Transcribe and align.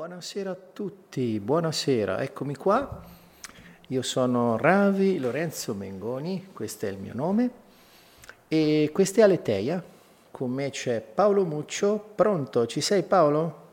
Buonasera 0.00 0.52
a 0.52 0.56
tutti, 0.72 1.38
buonasera, 1.40 2.22
eccomi 2.22 2.56
qua. 2.56 3.02
Io 3.88 4.00
sono 4.00 4.56
Ravi 4.56 5.18
Lorenzo 5.18 5.74
Mengoni, 5.74 6.48
questo 6.54 6.86
è 6.86 6.88
il 6.88 6.96
mio 6.96 7.12
nome, 7.14 7.50
e 8.48 8.88
questa 8.94 9.20
è 9.20 9.24
Aleteia. 9.24 9.84
Con 10.30 10.52
me 10.52 10.70
c'è 10.70 11.02
Paolo 11.02 11.44
Muccio. 11.44 12.12
Pronto? 12.14 12.64
Ci 12.64 12.80
sei 12.80 13.02
Paolo? 13.02 13.68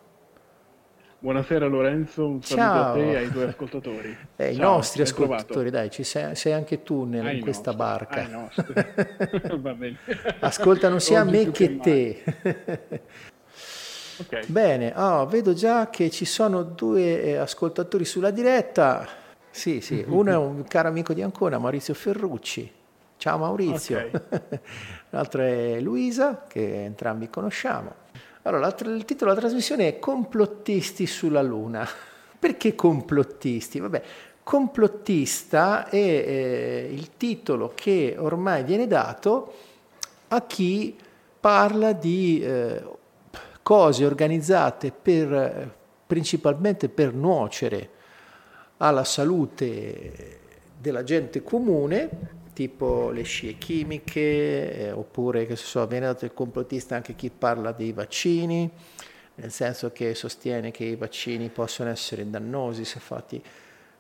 Buonasera 1.20 1.66
Lorenzo, 1.68 2.28
un 2.28 2.44
saluto 2.44 2.68
Ciao. 2.68 2.90
a 2.92 2.94
te 2.94 3.10
e 3.10 3.16
ai 3.16 3.32
tuoi 3.32 3.46
ascoltatori. 3.46 4.18
Eh, 4.36 4.52
I 4.52 4.56
Ciao, 4.56 4.72
nostri 4.74 5.04
ben 5.04 5.14
trovato. 5.14 5.34
ascoltatori, 5.34 5.70
dai, 5.70 5.90
ci 5.90 6.04
sei, 6.04 6.36
sei 6.36 6.52
anche 6.52 6.84
tu 6.84 7.06
nel- 7.06 7.36
in 7.36 7.40
questa 7.40 7.72
nostri, 7.72 8.06
barca. 8.06 8.28
nostri. 8.28 8.74
Va 9.62 9.74
bene. 9.74 9.98
Ascoltano 10.42 11.00
sia 11.00 11.22
Oggi 11.22 11.32
me 11.32 11.52
che 11.52 11.78
te. 11.78 12.24
Ok, 14.20 14.48
Bene, 14.48 14.94
oh, 14.96 15.28
vedo 15.28 15.54
già 15.54 15.92
che 15.92 16.10
ci 16.10 16.26
sono 16.26 16.64
due 16.64 17.22
eh, 17.22 17.36
ascoltatori 17.36 18.04
sulla 18.04 18.32
diretta. 18.32 19.08
Sì, 19.52 19.80
sì, 19.80 20.04
uno 20.10 20.32
è 20.32 20.36
un 20.36 20.64
caro 20.64 20.88
amico 20.88 21.14
di 21.14 21.22
Ancona, 21.22 21.60
Maurizio 21.60 21.94
Ferrucci. 21.94 22.72
Ciao 23.18 23.38
Maurizio. 23.38 24.10
L'altro 25.12 25.44
è 25.44 25.80
Luisa, 25.80 26.46
che 26.48 26.84
entrambi 26.84 27.30
conosciamo. 27.30 27.94
Allora, 28.44 28.68
il 28.68 29.06
titolo 29.06 29.30
della 29.32 29.42
trasmissione 29.42 29.88
è 29.88 30.00
Complottisti 30.00 31.06
sulla 31.06 31.44
Luna. 31.44 31.88
Perché 32.40 32.74
complottisti? 32.74 33.80
Vabbè, 33.80 34.02
complottista 34.42 35.90
è 35.90 35.96
eh, 35.96 36.90
il 36.92 37.18
titolo 37.18 37.72
che 37.76 38.16
ormai 38.18 38.64
viene 38.64 38.88
dato 38.88 39.54
a 40.30 40.42
chi 40.42 40.96
parla 41.40 41.94
di 41.94 42.42
eh, 42.44 42.84
cose 43.68 44.06
organizzate 44.06 44.94
per, 44.94 45.76
principalmente 46.08 46.88
per 46.88 47.14
nuocere 47.14 47.90
alla 48.78 49.04
salute 49.04 50.40
della 50.80 51.04
gente 51.04 51.44
comune, 51.44 52.10
tipo 52.54 53.10
le 53.10 53.24
scie 53.24 53.58
chimiche, 53.58 54.74
eh, 54.74 54.92
oppure 54.94 55.46
che 55.46 55.58
so, 55.58 55.86
viene 55.86 56.06
dato 56.06 56.24
il 56.24 56.34
complottista 56.34 56.96
anche 56.96 57.14
chi 57.16 57.30
parla 57.30 57.74
dei 57.74 57.92
vaccini, 57.92 58.72
nel 59.36 59.52
senso 59.52 59.92
che 59.92 60.16
sostiene 60.16 60.72
che 60.72 60.86
i 60.86 60.96
vaccini 60.96 61.50
possono 61.50 61.90
essere 61.90 62.30
dannosi 62.30 62.86
se 62.86 63.02
fatti 63.02 63.44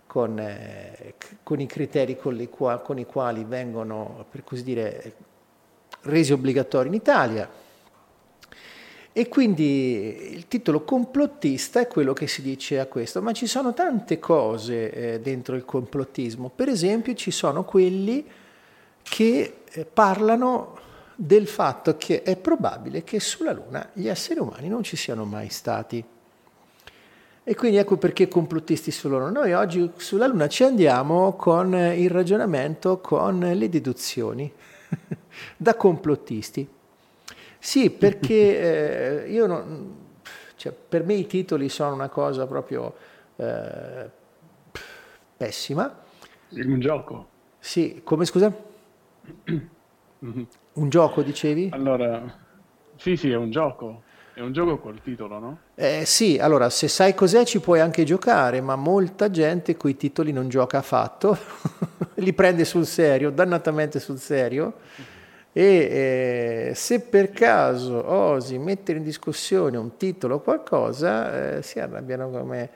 con, 0.06 0.40
eh, 0.40 1.16
con 1.44 1.60
i 1.60 1.66
criteri 1.66 2.16
con, 2.16 2.48
qua- 2.50 2.80
con 2.80 3.00
i 3.00 3.06
quali 3.06 3.44
vengono, 3.44 4.26
per 4.32 4.46
così 4.46 4.64
dire, 4.64 5.14
resi 6.04 6.32
obbligatori 6.32 6.88
in 6.88 6.94
Italia. 6.94 7.66
E 9.18 9.30
quindi 9.30 10.32
il 10.32 10.48
titolo 10.48 10.84
complottista 10.84 11.80
è 11.80 11.88
quello 11.88 12.14
che 12.14 12.28
si 12.28 12.44
dice 12.44 12.80
a 12.80 12.86
questo, 12.86 13.20
ma 13.20 13.32
ci 13.32 13.48
sono 13.48 13.74
tante 13.74 14.20
cose 14.20 14.92
eh, 14.92 15.20
dentro 15.22 15.56
il 15.56 15.66
complottismo. 15.66 16.52
Per 16.56 16.70
esempio 16.70 17.16
ci 17.16 17.32
sono 17.32 17.64
quelli 17.64 18.24
che 19.02 19.62
eh, 19.72 19.86
parlano 19.86 20.78
del 21.16 21.48
fatto 21.48 21.98
che 21.98 22.22
è 22.22 22.38
probabile 22.38 23.04
che 23.04 23.20
sulla 23.20 23.54
Luna 23.54 23.90
gli 23.94 24.08
esseri 24.08 24.40
umani 24.40 24.68
non 24.68 24.84
ci 24.84 24.96
siano 24.96 25.26
mai 25.26 25.50
stati. 25.50 26.06
E 27.44 27.56
quindi 27.56 27.78
ecco 27.78 27.98
perché 27.98 28.28
complottisti 28.28 28.92
sulla 28.92 29.18
Luna. 29.18 29.32
Noi 29.32 29.54
oggi 29.54 29.94
sulla 29.96 30.28
Luna 30.28 30.48
ci 30.48 30.64
andiamo 30.64 31.34
con 31.34 31.74
il 31.74 32.12
ragionamento, 32.12 33.02
con 33.02 33.40
le 33.40 33.68
deduzioni, 33.68 34.54
da 35.58 35.74
complottisti. 35.74 36.76
Sì, 37.60 37.90
perché 37.90 39.24
eh, 39.26 39.32
io 39.32 39.46
non, 39.46 39.96
cioè, 40.56 40.72
per 40.72 41.04
me 41.04 41.14
i 41.14 41.28
titoli 41.28 41.70
sono 41.70 41.94
una 41.94 42.10
cosa 42.10 42.46
proprio 42.48 42.96
eh, 43.36 44.10
pessima. 45.38 46.04
un 46.50 46.80
gioco. 46.80 47.28
Sì, 47.60 48.02
come 48.04 48.26
scusa? 48.26 48.54
Un 50.20 50.90
gioco 50.90 51.22
dicevi? 51.22 51.70
Allora, 51.74 52.24
sì, 52.96 53.16
sì, 53.16 53.30
è 53.30 53.36
un 53.36 53.52
gioco. 53.52 54.02
È 54.34 54.42
un 54.42 54.52
gioco 54.52 54.78
col 54.78 55.02
titolo, 55.02 55.40
no? 55.40 55.60
Eh, 55.76 56.06
sì, 56.06 56.38
allora 56.40 56.70
se 56.70 56.88
sai 56.88 57.16
cos'è 57.16 57.44
ci 57.44 57.60
puoi 57.60 57.80
anche 57.80 58.04
giocare, 58.04 58.62
ma 58.62 58.76
molta 58.76 59.32
gente 59.32 59.78
coi 59.78 59.96
titoli 59.96 60.32
non 60.32 60.48
gioca 60.48 60.78
affatto, 60.78 61.38
li 62.16 62.34
prende 62.34 62.64
sul 62.64 62.86
serio, 62.86 63.32
dannatamente 63.32 64.00
sul 64.00 64.20
serio. 64.20 64.74
E 65.58 66.70
eh, 66.70 66.76
se 66.76 67.00
per 67.00 67.32
caso 67.32 68.08
osi 68.08 68.60
mettere 68.60 69.00
in 69.00 69.04
discussione 69.04 69.76
un 69.76 69.98
titolo 69.98 70.36
o 70.36 70.40
qualcosa, 70.40 71.56
eh, 71.56 71.64
si 71.64 71.80
arrabbiano 71.80 72.30
come 72.30 72.70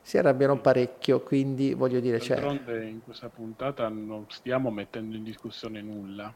si 0.00 0.16
arrabbiano 0.16 0.60
parecchio, 0.60 1.22
quindi 1.22 1.74
voglio 1.74 1.98
dire, 1.98 2.20
cioè, 2.20 2.40
D'altronde 2.40 2.84
in 2.84 3.02
questa 3.02 3.28
puntata 3.30 3.88
non 3.88 4.26
stiamo 4.28 4.70
mettendo 4.70 5.16
in 5.16 5.24
discussione 5.24 5.82
nulla. 5.82 6.26
Ah, 6.26 6.34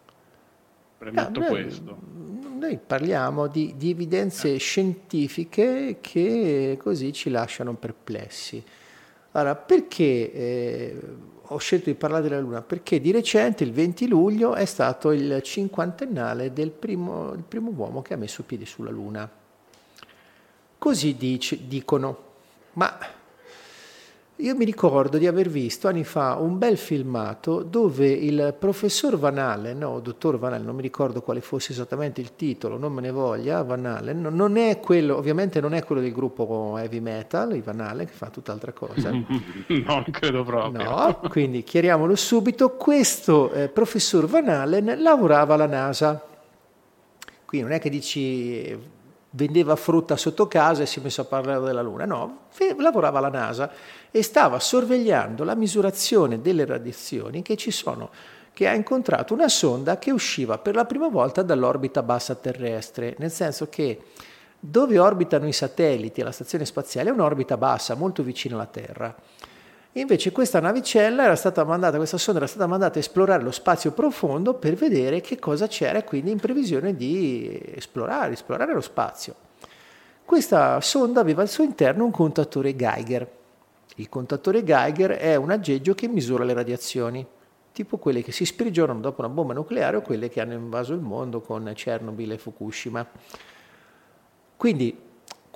Premetto 0.99 1.39
noi- 1.39 1.49
questo. 1.49 1.99
Noi 2.59 2.77
parliamo 2.85 3.47
di, 3.47 3.75
di 3.77 3.91
evidenze 3.91 4.57
scientifiche 4.57 5.99
che 6.01 6.77
così 6.77 7.13
ci 7.13 7.31
lasciano 7.31 7.75
perplessi. 7.75 8.61
Allora, 9.31 9.55
perché 9.55 10.33
eh, 10.33 11.01
ho 11.49 11.59
scelto 11.59 11.91
di 11.91 11.95
parlare 11.97 12.23
della 12.23 12.41
Luna? 12.41 12.63
Perché 12.63 13.01
di 13.01 13.11
recente, 13.11 13.65
il 13.65 13.73
20 13.73 14.07
luglio, 14.09 14.55
è 14.55 14.65
stato 14.65 15.13
il 15.13 15.41
cinquantennale 15.43 16.53
del 16.53 16.71
primo, 16.71 17.35
primo 17.47 17.71
uomo 17.71 18.03
che 18.03 18.15
ha 18.15 18.17
messo 18.17 18.43
piedi 18.43 18.67
sulla 18.67 18.91
Luna. 18.91 19.29
Così 20.79 21.17
dice- 21.17 21.67
dicono. 21.67 22.27
Ma 22.75 22.97
io 24.41 24.55
mi 24.55 24.65
ricordo 24.65 25.19
di 25.19 25.27
aver 25.27 25.49
visto 25.49 25.89
anni 25.89 26.05
fa 26.05 26.37
un 26.37 26.59
bel 26.59 26.77
filmato 26.77 27.63
dove 27.65 28.09
il 28.09 28.55
professor 28.57 29.19
Van 29.19 29.37
Allen, 29.37 29.83
o 29.83 29.99
dottor 29.99 30.39
Van 30.39 30.53
Allen, 30.53 30.65
non 30.65 30.77
mi 30.77 30.83
ricordo 30.83 31.23
quale 31.23 31.41
fosse 31.41 31.73
esattamente 31.73 32.21
il 32.21 32.37
titolo, 32.37 32.79
non 32.79 32.93
me 32.93 33.01
ne 33.01 33.11
voglia, 33.11 33.63
Van 33.63 33.85
Allen, 33.85 34.21
no- 34.21 34.31
non 34.31 34.57
è 34.57 34.79
quello, 34.79 35.17
ovviamente 35.17 35.61
non 35.61 35.75
è 35.75 35.83
quello 35.83 36.01
del 36.01 36.13
gruppo 36.13 36.77
heavy 36.79 37.01
metal, 37.01 37.57
i 37.57 37.63
Van 37.63 37.81
Allen, 37.81 38.07
che 38.07 38.13
fa 38.13 38.29
tutt'altra 38.31 38.73
cosa. 38.73 39.11
non 39.11 40.05
credo 40.11 40.45
proprio. 40.45 40.85
No, 40.85 41.21
quindi 41.29 41.65
chiariamolo 41.65 42.15
subito, 42.15 42.77
questo 42.77 43.51
eh, 43.51 43.69
professor 43.69 44.27
Van 44.27 44.49
Allen 44.49 45.03
lavorava 45.03 45.55
alla 45.55 45.67
NASA. 45.67 46.25
Qui 47.45 47.61
non 47.61 47.73
è 47.73 47.81
che 47.81 47.91
dici 47.91 48.97
vendeva 49.31 49.77
frutta 49.77 50.17
sotto 50.17 50.49
casa 50.49 50.83
e 50.83 50.87
si 50.87 51.01
è 51.01 51.03
messo 51.03 51.21
a 51.21 51.25
parlare 51.25 51.65
della 51.65 51.83
Luna, 51.83 52.07
no, 52.07 52.47
lavorava 52.79 53.19
alla 53.19 53.29
NASA 53.29 53.71
e 54.11 54.23
stava 54.23 54.59
sorvegliando 54.59 55.45
la 55.45 55.55
misurazione 55.55 56.41
delle 56.41 56.65
radiazioni 56.65 57.43
che 57.43 57.57
ci 57.57 57.71
sono, 57.71 58.11
che 58.53 58.67
ha 58.67 58.75
incontrato 58.75 59.35
una 59.35 59.49
sonda 59.49 59.99
che 59.99 60.11
usciva 60.11 60.59
per 60.59 60.75
la 60.75 60.87
prima 60.87 61.09
volta 61.09 61.43
dall'orbita 61.43 62.03
bassa 62.03 62.35
terrestre, 62.35 63.15
nel 63.19 63.31
senso 63.31 63.69
che 63.69 64.03
dove 64.59 64.99
orbitano 64.99 65.47
i 65.47 65.53
satelliti 65.53 66.21
e 66.21 66.25
la 66.25 66.33
stazione 66.33 66.65
spaziale 66.65 67.11
è 67.11 67.13
un'orbita 67.13 67.57
bassa, 67.57 67.95
molto 67.95 68.23
vicina 68.23 68.57
alla 68.57 68.67
Terra. 68.67 69.15
Invece 69.93 70.33
questa 70.33 70.61
navicella 70.61 71.25
era 71.25 71.35
stata 71.35 71.65
mandata, 71.65 71.97
questa 71.97 72.19
sonda 72.19 72.41
era 72.41 72.49
stata 72.49 72.67
mandata 72.67 72.97
a 72.97 73.01
esplorare 73.01 73.43
lo 73.43 73.51
spazio 73.51 73.93
profondo 73.93 74.55
per 74.55 74.75
vedere 74.75 75.21
che 75.21 75.39
cosa 75.39 75.67
c'era 75.67 76.03
quindi 76.03 76.31
in 76.31 76.39
previsione 76.39 76.95
di 76.95 77.61
esplorare, 77.75 78.35
esplorare 78.35 78.75
lo 78.75 78.83
spazio. 78.83 79.35
Questa 80.25 80.81
sonda 80.83 81.21
aveva 81.21 81.41
al 81.41 81.49
suo 81.49 81.65
interno 81.65 82.05
un 82.05 82.11
contatore 82.11 82.77
Geiger. 82.77 83.27
Il 83.97 84.09
contatore 84.11 84.63
Geiger 84.63 85.13
è 85.13 85.35
un 85.37 85.51
aggeggio 85.51 85.95
che 85.95 86.07
misura 86.07 86.45
le 86.45 86.53
radiazioni, 86.53 87.27
tipo 87.73 87.97
quelle 87.97 88.23
che 88.23 88.31
si 88.31 88.45
sprigionano 88.45 89.01
dopo 89.01 89.23
una 89.23 89.31
bomba 89.31 89.55
nucleare 89.55 89.97
o 89.97 90.03
quelle 90.03 90.29
che 90.29 90.41
hanno 90.41 90.53
invaso 90.53 90.93
il 90.93 91.01
mondo 91.01 91.41
con 91.41 91.73
Chernobyl 91.75 92.33
e 92.33 92.39
Fukushima. 92.39 93.07
Quindi 94.55 95.08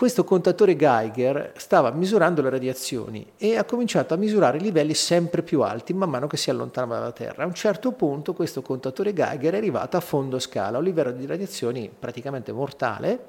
questo 0.03 0.25
contatore 0.25 0.75
Geiger 0.75 1.53
stava 1.55 1.93
misurando 1.93 2.43
le 2.43 2.51
radiazioni 2.51 3.25
e 3.37 3.57
ha 3.57 3.63
cominciato 3.63 4.15
a 4.15 4.17
misurare 4.17 4.59
livelli 4.59 4.95
sempre 4.95 5.43
più 5.43 5.63
alti 5.63 5.93
man 5.93 6.11
mano 6.11 6.27
che 6.27 6.37
si 6.37 6.51
allontanava 6.51 6.99
dalla 6.99 7.13
Terra. 7.13 7.45
A 7.45 7.47
un 7.47 7.55
certo 7.55 7.93
punto 7.93 8.33
questo 8.33 8.63
contatore 8.63 9.13
Geiger 9.13 9.55
è 9.55 9.59
arrivato 9.59 9.97
a 9.97 10.01
fondo 10.01 10.41
scala, 10.41 10.75
a 10.75 10.79
un 10.81 10.87
livello 10.87 11.13
di 11.13 11.25
radiazioni 11.25 11.89
praticamente 11.97 12.51
mortale, 12.51 13.27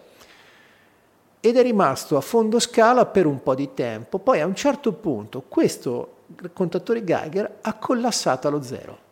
ed 1.40 1.58
è 1.58 1.62
rimasto 1.62 2.18
a 2.18 2.22
fondo 2.22 2.58
scala 2.58 3.06
per 3.06 3.28
un 3.28 3.44
po' 3.44 3.54
di 3.54 3.76
tempo. 3.76 4.18
Poi 4.18 4.42
a 4.42 4.48
un 4.48 4.56
certo 4.56 4.94
punto 4.94 5.44
questo 5.48 6.22
contatore 6.54 7.04
Geiger 7.04 7.58
ha 7.62 7.74
collassato 7.76 8.48
allo 8.48 8.64
zero. 8.64 9.03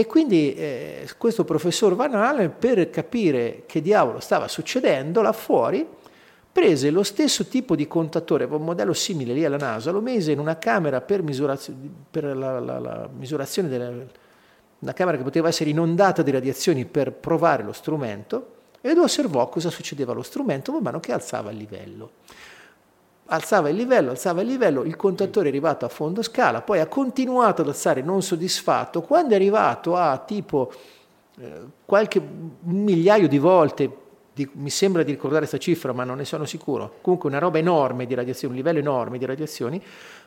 E 0.00 0.06
quindi 0.06 0.54
eh, 0.54 1.06
questo 1.18 1.44
professor 1.44 1.94
Van 1.94 2.14
Allen, 2.14 2.54
per 2.58 2.88
capire 2.88 3.64
che 3.66 3.82
diavolo 3.82 4.18
stava 4.18 4.48
succedendo 4.48 5.20
là 5.20 5.32
fuori, 5.32 5.86
prese 6.50 6.88
lo 6.88 7.02
stesso 7.02 7.44
tipo 7.48 7.76
di 7.76 7.86
contatore, 7.86 8.44
un 8.44 8.64
modello 8.64 8.94
simile 8.94 9.34
lì 9.34 9.44
alla 9.44 9.58
NASA, 9.58 9.90
lo 9.90 10.00
mise 10.00 10.32
in 10.32 10.38
una 10.38 10.56
camera 10.56 11.02
per, 11.02 11.22
misurazio- 11.22 11.74
per 12.10 12.34
la, 12.34 12.58
la- 12.58 12.78
la 12.78 13.10
misurazione 13.14 13.68
della 13.68 13.92
una 14.78 14.94
camera 14.94 15.18
che 15.18 15.22
poteva 15.22 15.48
essere 15.48 15.68
inondata 15.68 16.22
di 16.22 16.30
radiazioni 16.30 16.86
per 16.86 17.12
provare 17.12 17.62
lo 17.62 17.72
strumento, 17.72 18.52
ed 18.80 18.96
osservò 18.96 19.50
cosa 19.50 19.68
succedeva 19.68 20.12
allo 20.12 20.22
strumento 20.22 20.72
man 20.72 20.82
mano 20.82 21.00
che 21.00 21.12
alzava 21.12 21.50
il 21.50 21.58
livello. 21.58 22.12
Alzava 23.32 23.68
il 23.68 23.76
livello, 23.76 24.10
alzava 24.10 24.40
il 24.40 24.48
livello, 24.48 24.82
il 24.82 24.96
contatore 24.96 25.46
è 25.46 25.50
arrivato 25.50 25.84
a 25.84 25.88
fondo 25.88 26.20
scala, 26.20 26.62
poi 26.62 26.80
ha 26.80 26.88
continuato 26.88 27.62
ad 27.62 27.68
alzare 27.68 28.02
non 28.02 28.22
soddisfatto, 28.22 29.02
quando 29.02 29.34
è 29.34 29.36
arrivato 29.36 29.94
a 29.94 30.18
tipo 30.18 30.72
eh, 31.38 31.52
qualche 31.84 32.20
migliaio 32.62 33.28
di 33.28 33.38
volte, 33.38 33.88
di, 34.32 34.50
mi 34.54 34.70
sembra 34.70 35.04
di 35.04 35.12
ricordare 35.12 35.46
questa 35.46 35.58
cifra 35.58 35.92
ma 35.92 36.02
non 36.02 36.16
ne 36.16 36.24
sono 36.24 36.44
sicuro, 36.44 36.94
comunque 37.02 37.28
una 37.28 37.38
roba 37.38 37.58
enorme 37.58 38.04
di 38.04 38.14
radiazioni, 38.14 38.54
un 38.54 38.58
livello 38.58 38.80
enorme 38.80 39.16
di 39.16 39.26
radiazioni, 39.26 39.80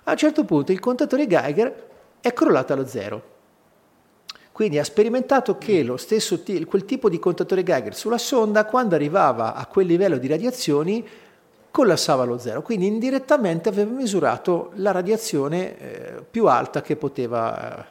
a 0.03 0.11
un 0.11 0.17
certo 0.17 0.45
punto 0.45 0.71
il 0.71 0.79
contatore 0.79 1.27
Geiger 1.27 1.87
è 2.21 2.31
crollato 2.31 2.71
allo 2.71 2.87
zero. 2.87 3.31
Quindi 4.53 4.77
ha 4.77 4.83
sperimentato 4.83 5.57
che 5.57 5.91
stesso, 5.97 6.41
quel 6.67 6.85
tipo 6.85 7.09
di 7.09 7.19
contatore 7.19 7.63
Geiger 7.63 7.95
sulla 7.95 8.19
sonda, 8.19 8.65
quando 8.65 8.95
arrivava 8.95 9.55
a 9.55 9.65
quel 9.65 9.87
livello 9.87 10.17
di 10.17 10.27
radiazioni, 10.27 11.05
collassava 11.73 12.21
allo 12.21 12.37
zero. 12.37 12.61
Quindi 12.61 12.85
indirettamente 12.85 13.67
aveva 13.67 13.89
misurato 13.89 14.73
la 14.75 14.91
radiazione 14.91 15.79
eh, 15.79 16.23
più 16.29 16.45
alta 16.45 16.83
che 16.83 16.95
poteva 16.95 17.79
eh, 17.79 17.85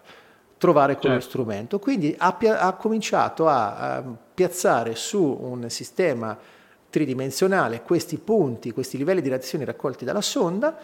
trovare 0.57 0.93
con 0.93 1.03
certo. 1.03 1.17
lo 1.17 1.21
strumento. 1.21 1.79
Quindi 1.81 2.15
ha, 2.17 2.39
ha 2.39 2.73
cominciato 2.75 3.49
a, 3.49 3.97
a 3.97 4.05
piazzare 4.33 4.95
su 4.95 5.21
un 5.21 5.69
sistema 5.69 6.39
tridimensionale 6.91 7.83
questi 7.83 8.19
punti, 8.19 8.71
questi 8.71 8.97
livelli 8.97 9.21
di 9.21 9.31
radiazione 9.31 9.65
raccolti 9.65 10.05
dalla 10.05 10.21
sonda 10.21 10.79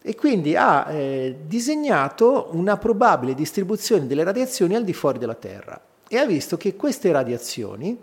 e 0.00 0.14
quindi 0.14 0.54
ha 0.54 0.88
eh, 0.88 1.38
disegnato 1.44 2.50
una 2.52 2.76
probabile 2.76 3.34
distribuzione 3.34 4.06
delle 4.06 4.22
radiazioni 4.22 4.76
al 4.76 4.84
di 4.84 4.92
fuori 4.92 5.18
della 5.18 5.34
Terra 5.34 5.80
e 6.06 6.18
ha 6.18 6.24
visto 6.24 6.56
che 6.56 6.76
queste 6.76 7.10
radiazioni 7.10 7.98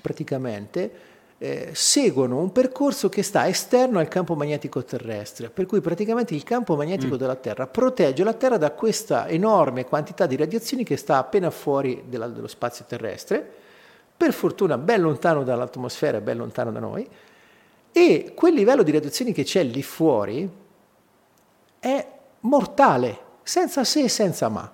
praticamente 0.00 1.12
eh, 1.44 1.70
seguono 1.74 2.38
un 2.38 2.52
percorso 2.52 3.10
che 3.10 3.22
sta 3.22 3.46
esterno 3.46 3.98
al 3.98 4.08
campo 4.08 4.34
magnetico 4.34 4.82
terrestre, 4.82 5.50
per 5.50 5.66
cui 5.66 5.82
praticamente 5.82 6.34
il 6.34 6.42
campo 6.42 6.74
magnetico 6.74 7.16
mm. 7.16 7.18
della 7.18 7.34
Terra 7.34 7.66
protegge 7.66 8.24
la 8.24 8.32
Terra 8.32 8.56
da 8.56 8.70
questa 8.70 9.28
enorme 9.28 9.84
quantità 9.84 10.24
di 10.24 10.36
radiazioni 10.36 10.84
che 10.84 10.96
sta 10.96 11.18
appena 11.18 11.50
fuori 11.50 12.04
della, 12.08 12.28
dello 12.28 12.46
spazio 12.46 12.86
terrestre, 12.88 13.46
per 14.16 14.32
fortuna 14.32 14.78
ben 14.78 15.02
lontano 15.02 15.44
dall'atmosfera 15.44 16.22
ben 16.22 16.38
lontano 16.38 16.72
da 16.72 16.80
noi, 16.80 17.06
e 17.92 18.32
quel 18.34 18.54
livello 18.54 18.82
di 18.82 18.92
radiazioni 18.92 19.34
che 19.34 19.44
c'è 19.44 19.62
lì 19.64 19.82
fuori, 19.82 20.50
è 21.78 22.08
mortale, 22.40 23.18
senza 23.42 23.84
se 23.84 24.04
e 24.04 24.08
senza 24.08 24.48
ma. 24.48 24.72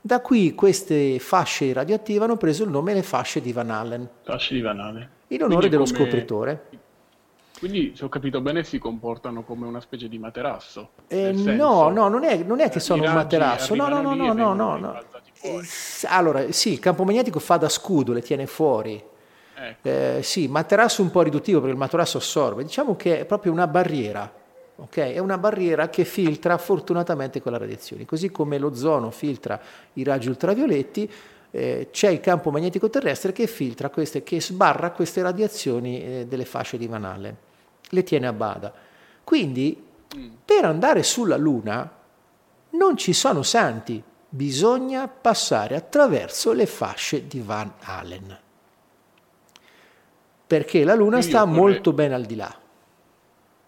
Da 0.00 0.20
qui 0.20 0.54
queste 0.56 1.20
fasce 1.20 1.72
radioattive 1.72 2.24
hanno 2.24 2.36
preso 2.36 2.64
il 2.64 2.70
nome 2.70 2.94
le 2.94 3.04
fasce 3.04 3.40
di 3.40 3.52
Van 3.52 3.70
Allen. 3.70 4.08
Fasce 4.24 4.54
di 4.54 4.60
Van 4.60 4.80
Allen. 4.80 5.18
In 5.30 5.42
onore 5.42 5.68
dello 5.68 5.84
come... 5.84 5.96
scopritore. 5.96 6.66
Quindi, 7.58 7.92
se 7.94 8.04
ho 8.04 8.08
capito 8.08 8.40
bene, 8.40 8.64
si 8.64 8.78
comportano 8.78 9.42
come 9.42 9.66
una 9.66 9.80
specie 9.80 10.08
di 10.08 10.18
materasso. 10.18 10.90
Eh, 11.08 11.32
no, 11.32 11.90
no, 11.90 12.08
non 12.08 12.24
è, 12.24 12.42
non 12.42 12.60
è 12.60 12.70
che 12.70 12.80
sono 12.80 13.04
un 13.04 13.12
materasso. 13.12 13.74
No, 13.74 13.88
no, 13.88 14.00
no, 14.00 14.14
no, 14.14 14.32
no, 14.32 14.54
no, 14.54 14.76
no. 14.76 15.02
Eh, 15.42 15.60
allora, 16.04 16.50
sì, 16.52 16.72
il 16.72 16.78
campo 16.78 17.04
magnetico 17.04 17.38
fa 17.38 17.56
da 17.56 17.68
scudo, 17.68 18.12
le 18.12 18.22
tiene 18.22 18.46
fuori. 18.46 19.02
Ecco. 19.54 19.88
Eh, 19.88 20.20
sì, 20.22 20.48
materasso 20.48 21.02
un 21.02 21.10
po' 21.10 21.20
riduttivo 21.20 21.58
perché 21.58 21.74
il 21.74 21.78
materasso 21.78 22.16
assorbe. 22.16 22.62
Diciamo 22.62 22.96
che 22.96 23.20
è 23.20 23.24
proprio 23.26 23.52
una 23.52 23.66
barriera 23.66 24.38
Okay? 24.80 25.12
È 25.12 25.18
una 25.18 25.36
barriera 25.36 25.88
che 25.88 26.04
filtra 26.04 26.56
fortunatamente 26.56 27.42
quella 27.42 27.58
radiazione, 27.58 28.06
così 28.06 28.30
come 28.30 28.58
l'ozono 28.58 29.10
filtra 29.10 29.60
i 29.94 30.02
raggi 30.02 30.28
ultravioletti, 30.28 31.10
eh, 31.50 31.88
c'è 31.90 32.08
il 32.08 32.20
campo 32.20 32.50
magnetico 32.50 32.88
terrestre 32.88 33.32
che 33.32 33.46
filtra 33.46 33.90
queste, 33.90 34.22
che 34.22 34.40
sbarra 34.40 34.92
queste 34.92 35.22
radiazioni 35.22 36.02
eh, 36.02 36.26
delle 36.26 36.44
fasce 36.44 36.78
di 36.78 36.86
Van 36.86 37.04
Allen, 37.04 37.36
le 37.88 38.02
tiene 38.02 38.26
a 38.26 38.32
bada. 38.32 38.72
Quindi 39.24 39.82
mm. 40.16 40.28
per 40.44 40.64
andare 40.64 41.02
sulla 41.02 41.36
Luna 41.36 41.98
non 42.70 42.96
ci 42.96 43.12
sono 43.12 43.42
santi, 43.42 44.02
bisogna 44.28 45.08
passare 45.08 45.74
attraverso 45.74 46.52
le 46.52 46.66
fasce 46.66 47.26
di 47.26 47.40
Van 47.40 47.72
Allen. 47.80 48.38
Perché 50.46 50.84
la 50.84 50.94
Luna 50.94 51.20
sta 51.20 51.44
molto 51.44 51.92
ben 51.92 52.12
al 52.12 52.24
di 52.24 52.34
là. 52.34 52.58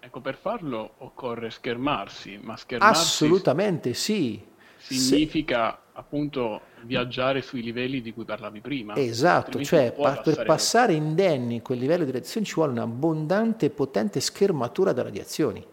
Ecco, 0.00 0.20
per 0.20 0.36
farlo 0.36 0.94
occorre 0.98 1.50
schermarsi, 1.50 2.38
ma 2.42 2.56
schermarsi... 2.56 3.00
Assolutamente 3.00 3.94
sì. 3.94 4.44
Significa. 4.76 5.80
Appunto 5.94 6.60
viaggiare 6.82 7.42
sui 7.42 7.62
livelli 7.62 8.00
di 8.00 8.12
cui 8.12 8.24
parlavi 8.24 8.60
prima. 8.60 8.96
Esatto, 8.96 9.62
cioè 9.62 9.92
pa- 9.92 10.20
per 10.22 10.44
passare 10.44 10.94
indenni 10.94 11.60
quel 11.60 11.78
livello 11.78 12.04
di 12.04 12.12
radiazioni 12.12 12.46
ci 12.46 12.54
vuole 12.54 12.72
un'abbondante 12.72 13.66
e 13.66 13.70
potente 13.70 14.20
schermatura 14.20 14.92
da 14.92 15.02
radiazioni. 15.02 15.64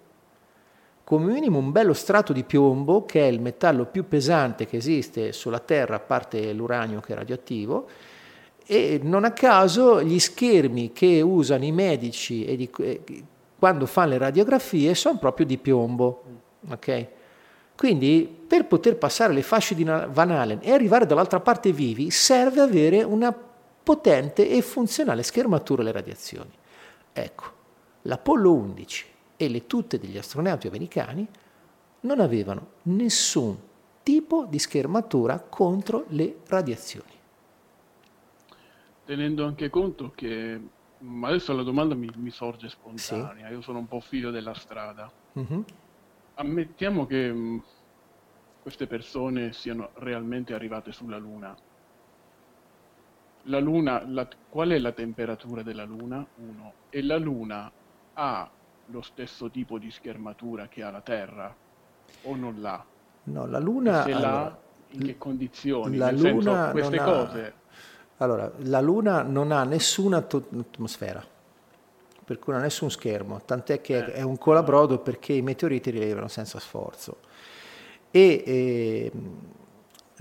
Come 1.03 1.33
minimo 1.33 1.57
un 1.57 1.71
bello 1.71 1.93
strato 1.93 2.33
di 2.33 2.43
piombo, 2.43 3.05
che 3.05 3.21
è 3.21 3.31
il 3.31 3.41
metallo 3.41 3.85
più 3.85 4.07
pesante 4.07 4.67
che 4.67 4.77
esiste 4.77 5.31
sulla 5.31 5.59
Terra, 5.59 5.95
a 5.95 5.99
parte 5.99 6.53
l'uranio 6.53 6.99
che 6.99 7.13
è 7.13 7.15
radioattivo, 7.15 7.87
e 8.63 8.99
non 9.01 9.23
a 9.23 9.31
caso 9.31 10.03
gli 10.03 10.19
schermi 10.19 10.91
che 10.91 11.21
usano 11.21 11.65
i 11.65 11.71
medici 11.71 12.55
di, 12.55 12.69
quando 13.57 13.87
fanno 13.87 14.11
le 14.11 14.17
radiografie 14.19 14.93
sono 14.93 15.17
proprio 15.17 15.47
di 15.47 15.57
piombo. 15.57 16.23
Okay? 16.69 17.07
Quindi 17.79 18.29
per 18.45 18.65
poter 18.65 18.97
passare 18.97 19.31
le 19.31 19.41
fasce 19.41 19.73
di 19.73 19.85
Van 19.85 20.31
Allen 20.31 20.59
e 20.61 20.73
arrivare 20.73 21.05
dall'altra 21.05 21.39
parte 21.39 21.71
vivi 21.71 22.11
serve 22.11 22.59
avere 22.59 23.03
una 23.03 23.33
potente 23.33 24.49
e 24.49 24.61
funzionale 24.61 25.23
schermatura 25.23 25.81
alle 25.81 25.93
radiazioni. 25.93 26.51
Ecco, 27.13 27.43
l'Apollo 28.01 28.53
11 28.53 29.05
e 29.37 29.47
le 29.47 29.65
tutte 29.65 29.97
degli 29.97 30.17
astronauti 30.17 30.67
americani 30.67 31.25
non 32.01 32.19
avevano 32.19 32.71
nessun 32.81 33.57
tipo 34.03 34.45
di 34.49 34.59
schermatura 34.59 35.39
contro 35.39 36.03
le 36.09 36.39
radiazioni. 36.47 37.13
Tenendo 39.05 39.45
anche 39.45 39.69
conto 39.69 40.11
che 40.13 40.61
adesso 41.21 41.55
la 41.55 41.63
domanda 41.63 41.95
mi, 41.95 42.11
mi 42.13 42.29
sorge 42.29 42.67
spontanea, 42.67 43.47
sì. 43.47 43.53
io 43.53 43.61
sono 43.61 43.77
un 43.79 43.87
po' 43.87 44.01
figlio 44.01 44.31
della 44.31 44.53
strada. 44.53 45.09
Mm-hmm. 45.39 45.61
Ammettiamo 46.39 47.05
che 47.05 47.31
mh, 47.31 47.37
mm, 47.37 47.57
queste 48.61 48.87
persone 48.87 49.51
siano 49.51 49.89
realmente 49.95 50.53
arrivate 50.53 50.91
sulla 50.91 51.17
Luna. 51.17 51.55
La 53.43 53.59
Luna, 53.59 54.03
la, 54.07 54.27
qual 54.49 54.69
è 54.69 54.79
la 54.79 54.91
temperatura 54.91 55.63
della 55.63 55.83
Luna? 55.83 56.25
Uno. 56.35 56.73
E 56.89 57.03
la 57.03 57.17
Luna 57.17 57.71
ha 58.13 58.49
lo 58.85 59.01
stesso 59.01 59.49
tipo 59.49 59.77
di 59.77 59.91
schermatura 59.91 60.67
che 60.67 60.81
ha 60.83 60.91
la 60.91 61.01
Terra? 61.01 61.53
O 62.23 62.35
non 62.35 62.61
l'ha? 62.61 62.85
No, 63.23 63.45
la 63.45 63.59
Luna... 63.59 64.03
Se 64.03 64.11
allora, 64.11 64.31
l'ha, 64.31 64.59
in 64.91 65.03
che 65.03 65.17
condizioni? 65.17 65.97
La 65.97 66.11
Nel 66.11 66.19
Luna 66.21 66.53
senso, 66.53 66.71
queste 66.71 66.97
cose 66.97 67.53
allora, 68.21 68.51
la 68.63 68.81
Luna 68.81 69.21
non 69.21 69.51
ha 69.51 69.63
nessuna 69.63 70.17
atmosfera, 70.17 71.23
per 72.29 72.37
cui 72.37 72.53
non 72.53 72.61
ha 72.61 72.65
nessun 72.65 72.91
schermo, 72.91 73.41
tant'è 73.43 73.81
che 73.81 73.97
eh. 73.97 74.11
è 74.11 74.21
un 74.21 74.37
colabrodo 74.37 74.99
perché 74.99 75.33
i 75.33 75.41
meteoriti 75.41 75.89
rilevano 75.89 76.27
senza 76.27 76.59
sforzo. 76.59 77.21
E 78.11 78.43
eh, 78.45 79.11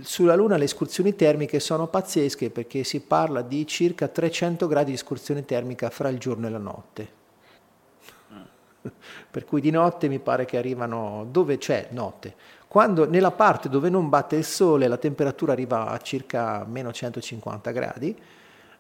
sulla 0.01 0.35
Luna 0.35 0.57
le 0.57 0.65
escursioni 0.65 1.15
termiche 1.15 1.61
sono 1.61 1.87
pazzesche 1.87 2.49
perché 2.49 2.83
si 2.83 3.01
parla 3.01 3.43
di 3.43 3.67
circa 3.67 4.09
300 4.09 4.67
gradi 4.67 4.87
di 4.87 4.95
escursione 4.95 5.45
termica 5.45 5.91
fra 5.91 6.09
il 6.09 6.17
giorno 6.17 6.47
e 6.47 6.51
la 6.51 6.57
notte. 6.57 7.09
Eh. 8.31 8.89
per 9.31 9.45
cui 9.45 9.61
di 9.61 9.71
notte 9.71 10.09
mi 10.09 10.19
pare 10.19 10.47
che 10.47 10.57
arrivano 10.57 11.27
dove 11.31 11.59
c'è 11.59 11.89
notte 11.91 12.35
quando 12.69 13.07
nella 13.07 13.33
parte 13.33 13.69
dove 13.69 13.91
non 13.91 14.09
batte 14.09 14.37
il 14.37 14.45
sole 14.45 14.89
la 14.89 14.97
temperatura 14.97 15.53
arriva 15.53 15.89
a 15.89 15.99
circa 15.99 16.65
meno 16.67 16.91
150 16.91 17.71
gradi, 17.71 18.19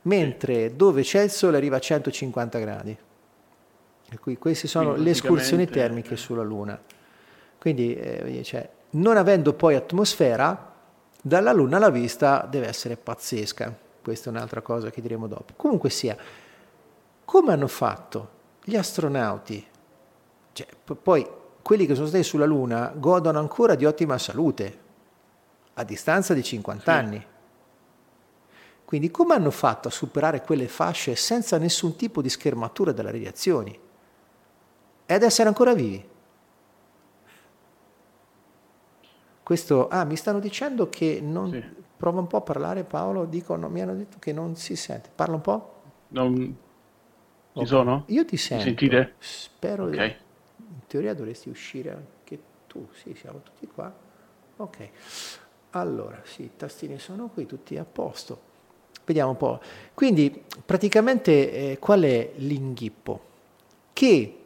mentre 0.02 0.76
dove 0.76 1.02
c'è 1.02 1.24
il 1.24 1.30
sole 1.30 1.58
arriva 1.58 1.76
a 1.76 1.80
150 1.80 2.58
gradi. 2.58 2.98
Queste 4.38 4.68
sono 4.68 4.90
Quindi, 4.90 5.04
le 5.04 5.10
escursioni 5.10 5.66
termiche 5.66 6.14
eh. 6.14 6.16
sulla 6.16 6.42
Luna. 6.42 6.80
Quindi, 7.58 7.94
eh, 7.94 8.42
cioè, 8.42 8.68
non 8.90 9.16
avendo 9.16 9.52
poi 9.52 9.74
atmosfera, 9.74 10.74
dalla 11.20 11.52
Luna 11.52 11.78
la 11.78 11.90
vista 11.90 12.46
deve 12.48 12.68
essere 12.68 12.96
pazzesca. 12.96 13.76
Questa 14.02 14.30
è 14.30 14.32
un'altra 14.32 14.62
cosa 14.62 14.90
che 14.90 15.02
diremo 15.02 15.26
dopo. 15.26 15.52
Comunque 15.56 15.90
sia, 15.90 16.16
come 17.24 17.52
hanno 17.52 17.68
fatto 17.68 18.30
gli 18.64 18.76
astronauti? 18.76 19.66
Cioè, 20.52 20.66
poi 21.02 21.28
quelli 21.60 21.84
che 21.84 21.94
sono 21.94 22.06
stati 22.06 22.22
sulla 22.22 22.46
Luna 22.46 22.92
godono 22.96 23.38
ancora 23.38 23.74
di 23.74 23.84
ottima 23.84 24.16
salute, 24.16 24.78
a 25.74 25.84
distanza 25.84 26.32
di 26.32 26.42
50 26.42 26.82
sì. 26.82 26.90
anni. 26.90 27.26
Quindi 28.86 29.10
come 29.10 29.34
hanno 29.34 29.50
fatto 29.50 29.88
a 29.88 29.90
superare 29.90 30.40
quelle 30.40 30.66
fasce 30.66 31.14
senza 31.14 31.58
nessun 31.58 31.94
tipo 31.96 32.22
di 32.22 32.30
schermatura 32.30 32.92
delle 32.92 33.10
radiazioni? 33.10 33.78
E 35.10 35.14
ad 35.14 35.22
essere 35.22 35.48
ancora 35.48 35.72
vivi? 35.72 36.06
Questo, 39.42 39.88
ah, 39.88 40.04
mi 40.04 40.16
stanno 40.16 40.38
dicendo 40.38 40.90
che 40.90 41.20
non... 41.22 41.50
Sì. 41.50 41.64
Prova 41.96 42.20
un 42.20 42.26
po' 42.26 42.36
a 42.36 42.40
parlare 42.42 42.84
Paolo, 42.84 43.24
dicono, 43.24 43.70
mi 43.70 43.80
hanno 43.80 43.94
detto 43.94 44.18
che 44.20 44.34
non 44.34 44.54
si 44.54 44.76
sente. 44.76 45.08
Parla 45.14 45.36
un 45.36 45.40
po'? 45.40 45.80
Non... 46.08 46.34
Ci 46.34 46.54
okay. 47.54 47.66
sono? 47.66 48.04
Io 48.08 48.26
ti 48.26 48.36
sento. 48.36 48.64
Mi 48.64 48.68
sentite? 48.68 49.14
Spero 49.16 49.86
okay. 49.86 50.08
di... 50.08 50.16
In 50.58 50.86
teoria 50.86 51.14
dovresti 51.14 51.48
uscire 51.48 51.90
anche 51.90 52.38
tu. 52.66 52.86
Sì, 52.92 53.14
siamo 53.14 53.40
tutti 53.40 53.66
qua. 53.66 53.90
Ok. 54.58 54.88
Allora, 55.70 56.20
sì, 56.24 56.42
i 56.42 56.50
tastini 56.54 56.98
sono 56.98 57.28
qui, 57.28 57.46
tutti 57.46 57.78
a 57.78 57.86
posto. 57.86 58.40
Vediamo 59.06 59.30
un 59.30 59.36
po'. 59.38 59.60
Quindi, 59.94 60.44
praticamente, 60.66 61.70
eh, 61.70 61.78
qual 61.78 62.02
è 62.02 62.32
l'inghippo? 62.36 63.20
Che 63.94 64.38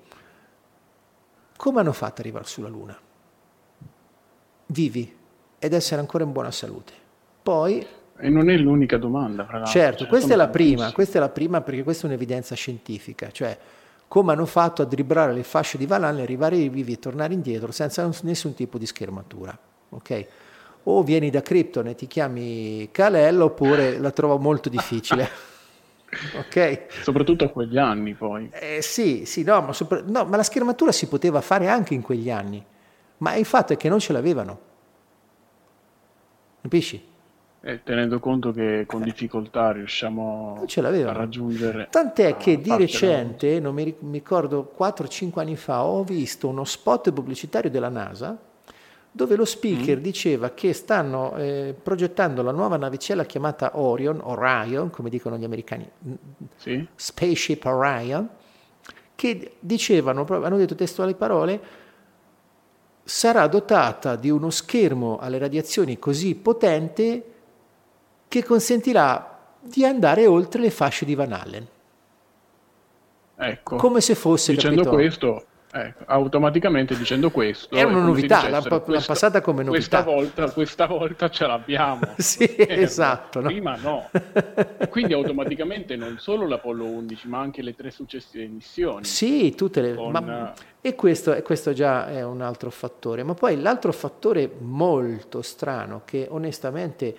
come 1.62 1.78
hanno 1.78 1.92
fatto 1.92 2.14
ad 2.14 2.18
arrivare 2.18 2.44
sulla 2.44 2.66
Luna? 2.66 2.98
Vivi 4.66 5.16
ed 5.60 5.72
essere 5.72 6.00
ancora 6.00 6.24
in 6.24 6.32
buona 6.32 6.50
salute. 6.50 6.92
Poi 7.40 7.86
e 8.18 8.28
non 8.28 8.50
è 8.50 8.56
l'unica 8.56 8.96
domanda, 8.96 9.44
fra 9.44 9.58
l'altro. 9.58 9.72
Certo, 9.72 9.98
cioè, 9.98 10.08
questa 10.08 10.32
è 10.32 10.36
la 10.36 10.48
prima, 10.48 10.90
questa 10.90 11.18
è 11.18 11.20
la 11.20 11.28
prima 11.28 11.60
perché 11.60 11.84
questa 11.84 12.02
è 12.02 12.06
un'evidenza 12.06 12.56
scientifica, 12.56 13.30
cioè 13.30 13.56
come 14.08 14.32
hanno 14.32 14.44
fatto 14.44 14.82
a 14.82 14.86
dribbare 14.86 15.32
le 15.32 15.44
fasce 15.44 15.78
di 15.78 15.86
Valhalla, 15.86 16.22
arrivare 16.22 16.56
vivi 16.68 16.94
e 16.94 16.98
tornare 16.98 17.32
indietro 17.32 17.70
senza 17.70 18.10
nessun 18.22 18.54
tipo 18.54 18.76
di 18.76 18.86
schermatura. 18.86 19.56
Ok? 19.90 20.26
O 20.82 21.04
vieni 21.04 21.30
da 21.30 21.42
Krypton 21.42 21.86
e 21.86 21.94
ti 21.94 22.08
chiami 22.08 22.88
Kalel 22.90 23.40
oppure 23.40 24.00
la 24.00 24.10
trovo 24.10 24.36
molto 24.36 24.68
difficile. 24.68 25.28
ok? 26.36 26.86
Soprattutto 27.02 27.44
a 27.44 27.48
quegli 27.48 27.78
anni 27.78 28.14
poi. 28.14 28.50
Eh, 28.52 28.82
sì, 28.82 29.24
sì, 29.24 29.42
no 29.42 29.60
ma, 29.62 29.72
sopra... 29.72 30.02
no, 30.04 30.24
ma 30.24 30.36
la 30.36 30.42
schermatura 30.42 30.92
si 30.92 31.08
poteva 31.08 31.40
fare 31.40 31.68
anche 31.68 31.94
in 31.94 32.02
quegli 32.02 32.30
anni, 32.30 32.64
ma 33.18 33.34
il 33.34 33.44
fatto 33.44 33.72
è 33.72 33.76
che 33.76 33.88
non 33.88 33.98
ce 33.98 34.12
l'avevano. 34.12 34.60
Capisci? 36.60 37.10
Eh, 37.64 37.82
tenendo 37.84 38.18
conto 38.18 38.52
che 38.52 38.84
con 38.86 39.02
difficoltà 39.02 39.70
riusciamo 39.70 40.64
a 40.64 41.12
raggiungere. 41.12 41.86
Tant'è 41.90 42.36
che 42.36 42.60
di 42.60 42.74
recente, 42.76 43.60
non 43.60 43.74
mi 43.74 43.96
ricordo 44.10 44.74
4-5 44.76 45.38
anni 45.38 45.56
fa, 45.56 45.84
ho 45.84 46.02
visto 46.02 46.48
uno 46.48 46.64
spot 46.64 47.12
pubblicitario 47.12 47.70
della 47.70 47.88
NASA 47.88 48.50
dove 49.12 49.36
lo 49.36 49.44
speaker 49.44 49.98
mm. 49.98 50.02
diceva 50.02 50.50
che 50.50 50.72
stanno 50.72 51.36
eh, 51.36 51.74
progettando 51.80 52.42
la 52.42 52.50
nuova 52.50 52.78
navicella 52.78 53.24
chiamata 53.24 53.78
Orion, 53.78 54.20
Orion, 54.22 54.88
come 54.88 55.10
dicono 55.10 55.36
gli 55.36 55.44
americani, 55.44 55.88
sì. 56.56 56.86
Spaceship 56.94 57.64
Orion, 57.66 58.28
che 59.14 59.56
dicevano, 59.60 60.24
hanno 60.26 60.56
detto 60.56 60.74
testuali 60.74 61.14
parole, 61.14 61.60
sarà 63.04 63.46
dotata 63.46 64.16
di 64.16 64.30
uno 64.30 64.48
schermo 64.48 65.18
alle 65.18 65.38
radiazioni 65.38 65.98
così 65.98 66.34
potente 66.34 67.24
che 68.28 68.42
consentirà 68.42 69.40
di 69.60 69.84
andare 69.84 70.26
oltre 70.26 70.60
le 70.62 70.70
fasce 70.70 71.04
di 71.04 71.14
Van 71.14 71.32
Allen. 71.32 71.66
Ecco. 73.36 73.76
Come 73.76 74.00
se 74.00 74.14
fosse 74.14 74.52
dicendo 74.52 74.82
capito? 74.82 74.94
questo, 74.94 75.46
ecco, 75.72 76.04
automaticamente 76.06 76.96
dicendo 76.96 77.30
questo 77.30 77.74
è 77.74 77.82
una 77.82 78.02
novità, 78.02 78.48
l'ha, 78.48 78.60
questa, 78.60 79.12
passata 79.12 79.40
come 79.40 79.62
novità. 79.62 80.02
Questa 80.02 80.02
volta, 80.02 80.50
questa 80.52 80.86
volta 80.86 81.30
ce 81.30 81.46
l'abbiamo. 81.46 82.00
sì, 82.18 82.44
eh, 82.44 82.82
esatto. 82.82 83.40
No? 83.40 83.48
Prima 83.48 83.76
no. 83.76 84.10
quindi 84.90 85.14
automaticamente 85.14 85.96
non 85.96 86.18
solo 86.18 86.46
l'Apollo 86.46 86.84
11, 86.84 87.28
ma 87.28 87.40
anche 87.40 87.62
le 87.62 87.74
tre 87.74 87.90
successive 87.90 88.46
missioni. 88.46 89.04
Sì, 89.04 89.54
tutte 89.54 89.80
le... 89.80 89.94
Con... 89.94 90.10
Ma... 90.12 90.52
E 90.80 90.94
questo, 90.94 91.40
questo 91.42 91.72
già 91.72 92.08
è 92.08 92.22
un 92.22 92.40
altro 92.40 92.70
fattore. 92.70 93.22
Ma 93.22 93.34
poi 93.34 93.60
l'altro 93.60 93.92
fattore 93.92 94.50
molto 94.58 95.40
strano 95.40 96.02
che 96.04 96.26
onestamente 96.28 97.16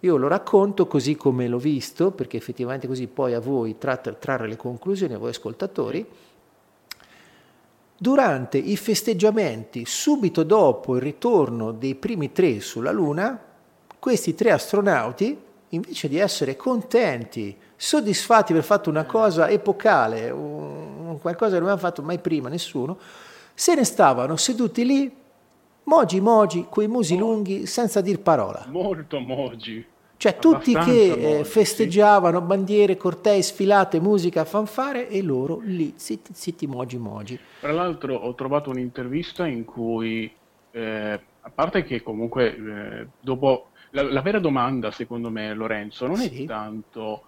io 0.00 0.16
lo 0.16 0.28
racconto 0.28 0.86
così 0.86 1.14
come 1.14 1.46
l'ho 1.46 1.58
visto, 1.58 2.10
perché 2.10 2.36
effettivamente 2.36 2.86
così 2.86 3.06
poi 3.06 3.34
a 3.34 3.40
voi 3.40 3.76
tratt- 3.76 4.18
trarre 4.18 4.48
le 4.48 4.56
conclusioni, 4.56 5.14
a 5.14 5.18
voi 5.18 5.30
ascoltatori. 5.30 6.06
Durante 8.02 8.56
i 8.56 8.78
festeggiamenti, 8.78 9.84
subito 9.84 10.42
dopo 10.42 10.96
il 10.96 11.02
ritorno 11.02 11.70
dei 11.70 11.94
primi 11.94 12.32
tre 12.32 12.60
sulla 12.60 12.92
Luna, 12.92 13.38
questi 13.98 14.34
tre 14.34 14.52
astronauti, 14.52 15.38
invece 15.68 16.08
di 16.08 16.16
essere 16.16 16.56
contenti, 16.56 17.54
soddisfatti 17.76 18.54
per 18.54 18.62
aver 18.62 18.64
fatto 18.64 18.88
una 18.88 19.04
cosa 19.04 19.50
epocale, 19.50 20.30
un, 20.30 21.18
qualcosa 21.20 21.52
che 21.52 21.58
non 21.60 21.68
aveva 21.68 21.86
fatto 21.86 22.00
mai 22.00 22.18
prima 22.20 22.48
nessuno, 22.48 22.96
se 23.52 23.74
ne 23.74 23.84
stavano 23.84 24.34
seduti 24.36 24.86
lì 24.86 25.14
Mogi 25.82 26.20
Mogi, 26.22 26.68
quei 26.70 26.88
musi 26.88 27.18
lunghi 27.18 27.66
senza 27.66 28.00
dir 28.00 28.20
parola. 28.20 28.64
Molto 28.68 29.20
Mogi. 29.20 29.84
Cioè 30.20 30.38
tutti 30.38 30.74
che 30.74 31.38
eh, 31.38 31.44
festeggiavano 31.44 32.40
sì. 32.40 32.44
bandiere, 32.44 32.98
cortei, 32.98 33.42
sfilate, 33.42 34.00
musica, 34.00 34.44
fanfare 34.44 35.08
e 35.08 35.22
loro 35.22 35.60
lì, 35.62 35.94
zitti, 35.96 36.32
zitti, 36.34 36.66
Mogi 36.66 36.98
Mogi. 36.98 37.40
Tra 37.58 37.72
l'altro 37.72 38.16
ho 38.16 38.34
trovato 38.34 38.68
un'intervista 38.68 39.46
in 39.46 39.64
cui, 39.64 40.30
eh, 40.72 41.20
a 41.40 41.50
parte 41.54 41.84
che 41.84 42.02
comunque 42.02 42.54
eh, 42.54 43.06
dopo... 43.18 43.70
La, 43.92 44.02
la, 44.02 44.20
vera 44.20 44.38
domanda 44.38 44.90
secondo 44.90 45.30
me 45.30 45.54
Lorenzo 45.54 46.06
non 46.06 46.16
sì. 46.16 46.42
è 46.42 46.46
tanto 46.46 47.22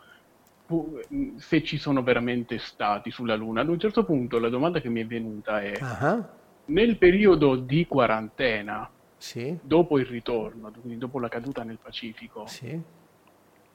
se 1.37 1.65
ci 1.65 1.79
sono 1.79 2.03
veramente 2.03 2.59
stati 2.59 3.11
sulla 3.11 3.35
Luna. 3.35 3.63
Ad 3.63 3.69
un 3.71 3.79
certo 3.79 4.05
punto 4.05 4.39
la 4.39 4.51
domanda 4.51 4.83
che 4.83 4.91
mi 4.91 5.01
è 5.01 5.07
venuta 5.07 5.63
è... 5.63 5.73
Uh-huh 5.81 6.25
nel 6.67 6.97
periodo 6.97 7.57
di 7.57 7.87
quarantena, 7.87 8.89
sì. 9.23 9.57
dopo 9.63 10.01
il 10.01 10.07
ritorno, 10.07 10.73
quindi 10.73 10.99
dopo 10.99 11.21
la 11.21 11.29
caduta 11.29 11.63
nel 11.63 11.79
Pacifico, 11.81 12.45
sì. 12.49 12.77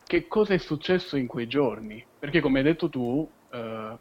che 0.04 0.28
cosa 0.28 0.54
è 0.54 0.58
successo 0.58 1.16
in 1.16 1.26
quei 1.26 1.48
giorni? 1.48 2.06
Perché 2.20 2.42
come 2.42 2.60
hai 2.60 2.66
detto 2.66 2.90
tu, 2.90 3.28
eh, 3.50 3.98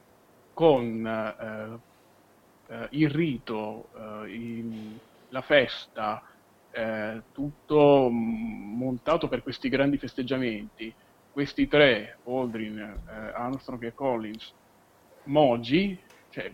con 0.53 1.07
eh, 1.07 2.75
eh, 2.75 2.87
il 2.91 3.11
rito, 3.11 3.91
eh, 3.97 4.33
il, 4.33 4.99
la 5.29 5.43
festa, 5.43 6.21
eh, 6.73 7.23
tutto 7.31 8.09
montato 8.11 9.29
per 9.29 9.45
questi 9.45 9.69
grandi 9.69 9.99
festeggiamenti, 9.99 10.93
questi 11.31 11.69
tre, 11.69 12.19
Aldrin, 12.25 12.77
eh, 12.79 13.13
Armstrong 13.35 13.85
e 13.85 13.95
Collins, 13.95 14.53
Mogi, 15.25 15.97
cioè 16.31 16.53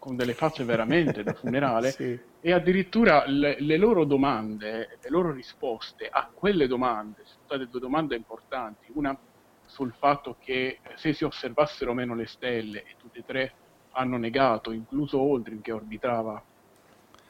con 0.00 0.16
delle 0.16 0.34
facce 0.34 0.64
veramente 0.64 1.22
da 1.22 1.32
funerale 1.32 1.92
sì. 1.94 2.30
E 2.44 2.52
addirittura 2.52 3.24
le, 3.24 3.56
le, 3.60 3.76
loro 3.76 4.04
domande, 4.04 4.98
le 5.00 5.08
loro 5.10 5.30
risposte 5.30 6.08
a 6.10 6.28
quelle 6.34 6.66
domande, 6.66 7.22
sono 7.24 7.44
state 7.44 7.68
due 7.68 7.78
domande 7.78 8.16
importanti, 8.16 8.90
una 8.94 9.16
sul 9.64 9.94
fatto 9.96 10.36
che 10.40 10.80
se 10.96 11.12
si 11.12 11.22
osservassero 11.22 11.94
meno 11.94 12.16
le 12.16 12.26
stelle 12.26 12.82
e 12.82 12.96
tutte 12.98 13.20
e 13.20 13.24
tre 13.24 13.54
hanno 13.92 14.16
negato, 14.16 14.72
incluso 14.72 15.20
Aldrin 15.20 15.60
che 15.60 15.70
orbitava 15.70 16.42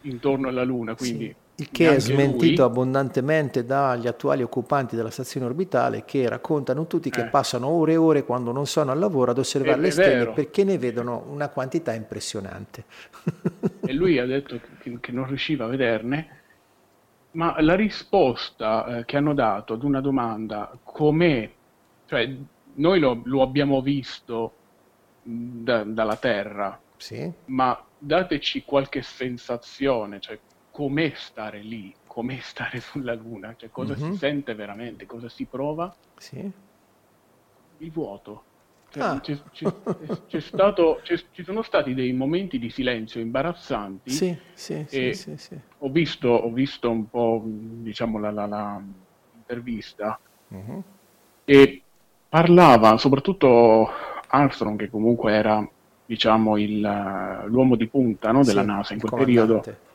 intorno 0.02 0.48
alla 0.48 0.64
Luna, 0.64 0.94
quindi 0.94 1.26
sì. 1.26 1.41
Il 1.56 1.70
che 1.70 1.94
è 1.94 2.00
smentito 2.00 2.62
lui... 2.62 2.70
abbondantemente 2.70 3.64
dagli 3.64 4.06
attuali 4.06 4.42
occupanti 4.42 4.96
della 4.96 5.10
stazione 5.10 5.46
orbitale 5.46 6.04
che 6.04 6.28
raccontano 6.28 6.86
tutti 6.86 7.10
che 7.10 7.22
eh. 7.22 7.28
passano 7.28 7.68
ore 7.68 7.92
e 7.92 7.96
ore 7.96 8.24
quando 8.24 8.52
non 8.52 8.66
sono 8.66 8.90
al 8.90 8.98
lavoro 8.98 9.32
ad 9.32 9.38
osservare 9.38 9.76
è, 9.76 9.80
le 9.80 9.90
stelle 9.90 10.30
perché 10.30 10.64
ne 10.64 10.78
vedono 10.78 11.24
una 11.28 11.48
quantità 11.48 11.92
impressionante. 11.92 12.84
e 13.84 13.92
lui 13.92 14.18
ha 14.18 14.24
detto 14.24 14.58
che, 14.78 14.96
che 14.98 15.12
non 15.12 15.26
riusciva 15.26 15.66
a 15.66 15.68
vederne, 15.68 16.40
ma 17.32 17.60
la 17.60 17.74
risposta 17.74 18.98
eh, 18.98 19.04
che 19.04 19.16
hanno 19.18 19.34
dato 19.34 19.74
ad 19.74 19.82
una 19.82 20.00
domanda 20.00 20.74
com'è, 20.82 21.50
cioè 22.06 22.34
noi 22.74 22.98
lo, 22.98 23.20
lo 23.24 23.42
abbiamo 23.42 23.82
visto 23.82 24.52
da, 25.22 25.84
dalla 25.84 26.16
Terra, 26.16 26.80
sì. 26.96 27.30
ma 27.46 27.78
dateci 27.98 28.64
qualche 28.64 29.02
sensazione, 29.02 30.20
cioè 30.20 30.38
com'è 30.72 31.12
stare 31.14 31.60
lì, 31.60 31.94
com'è 32.06 32.38
stare 32.40 32.80
sulla 32.80 33.14
Luna, 33.14 33.54
cioè 33.56 33.70
cosa 33.70 33.94
mm-hmm. 33.94 34.10
si 34.10 34.16
sente 34.16 34.54
veramente, 34.54 35.06
cosa 35.06 35.28
si 35.28 35.44
prova. 35.44 35.94
Sì. 36.16 36.50
Il 37.78 37.92
vuoto. 37.92 38.44
Cioè, 38.90 39.02
ah. 39.02 39.20
c'è, 39.20 39.38
c'è, 39.52 39.72
c'è 40.26 40.40
stato, 40.40 41.00
ci 41.02 41.44
sono 41.44 41.62
stati 41.62 41.94
dei 41.94 42.12
momenti 42.12 42.58
di 42.58 42.70
silenzio 42.70 43.20
imbarazzanti. 43.20 44.10
Sì, 44.10 44.36
sì, 44.54 44.84
sì, 44.88 45.14
sì, 45.14 45.36
sì. 45.36 45.58
Ho, 45.78 45.90
visto, 45.90 46.28
ho, 46.28 46.50
visto, 46.50 46.90
un 46.90 47.08
po' 47.08 47.42
diciamo, 47.44 48.18
la, 48.18 48.30
la, 48.30 48.46
la 48.46 48.82
intervista 49.36 50.18
mm-hmm. 50.54 50.78
e 51.44 51.82
parlava 52.28 52.96
soprattutto 52.96 53.88
Armstrong, 54.26 54.78
che 54.78 54.90
comunque 54.90 55.32
era 55.32 55.66
diciamo, 56.04 56.58
il, 56.58 56.80
l'uomo 57.46 57.76
di 57.76 57.86
punta 57.88 58.32
no, 58.32 58.42
della 58.42 58.62
NASA 58.62 58.92
in 58.94 59.00
quel 59.00 59.12
periodo 59.12 59.90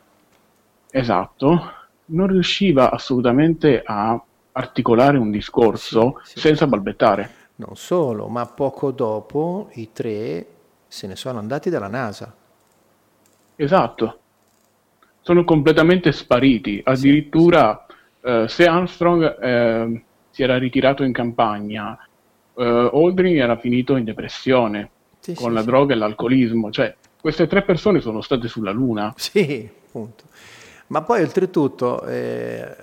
Esatto, 0.90 1.72
non 2.06 2.28
riusciva 2.28 2.92
assolutamente 2.92 3.82
a 3.84 4.22
articolare 4.52 5.18
un 5.18 5.32
discorso 5.32 6.20
sì, 6.24 6.34
sì. 6.34 6.40
senza 6.40 6.68
balbettare. 6.68 7.36
Non 7.56 7.76
solo, 7.76 8.28
ma 8.28 8.46
poco 8.46 8.92
dopo 8.92 9.70
i 9.74 9.90
tre 9.92 10.46
se 10.88 11.08
ne 11.08 11.16
sono 11.16 11.40
andati 11.40 11.70
dalla 11.70 11.88
NASA. 11.88 12.34
Esatto, 13.56 14.20
sono 15.22 15.44
completamente 15.44 16.12
spariti. 16.12 16.82
Addirittura 16.84 17.86
sì, 17.88 18.28
eh, 18.28 18.46
se 18.48 18.66
Armstrong 18.66 19.42
eh, 19.42 20.04
si 20.30 20.44
era 20.44 20.58
ritirato 20.58 21.04
in 21.04 21.12
campagna 21.12 21.98
uh, 22.58 22.90
Aldrin 22.92 23.40
era 23.40 23.58
finito 23.58 23.96
in 23.96 24.04
depressione 24.04 24.90
con 25.36 25.54
la 25.54 25.62
droga 25.62 25.94
e 25.94 25.98
l'alcolismo, 25.98 26.72
cioè 26.72 26.96
queste 27.20 27.48
tre 27.48 27.64
persone 27.64 28.00
sono 28.00 28.22
state 28.22 28.48
sulla 28.48 28.72
Luna. 28.72 29.14
Sì, 29.18 29.70
appunto. 29.88 30.24
Ma 30.88 31.02
poi 31.02 31.22
oltretutto 31.22 32.04
eh, 32.06 32.76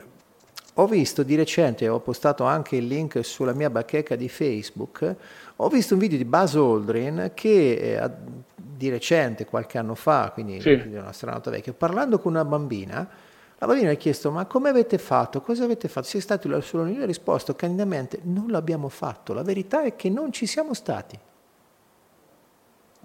ho 0.75 0.87
visto 0.87 1.23
di 1.23 1.37
recente, 1.37 1.89
ho 1.89 2.01
postato 2.01 2.45
anche 2.45 2.77
il 2.77 2.87
link 2.87 3.25
sulla 3.25 3.53
mia 3.53 3.71
bacheca 3.71 4.17
di 4.17 4.29
Facebook, 4.29 5.17
ho 5.57 5.69
visto 5.69 5.95
un 5.95 6.01
video 6.01 6.19
di 6.19 6.25
Buzz 6.25 6.55
Aldrin 6.55 7.31
che 7.33 7.73
eh, 7.73 8.11
di 8.57 8.91
recente, 8.91 9.47
qualche 9.47 9.79
anno 9.79 9.95
fa, 9.95 10.31
quindi 10.33 10.61
sì. 10.61 10.73
un 10.73 11.05
astronauta 11.07 11.51
vecchio, 11.51 11.73
parlando 11.73 12.19
con 12.19 12.33
una 12.33 12.45
bambina, 12.45 13.09
la 13.57 13.67
bambina 13.67 13.93
ha 13.93 13.95
chiesto 13.95 14.31
ma 14.31 14.47
come 14.47 14.69
avete 14.69 14.99
fatto? 14.99 15.41
Cosa 15.41 15.65
avete 15.65 15.89
fatto? 15.89 16.07
Siete 16.07 16.25
stati 16.25 16.49
sulla 16.61 16.83
Luna? 16.83 17.05
Ha 17.05 17.07
risposto 17.07 17.55
candidamente 17.55 18.19
non 18.25 18.49
l'abbiamo 18.49 18.89
fatto, 18.89 19.33
la 19.33 19.43
verità 19.43 19.85
è 19.85 19.95
che 19.95 20.11
non 20.11 20.33
ci 20.33 20.47
siamo 20.47 20.75
stati. 20.75 21.19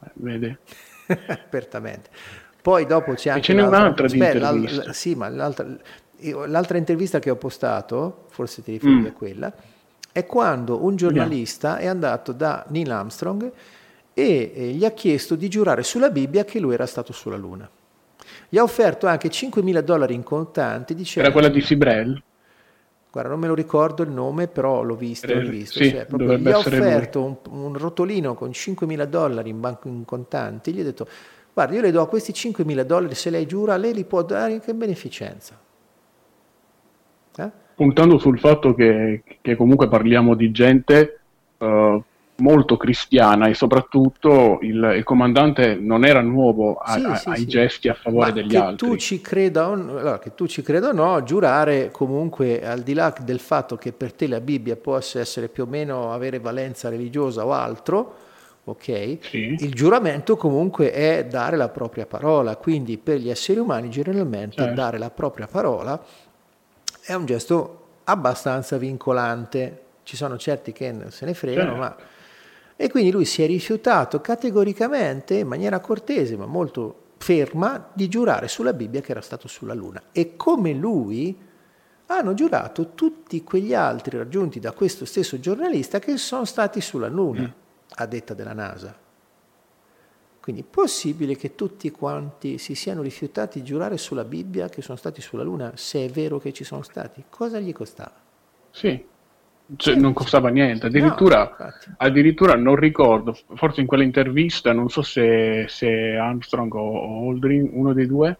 Eh, 0.04 0.12
vede? 0.14 0.60
Apertamente. 1.08 2.10
Poi 2.62 2.86
dopo 2.86 3.14
c'è 3.14 3.30
anche... 3.30 3.42
E 3.42 3.44
ce 3.44 3.54
n'è 3.54 3.62
un'altra 3.66 4.08
di 4.08 4.18
intervista. 4.18 4.94
Sì, 4.94 5.16
ma 5.16 5.30
l'altra, 5.30 5.66
l'altra, 6.48 6.78
intervista 6.78 7.20
che 7.20 7.30
ho 7.30 7.36
postato, 7.36 8.26
forse 8.30 8.62
ti 8.64 8.72
riferivi 8.72 9.02
mm. 9.02 9.06
a 9.06 9.12
quella, 9.14 9.54
è 10.12 10.26
quando 10.26 10.84
un 10.84 10.96
giornalista 10.96 11.78
è 11.78 11.88
andato 11.88 12.32
da 12.32 12.66
Neil 12.70 12.92
Armstrong 12.92 13.52
e, 14.14 14.74
gli 14.76 14.84
ha 14.84 14.92
chiesto 14.92 15.36
di 15.36 15.48
giurare 15.48 15.84
sulla 15.84 16.10
Bibbia 16.10 16.44
che 16.44 16.60
lui 16.60 16.74
era 16.74 16.86
stato 16.86 17.14
sulla 17.14 17.38
Luna. 17.38 17.70
Gli 18.50 18.58
ha 18.58 18.64
offerto 18.64 19.08
anche 19.08 19.30
5.000 19.30 19.80
dollari 19.80 20.14
in 20.14 20.24
contanti. 20.24 20.96
Dicendo, 20.96 21.30
era 21.30 21.32
quella 21.32 21.54
di 21.54 21.62
Fibrel? 21.62 22.22
Guarda, 23.12 23.30
non 23.30 23.40
me 23.40 23.48
lo 23.48 23.56
ricordo 23.56 24.04
il 24.04 24.10
nome, 24.10 24.48
però 24.48 24.84
l'ho 24.84 24.96
visto. 24.96 25.34
L'ho 25.34 25.50
visto. 25.50 25.82
Sì, 25.82 25.90
cioè, 25.90 26.06
gli 26.08 26.50
ha 26.50 26.58
offerto 26.58 27.24
un, 27.24 27.38
un, 27.50 27.78
rotolino 27.78 28.36
con 28.36 28.50
5.000 28.50 29.04
dollari 29.06 29.50
in 29.50 29.60
banco 29.60 29.88
in 29.88 30.06
contanti. 30.06 30.74
Gli 30.74 30.82
ha 30.82 30.84
detto, 30.84 31.08
guarda, 31.60 31.76
io 31.76 31.82
le 31.82 31.92
do 31.92 32.08
questi 32.08 32.32
5.000 32.32 32.82
dollari, 32.84 33.16
se 33.16 33.30
lei 33.30 33.46
giura, 33.46 33.76
lei 33.76 33.94
li 33.94 34.06
può 34.06 34.24
dare 34.24 34.54
anche 34.54 34.72
in 34.72 34.78
beneficenza. 34.78 35.60
Eh? 37.36 37.52
Puntando 37.76 38.18
sul 38.18 38.40
fatto 38.40 38.74
che, 38.74 39.24
che, 39.42 39.56
comunque 39.56 39.90
parliamo 39.90 40.36
di 40.36 40.52
gente 40.52 41.20
uh, 41.58 42.02
molto 42.38 42.78
cristiana 42.78 43.48
e 43.48 43.54
soprattutto 43.54 44.60
il, 44.62 44.94
il, 44.96 45.04
comandante 45.04 45.76
non 45.76 46.06
era 46.06 46.22
nuovo 46.22 46.76
a, 46.76 46.94
sì, 46.94 47.04
a, 47.04 47.16
sì, 47.16 47.30
ai 47.30 47.38
sì. 47.40 47.48
gesti 47.48 47.90
a 47.90 47.94
favore 47.94 48.28
Ma 48.28 48.32
degli 48.32 48.50
che 48.50 48.58
altri. 48.58 48.88
Tu 48.88 48.96
ci 48.96 49.22
creda 49.22 49.68
o 49.68 49.76
no, 49.76 49.98
allora, 49.98 50.20
che 50.20 50.36
tu 50.36 50.48
ci 50.48 50.62
creda 50.62 50.90
o 50.90 50.94
no, 50.94 51.24
giurare 51.24 51.92
comunque 51.92 52.66
al 52.66 52.82
di 52.82 52.94
là 52.94 53.14
del 53.22 53.40
fatto 53.40 53.76
che 53.76 53.92
per 53.92 54.14
te 54.14 54.28
la 54.28 54.40
Bibbia 54.40 54.78
possa 54.78 55.20
essere 55.20 55.50
più 55.50 55.64
o 55.64 55.68
meno 55.68 56.14
avere 56.14 56.40
valenza 56.40 56.88
religiosa 56.88 57.46
o 57.46 57.52
altro, 57.52 58.28
ok? 58.70 59.18
Il 59.32 59.74
giuramento 59.74 60.36
comunque 60.38 60.92
è 60.92 61.26
dare 61.26 61.58
la 61.58 61.70
propria 61.70 62.06
parola, 62.06 62.56
quindi 62.56 62.98
per 62.98 63.18
gli 63.18 63.30
esseri 63.30 63.60
umani 63.60 63.90
generalmente 63.90 64.56
certo. 64.58 64.74
dare 64.74 64.98
la 64.98 65.10
propria 65.10 65.48
parola 65.48 66.02
è 67.02 67.14
un 67.14 67.26
gesto 67.26 67.88
abbastanza 68.06 68.78
vincolante. 68.78 69.84
Ci 70.04 70.16
sono 70.16 70.38
certi 70.38 70.72
che 70.72 70.96
se 71.10 71.26
ne 71.26 71.34
fregano, 71.34 71.72
certo. 71.72 71.80
ma 71.80 71.96
e 72.82 72.90
quindi 72.90 73.12
lui 73.12 73.26
si 73.26 73.44
è 73.44 73.46
rifiutato 73.46 74.22
categoricamente, 74.22 75.34
in 75.34 75.48
maniera 75.48 75.82
cortese 75.82 76.38
ma 76.38 76.46
molto 76.46 77.08
ferma, 77.18 77.90
di 77.92 78.08
giurare 78.08 78.48
sulla 78.48 78.72
Bibbia 78.72 79.02
che 79.02 79.12
era 79.12 79.20
stato 79.20 79.50
sulla 79.50 79.74
Luna. 79.74 80.02
E 80.14 80.38
come 80.38 80.72
lui 80.72 81.38
hanno 82.06 82.34
giurato 82.34 82.94
tutti 82.96 83.44
quegli 83.44 83.74
altri 83.74 84.18
raggiunti 84.18 84.62
da 84.62 84.72
questo 84.72 85.04
stesso 85.04 85.42
giornalista 85.42 86.00
che 86.00 86.16
sono 86.16 86.46
stati 86.46 86.80
sulla 86.80 87.10
Luna, 87.10 87.42
mm. 87.42 87.52
A 87.96 88.06
detta 88.06 88.34
della 88.34 88.54
NASA. 88.54 88.96
Quindi 90.40 90.62
è 90.62 90.66
possibile 90.70 91.36
che 91.36 91.54
tutti 91.56 91.92
quanti 91.92 92.58
si 92.58 92.74
siano 92.74 93.02
rifiutati 93.02 93.60
di 93.60 93.66
giurare 93.66 93.98
sulla 93.98 94.24
Bibbia 94.24 94.70
che 94.70 94.82
sono 94.82 94.98
stati 94.98 95.22
sulla 95.22 95.44
Luna, 95.44 95.74
se 95.76 96.06
è 96.06 96.10
vero 96.10 96.40
che 96.40 96.54
ci 96.54 96.64
sono 96.64 96.82
stati? 96.82 97.26
Cosa 97.30 97.60
gli 97.60 97.72
costava? 97.72 98.16
Sì, 98.72 99.06
cioè, 99.76 99.96
non 99.96 100.14
costava 100.14 100.50
niente, 100.50 100.88
addirittura, 100.88 101.56
no, 101.58 101.74
addirittura, 101.98 102.56
non 102.56 102.76
ricordo, 102.76 103.38
forse 103.54 103.82
in 103.82 103.88
quell'intervista, 103.88 104.74
non 104.74 104.90
so 104.90 105.04
se, 105.04 105.66
se 105.68 106.16
Armstrong 106.16 106.74
o 106.74 107.30
Aldrin, 107.30 107.70
uno 107.74 107.94
dei 107.94 108.08
due, 108.08 108.38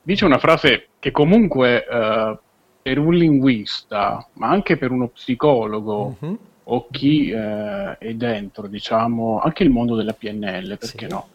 dice 0.00 0.24
una 0.24 0.38
frase 0.38 0.88
che 0.98 1.10
comunque 1.10 1.84
uh, 1.86 2.38
per 2.80 2.98
un 2.98 3.12
linguista, 3.12 4.26
ma 4.34 4.48
anche 4.48 4.78
per 4.78 4.92
uno 4.92 5.08
psicologo 5.08 6.16
uh-huh. 6.18 6.38
O 6.68 6.88
chi 6.90 7.30
uh, 7.30 7.96
è 7.98 8.14
dentro, 8.14 8.66
diciamo, 8.66 9.38
anche 9.38 9.62
il 9.62 9.70
mondo 9.70 9.94
della 9.94 10.12
PNL, 10.12 10.76
perché 10.78 11.06
sì. 11.06 11.12
no? 11.12 11.28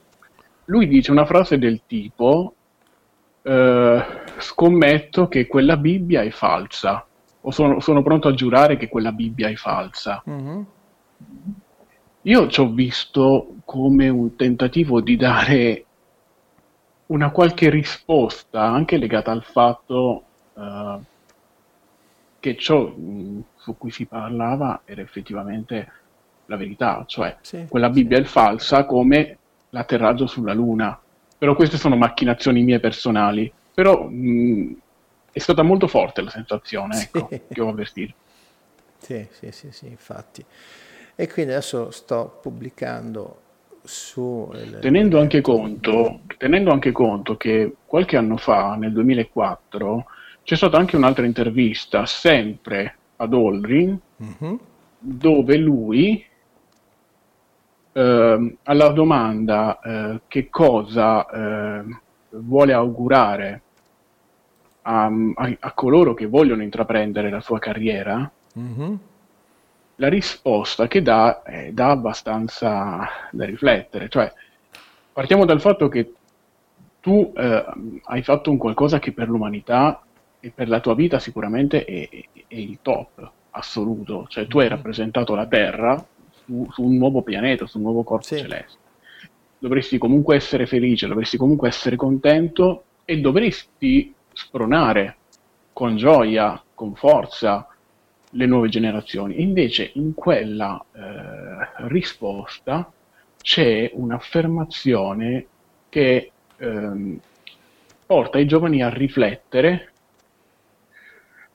Lui 0.65 0.87
dice 0.87 1.11
una 1.11 1.25
frase 1.25 1.57
del 1.57 1.81
tipo, 1.87 2.53
uh, 3.41 3.99
scommetto 4.37 5.27
che 5.27 5.47
quella 5.47 5.77
Bibbia 5.77 6.21
è 6.21 6.29
falsa 6.29 7.05
o 7.41 7.51
sono, 7.51 7.79
sono, 7.79 8.03
pronto 8.03 8.27
a 8.27 8.33
giurare 8.33 8.77
che 8.77 8.87
quella 8.87 9.11
Bibbia 9.11 9.49
è 9.49 9.55
falsa. 9.55 10.23
Mm-hmm. 10.29 10.61
Io 12.23 12.47
ci 12.49 12.59
ho 12.59 12.69
visto 12.69 13.55
come 13.65 14.09
un 14.09 14.35
tentativo 14.35 15.01
di 15.01 15.15
dare 15.15 15.85
una 17.07 17.31
qualche 17.31 17.69
risposta 17.69 18.61
anche 18.61 18.97
legata 18.97 19.31
al 19.31 19.43
fatto 19.43 20.23
uh, 20.53 21.03
che 22.41 22.57
ciò 22.57 22.87
mh, 22.87 23.43
su 23.55 23.77
cui 23.77 23.91
si 23.91 24.05
parlava 24.05 24.81
era 24.83 25.01
effettivamente 25.01 25.91
la 26.47 26.57
verità, 26.57 27.05
cioè 27.07 27.37
sì, 27.39 27.67
quella 27.69 27.89
Bibbia 27.89 28.17
sì. 28.17 28.23
è 28.23 28.25
falsa 28.25 28.85
come 28.85 29.37
l'atterraggio 29.69 30.27
sulla 30.27 30.53
Luna. 30.53 30.99
Però 31.37 31.55
queste 31.55 31.77
sono 31.77 31.95
macchinazioni 31.95 32.63
mie 32.63 32.79
personali. 32.81 33.51
Però 33.73 34.07
mh, 34.09 34.75
è 35.31 35.39
stata 35.39 35.63
molto 35.63 35.87
forte 35.87 36.21
la 36.21 36.29
sensazione 36.29 36.95
sì. 36.95 37.09
ecco, 37.13 37.29
che 37.47 37.61
ho 37.61 37.69
avvertito. 37.69 38.13
Sì, 38.97 39.27
sì, 39.31 39.51
sì, 39.51 39.71
sì, 39.71 39.87
infatti. 39.87 40.43
E 41.15 41.31
quindi 41.31 41.51
adesso 41.51 41.89
sto 41.91 42.39
pubblicando 42.41 43.41
su... 43.83 44.51
Il... 44.53 44.79
Tenendo, 44.81 45.19
anche 45.19 45.41
conto, 45.41 46.21
tenendo 46.37 46.71
anche 46.71 46.91
conto 46.91 47.37
che 47.37 47.75
qualche 47.85 48.17
anno 48.17 48.37
fa, 48.37 48.75
nel 48.75 48.91
2004, 48.91 50.05
c'è 50.43 50.55
stata 50.55 50.77
anche 50.77 50.95
un'altra 50.95 51.25
intervista, 51.25 52.05
sempre 52.05 52.95
ad 53.17 53.33
Olrin, 53.33 53.97
mm-hmm. 54.23 54.55
dove 54.99 55.57
lui, 55.57 56.25
eh, 57.93 58.55
alla 58.63 58.89
domanda 58.89 59.79
eh, 59.79 60.21
che 60.27 60.49
cosa 60.49 61.25
eh, 61.27 61.83
vuole 62.29 62.73
augurare 62.73 63.61
a, 64.83 65.05
a, 65.05 65.55
a 65.59 65.71
coloro 65.73 66.13
che 66.13 66.25
vogliono 66.25 66.63
intraprendere 66.63 67.29
la 67.29 67.41
sua 67.41 67.59
carriera, 67.59 68.29
mm-hmm. 68.57 68.93
la 69.97 70.07
risposta 70.09 70.87
che 70.87 71.01
dà 71.01 71.43
eh, 71.43 71.71
dà 71.73 71.89
abbastanza 71.91 73.07
da 73.31 73.45
riflettere. 73.45 74.09
Cioè, 74.09 74.33
partiamo 75.13 75.45
dal 75.45 75.61
fatto 75.61 75.87
che 75.87 76.13
tu 76.99 77.31
eh, 77.35 77.65
hai 78.03 78.23
fatto 78.23 78.49
un 78.51 78.57
qualcosa 78.57 78.99
che 78.99 79.11
per 79.11 79.27
l'umanità 79.27 80.01
e 80.41 80.51
per 80.53 80.67
la 80.67 80.81
tua 80.81 80.95
vita 80.95 81.19
sicuramente 81.19 81.85
è, 81.85 82.09
è, 82.09 82.25
è 82.47 82.55
il 82.55 82.79
top 82.81 83.31
assoluto. 83.51 84.25
Cioè, 84.27 84.47
tu 84.47 84.59
hai 84.59 84.65
mm-hmm. 84.65 84.75
rappresentato 84.75 85.35
la 85.35 85.45
Terra 85.45 86.05
su, 86.43 86.67
su, 86.71 86.83
un 86.83 86.97
nuovo 86.97 87.21
pianeta, 87.21 87.65
su 87.67 87.77
un 87.77 87.83
nuovo 87.83 88.03
corpo 88.03 88.25
sì. 88.25 88.37
celeste. 88.37 88.79
Dovresti 89.59 89.97
comunque 89.97 90.35
essere 90.35 90.65
felice, 90.65 91.07
dovresti 91.07 91.37
comunque 91.37 91.67
essere 91.67 91.95
contento 91.95 92.83
e 93.05 93.19
dovresti 93.21 94.13
spronare 94.33 95.17
con 95.71 95.95
gioia, 95.95 96.61
con 96.73 96.95
forza 96.95 97.67
le 98.31 98.45
nuove 98.47 98.69
generazioni. 98.69 99.41
Invece 99.41 99.91
in 99.93 100.15
quella 100.15 100.83
eh, 100.91 101.87
risposta 101.87 102.91
c'è 103.39 103.91
un'affermazione 103.93 105.45
che 105.89 106.31
ehm, 106.57 107.19
porta 108.05 108.39
i 108.39 108.47
giovani 108.47 108.81
a 108.81 108.89
riflettere 108.89 109.90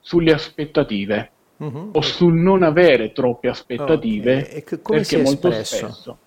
sulle 0.07 0.31
aspettative 0.31 1.31
uh-huh. 1.57 1.89
o 1.91 2.01
sul 2.01 2.33
non 2.33 2.63
avere 2.63 3.11
troppe 3.11 3.49
aspettative 3.49 4.35
oh, 4.35 4.55
e, 4.55 4.63
e 4.65 4.77
perché 4.77 5.21
molto 5.21 5.49
espresso? 5.49 5.75
spesso 5.75 6.17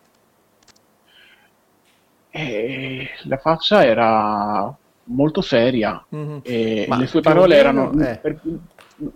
e 2.29 3.09
la 3.23 3.38
faccia 3.38 3.83
era 3.83 4.77
molto 5.05 5.40
seria 5.40 6.05
mm-hmm. 6.14 6.38
e 6.43 6.85
Ma 6.87 6.99
le 6.99 7.07
sue 7.07 7.23
parole 7.23 7.57
erano 7.57 7.90
eh. 7.99 8.19
per, 8.19 8.38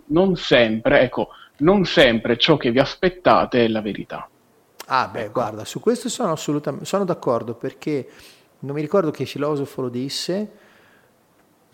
non 0.06 0.34
sempre, 0.36 1.02
ecco, 1.02 1.28
non 1.58 1.84
sempre 1.84 2.38
ciò 2.38 2.56
che 2.56 2.70
vi 2.70 2.78
aspettate 2.78 3.66
è 3.66 3.68
la 3.68 3.82
verità. 3.82 4.26
Ah, 4.86 5.08
beh, 5.08 5.24
ecco. 5.24 5.32
guarda, 5.32 5.66
su 5.66 5.78
questo 5.78 6.08
sono 6.08 6.32
assolutamente 6.32 6.86
sono 6.86 7.04
d'accordo 7.04 7.54
perché 7.54 8.08
non 8.60 8.74
mi 8.74 8.80
ricordo 8.80 9.10
che 9.10 9.26
filosofo 9.26 9.82
lo 9.82 9.88
disse, 9.90 10.50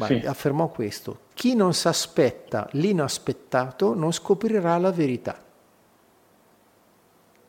ma 0.00 0.06
sì. 0.06 0.14
affermò 0.24 0.68
questo: 0.68 1.20
chi 1.34 1.54
non 1.54 1.74
si 1.74 1.86
aspetta 1.86 2.66
l'inaspettato 2.72 3.94
non 3.94 4.12
scoprirà 4.12 4.78
la 4.78 4.90
verità. 4.90 5.38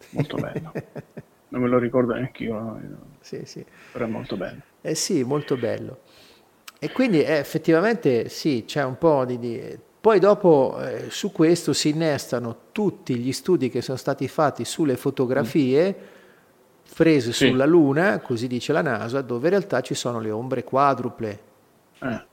molto 0.09 0.35
bello. 0.35 0.71
non 1.49 1.61
me 1.61 1.67
lo 1.67 1.77
ricordo 1.77 2.13
neanche 2.13 2.43
io, 2.43 2.79
sì, 3.21 3.41
sì. 3.45 3.65
però 3.91 4.05
è 4.05 4.07
molto 4.09 4.35
bello. 4.35 4.61
Eh 4.81 4.95
sì, 4.95 5.23
molto 5.23 5.55
bello. 5.55 5.99
E 6.77 6.91
quindi 6.91 7.23
eh, 7.23 7.37
effettivamente 7.37 8.27
sì, 8.27 8.63
c'è 8.65 8.83
un 8.83 8.97
po' 8.97 9.23
di... 9.25 9.39
di... 9.39 9.79
Poi 10.01 10.19
dopo 10.19 10.79
eh, 10.81 11.09
su 11.09 11.31
questo 11.31 11.73
si 11.73 11.89
innestano 11.89 12.57
tutti 12.71 13.15
gli 13.15 13.31
studi 13.31 13.69
che 13.69 13.81
sono 13.81 13.97
stati 13.97 14.27
fatti 14.27 14.65
sulle 14.65 14.97
fotografie 14.97 15.95
mm. 15.95 16.93
prese 16.95 17.33
sì. 17.33 17.47
sulla 17.47 17.65
Luna, 17.65 18.19
così 18.19 18.47
dice 18.47 18.73
la 18.73 18.81
NASA, 18.81 19.21
dove 19.21 19.43
in 19.43 19.51
realtà 19.51 19.81
ci 19.81 19.93
sono 19.93 20.19
le 20.19 20.31
ombre 20.31 20.63
quadruple. 20.63 21.39
Eh. 21.99 22.29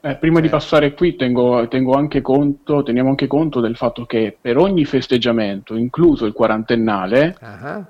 Eh, 0.00 0.16
prima 0.16 0.38
di 0.40 0.46
eh. 0.46 0.50
passare 0.50 0.94
qui 0.94 1.16
tengo, 1.16 1.66
tengo 1.66 1.94
anche 1.94 2.20
conto, 2.20 2.82
teniamo 2.82 3.08
anche 3.08 3.26
conto 3.26 3.60
del 3.60 3.76
fatto 3.76 4.06
che 4.06 4.36
per 4.40 4.56
ogni 4.56 4.84
festeggiamento, 4.84 5.74
incluso 5.74 6.24
il 6.24 6.32
quarantennale, 6.32 7.36
uh-huh. 7.40 7.84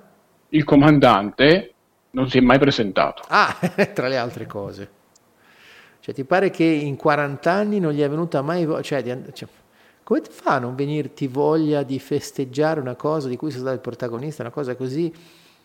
il 0.51 0.65
comandante 0.65 1.75
non 2.11 2.31
si 2.31 2.39
è 2.39 2.41
mai 2.41 2.59
presentato. 2.59 3.23
Ah, 3.29 3.55
tra 3.93 4.09
le 4.09 4.17
altre 4.17 4.47
cose. 4.47 4.91
Cioè, 6.01 6.15
ti 6.15 6.25
pare 6.25 6.49
che 6.49 6.65
in 6.65 6.97
40 6.97 7.51
anni 7.51 7.79
non 7.81 7.93
gli 7.93 8.01
è 8.01 8.09
venuta 8.09 8.41
mai 8.41 8.65
voglia... 8.65 8.83
Cioè, 8.83 9.03
cioè, 9.33 9.49
come 10.03 10.23
fa 10.31 10.55
a 10.55 10.59
non 10.59 10.75
venirti 10.75 11.27
voglia 11.27 11.83
di 11.83 11.99
festeggiare 11.99 12.81
una 12.81 12.95
cosa 12.95 13.29
di 13.29 13.37
cui 13.37 13.51
sei 13.51 13.61
stato 13.61 13.75
il 13.75 13.83
protagonista, 13.83 14.41
una 14.41 14.51
cosa 14.51 14.75
così 14.75 15.13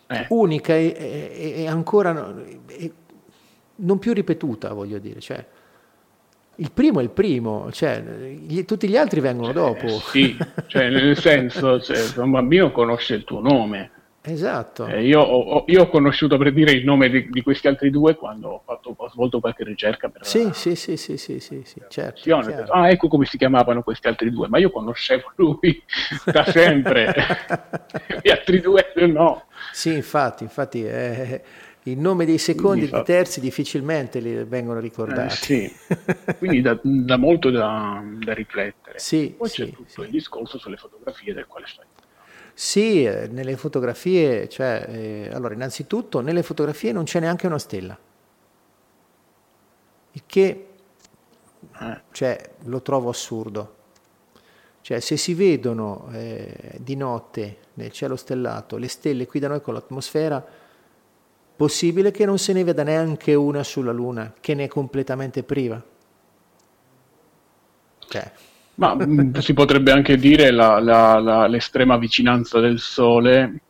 eh. 0.06 0.26
unica 0.28 0.74
e, 0.74 0.94
e, 1.34 1.62
e 1.62 1.66
ancora 1.66 2.34
e, 2.66 2.92
non 3.76 3.98
più 3.98 4.12
ripetuta, 4.12 4.74
voglio 4.74 4.98
dire. 4.98 5.18
Cioè, 5.20 5.46
il 6.56 6.70
primo 6.72 7.00
è 7.00 7.02
il 7.02 7.10
primo, 7.10 7.70
cioè, 7.72 8.00
gli, 8.02 8.64
tutti 8.64 8.88
gli 8.88 8.96
altri 8.96 9.20
vengono 9.20 9.50
eh, 9.50 9.54
dopo. 9.54 9.88
Sì, 9.88 10.36
cioè, 10.66 10.88
nel 10.90 11.16
senso, 11.18 11.80
cioè, 11.80 11.98
un 12.16 12.30
bambino 12.30 12.70
conosce 12.70 13.14
il 13.14 13.24
tuo 13.24 13.40
nome. 13.40 13.90
Esatto. 14.26 14.86
Eh, 14.86 15.04
io, 15.04 15.20
ho, 15.20 15.64
io, 15.66 15.82
ho, 15.82 15.88
conosciuto 15.88 16.38
per 16.38 16.50
dire 16.54 16.72
il 16.72 16.82
nome 16.82 17.10
di, 17.10 17.28
di, 17.28 17.42
questi 17.42 17.68
altri 17.68 17.90
due 17.90 18.14
quando 18.14 18.48
ho, 18.48 18.62
fatto, 18.64 18.94
ho 18.96 19.10
svolto 19.10 19.38
qualche 19.38 19.64
ricerca. 19.64 20.08
Per 20.08 20.24
sì, 20.24 20.44
la, 20.44 20.52
sì, 20.54 20.74
sì, 20.76 20.96
sì, 20.96 21.18
sì, 21.18 21.40
sì, 21.40 21.60
sì 21.62 21.82
certo, 21.88 22.34
Ah, 22.70 22.88
ecco 22.88 23.08
come 23.08 23.26
si 23.26 23.36
chiamavano 23.36 23.82
questi 23.82 24.08
altri 24.08 24.30
due, 24.30 24.48
ma 24.48 24.56
io 24.56 24.70
conoscevo 24.70 25.32
lui 25.36 25.82
da 26.24 26.42
sempre, 26.46 27.12
gli 28.22 28.30
altri 28.30 28.60
due 28.60 28.92
no. 29.08 29.44
Sì, 29.72 29.92
infatti, 29.92 30.44
infatti 30.44 30.86
eh, 30.86 31.42
il 31.84 31.98
nome 31.98 32.24
dei 32.24 32.38
secondi 32.38 32.84
e 32.84 32.88
dei 32.88 33.04
terzi 33.04 33.40
difficilmente 33.40 34.20
li 34.20 34.44
vengono 34.44 34.80
ricordati. 34.80 35.64
Eh, 35.64 35.72
sì. 35.76 36.36
Quindi 36.38 36.60
da, 36.60 36.78
da 36.82 37.16
molto 37.16 37.50
da, 37.50 38.02
da, 38.04 38.32
riflettere. 38.32 38.98
Sì, 38.98 39.34
Poi 39.36 39.48
sì, 39.48 39.64
c'è 39.64 39.70
tutto 39.70 39.88
sì. 39.88 40.00
il 40.00 40.10
discorso 40.10 40.58
sulle 40.58 40.76
fotografie 40.76 41.34
del 41.34 41.46
quale 41.46 41.66
stai 41.66 41.84
sì, 42.56 43.02
eh, 43.02 43.26
nelle 43.26 43.56
fotografie, 43.56 44.48
cioè, 44.48 44.86
eh, 44.88 45.30
allora 45.32 45.54
innanzitutto 45.54 46.20
nelle 46.20 46.44
fotografie 46.44 46.92
non 46.92 47.02
c'è 47.02 47.18
neanche 47.18 47.48
una 47.48 47.58
stella, 47.58 47.98
il 50.12 50.22
che 50.24 50.68
eh. 51.80 52.00
cioè, 52.12 52.50
lo 52.66 52.80
trovo 52.80 53.08
assurdo. 53.10 53.82
Cioè, 54.82 55.00
se 55.00 55.16
si 55.16 55.34
vedono 55.34 56.08
eh, 56.12 56.76
di 56.78 56.94
notte 56.94 57.56
nel 57.74 57.90
cielo 57.90 58.14
stellato 58.16 58.76
le 58.76 58.88
stelle 58.88 59.26
qui 59.26 59.40
da 59.40 59.48
noi 59.48 59.60
con 59.60 59.74
l'atmosfera, 59.74 60.46
possibile 61.56 62.10
che 62.10 62.24
non 62.24 62.38
se 62.38 62.52
ne 62.52 62.64
veda 62.64 62.82
neanche 62.82 63.34
una 63.34 63.62
sulla 63.62 63.92
Luna, 63.92 64.32
che 64.40 64.54
ne 64.54 64.64
è 64.64 64.68
completamente 64.68 65.42
priva. 65.42 65.82
Cioè. 68.08 68.32
Ma 68.76 68.96
mm, 68.96 69.34
si 69.36 69.54
potrebbe 69.54 69.92
anche 69.92 70.16
dire 70.16 70.50
la, 70.50 70.80
la, 70.80 71.18
la, 71.20 71.46
l'estrema 71.46 71.96
vicinanza 71.96 72.58
del 72.60 72.78
Sole. 72.78 73.60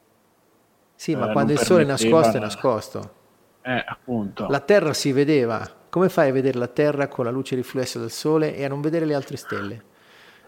Sì, 0.95 1.15
ma 1.15 1.29
eh, 1.29 1.33
quando 1.33 1.53
il 1.53 1.59
Sole 1.59 1.83
è 1.83 1.87
nascosto 1.87 2.37
è 2.37 2.41
nascosto. 2.41 3.15
Eh, 3.63 3.85
appunto. 3.87 4.47
La 4.49 4.61
Terra 4.61 4.93
si 4.93 5.13
vedeva. 5.13 5.69
Come 5.91 6.09
fai 6.09 6.31
a 6.31 6.33
vedere 6.33 6.59
la 6.59 6.67
Terra 6.67 7.07
con 7.09 7.25
la 7.25 7.31
luce 7.31 7.55
riflessa 7.55 7.99
del 7.99 8.11
Sole 8.11 8.57
e 8.57 8.65
a 8.65 8.69
non 8.69 8.81
vedere 8.81 9.05
le 9.05 9.15
altre 9.15 9.37
stelle? 9.37 9.85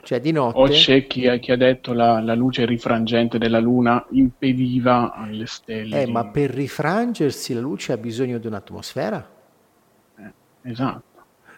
Cioè 0.06 0.20
di 0.20 0.30
notte... 0.30 0.60
O 0.60 0.68
c'è 0.68 1.08
chi 1.08 1.26
ha, 1.26 1.36
chi 1.38 1.50
ha 1.50 1.56
detto 1.56 1.92
la, 1.92 2.20
la 2.20 2.36
luce 2.36 2.64
rifrangente 2.64 3.38
della 3.38 3.58
Luna 3.58 4.06
impediva 4.10 5.12
alle 5.12 5.46
stelle. 5.46 6.02
Eh, 6.02 6.04
di... 6.04 6.12
ma 6.12 6.26
per 6.26 6.50
rifrangersi 6.50 7.52
la 7.54 7.60
luce 7.60 7.90
ha 7.90 7.96
bisogno 7.96 8.38
di 8.38 8.46
un'atmosfera? 8.46 9.28
Eh, 10.16 10.32
esatto. 10.70 11.02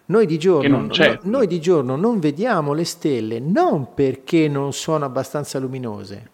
Noi 0.06 0.24
di, 0.24 0.38
giorno, 0.38 0.80
no, 0.80 1.18
noi 1.24 1.46
di 1.46 1.60
giorno 1.60 1.96
non 1.96 2.20
vediamo 2.20 2.72
le 2.72 2.84
stelle 2.86 3.38
non 3.38 3.92
perché 3.92 4.48
non 4.48 4.72
sono 4.72 5.04
abbastanza 5.04 5.58
luminose, 5.58 6.30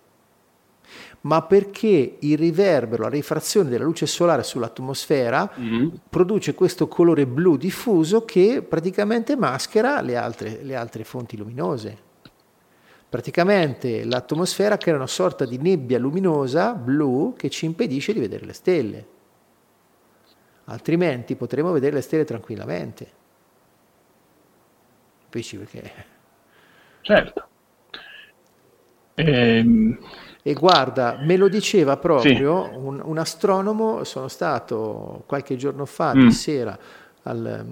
ma 1.24 1.42
perché 1.42 2.16
il 2.18 2.38
riverbero, 2.38 3.04
la 3.04 3.08
rifrazione 3.08 3.68
della 3.68 3.84
luce 3.84 4.06
solare 4.06 4.42
sull'atmosfera 4.42 5.54
mm-hmm. 5.58 5.88
produce 6.08 6.54
questo 6.54 6.88
colore 6.88 7.26
blu 7.26 7.56
diffuso 7.56 8.24
che 8.24 8.64
praticamente 8.66 9.36
maschera 9.36 10.00
le 10.00 10.16
altre, 10.16 10.60
le 10.62 10.76
altre 10.76 11.04
fonti 11.04 11.36
luminose. 11.36 12.12
Praticamente 13.08 14.04
l'atmosfera 14.04 14.76
crea 14.76 14.96
una 14.96 15.06
sorta 15.06 15.44
di 15.44 15.58
nebbia 15.58 15.98
luminosa 15.98 16.72
blu 16.72 17.34
che 17.36 17.48
ci 17.48 17.64
impedisce 17.64 18.12
di 18.12 18.20
vedere 18.20 18.44
le 18.44 18.52
stelle. 18.52 19.06
Altrimenti 20.64 21.36
potremo 21.36 21.72
vedere 21.72 21.96
le 21.96 22.00
stelle 22.00 22.24
tranquillamente 22.24 23.22
capisci 25.34 25.56
perché? 25.56 25.92
Certo. 27.00 27.48
Ehm... 29.14 29.98
E 30.46 30.52
guarda, 30.52 31.16
me 31.22 31.38
lo 31.38 31.48
diceva 31.48 31.96
proprio 31.96 32.68
sì. 32.70 32.76
un, 32.76 33.00
un, 33.02 33.16
astronomo, 33.16 34.04
sono 34.04 34.28
stato 34.28 35.22
qualche 35.24 35.56
giorno 35.56 35.86
fa 35.86 36.14
mm. 36.14 36.20
di 36.20 36.30
sera 36.32 36.78
al, 37.22 37.64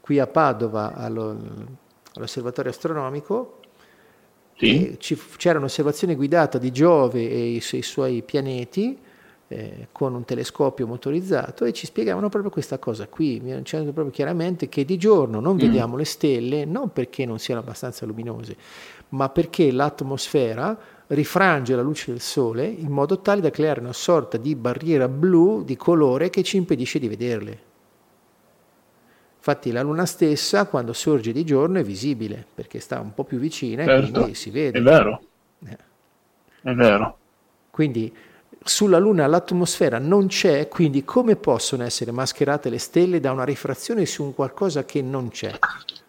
qui 0.00 0.18
a 0.18 0.26
Padova 0.26 0.94
allo, 0.94 1.36
all'osservatorio 2.14 2.70
astronomico 2.70 3.60
sì. 4.56 4.96
ci, 4.98 5.20
c'era 5.36 5.58
un'osservazione 5.58 6.14
guidata 6.14 6.56
di 6.56 6.72
Giove 6.72 7.20
e 7.20 7.50
i, 7.50 7.62
i 7.72 7.82
suoi 7.82 8.22
pianeti 8.22 8.98
eh, 9.48 9.88
con 9.92 10.14
un 10.14 10.24
telescopio 10.24 10.86
motorizzato 10.86 11.66
e 11.66 11.74
ci 11.74 11.84
spiegavano 11.84 12.30
proprio 12.30 12.50
questa 12.50 12.78
cosa 12.78 13.06
qui, 13.08 13.40
mi 13.42 13.50
hanno 13.50 13.60
dicendo 13.60 13.92
proprio 13.92 14.12
chiaramente 14.12 14.70
che 14.70 14.86
di 14.86 14.96
giorno 14.96 15.40
non 15.40 15.56
mm. 15.56 15.58
vediamo 15.58 15.96
le 15.96 16.06
stelle 16.06 16.64
non 16.64 16.92
perché 16.92 17.26
non 17.26 17.38
siano 17.38 17.60
abbastanza 17.60 18.06
luminose, 18.06 18.56
ma 19.10 19.28
perché 19.28 19.70
l'atmosfera 19.70 20.96
rifrange 21.08 21.74
la 21.74 21.82
luce 21.82 22.10
del 22.10 22.20
sole 22.20 22.66
in 22.66 22.90
modo 22.90 23.20
tale 23.20 23.40
da 23.40 23.50
creare 23.50 23.80
una 23.80 23.92
sorta 23.92 24.36
di 24.36 24.54
barriera 24.54 25.08
blu 25.08 25.62
di 25.64 25.76
colore 25.76 26.30
che 26.30 26.42
ci 26.42 26.56
impedisce 26.56 26.98
di 26.98 27.08
vederle. 27.08 27.66
Infatti 29.36 29.70
la 29.70 29.82
luna 29.82 30.04
stessa 30.04 30.66
quando 30.66 30.92
sorge 30.92 31.32
di 31.32 31.44
giorno 31.44 31.78
è 31.78 31.82
visibile 31.82 32.44
perché 32.54 32.80
sta 32.80 33.00
un 33.00 33.14
po' 33.14 33.24
più 33.24 33.38
vicina 33.38 33.84
certo. 33.84 34.06
e 34.06 34.10
quindi 34.10 34.34
si 34.34 34.50
vede. 34.50 34.78
È 34.78 34.82
vero. 34.82 35.20
Eh. 35.66 35.78
È 36.62 36.72
vero. 36.74 37.18
Quindi 37.70 38.14
sulla 38.62 38.98
Luna 38.98 39.26
l'atmosfera 39.26 39.98
non 39.98 40.26
c'è, 40.26 40.68
quindi 40.68 41.04
come 41.04 41.36
possono 41.36 41.84
essere 41.84 42.10
mascherate 42.10 42.68
le 42.68 42.78
stelle 42.78 43.20
da 43.20 43.32
una 43.32 43.44
rifrazione 43.44 44.04
su 44.04 44.24
un 44.24 44.34
qualcosa 44.34 44.84
che 44.84 45.00
non 45.00 45.30
c'è? 45.30 45.56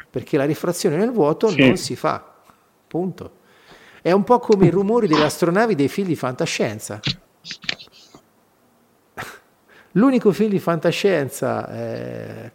Perché 0.10 0.36
la 0.36 0.46
rifrazione 0.46 0.98
nel 0.98 1.12
vuoto 1.12 1.48
sì. 1.50 1.66
non 1.66 1.78
si 1.78 1.96
fa. 1.96 2.22
Punto. 2.88 3.38
È 4.02 4.12
un 4.12 4.24
po' 4.24 4.40
come 4.40 4.68
i 4.68 4.70
rumori 4.70 5.08
delle 5.08 5.26
astronavi 5.26 5.76
dei 5.76 5.88
film 5.88 6.08
di 6.08 6.16
fantascienza. 6.16 7.00
L'unico 9.94 10.32
film 10.32 10.50
di 10.50 10.60
fantascienza 10.60 11.70
eh, 11.72 12.52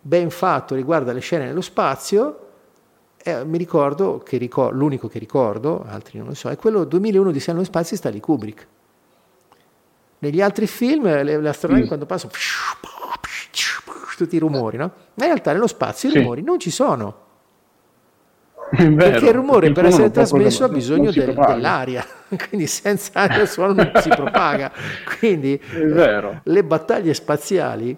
ben 0.00 0.30
fatto 0.30 0.74
riguarda 0.74 1.12
le 1.12 1.20
scene 1.20 1.46
nello 1.46 1.60
spazio 1.60 2.44
eh, 3.26 3.42
mi 3.42 3.56
ricordo, 3.56 4.18
che 4.18 4.36
ricor- 4.36 4.74
l'unico 4.74 5.08
che 5.08 5.18
ricordo, 5.18 5.82
altri 5.88 6.18
non 6.18 6.28
lo 6.28 6.34
so, 6.34 6.50
è 6.50 6.56
quello 6.56 6.84
2001 6.84 7.30
di 7.30 7.42
nello 7.46 7.64
spazio 7.64 7.96
Stanley 7.96 8.20
Kubrick. 8.20 8.66
Negli 10.18 10.42
altri 10.42 10.66
film 10.66 11.04
le, 11.04 11.40
le 11.40 11.48
astronavi 11.48 11.84
mm. 11.84 11.86
quando 11.86 12.04
passano 12.04 12.32
tutti 14.14 14.36
i 14.36 14.38
rumori, 14.38 14.76
no? 14.76 14.92
Ma 15.14 15.24
in 15.24 15.30
realtà 15.30 15.52
nello 15.52 15.66
spazio 15.66 16.10
sì. 16.10 16.16
i 16.16 16.20
rumori 16.20 16.42
non 16.42 16.58
ci 16.58 16.70
sono. 16.70 17.23
Vero, 18.70 18.94
perché 18.96 19.26
il 19.26 19.34
rumore 19.34 19.72
per 19.72 19.86
essere 19.86 20.10
trasmesso 20.10 20.64
ha 20.64 20.68
bisogno 20.68 21.10
del, 21.10 21.34
dell'aria, 21.34 22.04
quindi 22.48 22.66
senza 22.66 23.10
aria 23.14 23.42
il 23.42 23.48
suono 23.48 23.74
non 23.74 23.92
si 24.00 24.08
propaga. 24.08 24.72
Quindi 25.18 25.54
eh, 25.54 26.40
le 26.42 26.64
battaglie 26.64 27.14
spaziali 27.14 27.96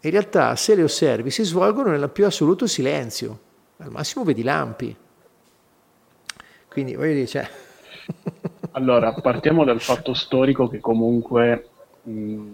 in 0.00 0.10
realtà 0.10 0.54
se 0.54 0.76
le 0.76 0.84
osservi 0.84 1.30
si 1.30 1.42
svolgono 1.42 1.90
nel 1.90 2.10
più 2.10 2.24
assoluto 2.24 2.66
silenzio 2.66 3.46
al 3.78 3.90
massimo 3.90 4.24
vedi 4.24 4.42
lampi. 4.42 4.96
Quindi 6.68 6.94
voglio 6.94 7.12
dire, 7.14 7.26
cioè... 7.26 7.48
allora, 8.72 9.12
partiamo 9.12 9.64
dal 9.64 9.80
fatto 9.80 10.14
storico 10.14 10.68
che 10.68 10.80
comunque... 10.80 11.68
Mh, 12.02 12.46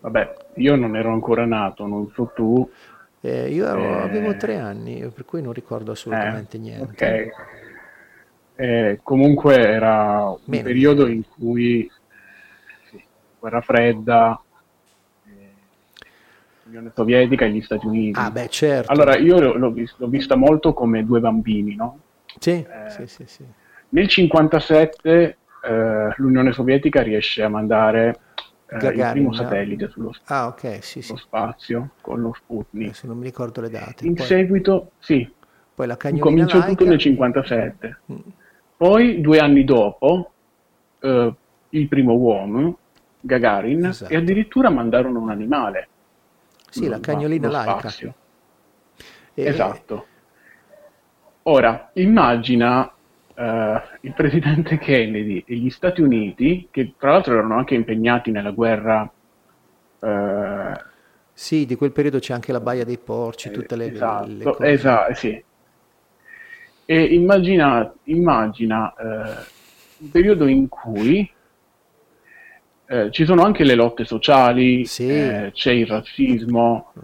vabbè, 0.00 0.36
io 0.54 0.76
non 0.76 0.96
ero 0.96 1.12
ancora 1.12 1.44
nato, 1.44 1.86
non 1.86 2.10
so 2.14 2.30
tu. 2.34 2.70
Eh, 3.20 3.50
io 3.50 3.66
ero, 3.66 3.80
eh... 3.80 4.02
avevo 4.02 4.36
tre 4.36 4.58
anni, 4.58 5.00
per 5.12 5.24
cui 5.24 5.42
non 5.42 5.52
ricordo 5.52 5.92
assolutamente 5.92 6.56
eh, 6.56 6.60
niente. 6.60 7.34
Ok. 7.34 8.60
eh, 8.60 9.00
comunque 9.02 9.58
era 9.58 10.28
un 10.28 10.38
Meno. 10.44 10.64
periodo 10.64 11.06
in 11.06 11.22
cui 11.28 11.90
sì, 12.90 13.02
guerra 13.38 13.60
fredda, 13.60 14.40
l'Unione 16.68 16.92
Sovietica 16.94 17.44
e 17.44 17.50
gli 17.50 17.62
Stati 17.62 17.86
Uniti. 17.86 18.18
Ah, 18.18 18.30
beh, 18.30 18.48
certo. 18.48 18.92
Allora, 18.92 19.16
io 19.16 19.40
l'ho, 19.40 19.56
l'ho, 19.56 19.74
l'ho 19.96 20.08
vista 20.08 20.36
molto 20.36 20.72
come 20.74 21.04
due 21.04 21.20
bambini, 21.20 21.74
no? 21.74 21.98
Sì, 22.38 22.50
eh, 22.50 22.90
sì, 22.90 23.06
sì, 23.06 23.24
sì. 23.26 23.42
Nel 23.90 24.06
1957 24.06 25.36
eh, 25.62 26.12
l'Unione 26.16 26.52
Sovietica 26.52 27.02
riesce 27.02 27.42
a 27.42 27.48
mandare 27.48 28.08
eh, 28.08 28.16
Gagarin, 28.76 29.00
il 29.00 29.10
primo 29.12 29.32
satellite 29.32 29.88
sullo, 29.88 30.12
ah, 30.26 30.46
okay, 30.48 30.82
sì, 30.82 31.00
sì. 31.00 31.16
spazio 31.16 31.92
con 32.02 32.20
lo 32.20 32.34
Sputnik. 32.34 32.94
Se 32.94 33.06
non 33.06 33.16
mi 33.16 33.24
ricordo 33.24 33.62
le 33.62 33.70
date. 33.70 34.04
In 34.06 34.14
Poi... 34.14 34.26
seguito, 34.26 34.90
sì. 34.98 35.30
Poi 35.74 35.86
la 35.86 35.96
Cominciò 35.96 36.58
tutto 36.66 36.84
nel 36.84 36.98
1957. 36.98 37.98
Mm. 38.12 38.16
Poi, 38.76 39.20
due 39.20 39.38
anni 39.38 39.64
dopo, 39.64 40.32
eh, 41.00 41.34
il 41.70 41.88
primo 41.88 42.14
uomo, 42.14 42.78
Gagarin, 43.20 43.86
esatto. 43.86 44.12
e 44.12 44.16
addirittura 44.16 44.68
mandarono 44.68 45.18
un 45.18 45.30
animale. 45.30 45.88
Sì, 46.68 46.88
la 46.88 47.00
cagnolina 47.00 47.48
laica. 47.48 47.78
Spazio. 47.78 48.14
E... 49.32 49.44
Esatto. 49.44 50.06
Ora, 51.44 51.90
immagina 51.94 52.92
Uh, 53.38 53.80
il 54.00 54.14
presidente 54.14 54.78
Kennedy 54.82 55.44
e 55.46 55.54
gli 55.54 55.70
Stati 55.70 56.02
Uniti, 56.02 56.66
che 56.72 56.94
tra 56.98 57.12
l'altro 57.12 57.34
erano 57.34 57.56
anche 57.56 57.76
impegnati 57.76 58.32
nella 58.32 58.50
guerra. 58.50 59.08
Uh, 60.00 60.72
sì, 61.32 61.64
di 61.64 61.76
quel 61.76 61.92
periodo 61.92 62.18
c'è 62.18 62.32
anche 62.32 62.50
la 62.50 62.58
Baia 62.58 62.84
dei 62.84 62.98
Porci, 62.98 63.52
tutte 63.52 63.76
le, 63.76 63.92
esatto, 63.92 64.26
le 64.26 64.42
cose. 64.42 64.66
Esatto, 64.66 65.14
sì. 65.14 65.44
E 66.84 67.02
immagina, 67.04 67.94
immagina 68.04 68.92
uh, 68.98 70.02
un 70.02 70.10
periodo 70.10 70.48
in 70.48 70.68
cui 70.68 71.30
eh, 72.90 73.10
ci 73.10 73.26
sono 73.26 73.42
anche 73.42 73.64
le 73.64 73.74
lotte 73.74 74.06
sociali, 74.06 74.86
sì. 74.86 75.10
eh, 75.10 75.50
c'è 75.52 75.72
il 75.72 75.86
razzismo, 75.86 76.94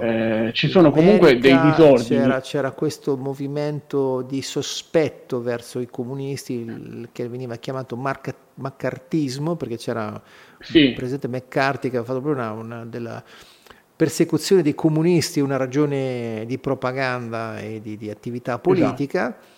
eh, 0.00 0.50
ci 0.52 0.68
sono 0.68 0.90
comunque 0.90 1.38
dei 1.38 1.56
disordini. 1.60 2.20
C'era, 2.20 2.40
c'era, 2.40 2.70
questo 2.72 3.16
movimento 3.16 4.22
di 4.22 4.42
sospetto 4.42 5.40
verso 5.40 5.78
i 5.78 5.86
comunisti 5.86 7.08
che 7.12 7.28
veniva 7.28 7.54
chiamato 7.54 7.94
marca, 7.94 8.34
maccartismo, 8.54 9.54
perché 9.54 9.76
c'era 9.76 10.20
sì. 10.58 10.78
il 10.78 10.94
presidente 10.94 11.28
McCarthy 11.28 11.88
che 11.88 11.98
aveva 11.98 12.14
fatto 12.14 12.20
proprio 12.20 12.42
una, 12.42 12.50
una 12.50 12.84
della 12.84 13.22
persecuzione 13.94 14.62
dei 14.62 14.74
comunisti 14.74 15.38
una 15.38 15.56
ragione 15.56 16.42
di 16.46 16.58
propaganda 16.58 17.60
e 17.60 17.80
di, 17.80 17.96
di 17.96 18.10
attività 18.10 18.58
politica. 18.58 19.28
Esatto 19.28 19.56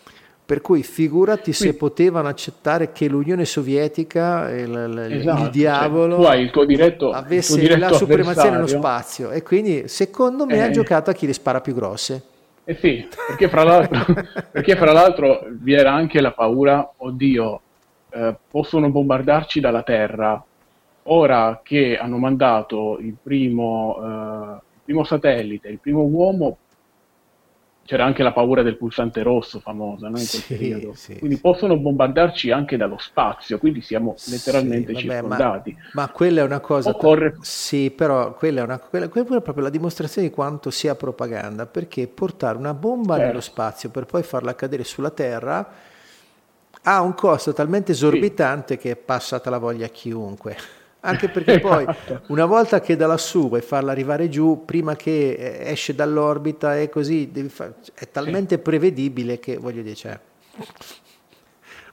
per 0.50 0.62
cui 0.62 0.82
figurati 0.82 1.52
se 1.52 1.76
potevano 1.76 2.26
accettare 2.26 2.90
che 2.90 3.06
l'Unione 3.06 3.44
Sovietica, 3.44 4.50
il, 4.50 5.08
esatto, 5.12 5.14
il 5.14 5.22
cioè, 5.22 5.50
diavolo, 5.50 6.24
cioè, 6.24 6.34
il 6.38 6.50
diretto, 6.66 7.12
avesse 7.12 7.56
diretto 7.56 7.78
la 7.78 7.92
supremazia 7.92 8.50
nello 8.50 8.66
spazio. 8.66 9.30
E 9.30 9.44
quindi 9.44 9.86
secondo 9.86 10.46
me 10.46 10.56
eh, 10.56 10.62
ha 10.62 10.70
giocato 10.70 11.10
a 11.10 11.12
chi 11.12 11.26
le 11.26 11.34
spara 11.34 11.60
più 11.60 11.72
grosse. 11.72 12.22
Eh 12.64 12.74
sì, 12.74 13.06
perché 13.28 13.48
fra 13.48 13.62
l'altro, 13.62 14.04
perché 14.50 14.74
fra 14.74 14.90
l'altro 14.90 15.46
vi 15.50 15.72
era 15.72 15.92
anche 15.92 16.20
la 16.20 16.32
paura, 16.32 16.94
oddio, 16.96 17.60
eh, 18.10 18.34
possono 18.50 18.90
bombardarci 18.90 19.60
dalla 19.60 19.84
terra. 19.84 20.44
Ora 21.04 21.60
che 21.62 21.96
hanno 21.96 22.16
mandato 22.16 22.98
il 23.00 23.14
primo, 23.22 23.98
eh, 24.02 24.54
il 24.54 24.80
primo 24.82 25.04
satellite, 25.04 25.68
il 25.68 25.78
primo 25.78 26.02
uomo, 26.02 26.56
c'era 27.90 28.04
anche 28.04 28.22
la 28.22 28.30
paura 28.30 28.62
del 28.62 28.76
pulsante 28.76 29.20
rosso 29.24 29.58
famosa 29.58 30.08
no, 30.08 30.16
in 30.16 30.24
quel 30.28 30.42
sì, 30.42 30.46
periodo. 30.46 30.94
Sì, 30.94 31.18
quindi 31.18 31.34
sì. 31.34 31.42
possono 31.42 31.76
bombardarci 31.76 32.52
anche 32.52 32.76
dallo 32.76 32.98
spazio, 32.98 33.58
quindi 33.58 33.80
siamo 33.80 34.14
letteralmente 34.26 34.92
vabbè, 34.92 35.04
circondati. 35.04 35.76
Ma, 35.94 36.02
ma, 36.02 36.08
quella 36.10 36.42
è 36.42 36.44
una 36.44 36.60
cosa... 36.60 36.90
Occorre... 36.90 37.38
Sì, 37.40 37.90
però 37.90 38.32
quella 38.34 38.60
è, 38.60 38.62
una, 38.62 38.78
quella, 38.78 39.08
quella 39.08 39.26
è, 39.26 39.40
proprio 39.42 39.64
la 39.64 39.70
dimostrazione 39.70 40.28
di 40.28 40.32
quanto 40.32 40.70
sia 40.70 40.94
propaganda, 40.94 41.66
perché 41.66 42.06
portare 42.06 42.56
una 42.58 42.74
bomba 42.74 43.14
certo. 43.14 43.26
nello 43.26 43.40
spazio 43.40 43.88
per 43.90 44.06
poi 44.06 44.22
farla 44.22 44.54
cadere 44.54 44.84
sulla 44.84 45.10
Terra 45.10 45.68
ha 46.82 47.00
un 47.00 47.14
costo 47.14 47.52
talmente 47.52 47.90
esorbitante 47.90 48.78
che 48.78 48.92
è 48.92 48.96
passata 48.96 49.50
la 49.50 49.58
voglia 49.58 49.86
a 49.86 49.88
chiunque. 49.88 50.56
Anche 51.00 51.28
perché 51.28 51.60
poi 51.60 51.84
esatto. 51.88 52.22
una 52.28 52.44
volta 52.44 52.80
che 52.80 52.96
da 52.96 53.06
lassù 53.06 53.48
vuoi 53.48 53.62
farla 53.62 53.90
arrivare 53.90 54.28
giù, 54.28 54.64
prima 54.64 54.96
che 54.96 55.32
eh, 55.32 55.70
esce 55.70 55.94
dall'orbita 55.94 56.78
e 56.78 56.88
così, 56.88 57.30
far... 57.48 57.74
è 57.94 58.10
talmente 58.10 58.58
prevedibile 58.58 59.38
che 59.38 59.56
voglio 59.56 59.82
dire, 59.82 59.94
cioè, 59.94 60.18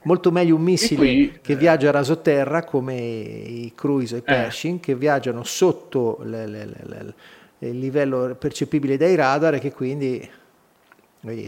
molto 0.02 0.30
meglio 0.30 0.56
un 0.56 0.62
missile 0.62 0.96
qui, 0.96 1.38
che 1.40 1.52
eh... 1.52 1.56
viaggia 1.56 1.88
a 1.88 1.92
rasoterra 1.92 2.64
come 2.64 2.96
i 2.96 3.72
cruise 3.74 4.16
e 4.16 4.18
i 4.18 4.20
eh. 4.20 4.24
Pershing 4.24 4.78
eh. 4.78 4.80
che 4.80 4.94
viaggiano 4.94 5.42
sotto 5.42 6.20
le, 6.22 6.46
le, 6.46 6.66
le, 6.66 7.14
il 7.60 7.78
livello 7.78 8.36
percepibile 8.38 8.96
dai 8.96 9.14
radar 9.14 9.54
e 9.54 9.58
che 9.58 9.72
quindi 9.72 10.30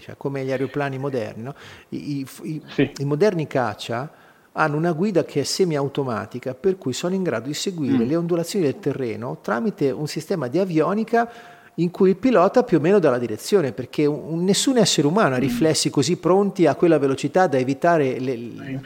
cioè, 0.00 0.16
come 0.16 0.44
gli 0.44 0.50
aeroplani 0.50 0.98
moderni. 0.98 1.42
No? 1.42 1.54
I, 1.90 2.20
i, 2.20 2.62
sì. 2.66 2.90
I 2.98 3.04
moderni 3.04 3.46
caccia 3.46 4.10
hanno 4.52 4.76
una 4.76 4.92
guida 4.92 5.24
che 5.24 5.40
è 5.40 5.44
semiautomatica, 5.44 6.54
per 6.54 6.76
cui 6.76 6.92
sono 6.92 7.14
in 7.14 7.22
grado 7.22 7.46
di 7.46 7.54
seguire 7.54 8.04
mm. 8.04 8.08
le 8.08 8.16
ondulazioni 8.16 8.64
del 8.64 8.78
terreno 8.78 9.38
tramite 9.40 9.90
un 9.90 10.06
sistema 10.06 10.48
di 10.48 10.58
avionica 10.58 11.30
in 11.74 11.90
cui 11.90 12.10
il 12.10 12.16
pilota 12.16 12.62
più 12.62 12.78
o 12.78 12.80
meno 12.80 12.98
dà 12.98 13.10
la 13.10 13.18
direzione, 13.18 13.72
perché 13.72 14.04
un, 14.06 14.42
nessun 14.44 14.76
essere 14.76 15.06
umano 15.06 15.34
ha 15.34 15.38
mm. 15.38 15.42
riflessi 15.42 15.90
così 15.90 16.16
pronti 16.16 16.66
a 16.66 16.74
quella 16.74 16.98
velocità 16.98 17.46
da 17.46 17.58
evitare 17.58 18.18
le, 18.18 18.36
le, 18.36 18.80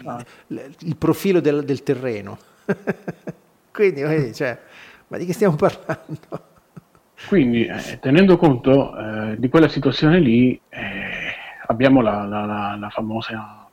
le, 0.48 0.70
il 0.80 0.96
profilo 0.96 1.40
del, 1.40 1.64
del 1.64 1.82
terreno. 1.82 2.38
Quindi, 3.72 4.02
cioè, 4.34 4.58
ma 5.08 5.16
di 5.16 5.24
che 5.24 5.32
stiamo 5.32 5.56
parlando? 5.56 6.52
Quindi, 7.26 7.64
eh, 7.64 7.98
tenendo 8.00 8.36
conto 8.36 8.96
eh, 8.96 9.36
di 9.38 9.48
quella 9.48 9.68
situazione 9.68 10.20
lì, 10.20 10.60
eh, 10.68 10.80
abbiamo 11.66 12.02
la, 12.02 12.24
la, 12.26 12.44
la, 12.44 12.76
la 12.78 12.90
famosa 12.90 13.63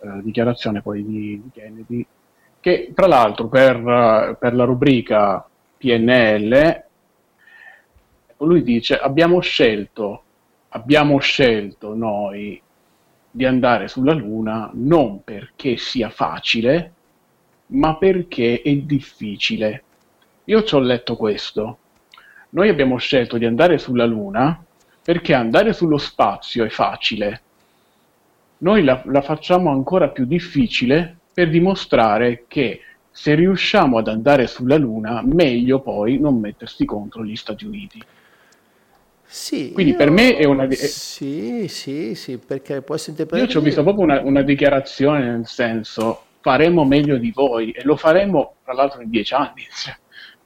eh, 0.00 0.20
dichiarazione 0.22 0.82
poi 0.82 1.04
di, 1.04 1.42
di, 1.42 1.50
Kennedy, 1.52 2.06
che 2.60 2.92
tra 2.94 3.06
l'altro 3.06 3.48
per, 3.48 4.36
per 4.38 4.54
la 4.54 4.64
rubrica 4.64 5.46
PNL 5.76 6.84
lui 8.38 8.62
dice 8.62 8.98
abbiamo 8.98 9.40
scelto, 9.40 10.22
abbiamo 10.68 11.18
scelto 11.18 11.94
noi 11.94 12.60
di 13.30 13.44
andare 13.44 13.88
sulla 13.88 14.12
Luna 14.12 14.70
non 14.74 15.22
perché 15.22 15.76
sia 15.76 16.10
facile, 16.10 16.92
ma 17.66 17.96
perché 17.96 18.62
è 18.62 18.74
difficile. 18.76 19.82
Io 20.44 20.62
ci 20.62 20.74
ho 20.74 20.80
letto 20.80 21.16
questo. 21.16 21.78
Noi 22.50 22.68
abbiamo 22.68 22.96
scelto 22.96 23.36
di 23.36 23.44
andare 23.44 23.78
sulla 23.78 24.06
Luna 24.06 24.64
perché 25.02 25.34
andare 25.34 25.72
sullo 25.72 25.98
spazio 25.98 26.64
è 26.64 26.68
facile, 26.68 27.42
noi 28.58 28.82
la, 28.84 29.02
la 29.06 29.22
facciamo 29.22 29.70
ancora 29.70 30.08
più 30.08 30.24
difficile 30.24 31.16
per 31.32 31.50
dimostrare 31.50 32.44
che 32.48 32.80
se 33.10 33.34
riusciamo 33.34 33.98
ad 33.98 34.08
andare 34.08 34.46
sulla 34.46 34.76
Luna, 34.76 35.22
meglio 35.24 35.80
poi 35.80 36.18
non 36.18 36.38
mettersi 36.38 36.84
contro 36.84 37.24
gli 37.24 37.36
Stati 37.36 37.64
Uniti. 37.64 38.02
Sì, 39.24 39.72
Quindi 39.72 39.92
io... 39.92 39.98
per 39.98 40.10
me 40.10 40.36
è 40.36 40.44
una... 40.44 40.70
Sì, 40.70 41.66
sì, 41.68 42.14
sì, 42.14 42.38
perché 42.38 42.80
può 42.80 42.94
essere 42.94 43.26
Io 43.32 43.46
ci 43.46 43.56
ho 43.56 43.60
visto 43.60 43.82
proprio 43.82 44.04
una, 44.04 44.20
una, 44.22 44.42
dichiarazione 44.42 45.24
nel 45.24 45.46
senso 45.46 46.22
faremo 46.40 46.84
meglio 46.84 47.18
di 47.18 47.30
voi 47.30 47.72
e 47.72 47.82
lo 47.84 47.96
faremo 47.96 48.54
tra 48.64 48.72
l'altro 48.72 49.02
in 49.02 49.10
dieci 49.10 49.34
anni. 49.34 49.66
Cioè 49.74 49.94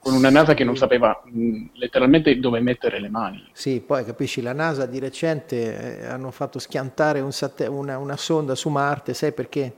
con 0.03 0.15
una 0.15 0.31
NASA 0.31 0.53
che 0.55 0.65
non 0.65 0.77
sapeva 0.77 1.23
mh, 1.25 1.67
letteralmente 1.75 2.37
dove 2.41 2.59
mettere 2.59 2.99
le 2.99 3.09
mani. 3.09 3.51
Sì, 3.53 3.81
poi 3.81 4.05
capisci, 4.05 4.43
la 4.43 4.53
NASA 4.53 4.85
di 4.85 4.99
recente 4.99 6.01
eh, 6.01 6.07
hanno 6.07 6.33
fatto 6.33 6.59
schiantare 6.59 7.21
un 7.21 7.31
sat- 7.31 7.69
una, 7.69 7.99
una, 7.99 8.17
sonda 8.17 8.57
su 8.57 8.69
Marte, 8.69 9.15
sai 9.15 9.31
perché? 9.33 9.77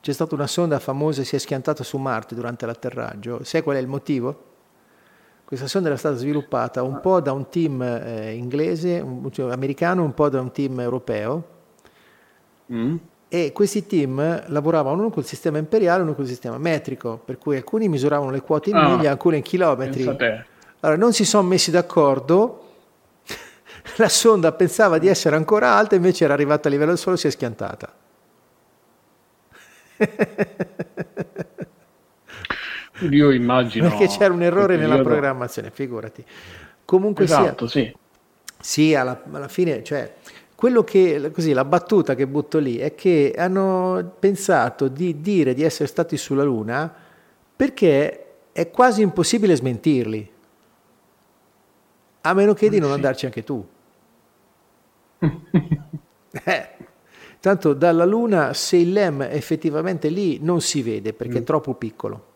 C'è 0.00 0.12
stata 0.12 0.36
una 0.36 0.46
sonda 0.46 0.78
famosa 0.78 1.22
che 1.22 1.26
si 1.26 1.34
è 1.34 1.38
schiantata 1.40 1.82
su 1.82 1.98
Marte 1.98 2.36
durante 2.36 2.66
l'atterraggio, 2.66 3.42
sai 3.42 3.62
qual 3.62 3.76
è 3.76 3.80
il 3.80 3.88
motivo? 3.88 4.44
Questa 5.44 5.66
sonda 5.66 5.88
era 5.88 5.96
stata 5.96 6.14
sviluppata 6.14 6.84
un 6.84 7.00
po' 7.00 7.20
da 7.20 7.32
un 7.32 7.48
team 7.48 7.82
eh, 7.82 8.34
inglese, 8.34 9.00
un, 9.00 9.28
cioè, 9.32 9.50
americano, 9.50 10.04
un 10.04 10.14
po' 10.14 10.28
da 10.28 10.40
un 10.40 10.52
team 10.52 10.78
europeo. 10.78 11.48
Mm 12.72 12.96
e 13.32 13.52
questi 13.52 13.86
team 13.86 14.42
lavoravano 14.48 14.98
uno 14.98 15.10
col 15.10 15.24
sistema 15.24 15.58
imperiale 15.58 16.02
uno 16.02 16.14
col 16.14 16.26
sistema 16.26 16.58
metrico, 16.58 17.22
per 17.24 17.38
cui 17.38 17.54
alcuni 17.54 17.88
misuravano 17.88 18.32
le 18.32 18.40
quote 18.40 18.70
in 18.70 18.76
ah, 18.76 18.88
miglia, 18.88 19.12
alcune 19.12 19.36
in 19.36 19.42
chilometri. 19.42 20.04
Allora 20.80 20.98
non 20.98 21.12
si 21.12 21.24
sono 21.24 21.46
messi 21.46 21.70
d'accordo, 21.70 22.64
la 23.98 24.08
sonda 24.08 24.50
pensava 24.50 24.98
di 24.98 25.06
essere 25.06 25.36
ancora 25.36 25.74
alta, 25.76 25.94
invece 25.94 26.24
era 26.24 26.32
arrivata 26.32 26.66
a 26.66 26.72
livello 26.72 26.90
del 26.90 26.98
suolo 26.98 27.16
e 27.16 27.20
si 27.20 27.28
è 27.28 27.30
schiantata. 27.30 27.94
Io 33.10 33.30
immagino... 33.30 33.90
Perché 33.90 34.08
c'era 34.08 34.34
un 34.34 34.42
errore 34.42 34.74
nella 34.74 34.96
periodo... 34.96 35.08
programmazione, 35.08 35.70
figurati. 35.70 36.24
Comunque 36.84 37.26
esatto, 37.26 37.68
sia... 37.68 37.84
Sì, 37.84 37.96
sì 38.58 38.94
alla, 38.96 39.22
alla 39.30 39.46
fine, 39.46 39.84
cioè 39.84 40.14
quello 40.60 40.84
che, 40.84 41.30
così, 41.32 41.54
la 41.54 41.64
battuta 41.64 42.14
che 42.14 42.26
butto 42.26 42.58
lì 42.58 42.76
è 42.76 42.94
che 42.94 43.32
hanno 43.34 44.12
pensato 44.18 44.88
di 44.88 45.22
dire 45.22 45.54
di 45.54 45.62
essere 45.62 45.88
stati 45.88 46.18
sulla 46.18 46.42
Luna 46.42 46.94
perché 47.56 48.26
è 48.52 48.68
quasi 48.68 49.00
impossibile 49.00 49.56
smentirli, 49.56 50.30
a 52.20 52.34
meno 52.34 52.52
che 52.52 52.68
di 52.68 52.78
non 52.78 52.92
andarci 52.92 53.24
anche 53.24 53.42
tu. 53.42 53.66
eh, 56.44 56.68
tanto 57.40 57.72
dalla 57.72 58.04
Luna, 58.04 58.52
se 58.52 58.76
il 58.76 58.92
LEM 58.92 59.22
è 59.22 59.34
effettivamente 59.34 60.10
lì, 60.10 60.40
non 60.42 60.60
si 60.60 60.82
vede 60.82 61.14
perché 61.14 61.38
mm. 61.38 61.42
è 61.42 61.44
troppo 61.44 61.72
piccolo. 61.72 62.26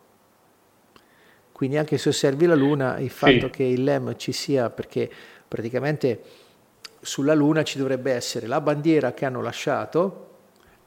Quindi 1.51 1.77
anche 1.77 1.99
se 1.99 2.09
osservi 2.09 2.47
la 2.47 2.55
Luna, 2.55 2.97
il 2.97 3.11
fatto 3.11 3.45
sì. 3.45 3.49
che 3.51 3.63
il 3.65 3.83
LEM 3.83 4.15
ci 4.15 4.31
sia, 4.31 4.71
perché 4.71 5.11
praticamente 5.47 6.44
sulla 7.05 7.33
Luna 7.33 7.63
ci 7.63 7.77
dovrebbe 7.77 8.11
essere 8.11 8.47
la 8.47 8.59
bandiera 8.59 9.13
che 9.13 9.25
hanno 9.25 9.41
lasciato 9.41 10.29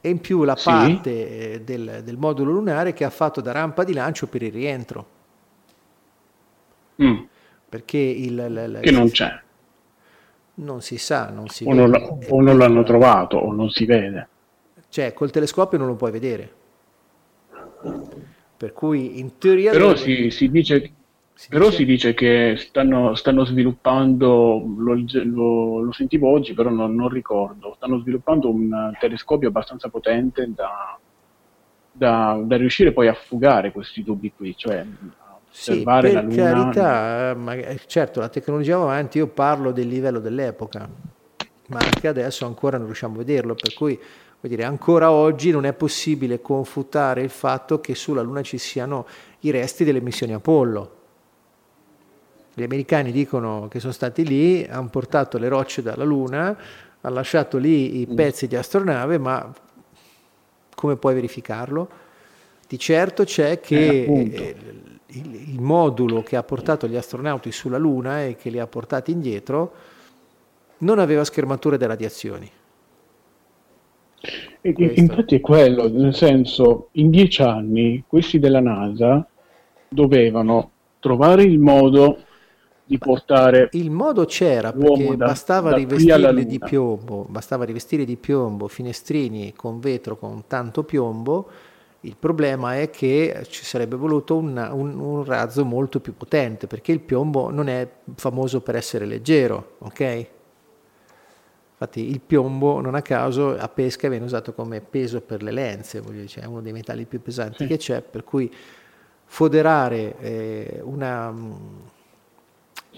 e 0.00 0.08
in 0.08 0.20
più 0.20 0.44
la 0.44 0.56
sì. 0.56 0.64
parte 0.64 1.52
eh, 1.52 1.60
del, 1.62 2.02
del, 2.04 2.16
modulo 2.16 2.52
lunare 2.52 2.92
che 2.92 3.04
ha 3.04 3.10
fatto 3.10 3.40
da 3.40 3.52
rampa 3.52 3.84
di 3.84 3.92
lancio 3.92 4.26
per 4.26 4.42
il 4.42 4.52
rientro. 4.52 5.06
Mm. 7.02 7.22
Perché 7.68 7.98
il, 7.98 8.32
il, 8.32 8.72
il, 8.74 8.78
che 8.82 8.90
non 8.90 9.10
c'è. 9.10 9.40
Non 10.54 10.82
si 10.82 10.98
sa, 10.98 11.30
non 11.30 11.48
si 11.48 11.64
o 11.64 11.70
vede. 11.70 11.86
Non 11.86 12.18
o 12.28 12.40
non 12.40 12.58
l'hanno 12.58 12.82
trovato 12.82 13.36
o 13.36 13.52
non 13.52 13.70
si 13.70 13.84
vede. 13.84 14.28
Cioè, 14.88 15.12
col 15.12 15.30
telescopio 15.30 15.78
non 15.78 15.86
lo 15.86 15.94
puoi 15.94 16.10
vedere. 16.10 16.52
Per 18.56 18.72
cui 18.72 19.20
in 19.20 19.38
teoria... 19.38 19.70
Però 19.70 19.92
deve... 19.92 19.98
si, 19.98 20.30
si 20.30 20.50
dice 20.50 20.92
si 21.38 21.50
però 21.50 21.66
dice... 21.66 21.76
si 21.76 21.84
dice 21.84 22.14
che 22.14 22.56
stanno, 22.58 23.14
stanno 23.14 23.44
sviluppando, 23.44 24.60
lo, 24.76 24.94
lo, 25.22 25.82
lo, 25.82 25.92
sentivo 25.92 26.32
oggi, 26.32 26.52
però 26.52 26.68
non, 26.68 26.96
non, 26.96 27.08
ricordo, 27.08 27.74
stanno 27.76 28.00
sviluppando 28.00 28.50
un 28.50 28.92
telescopio 28.98 29.46
abbastanza 29.46 29.88
potente 29.88 30.50
da, 30.52 30.98
da, 31.92 32.42
da 32.42 32.56
riuscire 32.56 32.90
poi 32.90 33.06
a 33.06 33.14
fugare 33.14 33.70
questi 33.70 34.02
dubbi 34.02 34.32
qui, 34.32 34.56
cioè 34.56 34.84
osservare 35.48 36.08
sì, 36.08 36.14
la 36.14 36.22
Luna. 36.22 36.34
carità, 36.34 37.34
ma, 37.36 37.54
certo 37.86 38.18
la 38.18 38.28
tecnologia 38.28 38.76
va 38.76 38.82
avanti, 38.82 39.18
io 39.18 39.28
parlo 39.28 39.70
del 39.70 39.86
livello 39.86 40.18
dell'epoca, 40.18 40.90
ma 41.68 41.78
anche 41.78 42.08
adesso 42.08 42.46
ancora 42.46 42.78
non 42.78 42.86
riusciamo 42.86 43.14
a 43.14 43.18
vederlo, 43.18 43.54
per 43.54 43.74
cui 43.74 43.96
vuol 43.96 44.52
dire, 44.52 44.64
ancora 44.64 45.12
oggi 45.12 45.52
non 45.52 45.66
è 45.66 45.72
possibile 45.72 46.40
confutare 46.40 47.22
il 47.22 47.30
fatto 47.30 47.80
che 47.80 47.94
sulla 47.94 48.22
Luna 48.22 48.42
ci 48.42 48.58
siano 48.58 49.06
i 49.42 49.52
resti 49.52 49.84
delle 49.84 50.00
missioni 50.00 50.32
Apollo 50.32 50.96
gli 52.58 52.64
americani 52.64 53.12
dicono 53.12 53.68
che 53.68 53.80
sono 53.80 53.92
stati 53.92 54.24
lì, 54.26 54.66
hanno 54.68 54.88
portato 54.88 55.38
le 55.38 55.48
rocce 55.48 55.82
dalla 55.82 56.04
Luna, 56.04 56.56
hanno 57.00 57.14
lasciato 57.14 57.56
lì 57.58 58.00
i 58.00 58.08
mm. 58.10 58.14
pezzi 58.14 58.46
di 58.46 58.56
astronave, 58.56 59.18
ma 59.18 59.52
come 60.74 60.96
puoi 60.96 61.14
verificarlo? 61.14 61.88
Di 62.66 62.78
certo 62.78 63.24
c'è 63.24 63.60
che 63.60 64.04
eh, 64.04 64.56
il, 65.06 65.50
il, 65.52 65.60
modulo 65.60 66.22
che 66.22 66.36
ha 66.36 66.42
portato 66.42 66.86
gli 66.86 66.96
astronauti 66.96 67.50
sulla 67.50 67.78
Luna 67.78 68.24
e 68.24 68.36
che 68.36 68.50
li 68.50 68.58
ha 68.58 68.66
portati 68.66 69.10
indietro 69.10 69.72
non 70.78 70.98
aveva 70.98 71.24
schermature 71.24 71.76
da 71.76 71.86
radiazioni. 71.86 72.50
Infatti 74.60 75.36
è 75.36 75.40
quello, 75.40 75.88
nel 75.88 76.14
senso, 76.14 76.88
in 76.92 77.10
dieci 77.10 77.42
anni 77.42 78.04
questi 78.06 78.38
della 78.38 78.60
NASA 78.60 79.26
dovevano 79.88 80.70
trovare 80.98 81.44
il 81.44 81.58
modo 81.58 82.24
di 82.88 82.96
portare 82.96 83.68
il 83.72 83.90
modo 83.90 84.24
c'era 84.24 84.72
perché 84.72 85.14
da, 85.14 85.26
bastava 85.26 85.70
da 85.70 85.76
rivestirli 85.76 86.46
di 86.46 86.58
piombo 86.58 87.26
bastava 87.28 87.64
rivestire 87.64 88.06
di 88.06 88.16
piombo 88.16 88.66
finestrini 88.66 89.52
con 89.54 89.78
vetro 89.78 90.16
con 90.16 90.46
tanto 90.46 90.84
piombo. 90.84 91.50
Il 92.02 92.16
problema 92.16 92.78
è 92.78 92.88
che 92.88 93.44
ci 93.50 93.64
sarebbe 93.64 93.96
voluto 93.96 94.36
una, 94.36 94.72
un, 94.72 94.98
un, 94.98 95.24
razzo 95.24 95.66
molto 95.66 96.00
più 96.00 96.16
potente 96.16 96.66
perché 96.66 96.92
il 96.92 97.00
piombo 97.00 97.50
non 97.50 97.68
è 97.68 97.86
famoso 98.14 98.62
per 98.62 98.76
essere 98.76 99.04
leggero 99.04 99.74
ok? 99.80 100.26
Infatti 101.72 102.08
il 102.08 102.20
piombo 102.20 102.80
non 102.80 102.94
a 102.94 103.02
caso 103.02 103.54
a 103.54 103.68
pesca 103.68 104.08
viene 104.08 104.24
usato 104.24 104.54
come 104.54 104.80
peso 104.80 105.20
per 105.20 105.42
le 105.42 105.50
lenze 105.50 106.00
dire, 106.00 106.26
cioè 106.26 106.44
è 106.44 106.46
uno 106.46 106.62
dei 106.62 106.72
metalli 106.72 107.04
più 107.04 107.20
pesanti 107.20 107.64
sì. 107.64 107.66
che 107.66 107.76
c'è 107.76 108.00
per 108.00 108.24
cui 108.24 108.50
foderare 109.24 110.16
eh, 110.20 110.80
una 110.82 111.34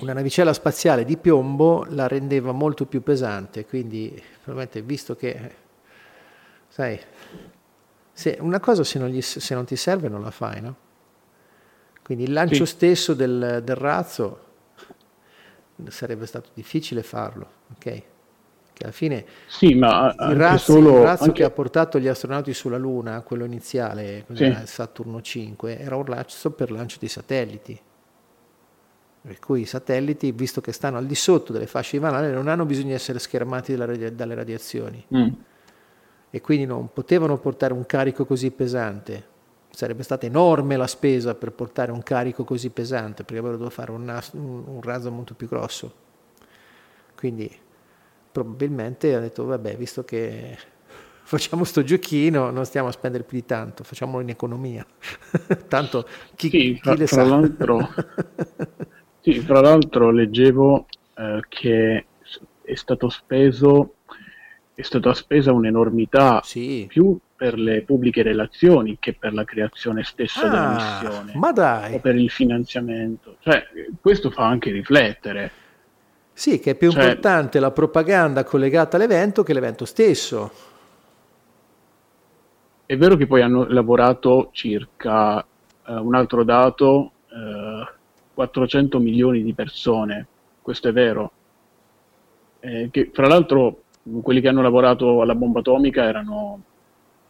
una 0.00 0.12
navicella 0.12 0.52
spaziale 0.52 1.04
di 1.04 1.16
piombo 1.16 1.86
la 1.90 2.06
rendeva 2.06 2.52
molto 2.52 2.86
più 2.86 3.02
pesante, 3.02 3.66
quindi 3.66 4.10
probabilmente 4.42 4.82
visto 4.82 5.14
che, 5.16 5.54
sai, 6.68 6.98
se 8.12 8.38
una 8.40 8.60
cosa 8.60 8.84
se 8.84 8.98
non, 8.98 9.08
gli, 9.08 9.20
se 9.20 9.54
non, 9.54 9.64
ti 9.64 9.76
serve 9.76 10.08
non 10.08 10.22
la 10.22 10.30
fai, 10.30 10.60
no? 10.60 10.76
Quindi 12.02 12.24
il 12.24 12.32
lancio 12.32 12.64
sì. 12.64 12.72
stesso 12.72 13.14
del, 13.14 13.60
del, 13.62 13.76
razzo 13.76 14.46
sarebbe 15.88 16.26
stato 16.26 16.50
difficile 16.54 17.02
farlo, 17.02 17.46
ok? 17.74 18.02
Che 18.72 18.82
alla 18.82 18.92
fine 18.92 19.24
sì, 19.46 19.74
ma 19.74 20.14
il 20.18 20.34
razzo, 20.34 20.72
solo, 20.72 20.98
il 20.98 21.02
razzo 21.04 21.24
anche... 21.24 21.36
che 21.36 21.44
ha 21.44 21.50
portato 21.50 21.98
gli 21.98 22.08
astronauti 22.08 22.54
sulla 22.54 22.78
Luna, 22.78 23.20
quello 23.20 23.44
iniziale, 23.44 24.24
sì. 24.32 24.56
Saturno 24.64 25.20
5, 25.20 25.78
era 25.78 25.96
un 25.96 26.04
razzo 26.06 26.50
per 26.52 26.70
lancio 26.70 26.96
di 26.98 27.08
satelliti 27.08 27.80
per 29.22 29.38
cui 29.38 29.62
i 29.62 29.66
satelliti, 29.66 30.32
visto 30.32 30.60
che 30.60 30.72
stanno 30.72 30.96
al 30.96 31.06
di 31.06 31.14
sotto 31.14 31.52
delle 31.52 31.66
fasce 31.66 31.98
di 31.98 32.02
Van 32.02 32.30
non 32.32 32.48
hanno 32.48 32.64
bisogno 32.64 32.88
di 32.88 32.94
essere 32.94 33.18
schermati 33.18 33.74
dalle 33.76 34.34
radiazioni 34.34 35.04
mm. 35.14 35.28
e 36.30 36.40
quindi 36.40 36.64
non 36.64 36.90
potevano 36.90 37.38
portare 37.38 37.74
un 37.74 37.84
carico 37.84 38.24
così 38.24 38.50
pesante. 38.50 39.28
Sarebbe 39.70 40.02
stata 40.02 40.26
enorme 40.26 40.76
la 40.76 40.86
spesa 40.86 41.34
per 41.34 41.52
portare 41.52 41.92
un 41.92 42.02
carico 42.02 42.44
così 42.44 42.70
pesante, 42.70 43.22
perché 43.22 43.38
avrebbero 43.38 43.56
dovuto 43.56 43.70
fare 43.70 43.90
un, 43.92 44.22
un, 44.32 44.62
un 44.66 44.82
razzo 44.82 45.10
molto 45.10 45.34
più 45.34 45.48
grosso. 45.48 45.92
Quindi 47.14 47.54
probabilmente 48.32 49.14
ha 49.14 49.20
detto, 49.20 49.44
vabbè, 49.44 49.76
visto 49.76 50.02
che 50.02 50.56
facciamo 51.22 51.64
sto 51.64 51.84
giochino, 51.84 52.50
non 52.50 52.64
stiamo 52.64 52.88
a 52.88 52.92
spendere 52.92 53.22
più 53.24 53.38
di 53.38 53.44
tanto, 53.44 53.84
facciamolo 53.84 54.22
in 54.22 54.30
economia. 54.30 54.84
Tanto 55.68 56.08
chi, 56.34 56.48
sì, 56.48 56.58
chi 56.58 56.80
tra, 56.80 56.94
le 56.94 57.06
tra 57.06 57.24
sa. 57.24 57.94
Sì, 59.20 59.44
tra 59.44 59.60
l'altro 59.60 60.10
leggevo 60.10 60.86
eh, 61.14 61.44
che 61.48 62.06
è 62.62 62.74
stato 62.74 63.08
speso 63.08 63.94
è 64.74 64.82
stata 64.82 65.12
spesa 65.12 65.52
un'enormità 65.52 66.40
sì. 66.42 66.86
più 66.88 67.18
per 67.36 67.58
le 67.58 67.82
pubbliche 67.82 68.22
relazioni 68.22 68.96
che 68.98 69.14
per 69.14 69.34
la 69.34 69.44
creazione 69.44 70.02
stessa 70.04 70.46
ah, 70.46 70.48
della 70.48 70.74
missione 70.74 71.32
ma 71.34 71.52
dai. 71.52 71.94
o 71.94 71.98
per 72.00 72.16
il 72.16 72.30
finanziamento. 72.30 73.36
Cioè, 73.40 73.66
questo 74.00 74.30
fa 74.30 74.46
anche 74.46 74.70
riflettere. 74.70 75.50
Sì, 76.32 76.60
che 76.60 76.70
è 76.70 76.74
più 76.74 76.90
cioè, 76.90 77.02
importante 77.02 77.60
la 77.60 77.70
propaganda 77.70 78.44
collegata 78.44 78.96
all'evento 78.96 79.42
che 79.42 79.52
l'evento 79.52 79.84
stesso. 79.84 80.50
È 82.86 82.96
vero 82.96 83.16
che 83.16 83.26
poi 83.26 83.42
hanno 83.42 83.66
lavorato 83.68 84.48
circa 84.52 85.40
eh, 85.40 85.92
un 85.92 86.14
altro 86.14 86.42
dato 86.42 87.12
eh, 87.28 87.98
400 88.40 88.98
milioni 89.00 89.42
di 89.42 89.52
persone, 89.52 90.26
questo 90.62 90.88
è 90.88 90.92
vero. 90.92 91.32
Eh, 92.60 92.88
che, 92.90 93.10
fra 93.12 93.26
l'altro 93.26 93.82
quelli 94.22 94.40
che 94.40 94.48
hanno 94.48 94.62
lavorato 94.62 95.20
alla 95.20 95.34
bomba 95.34 95.60
atomica 95.60 96.04
erano 96.04 96.62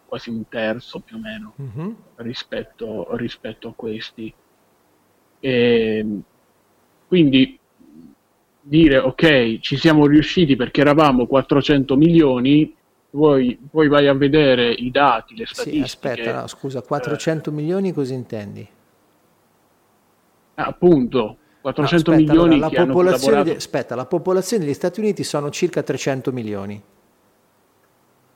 quasi 0.05 0.29
un 0.29 0.47
terzo 0.47 0.99
più 0.99 1.17
o 1.17 1.19
meno 1.19 1.53
mm-hmm. 1.61 1.91
rispetto, 2.15 3.15
rispetto, 3.17 3.67
a 3.67 3.73
questi. 3.75 4.33
E, 5.41 6.05
quindi 7.07 7.59
dire 8.61 8.97
ok, 8.97 9.59
ci 9.59 9.75
siamo 9.75 10.05
riusciti 10.05 10.55
perché 10.55 10.79
eravamo 10.79 11.27
400 11.27 11.97
milioni, 11.97 12.73
poi, 13.09 13.59
poi 13.69 13.89
vai 13.89 14.07
a 14.07 14.13
vedere 14.13 14.71
i 14.71 14.91
dati, 14.91 15.35
le 15.35 15.45
statistiche. 15.45 15.77
Sì, 15.77 15.83
aspetta, 15.83 16.39
no, 16.39 16.47
scusa, 16.47 16.81
400 16.81 17.49
eh, 17.49 17.53
milioni 17.53 17.91
cosa 17.91 18.13
intendi? 18.13 18.79
Appunto 20.55 21.37
400 21.61 22.11
no, 22.11 22.17
aspetta, 22.17 22.33
milioni 22.33 22.55
allora, 22.55 22.79
la 22.79 22.85
popolazione 22.85 23.43
di, 23.43 23.49
aspetta, 23.51 23.95
la 23.95 24.05
popolazione 24.05 24.63
degli 24.65 24.73
Stati 24.73 24.99
Uniti 24.99 25.23
sono 25.23 25.49
circa 25.49 25.83
300 25.83 26.31
milioni. 26.31 26.81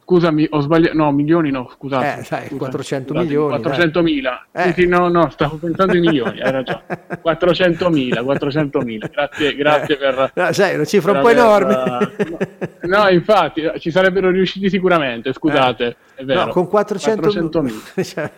Scusami, 0.07 0.45
ho 0.51 0.59
sbagliato. 0.59 0.95
No, 0.95 1.11
milioni 1.11 1.49
no, 1.49 1.67
scusate. 1.67 2.19
Eh, 2.19 2.23
sai, 2.23 2.41
scusate, 2.41 2.57
400 2.57 3.07
scusate, 3.07 3.25
milioni. 3.25 3.49
400 3.59 4.01
mila. 4.03 4.45
Eh. 4.51 4.61
Sì, 4.61 4.73
sì, 4.81 4.87
no, 4.87 5.07
no, 5.07 5.31
stavo 5.31 5.55
pensando 5.55 5.93
ai 5.93 5.99
milioni, 5.99 6.41
hai 6.41 6.51
ragione. 6.51 6.83
400 7.19 7.89
mila, 7.89 8.21
400 8.21 8.79
mila. 8.81 9.07
Grazie, 9.07 9.55
grazie 9.55 9.95
Eh. 9.95 9.97
per... 9.97 10.31
No, 10.35 10.53
sai, 10.53 10.75
una 10.75 10.85
cifra 10.85 11.11
un 11.13 11.21
po' 11.21 11.27
aver- 11.29 11.39
enorme. 11.39 12.63
No, 12.85 13.09
infatti, 13.09 13.63
ci 13.79 13.89
sarebbero 13.89 14.29
riusciti 14.29 14.69
sicuramente, 14.69 15.33
scusate, 15.33 15.95
è 16.13 16.14
vero. 16.23 16.45
No, 16.45 16.51
con 16.51 16.67
400, 16.67 17.29
400.000. 17.29 18.03
Cioè, 18.03 18.31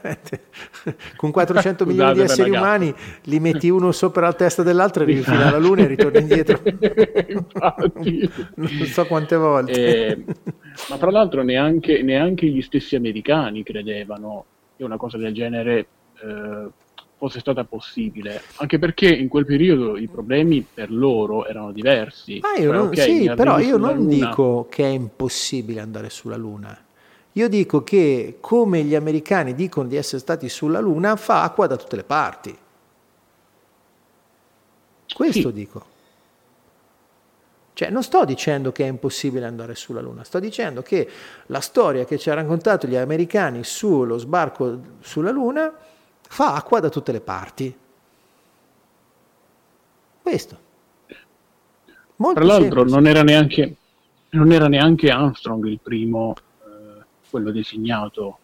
con 1.15 1.31
400 1.31 1.83
Scusate 1.83 1.89
milioni 1.89 2.13
di 2.13 2.21
esseri 2.21 2.49
umani 2.49 2.93
li 3.23 3.39
metti 3.39 3.69
uno 3.69 3.91
sopra 3.91 4.21
la 4.27 4.33
testa 4.33 4.63
dell'altro, 4.63 5.03
arrivi 5.03 5.21
fino 5.21 5.41
alla 5.41 5.57
Luna 5.57 5.81
e 5.81 5.87
ritorni 5.87 6.19
indietro. 6.19 6.59
Non 8.55 8.85
so 8.85 9.05
quante 9.05 9.35
volte. 9.35 10.07
Eh, 10.07 10.23
ma 10.89 10.97
tra 10.97 11.11
l'altro 11.11 11.43
neanche, 11.43 12.01
neanche 12.01 12.47
gli 12.47 12.61
stessi 12.61 12.95
americani 12.95 13.63
credevano 13.63 14.45
che 14.75 14.83
una 14.83 14.97
cosa 14.97 15.17
del 15.17 15.33
genere 15.33 15.87
eh, 16.23 16.67
fosse 17.17 17.39
stata 17.39 17.63
possibile, 17.63 18.41
anche 18.57 18.77
perché 18.77 19.07
in 19.07 19.27
quel 19.27 19.45
periodo 19.45 19.97
i 19.97 20.07
problemi 20.07 20.65
per 20.71 20.91
loro 20.91 21.45
erano 21.47 21.71
diversi. 21.71 22.39
Ah, 22.41 22.59
io 22.59 22.67
Cioè, 22.69 22.77
non- 22.77 22.87
ok, 22.87 23.01
sì, 23.01 23.31
però 23.35 23.59
io 23.59 23.77
non 23.77 23.95
Luna- 23.95 24.07
dico 24.27 24.67
che 24.69 24.83
è 24.83 24.89
impossibile 24.89 25.79
andare 25.81 26.09
sulla 26.09 26.37
Luna. 26.37 26.77
Io 27.37 27.47
dico 27.47 27.83
che, 27.83 28.37
come 28.41 28.81
gli 28.81 28.95
americani 28.95 29.53
dicono 29.53 29.87
di 29.87 29.95
essere 29.95 30.17
stati 30.17 30.49
sulla 30.49 30.79
Luna, 30.79 31.15
fa 31.15 31.43
acqua 31.43 31.67
da 31.67 31.75
tutte 31.77 31.95
le 31.95 32.03
parti. 32.03 32.57
Questo 35.13 35.49
Sì. 35.49 35.53
dico. 35.53 35.85
Cioè, 37.73 37.91
non 37.91 38.01
sto 38.01 38.25
dicendo 38.25 38.71
che 38.71 38.85
è 38.85 38.87
impossibile 38.87 39.45
andare 39.45 39.75
sulla 39.75 40.01
Luna, 40.01 40.23
sto 40.23 40.39
dicendo 40.39 40.81
che 40.81 41.07
la 41.45 41.59
storia 41.59 42.05
che 42.05 42.17
ci 42.17 42.31
hanno 42.31 42.41
raccontato 42.41 42.87
gli 42.87 42.95
americani 42.95 43.63
sullo 43.63 44.17
sbarco 44.17 44.79
sulla 45.01 45.29
Luna 45.29 45.71
fa 46.27 46.55
acqua 46.55 46.79
da 46.79 46.89
tutte 46.89 47.11
le 47.11 47.21
parti. 47.21 47.77
Questo. 50.23 50.59
Molto 52.15 52.39
Tra 52.39 52.49
l'altro 52.49 52.83
non 52.83 53.05
era 53.05 53.21
neanche, 53.21 53.75
non 54.31 54.51
era 54.51 54.67
neanche 54.67 55.11
Armstrong 55.11 55.63
il 55.67 55.79
primo, 55.79 56.33
quello 57.29 57.51
designato, 57.51 58.39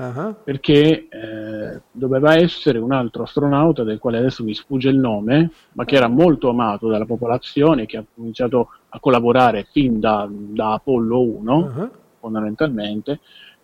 Ah, 0.00 0.32
perché 0.32 1.08
eh, 1.08 1.80
doveva 1.90 2.36
essere 2.36 2.78
un 2.78 2.92
altro 2.92 3.24
astronauta 3.24 3.82
del 3.82 3.98
quale 3.98 4.18
adesso 4.18 4.44
mi 4.44 4.54
sfugge 4.54 4.90
il 4.90 4.96
nome, 4.96 5.50
ma 5.72 5.84
che 5.84 5.96
era 5.96 6.06
molto 6.06 6.50
amato 6.50 6.88
dalla 6.88 7.04
popolazione, 7.04 7.84
che 7.84 7.96
ha 7.96 8.04
cominciato 8.14 8.68
a 8.90 9.00
collaborare 9.00 9.66
fin 9.72 9.98
da, 9.98 10.28
da 10.30 10.74
Apollo 10.74 11.20
1, 11.20 11.72
ah. 11.76 11.90
fondamentalmente, 12.20 13.18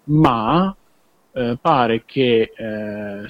ma 0.04 0.74
eh, 1.30 1.56
pare 1.60 2.02
che 2.04 2.52
eh, 2.52 3.28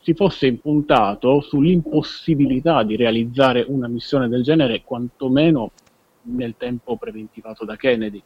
si 0.00 0.12
fosse 0.12 0.46
impuntato 0.46 1.40
sull'impossibilità 1.40 2.82
di 2.82 2.96
realizzare 2.96 3.64
una 3.66 3.88
missione 3.88 4.28
del 4.28 4.42
genere, 4.42 4.82
quantomeno 4.84 5.70
nel 6.24 6.56
tempo 6.58 6.98
preventivato 6.98 7.64
da 7.64 7.76
Kennedy. 7.76 8.22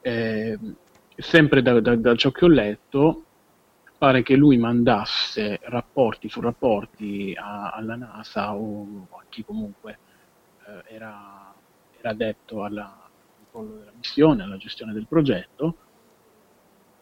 Eh, 0.00 0.58
sempre 1.16 1.62
da, 1.62 1.80
da- 1.80 1.96
da 1.96 2.14
ciò 2.14 2.30
che 2.30 2.44
ho 2.44 2.48
letto, 2.48 3.22
pare 3.98 4.22
che 4.22 4.36
lui 4.36 4.58
mandasse 4.58 5.58
rapporti 5.64 6.28
su 6.28 6.40
rapporti 6.40 7.34
a- 7.36 7.70
alla 7.70 7.96
NASA 7.96 8.54
o 8.54 9.06
a 9.10 9.24
chi 9.28 9.42
comunque 9.44 9.98
eh, 10.66 10.94
era, 10.94 11.54
era 11.98 12.10
addetto 12.10 12.64
alla- 12.64 12.84
al 12.84 13.44
controllo 13.50 13.78
della 13.78 13.92
missione, 13.96 14.42
alla 14.42 14.56
gestione 14.56 14.92
del 14.92 15.06
progetto, 15.08 15.76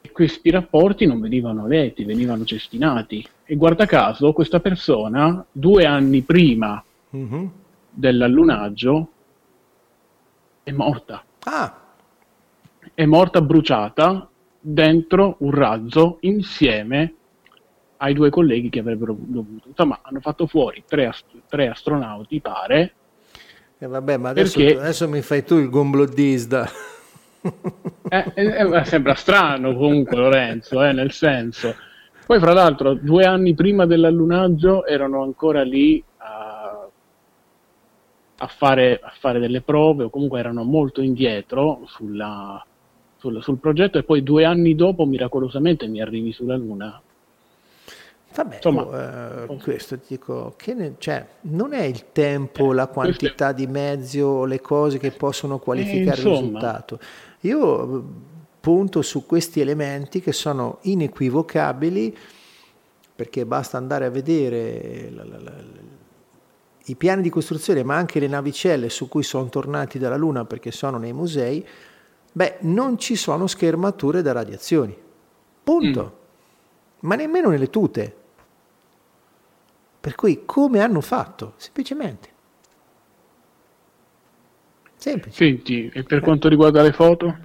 e 0.03 0.11
questi 0.13 0.51
rapporti 0.51 1.07
non 1.07 1.19
venivano 1.19 1.67
letti, 1.67 2.05
venivano 2.05 2.45
cestinati. 2.45 3.27
E 3.43 3.57
guarda 3.57 3.87
caso, 3.87 4.33
questa 4.35 4.61
persona, 4.61 5.45
due 5.51 5.87
anni 5.87 6.21
prima 6.21 6.83
Mhm. 7.11 7.51
dell'allunaggio, 7.91 9.09
è 10.63 10.71
morta. 10.73 11.25
Ah, 11.45 11.81
È 12.95 13.05
morta 13.07 13.41
bruciata 13.41 14.29
dentro 14.61 15.37
un 15.41 15.51
razzo 15.51 16.19
insieme 16.21 17.15
ai 17.97 18.15
due 18.15 18.31
colleghi 18.31 18.69
che 18.71 18.79
avrebbero 18.81 19.17
dovuto. 19.19 19.69
Insomma, 19.69 19.99
hanno 20.03 20.21
fatto 20.21 20.47
fuori 20.47 20.85
tre, 20.87 21.07
ast- 21.07 21.25
tre 21.49 21.69
astronauti, 21.69 22.41
pare. 22.41 22.95
e 23.79 23.87
vabbè, 23.87 24.17
ma 24.17 24.29
adesso, 24.31 24.59
Perché- 24.59 24.79
adesso 24.79 25.09
mi 25.09 25.21
fai 25.23 25.45
tu 25.45 25.57
il 25.57 25.69
gomblodisda. 25.69 26.69
Eh, 28.09 28.33
eh, 28.35 28.77
eh, 28.77 28.85
sembra 28.85 29.15
strano 29.15 29.75
comunque 29.75 30.17
Lorenzo, 30.17 30.83
eh, 30.83 30.93
nel 30.93 31.11
senso. 31.13 31.75
Poi, 32.27 32.39
fra 32.39 32.53
l'altro, 32.53 32.95
due 32.95 33.25
anni 33.25 33.55
prima 33.55 33.85
dell'allunaggio 33.87 34.87
erano 34.87 35.23
ancora 35.23 35.63
lì 35.63 36.03
a, 36.19 36.87
a 38.39 38.47
fare, 38.47 38.99
a 39.03 39.13
fare 39.19 39.41
delle 39.41 39.61
prove, 39.61 40.05
o 40.05 40.11
comunque 40.11 40.39
erano 40.39 40.63
molto 40.63 41.03
indietro 41.03 41.83
sulla- 41.87 42.65
sul, 43.25 43.43
sul 43.43 43.59
progetto, 43.59 43.97
e 43.99 44.03
poi 44.03 44.23
due 44.23 44.45
anni 44.45 44.75
dopo, 44.75 45.07
miracolosamente, 45.07 45.87
mi 45.87 46.01
arrivi 46.03 46.33
sulla 46.33 46.57
Luna. 46.57 47.01
Vabbè, 48.35 48.57
Insomma, 48.57 49.45
eh, 49.45 49.57
questo 49.63 49.97
ti 49.99 50.07
dico, 50.09 50.55
che 50.57 50.75
ne- 50.75 50.95
cioè, 50.99 51.25
non 51.43 51.73
è 51.73 51.83
il 51.85 52.07
tempo, 52.13 52.73
la 52.73 52.89
quantità 52.89 53.53
di 53.53 53.67
mezzi 53.69 54.21
o 54.21 54.45
le 54.45 54.61
cose 54.61 54.99
che 54.99 55.13
possono 55.13 55.59
qualificare 55.59 56.21
il 56.21 56.27
insomma. 56.27 56.41
risultato. 56.41 56.99
Io 57.43 57.99
eh, 57.99 58.03
punto 58.61 59.03
su 59.03 59.25
questi 59.25 59.61
elementi 59.61 60.21
che 60.21 60.33
sono 60.33 60.79
inequivocabili 60.83 62.17
perché 63.15 63.47
basta 63.47 63.77
andare 63.77 64.05
a 64.07 64.11
vedere 64.11 65.11
la- 65.15 65.25
la- 65.25 65.39
la- 65.41 65.53
i 66.87 66.97
piani 66.97 67.23
di 67.23 67.31
costruzione, 67.31 67.85
ma 67.85 67.95
anche 67.95 68.19
le 68.19 68.27
navicelle 68.27 68.89
su 68.91 69.09
cui 69.09 69.23
sono 69.23 69.49
tornati 69.49 69.99
dalla 70.01 70.17
Luna 70.17 70.45
perché 70.45 70.73
sono 70.73 70.99
nei 70.99 71.13
musei, 71.13 71.65
beh, 72.37 72.59
non 72.61 72.99
ci 72.99 73.15
sono 73.15 73.47
schermature 73.47 74.21
da 74.21 74.33
radiazioni. 74.33 74.97
Punto. 75.63 76.19
Ma 77.01 77.15
nemmeno 77.15 77.49
nelle 77.49 77.71
tute. 77.71 78.17
Per 80.01 80.15
cui 80.17 80.43
come 80.45 80.81
hanno 80.81 81.01
fatto? 81.01 81.55
Semplicemente. 81.57 82.33
Semplice. 84.97 85.37
Senti, 85.37 85.89
e 85.89 86.03
per 86.03 86.21
quanto 86.21 86.49
riguarda 86.49 86.83
le 86.83 86.93
foto? 86.93 87.37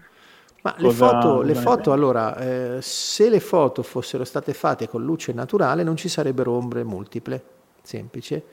Ma 0.62 0.76
le 0.78 0.92
foto, 0.92 1.42
le 1.42 1.56
foto 1.56 1.94
allora, 1.94 2.38
eh, 2.38 2.82
se 2.82 3.30
le 3.30 3.40
foto 3.40 3.82
fossero 3.84 4.26
state 4.26 4.54
fatte 4.54 4.90
con 4.90 5.04
luce 5.04 5.32
naturale 5.32 5.84
non 5.84 5.96
ci 5.96 6.10
sarebbero 6.10 6.52
ombre 6.52 6.84
multiple, 6.84 7.42
semplice, 7.82 8.44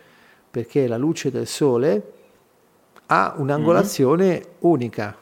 perché 0.49 0.87
la 0.87 0.97
luce 0.97 1.33
del 1.33 1.49
sole 1.49 2.13
ha 3.07 3.35
un'angolazione 3.37 4.43
unica. 4.61 5.17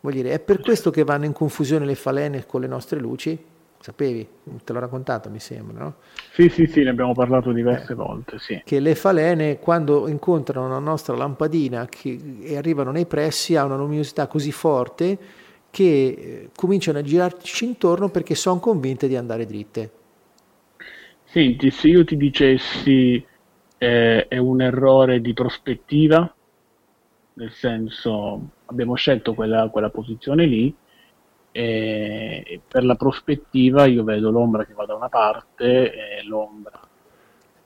Voglio 0.00 0.22
dire, 0.22 0.32
è 0.32 0.40
per 0.40 0.60
questo 0.60 0.90
che 0.90 1.04
vanno 1.04 1.24
in 1.24 1.32
confusione 1.32 1.84
le 1.84 1.94
falene 1.94 2.46
con 2.46 2.60
le 2.60 2.66
nostre 2.68 3.00
luci? 3.00 3.38
Sapevi? 3.80 4.26
Te 4.64 4.72
l'ho 4.72 4.80
raccontato, 4.80 5.30
mi 5.30 5.40
sembra, 5.40 5.82
no? 5.82 5.94
Sì, 6.30 6.48
sì, 6.48 6.66
sì, 6.66 6.82
ne 6.84 6.88
abbiamo 6.90 7.12
parlato 7.12 7.50
Eh. 7.50 7.52
diverse 7.52 7.92
volte, 7.94 8.38
sì. 8.38 8.62
che 8.64 8.80
le 8.80 8.94
falene 8.94 9.58
quando 9.58 10.08
incontrano 10.08 10.68
la 10.68 10.78
nostra 10.78 11.16
lampadina 11.16 11.86
che- 11.86 12.38
e 12.42 12.56
arrivano 12.56 12.90
nei 12.92 13.06
pressi 13.06 13.56
hanno 13.56 13.74
una 13.74 13.82
luminosità 13.82 14.26
così 14.28 14.52
forte 14.52 15.18
che 15.70 15.84
eh, 16.08 16.50
cominciano 16.54 16.98
a 16.98 17.02
girarci 17.02 17.64
intorno 17.64 18.10
perché 18.10 18.34
sono 18.34 18.60
convinte 18.60 19.08
di 19.08 19.16
andare 19.16 19.46
dritte. 19.46 19.90
Senti, 21.24 21.70
se 21.70 21.88
io 21.88 22.04
ti 22.04 22.16
dicessi 22.16 23.24
eh, 23.78 24.26
è 24.28 24.36
un 24.38 24.60
errore 24.62 25.20
di 25.20 25.32
prospettiva, 25.34 26.34
nel 27.34 27.52
senso 27.52 28.50
abbiamo 28.70 28.94
scelto 28.94 29.34
quella, 29.34 29.68
quella 29.68 29.90
posizione 29.90 30.46
lì 30.46 30.74
e 31.50 32.60
per 32.66 32.84
la 32.84 32.94
prospettiva 32.94 33.86
io 33.86 34.04
vedo 34.04 34.30
l'ombra 34.30 34.64
che 34.64 34.74
va 34.74 34.84
da 34.84 34.94
una 34.94 35.08
parte 35.08 35.92
e 35.92 36.22
l'ombra. 36.24 36.80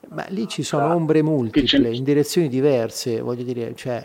Ma 0.09 0.25
lì 0.29 0.47
ci 0.47 0.63
sono 0.63 0.93
ombre 0.93 1.19
ce 1.19 1.23
multiple 1.23 1.95
in 1.95 2.03
direzioni 2.03 2.47
diverse, 2.47 3.21
voglio 3.21 3.43
dire, 3.43 3.73
cioè, 3.75 4.03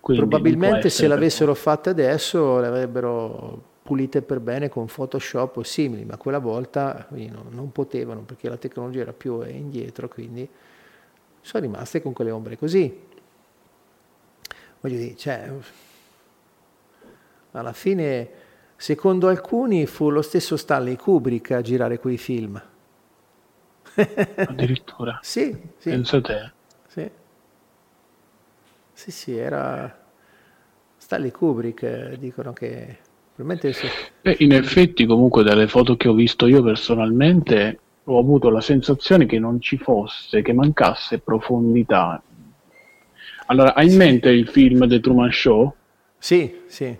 può 0.00 0.14
probabilmente 0.14 0.88
se 0.90 1.06
l'avessero 1.06 1.54
fatte 1.54 1.90
adesso 1.90 2.58
le 2.60 2.66
avrebbero 2.66 3.68
pulite 3.82 4.22
per 4.22 4.40
bene 4.40 4.68
con 4.68 4.86
Photoshop 4.86 5.58
o 5.58 5.62
simili, 5.62 6.04
ma 6.04 6.16
quella 6.16 6.38
volta 6.38 7.06
non, 7.10 7.46
non 7.50 7.72
potevano 7.72 8.20
perché 8.20 8.48
la 8.48 8.56
tecnologia 8.56 9.00
era 9.00 9.12
più 9.12 9.42
indietro, 9.42 10.08
quindi 10.08 10.48
sono 11.40 11.62
rimaste 11.64 12.02
con 12.02 12.12
quelle 12.12 12.30
ombre 12.30 12.56
così. 12.56 13.08
Voglio 14.80 14.96
dire, 14.96 15.16
cioè, 15.16 15.50
alla 17.52 17.72
fine, 17.72 18.28
secondo 18.76 19.28
alcuni, 19.28 19.86
fu 19.86 20.10
lo 20.10 20.22
stesso 20.22 20.56
Stanley 20.56 20.96
Kubrick 20.96 21.50
a 21.52 21.60
girare 21.60 21.98
quei 21.98 22.16
film. 22.18 22.60
addirittura. 24.44 25.18
Sì, 25.22 25.56
sì, 25.76 25.90
Pensa 25.90 26.20
te. 26.20 26.52
sì. 26.86 27.10
Sì, 28.92 29.10
sì, 29.10 29.36
era 29.36 29.98
Stanley 30.96 31.30
Kubrick 31.30 32.14
dicono 32.14 32.52
che 32.52 32.98
probabilmente... 33.34 33.72
Se... 33.72 33.88
Beh, 34.20 34.36
in 34.40 34.52
effetti 34.52 35.06
comunque 35.06 35.42
dalle 35.42 35.68
foto 35.68 35.96
che 35.96 36.08
ho 36.08 36.14
visto 36.14 36.46
io 36.46 36.62
personalmente 36.62 37.80
ho 38.04 38.18
avuto 38.18 38.50
la 38.50 38.60
sensazione 38.60 39.26
che 39.26 39.38
non 39.38 39.60
ci 39.60 39.78
fosse, 39.78 40.42
che 40.42 40.52
mancasse 40.52 41.18
profondità. 41.20 42.22
Allora, 43.50 43.74
hai 43.74 43.90
in 43.90 43.96
mente 43.96 44.30
il 44.30 44.46
film 44.46 44.86
The 44.86 45.00
Truman 45.00 45.32
Show? 45.32 45.74
Sì, 46.16 46.60
sì. 46.66 46.96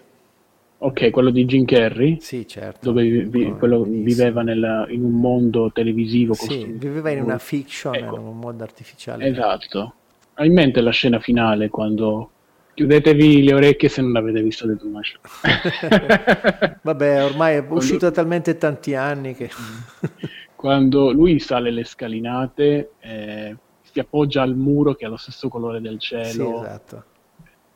Ok, 0.78 1.11
quello 1.11 1.30
di 1.30 1.44
Jim 1.44 1.64
Carrey? 1.64 2.18
Sì, 2.20 2.44
certo. 2.48 2.90
Dove 2.90 3.05
vi, 3.05 3.46
no, 3.46 3.57
quello 3.57 3.84
viveva 3.84 4.42
nel, 4.42 4.86
in 4.88 5.05
un 5.05 5.12
mondo 5.12 5.70
televisivo. 5.72 6.34
Sì, 6.34 6.64
viveva 6.64 7.11
in 7.11 7.22
una 7.22 7.38
fiction, 7.38 7.94
ecco. 7.94 8.16
in 8.16 8.22
un 8.22 8.38
mondo 8.38 8.64
artificiale. 8.64 9.26
Esatto. 9.26 9.94
Hai 10.34 10.48
in 10.48 10.55
mente 10.55 10.80
la 10.80 10.90
scena 10.90 11.20
finale 11.20 11.68
quando 11.68 12.30
chiudetevi 12.74 13.44
le 13.44 13.55
orecchie 13.55 13.88
se 13.88 14.03
non 14.03 14.16
avete 14.16 14.42
visto 14.42 14.66
The 14.66 14.76
Truman 14.76 15.03
Show. 15.05 15.20
Vabbè, 16.82 17.24
ormai 17.26 17.57
è 17.57 17.64
uscito 17.68 17.98
quando... 17.98 18.16
talmente 18.16 18.57
tanti 18.57 18.96
anni 18.96 19.34
che... 19.36 19.51
quando 20.57 21.12
lui 21.12 21.38
sale 21.38 21.70
le 21.70 21.84
scalinate, 21.84 22.90
eh, 22.98 23.57
si 23.91 24.01
appoggia 24.01 24.43
al 24.43 24.57
muro 24.57 24.95
che 24.95 25.05
ha 25.05 25.09
lo 25.09 25.16
stesso 25.16 25.49
colore 25.49 25.80
del 25.80 25.99
cielo. 25.99 26.61
Sì, 26.61 26.66
esatto. 26.66 27.05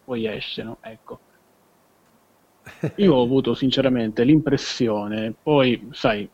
Poi 0.05 0.27
esce, 0.27 0.63
no? 0.63 0.79
Ecco 0.81 1.21
io 2.97 3.15
ho 3.15 3.23
avuto 3.23 3.55
sinceramente 3.55 4.25
l'impressione, 4.25 5.35
poi 5.43 5.89
sai, 5.93 6.29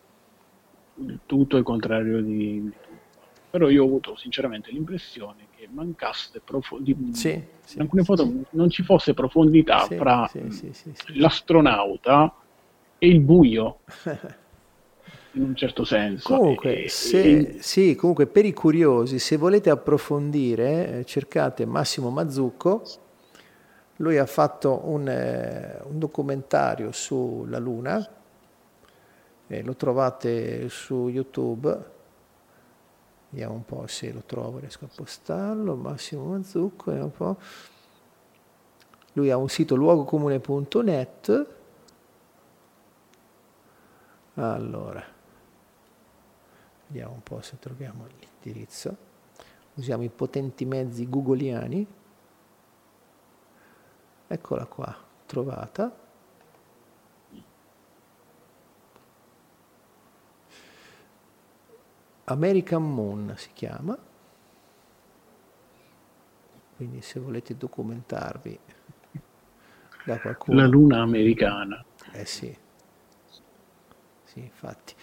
tutto 1.26 1.56
il 1.56 1.62
contrario 1.62 2.20
di... 2.20 2.70
però 3.50 3.68
io 3.68 3.82
ho 3.82 3.86
avuto 3.86 4.16
sinceramente 4.16 4.70
l'impressione 4.70 5.46
che 5.56 5.68
mancasse 5.70 6.40
profondità, 6.40 7.00
sì, 7.12 7.42
sì, 7.62 7.76
in 7.76 7.82
alcune 7.82 8.04
foto 8.04 8.24
sì. 8.24 8.44
non 8.50 8.70
ci 8.70 8.82
fosse 8.82 9.14
profondità 9.14 9.86
fra 9.86 10.30
l'astronauta 11.14 12.34
e 12.98 13.08
il 13.08 13.20
buio. 13.20 13.80
in 15.32 15.42
un 15.42 15.54
certo 15.54 15.84
senso. 15.84 16.36
Comunque, 16.36 16.86
se, 16.88 17.38
e... 17.38 17.56
sì, 17.60 17.94
comunque, 17.94 18.26
per 18.26 18.44
i 18.44 18.52
curiosi, 18.52 19.18
se 19.18 19.36
volete 19.36 19.70
approfondire, 19.70 20.98
eh, 20.98 21.04
cercate 21.04 21.64
Massimo 21.66 22.10
Mazzucco 22.10 22.82
lui 24.00 24.16
ha 24.16 24.26
fatto 24.26 24.80
un, 24.84 25.08
eh, 25.08 25.78
un 25.84 25.98
documentario 25.98 26.90
sulla 26.90 27.58
Luna, 27.58 28.08
lo 29.46 29.74
trovate 29.74 30.68
su 30.68 31.08
YouTube, 31.08 31.84
vediamo 33.30 33.54
un 33.54 33.64
po' 33.64 33.86
se 33.88 34.12
lo 34.12 34.22
trovo, 34.24 34.58
riesco 34.58 34.84
a 34.84 34.88
postarlo, 34.94 35.74
Massimo 35.74 36.24
Mazzucco, 36.24 36.90
un 36.92 37.10
po'. 37.10 37.36
Lui 39.14 39.30
ha 39.30 39.36
un 39.36 39.48
sito 39.48 39.74
luogocomune.net. 39.74 41.46
Allora, 44.34 45.04
vediamo 46.90 47.14
un 47.14 47.22
po' 47.22 47.40
se 47.40 47.58
troviamo 47.58 48.06
l'indirizzo. 48.18 49.08
Usiamo 49.74 50.02
i 50.02 50.08
potenti 50.08 50.64
mezzi 50.64 51.08
googoliani. 51.08 51.86
Eccola 54.26 54.66
qua, 54.66 54.96
trovata. 55.26 55.96
American 62.24 62.92
Moon 62.92 63.34
si 63.36 63.50
chiama. 63.52 63.96
Quindi 66.76 67.02
se 67.02 67.20
volete 67.20 67.56
documentarvi 67.56 68.58
da 70.04 70.18
qualcuno. 70.18 70.60
La 70.60 70.66
luna 70.66 71.02
americana. 71.02 71.84
Eh 72.12 72.24
sì. 72.24 72.56
Sì, 74.24 74.40
infatti. 74.40 74.94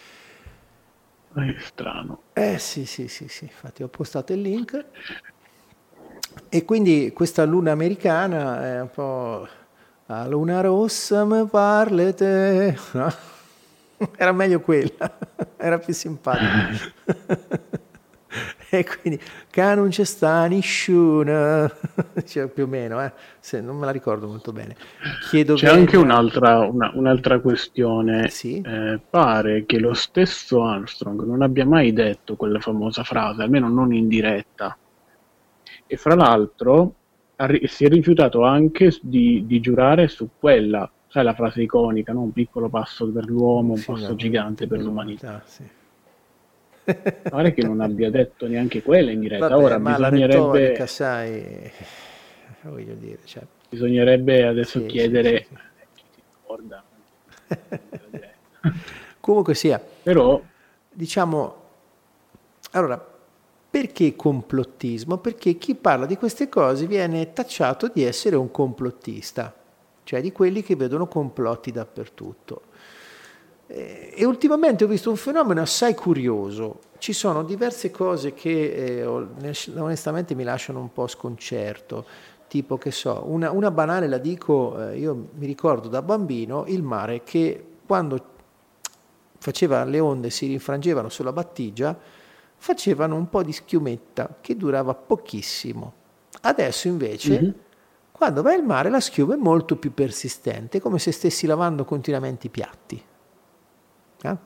È 1.44 1.54
strano. 1.60 2.22
Eh 2.32 2.58
sì, 2.58 2.84
sì, 2.86 3.08
sì, 3.08 3.28
sì, 3.28 3.44
infatti 3.44 3.82
ho 3.82 3.88
postato 3.88 4.32
il 4.32 4.40
link. 4.40 4.84
E 6.48 6.64
quindi 6.64 7.12
questa 7.14 7.44
luna 7.44 7.72
americana 7.72 8.64
è 8.64 8.80
un 8.80 8.90
po' 8.90 9.46
la 10.06 10.26
luna 10.26 10.60
rossa 10.60 11.24
mi 11.24 11.46
parli 11.46 12.14
te. 12.14 12.76
No? 12.92 13.12
Era 14.16 14.32
meglio 14.32 14.60
quella, 14.60 15.18
era 15.56 15.78
più 15.78 15.92
simpatica. 15.92 16.68
e 18.76 18.84
quindi 18.84 19.20
che 19.50 19.74
non 19.74 19.88
c'è 19.88 20.04
sta 20.04 20.46
nessuno, 20.46 21.70
cioè, 22.24 22.48
più 22.48 22.64
o 22.64 22.66
meno, 22.66 23.02
eh? 23.02 23.12
Se, 23.40 23.60
non 23.60 23.76
me 23.76 23.86
la 23.86 23.92
ricordo 23.92 24.26
molto 24.26 24.52
bene. 24.52 24.76
Chiedo 25.28 25.54
c'è 25.54 25.66
bene... 25.66 25.78
anche 25.80 25.96
un'altra, 25.96 26.58
una, 26.60 26.90
un'altra 26.94 27.40
questione. 27.40 28.28
Sì? 28.28 28.60
Eh, 28.60 29.00
pare 29.08 29.64
che 29.66 29.78
lo 29.78 29.94
stesso 29.94 30.64
Armstrong 30.64 31.24
non 31.24 31.42
abbia 31.42 31.66
mai 31.66 31.92
detto 31.92 32.36
quella 32.36 32.60
famosa 32.60 33.04
frase, 33.04 33.42
almeno 33.42 33.68
non 33.68 33.92
in 33.92 34.08
diretta 34.08 34.76
e 35.88 35.96
fra 35.96 36.14
l'altro 36.14 36.94
si 37.64 37.84
è 37.84 37.88
rifiutato 37.88 38.44
anche 38.44 38.96
di, 39.00 39.44
di, 39.46 39.60
giurare 39.60 40.08
su 40.08 40.28
quella, 40.38 40.88
sai 41.06 41.24
la 41.24 41.34
frase 41.34 41.62
iconica, 41.62 42.12
no? 42.12 42.20
un 42.20 42.32
piccolo 42.32 42.68
passo 42.68 43.10
per 43.10 43.26
l'uomo, 43.26 43.72
un 43.72 43.78
sì, 43.78 43.86
passo 43.86 44.14
gigante 44.14 44.66
per 44.66 44.80
l'umanità. 44.80 45.42
Sì. 45.44 45.62
Pare 46.94 47.52
che 47.52 47.62
non 47.62 47.80
abbia 47.80 48.10
detto 48.10 48.46
neanche 48.46 48.82
quella 48.82 49.10
in 49.10 49.20
diretta. 49.20 49.48
Vabbè, 49.48 49.62
Ora 49.62 49.78
ma 49.78 49.96
bisognerebbe... 49.96 50.26
la 50.26 50.26
retorica, 50.26 50.86
sai, 50.86 51.70
voglio 52.62 52.94
dire, 52.94 53.18
cioè... 53.24 53.42
bisognerebbe 53.68 54.46
adesso 54.46 54.80
sì, 54.80 54.86
chiedere 54.86 55.46
sì, 55.48 55.56
chi 55.94 56.04
si 56.14 56.22
ricorda. 56.40 56.82
Comunque 59.20 59.54
sia, 59.54 59.82
però 60.02 60.40
diciamo, 60.90 61.62
allora 62.72 63.16
perché 63.70 64.16
complottismo? 64.16 65.18
Perché 65.18 65.58
chi 65.58 65.74
parla 65.74 66.06
di 66.06 66.16
queste 66.16 66.48
cose 66.48 66.86
viene 66.86 67.34
tacciato 67.34 67.90
di 67.92 68.02
essere 68.02 68.36
un 68.36 68.50
complottista, 68.50 69.54
cioè 70.04 70.22
di 70.22 70.32
quelli 70.32 70.62
che 70.62 70.74
vedono 70.74 71.06
complotti 71.06 71.70
dappertutto. 71.70 72.62
Eh, 73.70 74.14
e 74.16 74.24
ultimamente 74.24 74.84
ho 74.84 74.88
visto 74.88 75.10
un 75.10 75.16
fenomeno 75.16 75.60
assai 75.60 75.94
curioso. 75.94 76.80
Ci 76.98 77.12
sono 77.12 77.44
diverse 77.44 77.90
cose 77.90 78.32
che 78.32 79.00
eh, 79.00 79.04
onestamente 79.04 80.34
mi 80.34 80.42
lasciano 80.42 80.80
un 80.80 80.92
po' 80.92 81.06
sconcerto. 81.06 82.04
Tipo 82.48 82.78
che 82.78 82.90
so, 82.90 83.24
una, 83.26 83.50
una 83.50 83.70
banale 83.70 84.08
la 84.08 84.16
dico, 84.16 84.88
eh, 84.88 84.98
io 84.98 85.28
mi 85.34 85.46
ricordo 85.46 85.88
da 85.88 86.00
bambino 86.00 86.64
il 86.66 86.82
mare 86.82 87.22
che 87.22 87.62
quando 87.86 88.36
faceva 89.38 89.84
le 89.84 90.00
onde 90.00 90.30
si 90.30 90.46
rinfrangevano 90.46 91.10
sulla 91.10 91.32
battigia, 91.32 91.96
facevano 92.56 93.16
un 93.16 93.28
po' 93.28 93.42
di 93.42 93.52
schiumetta 93.52 94.36
che 94.40 94.56
durava 94.56 94.94
pochissimo. 94.94 95.92
Adesso 96.40 96.88
invece, 96.88 97.40
mm-hmm. 97.40 97.50
quando 98.12 98.40
vai 98.42 98.54
al 98.54 98.64
mare, 98.64 98.88
la 98.88 99.00
schiuma 99.00 99.34
è 99.34 99.36
molto 99.36 99.76
più 99.76 99.92
persistente, 99.92 100.80
come 100.80 100.98
se 100.98 101.12
stessi 101.12 101.46
lavando 101.46 101.84
continuamente 101.84 102.46
i 102.46 102.50
piatti. 102.50 103.02
Eh? 104.22 104.36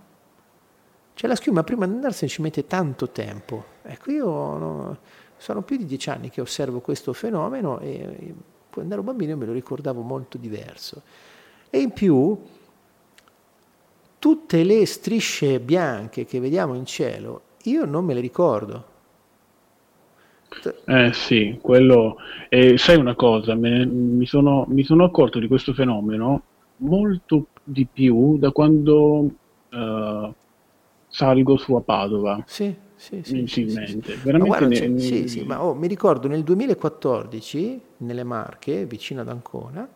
Cioè 1.14 1.28
la 1.28 1.36
schiuma 1.36 1.62
prima 1.62 1.86
di 1.86 1.92
andarsene 1.92 2.30
ci 2.30 2.42
mette 2.42 2.66
tanto 2.66 3.10
tempo. 3.10 3.64
Ecco, 3.82 4.10
io 4.10 4.26
no, 4.26 4.98
sono 5.36 5.62
più 5.62 5.76
di 5.76 5.84
dieci 5.84 6.10
anni 6.10 6.30
che 6.30 6.40
osservo 6.40 6.80
questo 6.80 7.12
fenomeno 7.12 7.78
e 7.80 8.34
quando 8.70 8.94
ero 8.94 9.02
bambino 9.02 9.36
me 9.36 9.46
lo 9.46 9.52
ricordavo 9.52 10.00
molto 10.00 10.38
diverso. 10.38 11.02
E 11.68 11.78
in 11.80 11.90
più, 11.90 12.38
tutte 14.18 14.64
le 14.64 14.86
strisce 14.86 15.60
bianche 15.60 16.24
che 16.24 16.40
vediamo 16.40 16.74
in 16.74 16.86
cielo 16.86 17.50
io 17.64 17.84
non 17.84 18.04
me 18.04 18.14
le 18.14 18.20
ricordo. 18.20 18.84
Eh 20.84 21.12
sì, 21.12 21.58
quello... 21.60 22.16
Eh, 22.48 22.76
sai 22.76 22.96
una 22.96 23.14
cosa, 23.14 23.54
me, 23.54 23.86
mi, 23.86 24.26
sono, 24.26 24.64
mi, 24.68 24.82
sono, 24.82 25.04
accorto 25.04 25.38
di 25.38 25.48
questo 25.48 25.72
fenomeno 25.72 26.42
molto 26.78 27.46
di 27.64 27.86
più 27.90 28.36
da 28.38 28.50
quando 28.50 29.30
uh, 29.72 30.32
salgo 31.08 31.56
su 31.56 31.74
a 31.74 31.80
Padova. 31.80 32.42
Sì, 32.46 32.74
sì, 32.94 33.22
sì. 33.22 33.46
sì, 33.46 33.68
sì, 33.68 34.02
Veramente 34.22 34.44
guarda, 34.46 34.66
ne, 34.68 34.98
sì, 34.98 35.28
sì, 35.28 35.42
ma 35.42 35.62
oh, 35.62 35.74
mi 35.74 35.86
ricordo 35.86 36.28
nel 36.28 36.42
2014, 36.42 37.80
nelle 37.98 38.24
Marche, 38.24 38.86
vicino 38.86 39.22
ad 39.22 39.28
Ancona, 39.28 39.88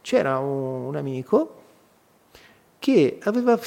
c'era 0.00 0.38
un, 0.38 0.86
un 0.86 0.96
amico 0.96 1.62
che 2.78 3.18
aveva 3.22 3.58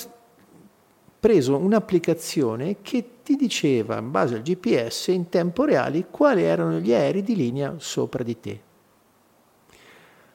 preso 1.19 1.57
un'applicazione 1.57 2.77
che 2.81 3.03
ti 3.23 3.35
diceva 3.35 3.97
in 3.97 4.11
base 4.11 4.35
al 4.35 4.41
GPS 4.43 5.07
in 5.07 5.29
tempo 5.29 5.65
reale 5.65 6.05
quali 6.05 6.43
erano 6.43 6.77
gli 6.79 6.93
aerei 6.93 7.23
di 7.23 7.35
linea 7.35 7.73
sopra 7.77 8.23
di 8.23 8.39
te. 8.39 8.61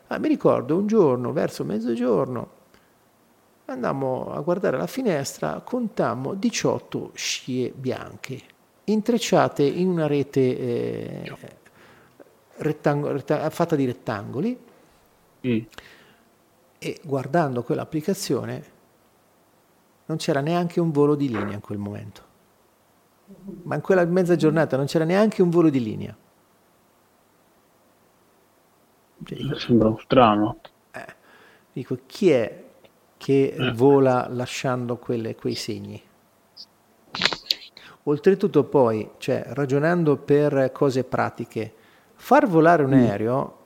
Ah, 0.09 0.19
mi 0.19 0.29
ricordo 0.29 0.77
un 0.77 0.87
giorno, 0.87 1.33
verso 1.33 1.65
mezzogiorno, 1.65 2.51
andammo 3.67 4.33
a 4.33 4.41
guardare 4.41 4.77
la 4.77 4.87
finestra, 4.87 5.61
contammo 5.65 6.35
18 6.35 7.11
scie 7.15 7.73
bianche, 7.75 8.41
intrecciate 8.85 9.63
in 9.63 9.89
una 9.89 10.07
rete 10.07 10.41
eh, 10.59 11.39
rettang- 12.59 13.07
rett- 13.07 13.51
fatta 13.51 13.77
di 13.77 13.85
rettangoli, 13.87 14.59
Mm. 15.45 15.67
E 16.79 17.01
guardando 17.03 17.63
quell'applicazione 17.63 18.65
non 20.07 20.17
c'era 20.19 20.41
neanche 20.41 20.81
un 20.81 20.91
volo 20.91 21.15
di 21.17 21.29
linea 21.29 21.55
in 21.55 21.61
quel 21.61 21.79
momento. 21.79 22.23
Ma 23.63 23.75
in 23.77 23.81
quella 23.81 24.05
mezza 24.05 24.37
giornata 24.37 24.77
non 24.77 24.87
c'era 24.87 25.05
neanche 25.05 25.43
un 25.43 25.51
volo 25.51 25.71
di 25.71 25.83
linea. 25.83 26.17
Cioè, 29.25 29.39
Sembra 29.59 29.95
strano. 30.01 30.59
Eh, 30.93 31.15
dico, 31.73 31.99
chi 32.07 32.31
è 32.31 32.62
che 33.23 33.55
eh. 33.57 33.71
vola 33.71 34.27
lasciando 34.29 34.97
quelle, 34.97 35.37
quei 35.37 35.55
segni? 35.55 36.03
Oltretutto 38.03 38.65
poi, 38.65 39.11
cioè, 39.19 39.45
ragionando 39.51 40.17
per 40.17 40.73
cose 40.73 41.05
pratiche, 41.05 41.73
far 42.17 42.49
volare 42.49 42.83
un 42.83 42.91
mm. 42.91 42.95
aereo 42.95 43.59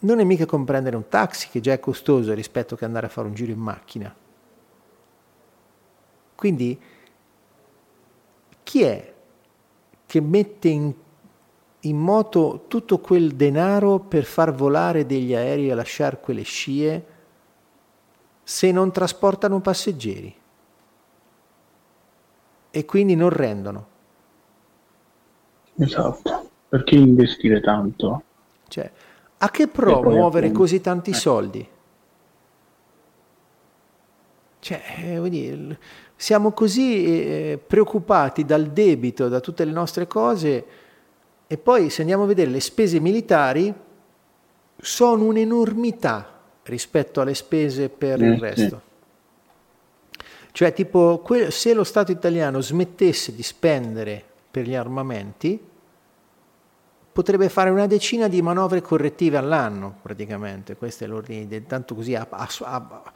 non 0.00 0.18
è 0.18 0.24
mica 0.24 0.44
comprendere 0.44 0.96
un 0.96 1.06
taxi 1.06 1.48
che 1.50 1.60
già 1.60 1.72
è 1.72 1.78
costoso 1.78 2.34
rispetto 2.34 2.74
che 2.74 2.84
andare 2.84 3.06
a 3.06 3.10
fare 3.10 3.28
un 3.28 3.34
giro 3.34 3.52
in 3.52 3.60
macchina. 3.60 4.12
Quindi 6.34 6.80
chi 8.64 8.82
è 8.82 9.14
che 10.04 10.20
mette 10.20 10.68
in, 10.68 10.92
in 11.78 11.96
moto 11.96 12.64
tutto 12.66 12.98
quel 12.98 13.36
denaro 13.36 14.00
per 14.00 14.24
far 14.24 14.52
volare 14.52 15.06
degli 15.06 15.32
aerei 15.32 15.70
e 15.70 15.74
lasciare 15.74 16.18
quelle 16.18 16.42
scie 16.42 17.18
se 18.42 18.72
non 18.72 18.92
trasportano 18.92 19.60
passeggeri? 19.60 20.34
E 22.70 22.84
quindi 22.84 23.14
non 23.14 23.30
rendono. 23.30 23.88
Esatto, 25.76 26.50
perché 26.68 26.94
investire 26.94 27.60
tanto? 27.60 28.22
Cioè, 28.68 28.90
a 29.38 29.50
che 29.50 29.68
pro 29.68 30.02
muovere 30.02 30.46
appunto, 30.46 30.62
così 30.62 30.80
tanti 30.80 31.10
eh. 31.10 31.14
soldi? 31.14 31.68
Cioè, 34.58 34.82
eh, 34.98 35.28
dire, 35.30 35.78
siamo 36.14 36.52
così 36.52 37.04
eh, 37.06 37.62
preoccupati 37.64 38.44
dal 38.44 38.66
debito, 38.66 39.28
da 39.28 39.40
tutte 39.40 39.64
le 39.64 39.72
nostre 39.72 40.06
cose, 40.06 40.66
e 41.46 41.56
poi 41.56 41.88
se 41.88 42.02
andiamo 42.02 42.24
a 42.24 42.26
vedere 42.26 42.50
le 42.50 42.60
spese 42.60 43.00
militari, 43.00 43.74
sono 44.76 45.24
un'enormità 45.24 46.39
rispetto 46.64 47.20
alle 47.20 47.34
spese 47.34 47.88
per 47.88 48.20
il 48.20 48.38
resto. 48.38 48.88
Cioè, 50.52 50.72
tipo, 50.72 51.24
se 51.48 51.74
lo 51.74 51.84
Stato 51.84 52.12
italiano 52.12 52.60
smettesse 52.60 53.34
di 53.34 53.42
spendere 53.42 54.22
per 54.50 54.66
gli 54.66 54.74
armamenti, 54.74 55.68
potrebbe 57.12 57.48
fare 57.48 57.70
una 57.70 57.86
decina 57.86 58.28
di 58.28 58.42
manovre 58.42 58.80
correttive 58.80 59.36
all'anno, 59.36 59.98
praticamente. 60.02 60.76
Questo 60.76 61.04
è 61.04 61.06
l'ordine, 61.06 61.66
tanto 61.66 61.94
così 61.94 62.14
a, 62.14 62.26
a, 62.28 62.48
a, 62.60 63.12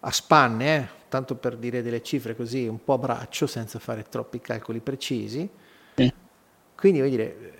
a 0.00 0.12
spanne, 0.12 0.76
eh? 0.76 0.88
tanto 1.08 1.34
per 1.34 1.56
dire 1.56 1.82
delle 1.82 2.02
cifre 2.02 2.36
così 2.36 2.66
un 2.66 2.82
po' 2.84 2.94
a 2.94 2.98
braccio, 2.98 3.46
senza 3.46 3.78
fare 3.78 4.04
troppi 4.08 4.40
calcoli 4.40 4.80
precisi. 4.80 5.48
Eh. 5.94 6.14
Quindi, 6.76 6.98
vuol 7.00 7.10
dire, 7.10 7.54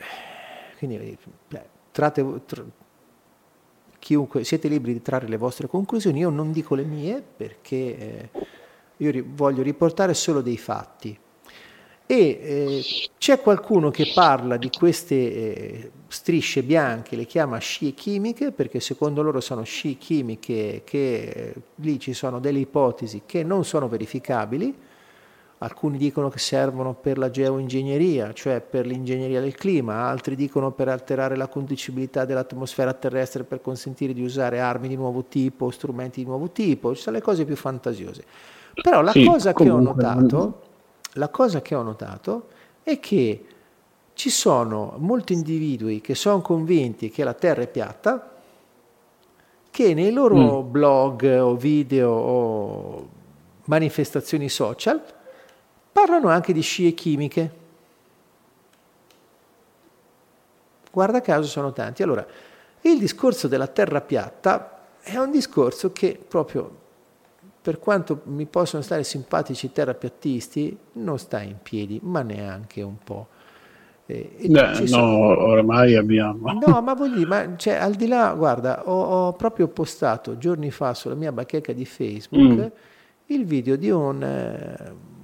quindi, 0.79 1.19
trate, 1.91 2.25
tra, 2.47 2.65
chiunque, 3.99 4.45
siete 4.45 4.69
liberi 4.69 4.93
di 4.93 5.03
trarre 5.03 5.29
le 5.29 5.37
vostre 5.37 5.67
conclusioni, 5.67 6.21
io 6.21 6.31
non 6.31 6.53
dico 6.53 6.75
le 6.75 6.85
mie 6.85 7.23
perché 7.37 7.77
eh, 7.77 8.31
io 8.99 9.11
ri, 9.11 9.25
voglio 9.27 9.63
riportare 9.63 10.15
solo 10.15 10.41
dei 10.41 10.59
fatti. 10.59 11.19
E 12.11 12.17
eh, 12.17 12.85
c'è 13.19 13.39
qualcuno 13.41 13.91
che 13.91 14.13
parla 14.15 14.57
di 14.57 14.71
queste 14.71 15.15
eh, 15.15 15.91
strisce 16.09 16.63
bianche, 16.63 17.17
le 17.17 17.27
chiama 17.27 17.59
scie 17.59 17.93
chimiche, 17.93 18.51
perché 18.51 18.81
secondo 18.81 19.21
loro 19.21 19.41
sono 19.41 19.63
scie 19.63 19.99
chimiche 19.99 20.81
che 20.85 21.21
eh, 21.23 21.55
lì 21.77 22.01
ci 22.01 22.15
sono 22.15 22.41
delle 22.41 22.61
ipotesi 22.61 23.23
che 23.27 23.43
non 23.43 23.63
sono 23.65 23.89
verificabili. 23.89 24.75
Alcuni 25.59 25.99
dicono 25.99 26.29
che 26.29 26.39
servono 26.39 26.95
per 26.95 27.19
la 27.19 27.31
geoingegneria, 27.31 28.33
cioè 28.33 28.61
per 28.61 28.87
l'ingegneria 28.87 29.41
del 29.41 29.55
clima, 29.55 30.07
altri 30.07 30.37
dicono 30.37 30.71
per 30.71 30.89
alterare 30.89 31.37
la 31.37 31.49
condicibilità 31.49 32.25
dell'atmosfera 32.25 32.93
terrestre 32.93 33.43
per 33.43 33.61
consentire 33.61 34.13
di 34.13 34.23
usare 34.23 34.61
armi 34.61 34.87
di 34.87 34.95
nuovo 34.95 35.25
tipo, 35.25 35.71
strumenti 35.71 36.21
di 36.23 36.27
nuovo 36.27 36.51
tipo, 36.51 36.95
ci 36.95 37.03
sono 37.03 37.17
le 37.17 37.23
cose 37.23 37.45
più 37.45 37.57
fantasiose. 37.57 38.25
Però 38.81 39.03
la 39.03 39.11
sì, 39.11 39.25
cosa 39.25 39.53
che 39.53 39.69
ho 39.69 39.81
notato 39.81 40.67
la 41.19 41.29
cosa 41.29 41.61
che 41.61 41.75
ho 41.75 41.83
notato 41.83 42.49
è 42.83 42.99
che 43.01 43.45
ci 44.15 44.31
sono 44.31 44.95
molti 44.99 45.33
individui 45.33 46.01
che 46.01 46.15
sono 46.15 46.41
convinti 46.41 47.11
che 47.11 47.25
la 47.25 47.35
Terra 47.35 47.63
è 47.63 47.69
piatta, 47.69 48.37
che 49.71 49.95
nei 49.95 50.13
loro 50.13 50.63
mm. 50.63 50.71
blog 50.71 51.39
o 51.41 51.55
video 51.55 52.11
o 52.11 53.09
manifestazioni 53.65 54.49
social 54.49 55.01
parlano 55.99 56.29
anche 56.29 56.53
di 56.53 56.61
scie 56.61 56.93
chimiche. 56.93 57.51
Guarda 60.93 61.21
caso 61.21 61.49
sono 61.49 61.73
tanti. 61.73 62.05
Allora, 62.05 62.25
il 62.83 62.99
discorso 62.99 63.49
della 63.49 63.67
Terra 63.67 64.01
piatta 64.01 64.87
è 65.01 65.17
un 65.17 65.33
discorso 65.33 65.91
che 65.91 66.19
proprio 66.27 66.87
per 67.61 67.81
quanto 67.81 68.23
mi 68.27 68.47
possono 68.47 68.83
stare 68.83 69.03
simpatici 69.03 69.67
i 69.67 69.73
terrapiattisti, 69.73 70.79
non 70.93 71.19
sta 71.19 71.43
in 71.43 71.57
piedi, 71.61 71.99
ma 72.03 72.23
neanche 72.23 72.81
un 72.81 72.97
po'. 73.03 73.27
Eh, 74.07 74.39
Beh, 74.49 74.85
no, 74.89 75.03
ormai 75.03 75.97
abbiamo. 75.97 76.53
No, 76.65 76.81
ma 76.81 76.95
voglio 76.95 77.17
dire, 77.17 77.27
ma, 77.27 77.57
cioè, 77.57 77.75
al 77.75 77.95
di 77.95 78.07
là, 78.07 78.33
guarda, 78.35 78.89
ho, 78.89 79.03
ho, 79.03 79.33
proprio 79.33 79.67
postato 79.69 80.39
giorni 80.39 80.71
fa 80.71 80.95
sulla 80.95 81.17
mia 81.17 81.33
bacheca 81.33 81.73
di 81.73 81.85
Facebook 81.85 82.41
mm. 82.41 82.67
il 83.27 83.45
video 83.45 83.77
di 83.77 83.91
un, 83.91 84.23
eh, 84.23 85.17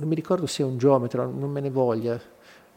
non 0.00 0.08
mi 0.08 0.14
ricordo 0.14 0.46
se 0.46 0.62
è 0.62 0.66
un 0.66 0.78
geometra, 0.78 1.24
non 1.24 1.50
me 1.50 1.60
ne 1.60 1.70
voglia, 1.70 2.18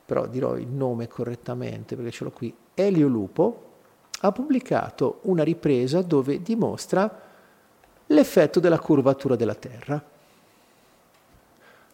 però 0.05 0.27
dirò 0.27 0.57
il 0.57 0.67
nome 0.67 1.07
correttamente 1.07 1.95
perché 1.95 2.11
ce 2.11 2.23
l'ho 2.25 2.31
qui. 2.31 2.53
Elio 2.73 3.07
Lupo 3.07 3.71
ha 4.19 4.31
pubblicato 4.33 5.19
una 5.23 5.43
ripresa 5.43 6.01
dove 6.01 6.41
dimostra 6.41 7.21
l'effetto 8.07 8.59
della 8.59 8.79
curvatura 8.79 9.37
della 9.37 9.55
Terra 9.55 10.03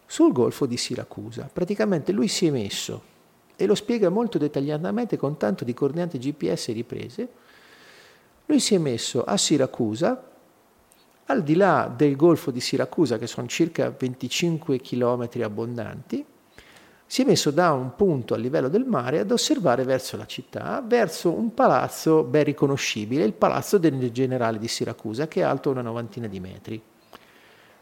sul 0.05 0.31
golfo 0.31 0.65
di 0.65 0.77
Siracusa. 0.77 1.47
Praticamente 1.53 2.11
lui 2.11 2.27
si 2.27 2.47
è 2.47 2.51
messo, 2.51 3.03
e 3.55 3.67
lo 3.67 3.75
spiega 3.75 4.09
molto 4.09 4.39
dettagliatamente 4.39 5.15
con 5.15 5.37
tanto 5.37 5.63
di 5.63 5.75
coordinate 5.75 6.17
GPS 6.17 6.73
riprese, 6.73 7.29
lui 8.47 8.59
si 8.59 8.73
è 8.73 8.79
messo 8.79 9.23
a 9.23 9.37
Siracusa, 9.37 10.28
al 11.29 11.43
di 11.43 11.55
là 11.55 11.91
del 11.95 12.15
golfo 12.15 12.49
di 12.49 12.59
Siracusa, 12.59 13.19
che 13.19 13.27
sono 13.27 13.47
circa 13.47 13.93
25 13.95 14.79
km 14.79 15.29
abbondanti, 15.43 16.25
si 17.05 17.21
è 17.21 17.25
messo 17.25 17.51
da 17.51 17.71
un 17.71 17.95
punto 17.95 18.33
a 18.33 18.37
livello 18.37 18.67
del 18.67 18.85
mare 18.85 19.19
ad 19.19 19.31
osservare 19.31 19.83
verso 19.83 20.17
la 20.17 20.25
città, 20.25 20.83
verso 20.85 21.31
un 21.31 21.53
palazzo 21.53 22.23
ben 22.23 22.43
riconoscibile, 22.43 23.23
il 23.23 23.33
palazzo 23.33 23.77
del 23.77 24.11
generale 24.11 24.57
di 24.57 24.67
Siracusa, 24.67 25.27
che 25.27 25.41
è 25.41 25.43
alto 25.43 25.69
una 25.69 25.81
novantina 25.81 26.27
di 26.27 26.39
metri. 26.39 26.81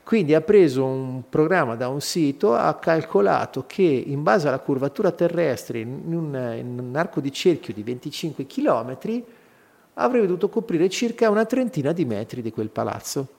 Quindi 0.04 0.34
ha 0.34 0.42
preso 0.42 0.86
un 0.86 1.24
programma 1.28 1.76
da 1.76 1.88
un 1.88 2.02
sito, 2.02 2.54
ha 2.54 2.74
calcolato 2.76 3.66
che 3.66 3.84
in 3.84 4.24
base 4.24 4.48
alla 4.48 4.60
curvatura 4.60 5.12
terrestre 5.12 5.80
in 5.80 6.14
un, 6.14 6.54
in 6.58 6.80
un 6.80 6.96
arco 6.96 7.20
di 7.22 7.32
cerchio 7.32 7.74
di 7.74 7.84
25 7.84 8.46
km 8.46 8.98
avrebbe 9.96 10.28
dovuto 10.28 10.50
coprire 10.50 10.90
circa 10.90 11.30
una 11.30 11.46
trentina 11.46 11.92
di 11.92 12.06
metri 12.06 12.42
di 12.42 12.52
quel 12.52 12.70
palazzo. 12.70 13.36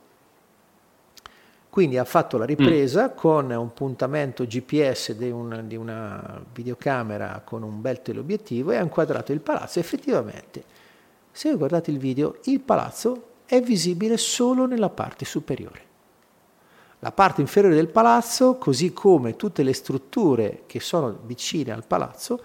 Quindi 1.79 1.97
ha 1.97 2.05
fatto 2.05 2.39
la 2.39 2.45
ripresa 2.45 3.07
mm. 3.07 3.15
con 3.15 3.53
un 3.53 3.73
puntamento 3.73 4.43
GPS 4.43 5.15
di, 5.15 5.31
un, 5.31 5.63
di, 5.69 5.77
una 5.77 6.43
videocamera 6.53 7.41
con 7.45 7.63
un 7.63 7.81
bel 7.81 8.03
teleobiettivo 8.03 8.73
e 8.73 8.79
ha 8.79 8.83
inquadrato 8.83 9.31
il 9.31 9.39
palazzo. 9.39 9.79
Effettivamente, 9.79 10.65
se 11.31 11.51
voi 11.51 11.59
guardate 11.59 11.93
il 11.93 11.99
video, 11.99 12.39
il 12.47 12.59
palazzo 12.59 13.27
è 13.47 13.61
visibile 13.61 14.17
solo 14.17 14.67
nella 14.67 14.89
parte 14.89 15.25
superiore. 15.25 15.81
La 16.99 17.13
parte 17.13 17.43
inferiore 17.43 17.77
del 17.77 17.87
palazzo, 17.87 18.57
così 18.57 18.93
come 18.93 19.37
tutte 19.37 19.63
le 19.63 19.73
strutture 19.73 20.65
che 20.67 20.81
sono 20.81 21.17
vicine 21.27 21.71
al 21.71 21.87
palazzo, 21.87 22.43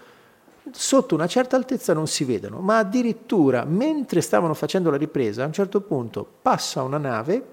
sotto 0.69 1.15
una 1.15 1.25
certa 1.25 1.55
altezza 1.55 1.93
non 1.93 2.05
si 2.05 2.23
vedono, 2.23 2.59
ma 2.59 2.77
addirittura 2.77 3.65
mentre 3.65 4.21
stavano 4.21 4.53
facendo 4.53 4.91
la 4.91 4.97
ripresa, 4.97 5.41
a 5.41 5.47
un 5.47 5.53
certo 5.53 5.81
punto 5.81 6.23
passa 6.39 6.84
una 6.84 6.99
nave 6.99 7.53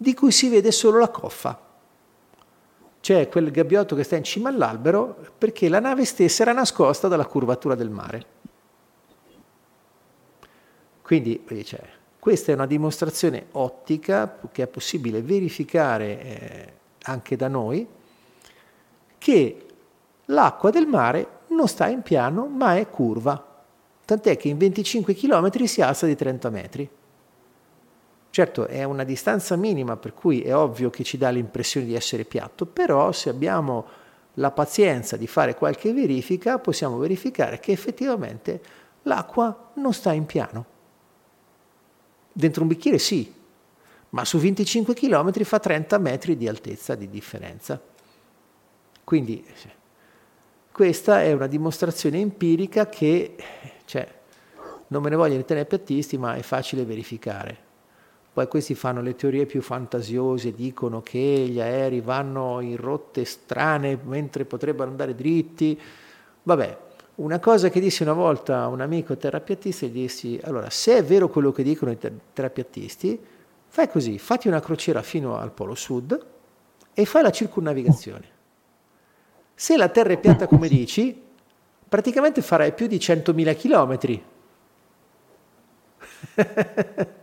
di 0.00 0.14
cui 0.14 0.32
si 0.32 0.48
vede 0.48 0.72
solo 0.72 0.98
la 0.98 1.10
coffa. 1.10 1.68
C'è 3.00 3.28
quel 3.28 3.50
gabbiotto 3.50 3.94
che 3.94 4.02
sta 4.02 4.16
in 4.16 4.24
cima 4.24 4.48
all'albero 4.48 5.14
perché 5.36 5.68
la 5.68 5.78
nave 5.78 6.06
stessa 6.06 6.40
era 6.40 6.52
nascosta 6.52 7.06
dalla 7.06 7.26
curvatura 7.26 7.74
del 7.74 7.90
mare. 7.90 8.26
Quindi 11.02 11.44
cioè, 11.64 11.82
questa 12.18 12.52
è 12.52 12.54
una 12.54 12.64
dimostrazione 12.64 13.48
ottica 13.52 14.38
che 14.50 14.62
è 14.62 14.66
possibile 14.68 15.20
verificare 15.20 16.22
eh, 16.22 16.72
anche 17.02 17.36
da 17.36 17.48
noi, 17.48 17.86
che 19.18 19.66
l'acqua 20.26 20.70
del 20.70 20.86
mare 20.86 21.40
non 21.48 21.68
sta 21.68 21.88
in 21.88 22.00
piano 22.00 22.46
ma 22.46 22.76
è 22.76 22.88
curva 22.88 23.48
tant'è 24.06 24.36
che 24.38 24.48
in 24.48 24.56
25 24.56 25.14
km 25.14 25.64
si 25.64 25.82
alza 25.82 26.06
di 26.06 26.16
30 26.16 26.48
metri. 26.48 26.88
Certo, 28.30 28.66
è 28.66 28.84
una 28.84 29.02
distanza 29.02 29.56
minima, 29.56 29.96
per 29.96 30.14
cui 30.14 30.42
è 30.42 30.54
ovvio 30.54 30.88
che 30.88 31.02
ci 31.02 31.18
dà 31.18 31.30
l'impressione 31.30 31.84
di 31.84 31.94
essere 31.94 32.24
piatto, 32.24 32.64
però 32.64 33.10
se 33.10 33.28
abbiamo 33.28 33.86
la 34.34 34.52
pazienza 34.52 35.16
di 35.16 35.26
fare 35.26 35.56
qualche 35.56 35.92
verifica, 35.92 36.60
possiamo 36.60 36.96
verificare 36.98 37.58
che 37.58 37.72
effettivamente 37.72 38.62
l'acqua 39.02 39.72
non 39.74 39.92
sta 39.92 40.12
in 40.12 40.26
piano. 40.26 40.64
Dentro 42.32 42.62
un 42.62 42.68
bicchiere 42.68 42.98
sì, 42.98 43.34
ma 44.10 44.24
su 44.24 44.38
25 44.38 44.94
km 44.94 45.42
fa 45.42 45.58
30 45.58 45.98
metri 45.98 46.36
di 46.36 46.46
altezza 46.46 46.94
di 46.94 47.10
differenza. 47.10 47.80
Quindi 49.02 49.44
questa 50.70 51.22
è 51.22 51.32
una 51.32 51.48
dimostrazione 51.48 52.20
empirica 52.20 52.88
che, 52.88 53.34
cioè, 53.86 54.08
non 54.86 55.02
me 55.02 55.10
ne 55.10 55.16
vogliono 55.16 55.44
tenere 55.44 55.66
piattisti, 55.66 56.16
ma 56.16 56.36
è 56.36 56.42
facile 56.42 56.84
verificare. 56.84 57.68
Poi 58.32 58.46
questi 58.46 58.76
fanno 58.76 59.02
le 59.02 59.16
teorie 59.16 59.44
più 59.44 59.60
fantasiose, 59.60 60.54
dicono 60.54 61.02
che 61.02 61.18
gli 61.18 61.60
aerei 61.60 62.00
vanno 62.00 62.60
in 62.60 62.76
rotte 62.76 63.24
strane 63.24 63.98
mentre 64.04 64.44
potrebbero 64.44 64.88
andare 64.88 65.16
dritti. 65.16 65.78
Vabbè, 66.44 66.78
una 67.16 67.40
cosa 67.40 67.68
che 67.70 67.80
dissi 67.80 68.02
una 68.02 68.12
volta 68.12 68.60
a 68.60 68.68
un 68.68 68.80
amico 68.80 69.16
terrapiattista, 69.16 69.86
gli 69.86 69.90
dissi, 69.90 70.40
allora, 70.44 70.70
se 70.70 70.98
è 70.98 71.04
vero 71.04 71.28
quello 71.28 71.50
che 71.50 71.64
dicono 71.64 71.90
i 71.90 71.98
terrapiattisti, 72.32 73.20
fai 73.66 73.88
così, 73.88 74.18
fatti 74.18 74.46
una 74.46 74.60
crociera 74.60 75.02
fino 75.02 75.36
al 75.36 75.50
polo 75.50 75.74
sud 75.74 76.26
e 76.94 77.04
fai 77.04 77.22
la 77.22 77.30
circunnavigazione. 77.30 78.38
Se 79.54 79.76
la 79.76 79.88
Terra 79.88 80.12
è 80.12 80.18
piatta 80.18 80.46
come 80.46 80.68
dici, 80.72 81.20
praticamente 81.88 82.42
farai 82.42 82.72
più 82.72 82.86
di 82.86 82.96
100.000 82.96 83.56
chilometri. 83.56 84.24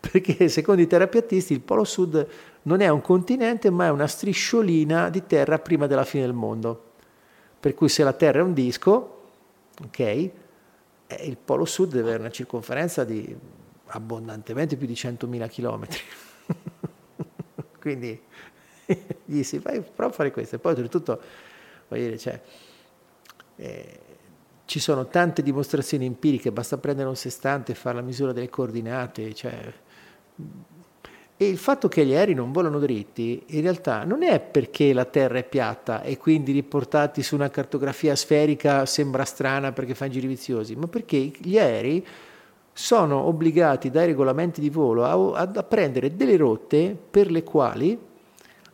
Perché 0.10 0.48
secondo 0.48 0.80
i 0.80 0.86
terrapiattisti 0.86 1.52
il 1.52 1.60
Polo 1.60 1.84
Sud 1.84 2.26
non 2.62 2.80
è 2.80 2.88
un 2.88 3.00
continente 3.00 3.70
ma 3.70 3.86
è 3.86 3.90
una 3.90 4.06
strisciolina 4.06 5.10
di 5.10 5.26
terra 5.26 5.58
prima 5.58 5.86
della 5.86 6.04
fine 6.04 6.24
del 6.24 6.34
mondo. 6.34 6.84
Per 7.60 7.74
cui 7.74 7.88
se 7.88 8.04
la 8.04 8.12
Terra 8.12 8.38
è 8.38 8.42
un 8.42 8.54
disco, 8.54 9.30
ok, 9.84 9.98
eh, 9.98 10.32
il 11.24 11.36
Polo 11.36 11.64
Sud 11.64 11.90
deve 11.90 12.02
avere 12.02 12.20
una 12.20 12.30
circonferenza 12.30 13.02
di 13.02 13.36
abbondantemente 13.86 14.76
più 14.76 14.86
di 14.86 14.92
100.000 14.92 15.48
chilometri. 15.48 16.00
Quindi 17.80 18.20
gli 19.24 19.42
si 19.42 19.58
fai, 19.58 19.80
prova 19.80 20.12
a 20.12 20.14
fare 20.14 20.30
questo. 20.30 20.56
E 20.56 20.58
poi 20.58 20.72
oltretutto 20.72 21.20
voglio 21.88 22.04
dire, 22.04 22.18
cioè, 22.18 22.40
eh, 23.56 24.00
ci 24.64 24.78
sono 24.80 25.08
tante 25.08 25.42
dimostrazioni 25.42 26.04
empiriche, 26.04 26.52
basta 26.52 26.76
prendere 26.76 27.08
un 27.08 27.16
sestante 27.16 27.72
e 27.72 27.74
fare 27.74 27.96
la 27.96 28.02
misura 28.02 28.32
delle 28.32 28.50
coordinate, 28.50 29.34
cioè, 29.34 29.72
e 31.40 31.48
il 31.48 31.56
fatto 31.56 31.86
che 31.86 32.04
gli 32.04 32.14
aerei 32.14 32.34
non 32.34 32.50
volano 32.50 32.80
dritti, 32.80 33.40
in 33.46 33.60
realtà 33.60 34.02
non 34.02 34.24
è 34.24 34.40
perché 34.40 34.92
la 34.92 35.04
Terra 35.04 35.38
è 35.38 35.44
piatta 35.44 36.02
e 36.02 36.16
quindi 36.16 36.50
riportati 36.50 37.22
su 37.22 37.36
una 37.36 37.48
cartografia 37.48 38.16
sferica 38.16 38.84
sembra 38.86 39.24
strana 39.24 39.70
perché 39.70 39.94
fa 39.94 40.08
giri 40.08 40.26
viziosi, 40.26 40.74
ma 40.74 40.88
perché 40.88 41.16
gli 41.16 41.56
aerei 41.56 42.04
sono 42.72 43.20
obbligati 43.26 43.88
dai 43.88 44.06
regolamenti 44.06 44.60
di 44.60 44.68
volo 44.68 45.04
a, 45.04 45.40
a, 45.40 45.50
a 45.54 45.62
prendere 45.62 46.16
delle 46.16 46.36
rotte 46.36 46.96
per 47.08 47.30
le 47.30 47.44
quali 47.44 47.96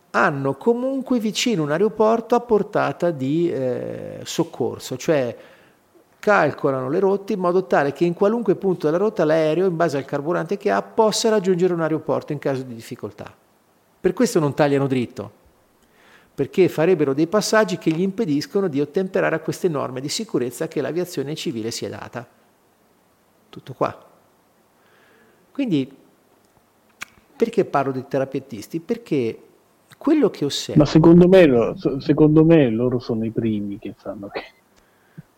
hanno 0.09 0.55
comunque 0.55 1.19
vicino 1.19 1.61
un 1.61 1.71
aeroporto 1.71 2.33
a 2.33 2.39
portata 2.39 3.11
di 3.11 3.51
eh, 3.51 4.21
soccorso, 4.23 4.97
cioè 4.97 5.35
calcolano 6.25 6.89
le 6.89 6.97
rotte 6.97 7.33
in 7.33 7.39
modo 7.39 7.65
tale 7.65 7.93
che 7.93 8.03
in 8.03 8.15
qualunque 8.15 8.55
punto 8.55 8.87
della 8.87 8.97
rotta 8.97 9.23
l'aereo, 9.25 9.67
in 9.67 9.75
base 9.75 9.97
al 9.97 10.05
carburante 10.05 10.57
che 10.57 10.71
ha, 10.71 10.81
possa 10.81 11.29
raggiungere 11.29 11.71
un 11.71 11.81
aeroporto 11.81 12.33
in 12.33 12.39
caso 12.39 12.63
di 12.63 12.73
difficoltà. 12.73 13.31
Per 13.99 14.11
questo 14.11 14.39
non 14.39 14.55
tagliano 14.55 14.87
dritto, 14.87 15.31
perché 16.33 16.67
farebbero 16.67 17.13
dei 17.13 17.27
passaggi 17.27 17.77
che 17.77 17.91
gli 17.91 18.01
impediscono 18.01 18.67
di 18.67 18.81
ottemperare 18.81 19.35
a 19.35 19.39
queste 19.39 19.67
norme 19.67 20.01
di 20.01 20.09
sicurezza 20.09 20.67
che 20.67 20.81
l'aviazione 20.81 21.35
civile 21.35 21.69
si 21.69 21.85
è 21.85 21.89
data. 21.89 22.27
Tutto 23.49 23.73
qua. 23.73 23.95
Quindi, 25.51 25.95
perché 27.35 27.65
parlo 27.65 27.91
di 27.91 28.03
terapeutisti? 28.07 28.79
Perché 28.79 29.41
quello 29.95 30.31
che 30.31 30.43
osservo... 30.43 30.81
Ma 30.81 30.87
secondo 30.87 31.27
me, 31.27 31.75
secondo 31.99 32.43
me 32.43 32.67
loro 32.71 32.97
sono 32.97 33.23
i 33.25 33.29
primi 33.29 33.77
che 33.77 33.93
sanno 33.95 34.27
che... 34.29 34.41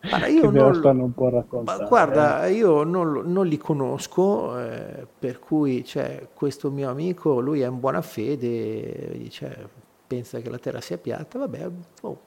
Allora, 0.00 0.26
io 0.28 0.50
non, 0.50 0.74
stanno 0.74 1.04
un 1.04 1.12
po' 1.12 1.26
a 1.26 1.30
raccontare. 1.30 1.86
guarda, 1.86 2.46
eh. 2.46 2.52
io 2.52 2.84
non, 2.84 3.22
non, 3.26 3.46
li 3.46 3.58
conosco, 3.58 4.56
eh, 4.58 5.06
per 5.18 5.40
cui 5.40 5.84
cioè, 5.84 6.28
questo 6.34 6.70
mio 6.70 6.88
amico, 6.88 7.40
lui 7.40 7.62
è 7.62 7.66
in 7.66 7.80
buona 7.80 8.00
fede, 8.00 9.10
dice, 9.18 9.68
pensa 10.06 10.38
che 10.38 10.50
la 10.50 10.58
Terra 10.58 10.80
sia 10.80 10.98
piatta, 10.98 11.38
vabbè, 11.38 11.70
oh, 12.02 12.18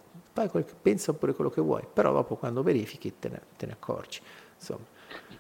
pensa 0.81 1.13
pure 1.13 1.33
quello 1.33 1.49
che 1.49 1.61
vuoi, 1.61 1.83
però 1.91 2.11
dopo 2.11 2.35
quando 2.35 2.61
verifichi 2.61 3.13
te 3.17 3.29
ne, 3.29 3.41
te 3.55 3.65
ne 3.67 3.71
accorgi. 3.71 4.19
Insomma, 4.55 4.85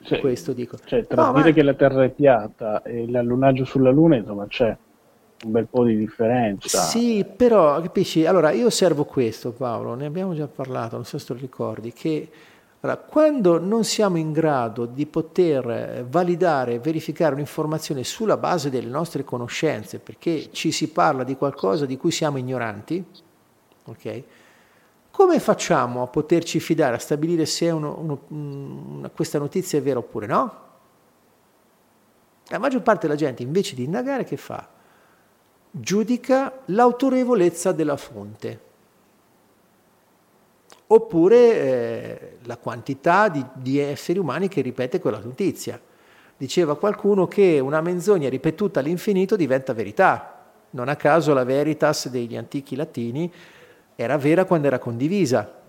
cioè, 0.03 0.19
questo 0.21 0.53
dico. 0.53 0.77
Cioè, 0.83 1.05
tra 1.05 1.25
no, 1.25 1.33
dire 1.33 1.49
ma... 1.49 1.55
che 1.55 1.63
la 1.63 1.73
Terra 1.73 2.03
è 2.05 2.09
piatta 2.09 2.81
e 2.83 3.09
l'allunaggio 3.09 3.65
sulla 3.65 3.91
Luna, 3.91 4.15
insomma, 4.15 4.47
c'è 4.47 4.75
un 5.43 5.51
bel 5.51 5.67
po' 5.67 5.83
di 5.83 5.97
differenza. 5.97 6.81
Sì, 6.81 7.25
però 7.25 7.81
capisci, 7.81 8.25
allora 8.25 8.51
io 8.51 8.67
osservo 8.67 9.05
questo 9.05 9.51
Paolo, 9.51 9.95
ne 9.95 10.05
abbiamo 10.05 10.33
già 10.33 10.47
parlato, 10.47 10.95
non 10.95 11.05
so 11.05 11.17
se 11.17 11.33
lo 11.33 11.39
ricordi, 11.39 11.93
che 11.93 12.29
allora, 12.83 12.97
quando 12.97 13.59
non 13.59 13.83
siamo 13.83 14.17
in 14.17 14.31
grado 14.31 14.85
di 14.87 15.05
poter 15.05 16.03
validare, 16.09 16.79
verificare 16.79 17.35
un'informazione 17.35 18.03
sulla 18.03 18.37
base 18.37 18.71
delle 18.71 18.89
nostre 18.89 19.23
conoscenze, 19.23 19.99
perché 19.99 20.49
ci 20.51 20.71
si 20.71 20.89
parla 20.89 21.23
di 21.23 21.35
qualcosa 21.35 21.85
di 21.85 21.95
cui 21.95 22.09
siamo 22.09 22.37
ignoranti, 22.37 23.03
ok? 23.85 24.23
Come 25.11 25.39
facciamo 25.39 26.01
a 26.01 26.07
poterci 26.07 26.59
fidare, 26.59 26.95
a 26.95 26.99
stabilire 26.99 27.45
se 27.45 27.69
uno, 27.69 27.99
uno, 27.99 28.21
una, 28.29 29.09
questa 29.09 29.37
notizia 29.37 29.77
è 29.77 29.81
vera 29.81 29.99
oppure 29.99 30.25
no? 30.25 30.69
La 32.47 32.57
maggior 32.57 32.81
parte 32.81 33.05
della 33.05 33.17
gente 33.17 33.43
invece 33.43 33.75
di 33.75 33.83
indagare 33.83 34.23
che 34.23 34.37
fa? 34.37 34.70
Giudica 35.71 36.61
l'autorevolezza 36.65 37.71
della 37.71 37.95
fonte 37.95 38.69
oppure 40.87 41.37
eh, 41.37 42.37
la 42.43 42.57
quantità 42.57 43.29
di, 43.29 43.43
di, 43.53 43.79
esseri 43.79 44.19
umani 44.19 44.49
che 44.49 44.61
ripete 44.61 44.99
quella 44.99 45.19
notizia. 45.19 45.79
Diceva 46.35 46.75
qualcuno 46.77 47.27
che 47.27 47.59
una 47.59 47.79
menzogna 47.81 48.27
ripetuta 48.27 48.81
all'infinito 48.81 49.37
diventa 49.37 49.73
verità. 49.73 50.49
Non 50.71 50.89
a 50.89 50.95
caso 50.97 51.33
la 51.33 51.45
veritas 51.45 52.09
degli 52.09 52.35
antichi 52.35 52.75
latini 52.75 53.31
era 53.95 54.17
vera 54.17 54.43
quando 54.45 54.67
era 54.67 54.79
condivisa. 54.79 55.59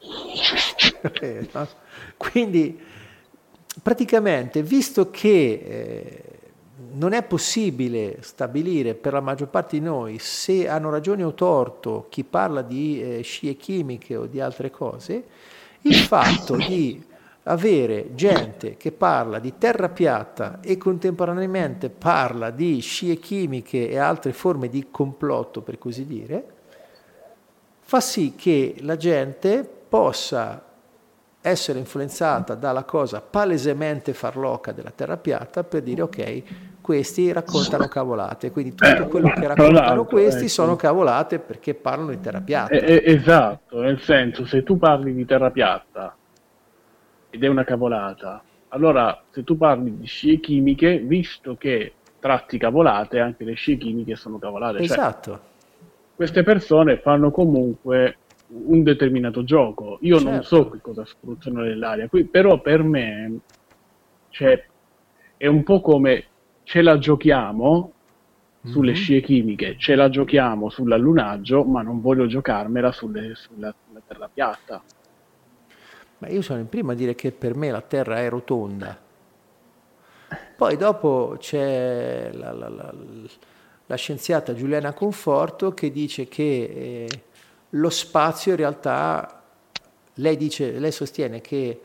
Quindi 2.16 2.80
praticamente, 3.82 4.62
visto 4.62 5.10
che 5.10 5.28
eh, 5.64 6.22
non 6.94 7.12
è 7.12 7.22
possibile 7.22 8.18
stabilire 8.20 8.94
per 8.94 9.12
la 9.12 9.20
maggior 9.20 9.48
parte 9.48 9.78
di 9.78 9.84
noi 9.84 10.18
se 10.18 10.68
hanno 10.68 10.90
ragione 10.90 11.22
o 11.22 11.34
torto 11.34 12.06
chi 12.08 12.24
parla 12.24 12.62
di 12.62 13.02
eh, 13.02 13.22
scie 13.22 13.54
chimiche 13.54 14.16
o 14.16 14.26
di 14.26 14.40
altre 14.40 14.70
cose, 14.70 15.24
il 15.82 15.94
fatto 15.94 16.56
di 16.56 17.02
avere 17.44 18.14
gente 18.14 18.76
che 18.76 18.92
parla 18.92 19.38
di 19.38 19.54
terra 19.58 19.88
piatta 19.88 20.60
e 20.60 20.76
contemporaneamente 20.76 21.90
parla 21.90 22.50
di 22.50 22.80
scie 22.80 23.16
chimiche 23.16 23.88
e 23.88 23.98
altre 23.98 24.32
forme 24.32 24.68
di 24.68 24.86
complotto, 24.90 25.60
per 25.60 25.78
così 25.78 26.06
dire, 26.06 26.46
fa 27.80 28.00
sì 28.00 28.34
che 28.34 28.76
la 28.80 28.96
gente 28.96 29.68
possa 29.88 30.62
essere 31.40 31.78
influenzata 31.78 32.54
dalla 32.54 32.84
cosa 32.84 33.20
palesemente 33.20 34.14
farloca 34.14 34.72
della 34.72 34.90
terra 34.90 35.18
piatta 35.18 35.62
per 35.62 35.82
dire 35.82 36.00
ok, 36.00 36.42
questi 36.84 37.32
raccontano 37.32 37.88
cavolate, 37.88 38.50
quindi 38.50 38.74
tutto 38.74 39.06
quello 39.06 39.30
che 39.30 39.46
raccontano 39.46 40.04
questi 40.04 40.40
ecco. 40.40 40.48
sono 40.48 40.76
cavolate 40.76 41.38
perché 41.38 41.72
parlano 41.72 42.10
di 42.10 42.20
terra 42.20 42.42
piatta. 42.42 42.74
Eh, 42.74 43.02
eh, 43.02 43.02
esatto, 43.06 43.80
nel 43.80 43.98
senso, 44.02 44.44
se 44.44 44.62
tu 44.62 44.76
parli 44.76 45.14
di 45.14 45.24
terra 45.24 45.50
piatta 45.50 46.14
ed 47.30 47.42
è 47.42 47.46
una 47.46 47.64
cavolata, 47.64 48.42
allora 48.68 49.18
se 49.30 49.44
tu 49.44 49.56
parli 49.56 49.96
di 49.96 50.04
scie 50.04 50.38
chimiche, 50.40 50.98
visto 50.98 51.56
che 51.56 51.94
tratti 52.20 52.58
cavolate, 52.58 53.18
anche 53.18 53.44
le 53.44 53.54
scie 53.54 53.78
chimiche 53.78 54.14
sono 54.14 54.38
cavolate. 54.38 54.84
Cioè, 54.84 54.84
esatto. 54.84 55.30
Cioè, 55.30 55.40
queste 56.16 56.42
persone 56.42 56.98
fanno 56.98 57.30
comunque 57.30 58.18
un 58.48 58.82
determinato 58.82 59.42
gioco. 59.42 59.96
Io 60.02 60.16
certo. 60.16 60.30
non 60.30 60.42
so 60.42 60.68
che 60.68 60.82
cosa 60.82 61.02
spruzzano 61.06 61.62
nell'aria, 61.62 62.08
qui, 62.08 62.24
però 62.24 62.60
per 62.60 62.82
me 62.82 63.38
cioè, 64.28 64.62
è 65.38 65.46
un 65.46 65.62
po' 65.62 65.80
come 65.80 66.24
ce 66.64 66.82
la 66.82 66.98
giochiamo 66.98 67.92
sulle 68.64 68.92
mm-hmm. 68.92 69.00
scie 69.00 69.20
chimiche, 69.20 69.76
ce 69.78 69.94
la 69.94 70.08
giochiamo 70.08 70.70
sull'allunaggio, 70.70 71.64
ma 71.64 71.82
non 71.82 72.00
voglio 72.00 72.26
giocarmela 72.26 72.92
sulle, 72.92 73.34
sulla, 73.34 73.74
sulla 73.86 74.00
terra 74.06 74.28
piatta. 74.32 74.82
Ma 76.18 76.28
io 76.28 76.42
sono 76.42 76.60
il 76.60 76.66
primo 76.66 76.92
a 76.92 76.94
dire 76.94 77.14
che 77.14 77.32
per 77.32 77.54
me 77.54 77.70
la 77.70 77.82
Terra 77.82 78.18
è 78.18 78.28
rotonda. 78.30 78.98
Poi 80.56 80.76
dopo 80.76 81.36
c'è 81.38 82.30
la, 82.32 82.52
la, 82.52 82.68
la, 82.68 82.94
la 83.86 83.96
scienziata 83.96 84.54
Giuliana 84.54 84.94
Conforto 84.94 85.74
che 85.74 85.90
dice 85.90 86.26
che 86.26 86.44
eh, 86.44 87.22
lo 87.70 87.90
spazio 87.90 88.52
in 88.52 88.56
realtà, 88.56 89.42
lei, 90.14 90.36
dice, 90.36 90.78
lei 90.78 90.92
sostiene 90.92 91.40
che 91.40 91.80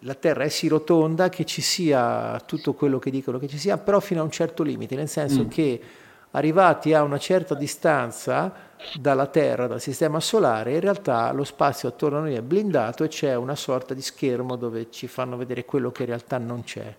la 0.00 0.14
Terra 0.14 0.44
è 0.44 0.48
sì 0.48 0.68
rotonda, 0.68 1.28
che 1.28 1.44
ci 1.44 1.62
sia 1.62 2.40
tutto 2.44 2.74
quello 2.74 2.98
che 2.98 3.10
dicono 3.10 3.38
che 3.38 3.48
ci 3.48 3.58
sia, 3.58 3.78
però 3.78 4.00
fino 4.00 4.20
a 4.20 4.24
un 4.24 4.30
certo 4.30 4.62
limite, 4.62 4.94
nel 4.94 5.08
senso 5.08 5.44
mm. 5.44 5.48
che 5.48 5.80
arrivati 6.32 6.92
a 6.92 7.02
una 7.02 7.18
certa 7.18 7.54
distanza 7.54 8.52
dalla 8.98 9.26
Terra, 9.26 9.66
dal 9.66 9.80
sistema 9.80 10.20
solare, 10.20 10.74
in 10.74 10.80
realtà 10.80 11.32
lo 11.32 11.44
spazio 11.44 11.88
attorno 11.88 12.18
a 12.18 12.20
noi 12.22 12.34
è 12.34 12.42
blindato 12.42 13.04
e 13.04 13.08
c'è 13.08 13.34
una 13.34 13.56
sorta 13.56 13.94
di 13.94 14.02
schermo 14.02 14.56
dove 14.56 14.90
ci 14.90 15.06
fanno 15.06 15.36
vedere 15.36 15.64
quello 15.64 15.90
che 15.90 16.02
in 16.02 16.08
realtà 16.08 16.38
non 16.38 16.62
c'è. 16.62 16.94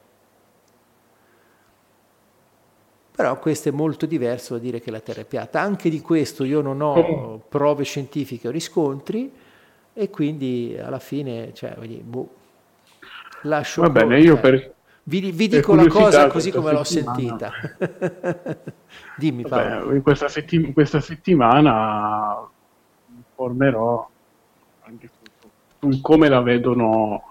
Però 3.11 3.39
questo 3.39 3.69
è 3.69 3.71
molto 3.71 4.05
diverso 4.05 4.53
da 4.53 4.59
dire 4.59 4.79
che 4.79 4.91
la 4.91 4.99
Terra 4.99 5.21
è 5.21 5.25
piatta. 5.25 5.59
Anche 5.59 5.89
di 5.89 6.01
questo 6.01 6.43
io 6.43 6.61
non 6.61 6.81
ho 6.81 7.41
prove 7.49 7.83
scientifiche 7.83 8.47
o 8.47 8.51
riscontri 8.51 9.31
e 9.93 10.09
quindi 10.11 10.77
alla 10.79 10.99
fine, 10.99 11.51
cioè, 11.53 11.75
boh, 12.03 12.29
lascio... 13.43 13.81
Va 13.81 13.89
bene, 13.89 14.19
io 14.19 14.39
per... 14.39 14.75
Vi, 15.03 15.31
vi 15.31 15.47
dico 15.47 15.73
la 15.73 15.87
cosa 15.87 16.27
così 16.27 16.51
come 16.51 16.73
l'ho 16.73 16.83
sentita. 16.83 17.51
Dimmi 19.15 19.43
Paolo. 19.43 19.85
Vabbè, 19.85 19.95
in 19.95 20.01
questa, 20.01 20.27
settim- 20.27 20.73
questa 20.73 20.99
settimana 20.99 22.45
informerò 23.15 24.09
anche 24.81 25.09
su, 25.79 26.01
come 26.01 26.27
la 26.27 26.41
vedono 26.41 27.23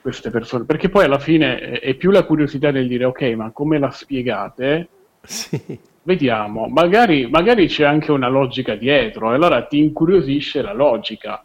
queste 0.00 0.30
persone, 0.30 0.64
perché 0.64 0.88
poi 0.88 1.04
alla 1.04 1.18
fine 1.18 1.80
è 1.80 1.94
più 1.94 2.10
la 2.10 2.24
curiosità 2.24 2.70
del 2.70 2.86
dire 2.86 3.06
ok, 3.06 3.22
ma 3.34 3.50
come 3.50 3.78
la 3.78 3.90
spiegate? 3.90 4.88
Sì. 5.22 5.80
Vediamo, 6.02 6.66
magari, 6.68 7.26
magari 7.28 7.66
c'è 7.66 7.84
anche 7.84 8.12
una 8.12 8.28
logica 8.28 8.74
dietro, 8.74 9.32
e 9.32 9.34
allora 9.34 9.64
ti 9.64 9.78
incuriosisce 9.78 10.60
la 10.62 10.74
logica 10.74 11.42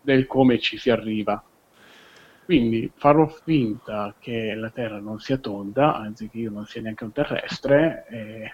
del 0.00 0.26
come 0.26 0.58
ci 0.58 0.76
si 0.76 0.90
arriva. 0.90 1.40
Quindi 2.50 2.90
farò 2.96 3.28
finta 3.44 4.12
che 4.18 4.54
la 4.54 4.70
Terra 4.70 4.98
non 4.98 5.20
sia 5.20 5.36
tonda, 5.36 5.94
anzi 5.94 6.28
che 6.28 6.38
io 6.38 6.50
non 6.50 6.66
sia 6.66 6.80
neanche 6.80 7.04
un 7.04 7.12
terrestre, 7.12 8.06
e, 8.10 8.52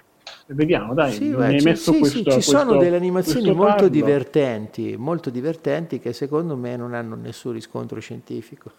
vediamo, 0.49 0.93
dai, 0.93 1.13
sì, 1.13 1.31
beh, 1.31 1.47
hai 1.47 1.63
messo 1.63 1.93
sì, 1.95 1.99
questo, 2.01 2.19
sì, 2.19 2.25
ci 2.25 2.31
questo, 2.31 2.59
sono 2.59 2.77
delle 2.77 2.97
animazioni 2.97 3.51
molto 3.55 3.89
divertenti, 3.89 4.97
molto 4.99 5.31
divertenti 5.31 5.99
che 5.99 6.13
secondo 6.13 6.59
me 6.59 6.77
non 6.77 6.93
hanno 6.93 7.15
nessun 7.15 7.53
riscontro 7.53 7.99
scientifico. 7.99 8.71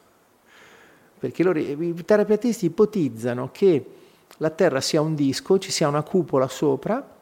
Perché 1.18 1.42
loro, 1.42 1.58
i 1.58 1.96
terapeutisti 2.06 2.68
ipotizzano 2.68 3.50
che 3.52 3.86
la 4.38 4.52
Terra 4.52 4.82
sia 4.82 5.02
un 5.02 5.16
disco, 5.16 5.58
ci 5.58 5.72
sia 5.72 5.88
una 5.88 6.04
cupola 6.04 6.48
sopra, 6.48 7.17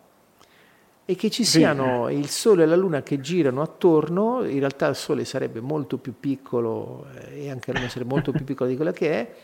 e 1.08 1.16
che 1.16 1.30
ci 1.30 1.44
siano 1.44 2.10
il 2.10 2.28
Sole 2.30 2.64
e 2.64 2.66
la 2.66 2.76
Luna 2.76 3.04
che 3.04 3.20
girano 3.20 3.62
attorno, 3.62 4.44
in 4.44 4.58
realtà 4.58 4.88
il 4.88 4.96
Sole 4.96 5.24
sarebbe 5.24 5.60
molto 5.60 5.98
più 5.98 6.16
piccolo 6.20 7.06
eh, 7.14 7.44
e 7.44 7.52
anche 7.52 7.72
la 7.72 7.78
Luna 7.78 7.92
sarebbe 7.92 8.12
molto 8.12 8.32
più 8.32 8.44
piccola 8.46 8.70
di 8.70 8.76
quella 8.76 8.92
che 8.92 9.12
è, 9.12 9.36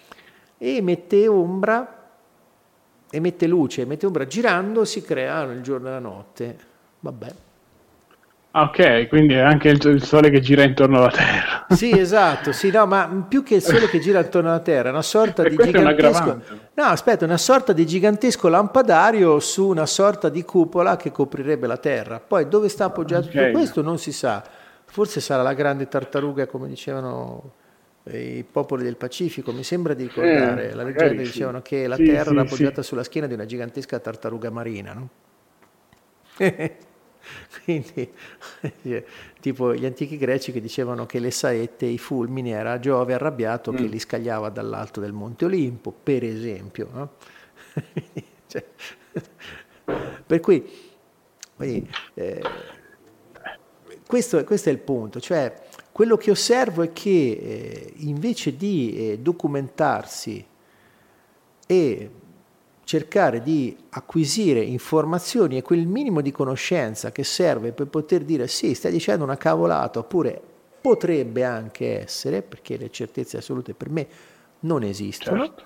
e 0.58 0.76
emette 0.76 1.28
ombra, 1.28 2.10
emette 3.12 3.48
luce, 3.48 3.82
emette 3.82 4.08
ombra, 4.08 4.26
girando 4.26 4.86
si 4.86 5.04
creano 5.04 5.52
il 5.52 5.62
giorno 5.62 5.88
e 5.88 5.92
la 5.92 6.00
notte. 6.00 6.58
Vabbè. 7.00 7.34
Ah, 8.54 8.64
ok, 8.64 9.08
quindi 9.08 9.34
è 9.34 9.40
anche 9.40 9.70
il, 9.70 10.04
Sole 10.04 10.30
che 10.30 10.42
gira 10.42 10.64
intorno 10.64 10.98
alla 10.98 11.10
Terra. 11.10 11.66
Sì, 11.72 11.98
esatto, 11.98 12.52
sì, 12.52 12.70
no, 12.70 12.86
ma 12.86 13.26
più 13.28 13.44
che 13.44 13.56
il 13.56 13.62
Sole 13.62 13.88
che 13.88 14.00
gira 14.00 14.20
intorno 14.20 14.50
alla 14.50 14.60
Terra, 14.60 14.90
è 14.90 14.92
una 14.92 15.02
sorta 15.02 15.42
di 15.44 15.56
gigantesco... 15.56 16.42
No, 16.74 16.84
aspetta, 16.84 17.24
una 17.24 17.38
sorta 17.38 17.72
di 17.72 17.86
gigantesco 17.86 18.50
lampadario 18.50 19.40
su 19.40 19.68
una 19.68 19.86
sorta 19.86 20.28
di 20.28 20.44
cupola 20.44 20.98
che 20.98 21.12
coprirebbe 21.12 21.66
la 21.66 21.78
Terra. 21.78 22.20
Poi 22.20 22.50
dove 22.50 22.68
sta 22.68 22.86
appoggiato 22.86 23.28
okay. 23.30 23.46
tutto 23.46 23.58
questo 23.58 23.82
non 23.82 23.98
si 23.98 24.12
sa. 24.12 24.44
Forse 24.84 25.22
sarà 25.22 25.44
la 25.44 25.54
grande 25.54 25.88
tartaruga, 25.88 26.46
come 26.46 26.68
dicevano 26.68 27.54
i 28.12 28.44
popoli 28.50 28.84
del 28.84 28.98
Pacifico, 28.98 29.54
mi 29.54 29.64
sembra 29.64 29.94
di 29.94 30.04
ricordare, 30.04 30.72
eh, 30.72 30.74
la 30.74 30.84
leggenda 30.84 31.24
sì. 31.24 31.30
dicevano 31.30 31.62
che 31.62 31.88
la 31.88 31.96
sì, 31.96 32.04
Terra 32.04 32.24
sì, 32.24 32.32
era 32.32 32.42
appoggiata 32.42 32.82
sulla 32.82 33.04
schiena 33.04 33.28
di 33.28 33.34
una 33.34 33.46
gigantesca 33.46 33.98
tartaruga 34.00 34.50
marina, 34.50 34.92
no? 34.92 35.10
Quindi, 37.64 38.12
tipo 39.40 39.74
gli 39.74 39.86
antichi 39.86 40.18
greci 40.18 40.52
che 40.52 40.62
dicevano 40.62 41.06
che 41.06 41.20
le 41.20 41.32
saette, 41.32 41.86
i 41.86 41.98
fulmini, 41.98 42.52
era 42.52 42.80
Giove 42.80 43.14
arrabbiato 43.14 43.72
mm. 43.72 43.76
che 43.76 43.84
li 43.84 44.00
scagliava 44.00 44.50
dall'alto 44.50 45.00
del 45.00 45.14
Monte 45.14 45.46
Olimpo, 45.46 45.92
per 45.92 46.24
esempio. 46.24 46.90
No? 46.92 47.10
cioè, 48.48 48.66
per 50.26 50.40
cui, 50.40 50.70
eh, 51.58 52.42
questo, 54.08 54.44
questo, 54.44 54.70
è 54.70 54.72
il 54.72 54.80
punto, 54.80 55.20
cioè 55.20 55.54
quello 55.92 56.18
che 56.18 56.32
osservo 56.32 56.84
è 56.84 56.94
che 56.94 57.10
eh, 57.10 57.94
invece 57.98 58.56
di 58.56 59.12
eh, 59.12 59.20
documentarsi 59.20 60.46
e 61.68 62.12
cercare 62.92 63.42
di 63.42 63.74
acquisire 63.92 64.60
informazioni 64.60 65.56
e 65.56 65.62
quel 65.62 65.88
minimo 65.88 66.20
di 66.20 66.30
conoscenza 66.30 67.14
che 67.14 67.24
serve 67.24 67.72
per 67.72 67.88
poter 67.88 68.24
dire 68.24 68.50
sì, 68.50 68.74
stai 68.74 68.92
dicendo 68.92 69.24
una 69.24 69.38
cavolata, 69.38 70.00
oppure 70.00 70.42
potrebbe 70.82 71.46
anche 71.46 72.02
essere, 72.02 72.42
perché 72.42 72.76
le 72.76 72.92
certezze 72.92 73.38
assolute 73.38 73.74
per 73.74 73.90
me 73.90 74.08
non 74.62 74.84
esistono. 74.84 75.46
Certo. 75.46 75.64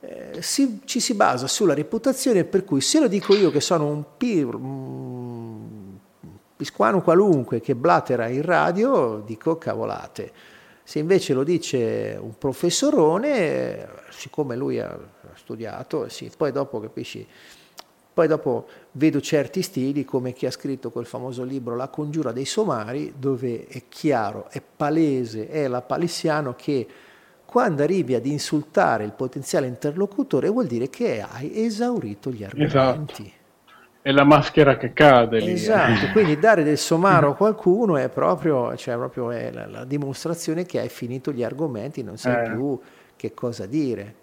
Eh, 0.00 0.40
si, 0.40 0.80
ci 0.86 0.98
si 0.98 1.12
basa 1.12 1.46
sulla 1.46 1.74
reputazione 1.74 2.44
per 2.44 2.64
cui 2.64 2.80
se 2.80 3.00
lo 3.00 3.08
dico 3.08 3.34
io 3.34 3.50
che 3.50 3.60
sono 3.60 3.86
un, 3.86 4.04
pir, 4.16 4.54
un 4.54 5.98
pisquano 6.56 7.02
qualunque 7.02 7.60
che 7.60 7.74
blatera 7.74 8.28
in 8.28 8.40
radio, 8.40 9.22
dico 9.26 9.58
cavolate. 9.58 10.32
Se 10.84 10.98
invece 10.98 11.34
lo 11.34 11.44
dice 11.44 12.18
un 12.18 12.38
professorone, 12.38 13.88
siccome 14.08 14.56
lui 14.56 14.80
ha 14.80 14.98
studiato, 15.36 16.08
sì, 16.08 16.30
poi 16.36 16.52
dopo 16.52 16.80
capisci, 16.80 17.26
poi 18.14 18.28
dopo 18.28 18.68
vedo 18.92 19.20
certi 19.20 19.60
stili 19.62 20.04
come 20.04 20.32
chi 20.32 20.46
ha 20.46 20.50
scritto 20.50 20.90
quel 20.90 21.04
famoso 21.04 21.42
libro 21.42 21.74
La 21.74 21.88
congiura 21.88 22.32
dei 22.32 22.44
somari, 22.44 23.14
dove 23.18 23.66
è 23.66 23.82
chiaro, 23.88 24.48
è 24.50 24.62
palese, 24.62 25.48
è 25.48 25.66
la 25.66 25.82
palissiano 25.82 26.54
che 26.54 26.86
quando 27.44 27.82
arrivi 27.82 28.14
ad 28.14 28.26
insultare 28.26 29.04
il 29.04 29.12
potenziale 29.12 29.66
interlocutore 29.66 30.48
vuol 30.48 30.66
dire 30.66 30.90
che 30.90 31.20
hai 31.20 31.64
esaurito 31.64 32.30
gli 32.30 32.42
argomenti. 32.42 33.22
Esatto. 33.22 33.42
È 34.02 34.10
la 34.10 34.24
maschera 34.24 34.76
che 34.76 34.92
cade 34.92 35.38
lì. 35.38 35.52
Esatto, 35.52 36.10
quindi 36.12 36.38
dare 36.38 36.62
del 36.62 36.76
somaro 36.78 37.30
a 37.30 37.34
qualcuno 37.36 37.96
è 37.96 38.08
proprio, 38.08 38.76
cioè 38.76 38.96
proprio 38.96 39.30
è 39.30 39.50
la, 39.50 39.66
la, 39.66 39.84
dimostrazione 39.84 40.66
che 40.66 40.78
hai 40.78 40.88
finito 40.88 41.32
gli 41.32 41.42
argomenti, 41.42 42.02
non 42.02 42.16
sai 42.16 42.44
eh. 42.44 42.50
più 42.50 42.78
che 43.16 43.32
cosa 43.32 43.66
dire. 43.66 44.14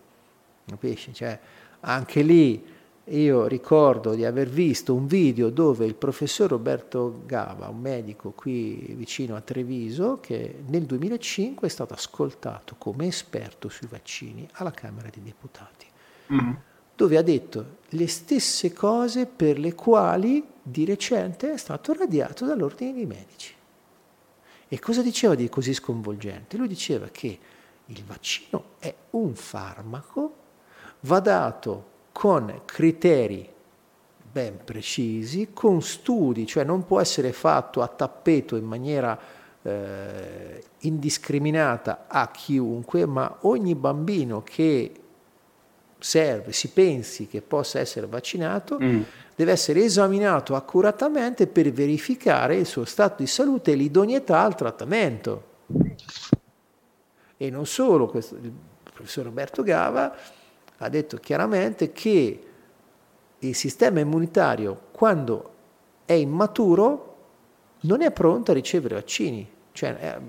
Capisci? 0.65 1.13
Cioè, 1.13 1.39
anche 1.81 2.21
lì 2.21 2.63
io 3.05 3.47
ricordo 3.47 4.13
di 4.13 4.25
aver 4.25 4.47
visto 4.47 4.93
un 4.93 5.07
video 5.07 5.49
dove 5.49 5.85
il 5.85 5.95
professor 5.95 6.49
Roberto 6.49 7.23
Gava, 7.25 7.67
un 7.67 7.79
medico 7.79 8.31
qui 8.31 8.93
vicino 8.95 9.35
a 9.35 9.41
Treviso, 9.41 10.19
che 10.21 10.63
nel 10.67 10.83
2005 10.83 11.67
è 11.67 11.69
stato 11.69 11.93
ascoltato 11.93 12.75
come 12.77 13.07
esperto 13.07 13.69
sui 13.69 13.87
vaccini 13.89 14.47
alla 14.53 14.71
Camera 14.71 15.09
dei 15.09 15.23
Deputati, 15.23 15.87
mm. 16.33 16.51
dove 16.95 17.17
ha 17.17 17.21
detto 17.21 17.77
le 17.89 18.07
stesse 18.07 18.71
cose 18.71 19.25
per 19.25 19.57
le 19.57 19.73
quali 19.73 20.45
di 20.61 20.85
recente 20.85 21.53
è 21.53 21.57
stato 21.57 21.93
radiato 21.93 22.45
dall'ordine 22.45 22.93
dei 22.93 23.05
medici. 23.05 23.53
E 24.67 24.79
cosa 24.79 25.01
diceva 25.01 25.35
di 25.35 25.49
così 25.49 25.73
sconvolgente? 25.73 26.55
Lui 26.55 26.67
diceva 26.67 27.07
che 27.07 27.39
il 27.87 28.03
vaccino 28.05 28.75
è 28.79 28.93
un 29.11 29.35
farmaco 29.35 30.35
va 31.01 31.19
dato 31.19 31.85
con 32.11 32.61
criteri 32.65 33.49
ben 34.31 34.59
precisi, 34.63 35.49
con 35.53 35.81
studi, 35.81 36.45
cioè 36.45 36.63
non 36.63 36.85
può 36.85 37.01
essere 37.01 37.33
fatto 37.33 37.81
a 37.81 37.87
tappeto 37.87 38.55
in 38.55 38.63
maniera 38.63 39.19
eh, 39.61 40.63
indiscriminata 40.79 42.05
a 42.07 42.29
chiunque, 42.29 43.05
ma 43.05 43.37
ogni 43.41 43.75
bambino 43.75 44.41
che 44.41 44.91
serve, 45.99 46.51
si 46.51 46.69
pensi 46.69 47.27
che 47.27 47.41
possa 47.41 47.79
essere 47.79 48.07
vaccinato, 48.07 48.79
mm. 48.81 49.01
deve 49.35 49.51
essere 49.51 49.83
esaminato 49.83 50.55
accuratamente 50.55 51.45
per 51.47 51.71
verificare 51.71 52.55
il 52.55 52.65
suo 52.65 52.85
stato 52.85 53.21
di 53.21 53.27
salute 53.27 53.71
e 53.71 53.75
l'idoneità 53.75 54.39
al 54.39 54.55
trattamento. 54.55 55.49
E 57.37 57.49
non 57.49 57.65
solo, 57.65 58.07
questo, 58.07 58.35
il 58.35 58.51
professor 58.83 59.25
Roberto 59.25 59.61
Gava 59.61 60.15
ha 60.83 60.89
detto 60.89 61.17
chiaramente 61.17 61.91
che 61.91 62.43
il 63.37 63.55
sistema 63.55 63.99
immunitario, 63.99 64.79
quando 64.91 65.53
è 66.05 66.13
immaturo, 66.13 67.15
non 67.81 68.01
è 68.01 68.11
pronto 68.11 68.51
a 68.51 68.53
ricevere 68.53 68.95
vaccini. 68.95 69.47
Cioè, 69.71 69.95
eh, 69.99 70.19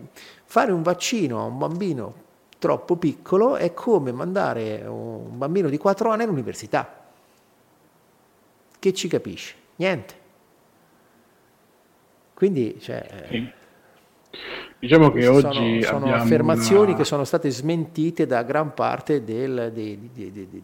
fare 0.45 0.73
un 0.73 0.83
vaccino 0.83 1.41
a 1.41 1.45
un 1.45 1.59
bambino 1.59 2.15
troppo 2.59 2.97
piccolo 2.97 3.57
è 3.57 3.73
come 3.73 4.13
mandare 4.13 4.85
un 4.87 5.37
bambino 5.37 5.69
di 5.69 5.79
4 5.79 6.11
anni 6.11 6.25
all'università. 6.25 7.01
Che 8.79 8.93
ci 8.93 9.09
capisce? 9.09 9.55
Niente. 9.77 10.15
Quindi, 12.35 12.79
cioè, 12.79 13.27
sì. 13.31 13.53
Diciamo 14.83 15.13
che 15.13 15.29
oggi 15.29 15.81
sono, 15.81 16.07
sono 16.07 16.15
affermazioni 16.17 16.89
una... 16.89 16.97
che 16.97 17.05
sono 17.05 17.23
state 17.23 17.51
smentite 17.51 18.27
da 18.27 18.43
gran 18.43 18.75
parte 18.75 19.23
del, 19.23 19.71
dei, 19.73 20.11
dei, 20.13 20.33
dei, 20.33 20.63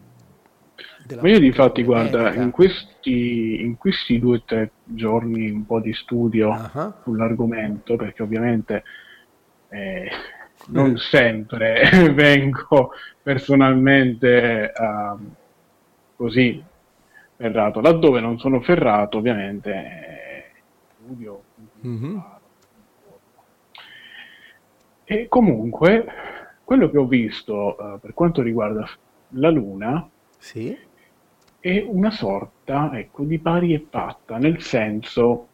della 1.05 1.21
Ma 1.21 1.29
io 1.29 1.39
di 1.39 1.53
fatti, 1.53 1.85
guarda, 1.85 2.33
in 2.33 2.51
questi, 2.51 3.61
in 3.61 3.77
questi 3.77 4.19
due 4.19 4.35
o 4.35 4.41
tre 4.43 4.71
giorni 4.83 5.49
un 5.49 5.65
po' 5.65 5.79
di 5.79 5.93
studio 5.93 6.49
uh-huh. 6.49 6.93
sull'argomento, 7.03 7.95
perché 7.95 8.21
ovviamente 8.21 8.83
eh, 9.69 10.09
non 10.67 10.97
sempre 10.97 11.89
vengo 12.13 12.91
personalmente 13.23 14.73
uh, 14.75 15.17
così 16.17 16.61
ferrato. 17.37 17.79
Laddove 17.79 18.19
non 18.19 18.37
sono 18.37 18.59
ferrato, 18.59 19.17
ovviamente, 19.17 19.71
eh, 19.71 20.61
studio. 21.05 21.41
Uh-huh. 21.83 22.37
E 25.11 25.27
comunque, 25.27 26.05
quello 26.63 26.91
che 26.91 26.99
ho 26.99 27.07
visto 27.07 27.75
uh, 27.79 27.99
per 27.99 28.13
quanto 28.13 28.43
riguarda 28.43 28.87
la 29.29 29.49
Luna 29.49 30.07
sì. 30.37 30.77
è 31.59 31.83
una 31.87 32.11
sorta 32.11 32.91
ecco, 32.93 33.23
di 33.23 33.39
pari 33.39 33.73
e 33.73 33.79
patta, 33.79 34.37
nel 34.37 34.61
senso 34.61 35.47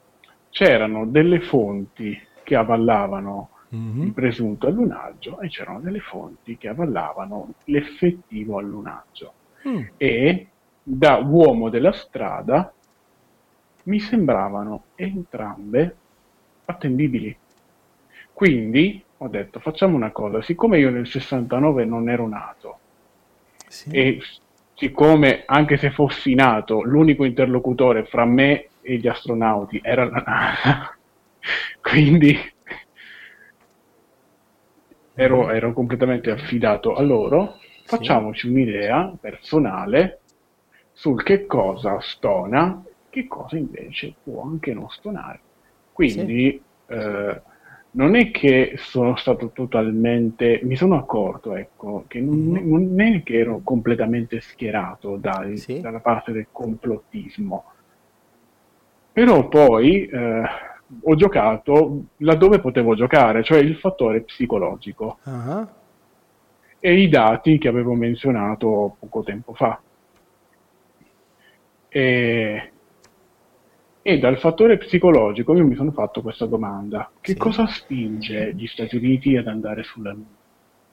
c'erano 0.49 1.05
delle 1.05 1.39
fonti 1.39 2.19
che 2.43 2.55
avallavano 2.57 3.51
mm-hmm. 3.73 4.01
il 4.01 4.11
presunto 4.11 4.67
allunaggio 4.67 5.39
e 5.39 5.47
c'erano 5.47 5.79
delle 5.79 6.01
fonti 6.01 6.57
che 6.57 6.67
avallavano 6.67 7.53
l'effettivo 7.63 8.57
allunaggio. 8.57 9.33
Mm. 9.69 9.83
E 9.95 10.47
da 10.83 11.15
uomo 11.15 11.69
della 11.69 11.93
strada 11.93 12.73
mi 13.83 14.01
sembravano 14.01 14.83
entrambe 14.95 15.95
attendibili. 16.65 17.37
Quindi 18.33 19.04
ho 19.17 19.27
detto 19.27 19.59
facciamo 19.59 19.95
una 19.95 20.11
cosa, 20.11 20.41
siccome 20.41 20.79
io 20.79 20.89
nel 20.89 21.07
69 21.07 21.85
non 21.85 22.09
ero 22.09 22.27
nato 22.27 22.79
sì. 23.67 23.89
e 23.91 24.19
siccome 24.75 25.43
anche 25.45 25.77
se 25.77 25.91
fossi 25.91 26.33
nato 26.33 26.81
l'unico 26.83 27.23
interlocutore 27.23 28.05
fra 28.05 28.25
me 28.25 28.67
e 28.81 28.97
gli 28.97 29.07
astronauti 29.07 29.79
era 29.81 30.05
la 30.05 30.23
NASA, 30.25 30.97
quindi 31.81 32.37
ero, 35.15 35.49
ero, 35.49 35.73
completamente 35.73 36.29
affidato 36.29 36.93
a 36.93 37.01
loro, 37.01 37.57
facciamoci 37.85 38.47
sì. 38.47 38.53
un'idea 38.53 39.15
personale 39.19 40.19
sul 40.91 41.23
che 41.23 41.45
cosa 41.45 41.99
stona, 42.01 42.83
che 43.09 43.27
cosa 43.27 43.57
invece 43.57 44.13
può 44.23 44.43
anche 44.43 44.73
non 44.73 44.89
stonare. 44.89 45.39
Quindi 45.93 46.61
sì. 46.85 46.93
eh, 46.93 47.41
non 47.95 48.15
è 48.15 48.29
che 48.31 48.75
sono 48.77 49.15
stato 49.15 49.51
totalmente, 49.51 50.59
mi 50.63 50.75
sono 50.75 50.97
accorto, 50.97 51.55
ecco, 51.55 52.03
che 52.07 52.19
non, 52.19 52.37
mm-hmm. 52.37 52.69
non 52.69 53.01
è 53.01 53.23
che 53.23 53.39
ero 53.39 53.61
completamente 53.63 54.41
schierato 54.41 55.15
dai, 55.15 55.57
sì. 55.57 55.79
dalla 55.79 55.99
parte 55.99 56.31
del 56.33 56.47
complottismo. 56.51 57.63
Però 59.13 59.47
poi 59.47 60.05
eh, 60.07 60.43
ho 61.03 61.15
giocato 61.15 62.03
laddove 62.17 62.59
potevo 62.59 62.95
giocare, 62.95 63.43
cioè 63.43 63.59
il 63.59 63.77
fattore 63.77 64.21
psicologico. 64.21 65.19
Uh-huh. 65.23 65.67
E 66.79 66.99
i 66.99 67.07
dati 67.07 67.57
che 67.57 67.69
avevo 67.69 67.93
menzionato 67.93 68.97
poco 68.99 69.23
tempo 69.23 69.53
fa. 69.53 69.79
E 71.87 72.71
e 74.07 74.19
dal 74.19 74.37
fattore 74.37 74.77
psicologico 74.77 75.55
io 75.55 75.65
mi 75.65 75.73
sono 75.73 75.89
fatto 75.89 76.21
questa 76.21 76.45
domanda. 76.45 77.09
Che 77.19 77.31
sì. 77.31 77.37
cosa 77.39 77.65
spinge 77.65 78.53
gli 78.53 78.67
Stati 78.67 78.97
Uniti 78.97 79.35
ad 79.35 79.47
andare 79.47 79.81
sulla 79.81 80.11
Luna? 80.11 80.27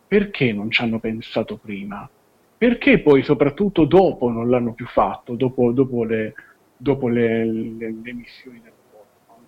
Perché 0.09 0.51
non 0.55 0.71
ci 0.71 0.81
hanno 0.81 0.99
pensato 0.99 1.59
prima? 1.59 2.09
Perché 2.57 3.01
poi 3.01 3.23
soprattutto 3.23 3.85
dopo 3.85 4.31
non 4.31 4.49
l'hanno 4.49 4.73
più 4.73 4.87
fatto, 4.87 5.35
dopo, 5.35 5.73
dopo, 5.73 6.05
le, 6.05 6.33
dopo 6.75 7.09
le, 7.09 7.45
le, 7.45 7.95
le, 8.03 8.13
missioni 8.15 8.63
del 8.63 8.73
mondo? 8.91 9.47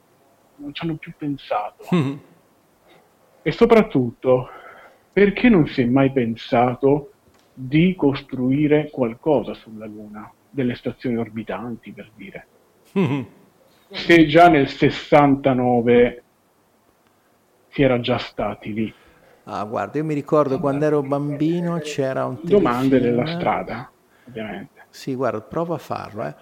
Non 0.56 0.74
ci 0.74 0.84
hanno 0.84 0.96
più 0.96 1.12
pensato. 1.16 1.84
Mm. 1.94 2.12
E 3.46 3.50
soprattutto, 3.50 4.48
perché 5.10 5.48
non 5.48 5.66
si 5.68 5.80
è 5.80 5.86
mai 5.86 6.12
pensato 6.12 7.12
di 7.54 7.94
costruire 7.94 8.90
qualcosa 8.90 9.54
sulla 9.54 9.86
Luna? 9.86 10.30
Delle 10.50 10.74
stazioni 10.74 11.16
orbitanti, 11.16 11.92
per 11.92 12.10
dire. 12.14 12.46
Mm 12.98 13.22
se 13.94 14.26
già 14.26 14.48
nel 14.48 14.68
69 14.68 16.22
si 17.68 17.82
era 17.82 18.00
già 18.00 18.18
stati 18.18 18.72
lì. 18.72 18.94
Ah, 19.44 19.64
guarda, 19.64 19.98
io 19.98 20.04
mi 20.04 20.14
ricordo 20.14 20.58
quando 20.58 20.84
ero 20.84 21.02
bambino 21.02 21.78
c'era 21.78 22.24
un 22.24 22.38
Domande 22.40 23.00
della 23.00 23.26
strada, 23.26 23.90
ovviamente. 24.26 24.86
Sì, 24.90 25.14
guarda, 25.14 25.40
prova 25.40 25.74
a 25.76 25.78
farlo, 25.78 26.24
eh. 26.24 26.34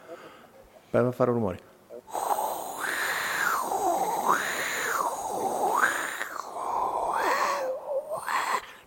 Prova 0.91 1.09
a 1.09 1.13
fare 1.13 1.31
un 1.31 1.37
rumore. 1.37 1.59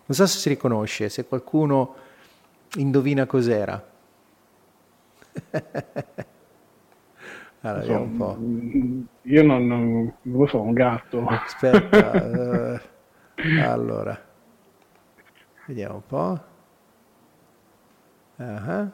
Non 0.08 0.16
so 0.16 0.26
se 0.26 0.38
si 0.38 0.48
riconosce, 0.48 1.08
se 1.08 1.26
qualcuno 1.26 1.94
indovina 2.76 3.26
cos'era. 3.26 3.84
Allora, 7.66 7.84
so, 7.84 8.00
un 8.00 8.16
po'. 8.16 8.38
Io 9.22 9.42
non, 9.42 9.66
non, 9.66 10.14
non, 10.22 10.38
lo 10.38 10.46
so, 10.46 10.60
un 10.60 10.72
gatto. 10.72 11.26
Aspetta, 11.26 12.12
uh, 12.12 12.80
allora, 13.60 14.16
vediamo 15.66 15.94
un 15.96 16.06
po'. 16.06 16.40
Uh-huh. 18.36 18.90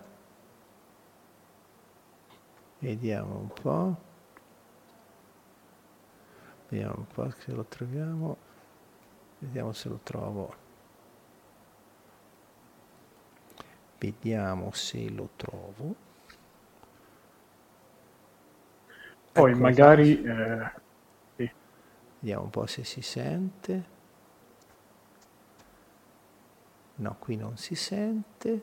Vediamo 2.78 3.38
un 3.38 3.48
po'. 3.48 3.96
Vediamo 6.68 6.94
un 6.96 7.06
po' 7.06 7.30
se 7.40 7.52
lo 7.52 7.64
troviamo. 7.64 8.36
Vediamo 9.40 9.72
se 9.72 9.88
lo 9.90 10.00
trovo. 10.02 10.54
Vediamo 13.98 14.70
se 14.72 15.10
lo 15.10 15.28
trovo. 15.36 16.10
Poi 19.32 19.50
ecco, 19.50 19.60
magari... 19.60 20.22
Eh, 20.22 20.70
sì. 21.36 21.52
Vediamo 22.20 22.44
un 22.44 22.50
po' 22.50 22.66
se 22.66 22.84
si 22.84 23.02
sente. 23.02 23.84
No, 26.96 27.16
qui 27.18 27.36
non 27.36 27.56
si 27.56 27.74
sente. 27.74 28.62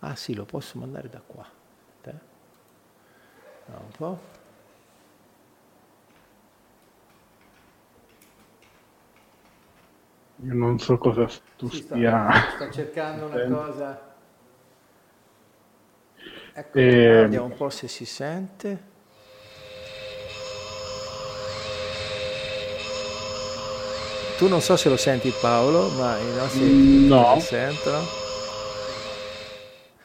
Ah 0.00 0.16
sì, 0.16 0.34
lo 0.34 0.44
posso 0.44 0.78
mandare 0.78 1.08
da 1.08 1.20
qua. 1.20 1.58
No, 3.70 3.78
un 3.78 3.90
po'. 3.96 4.18
Io 10.42 10.54
non 10.54 10.78
so 10.78 10.98
cosa 10.98 11.28
tu 11.56 11.68
sì, 11.68 11.82
stia... 11.82 12.30
Sto, 12.32 12.64
sto 12.64 12.72
cercando 12.72 13.26
una 13.26 13.46
cosa... 13.46 14.09
Ecco, 16.60 16.78
e... 16.78 17.22
vediamo 17.22 17.46
un 17.46 17.56
po' 17.56 17.70
se 17.70 17.88
si 17.88 18.04
sente. 18.04 18.88
Tu 24.36 24.46
non 24.46 24.60
so 24.60 24.76
se 24.76 24.90
lo 24.90 24.98
senti 24.98 25.32
Paolo, 25.40 25.88
ma 25.90 26.18
i 26.18 26.34
nostri 26.34 27.06
no. 27.08 27.34
lo 27.34 27.40
sentono. 27.40 27.98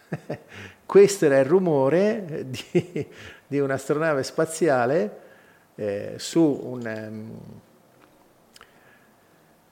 Questo 0.86 1.26
era 1.26 1.39
il 1.39 1.45
rumore 1.45 2.45
di, 2.47 3.08
di 3.47 3.60
un'astronave 3.60 4.24
spaziale 4.24 5.20
eh, 5.76 6.14
su 6.18 6.41
un, 6.41 6.82
um, 6.86 7.38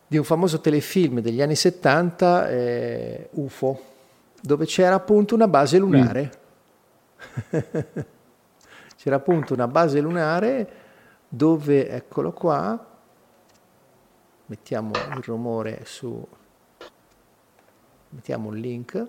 di 0.05 0.17
un 0.17 0.23
famoso 0.25 0.59
telefilm 0.59 1.21
degli 1.21 1.41
anni 1.41 1.55
70, 1.55 2.49
eh, 2.49 3.29
UFO, 3.31 3.81
dove 4.41 4.65
c'era 4.65 4.95
appunto 4.95 5.33
una 5.33 5.47
base 5.47 5.77
lunare. 5.77 6.23
Mm 6.23 6.41
C'era 8.95 9.15
appunto 9.17 9.53
una 9.53 9.67
base 9.67 9.99
lunare 9.99 10.81
dove, 11.27 11.89
eccolo 11.89 12.31
qua, 12.31 12.91
mettiamo 14.45 14.91
il 15.15 15.23
rumore 15.23 15.81
su, 15.83 16.25
mettiamo 18.09 18.49
un 18.49 18.55
link, 18.55 19.07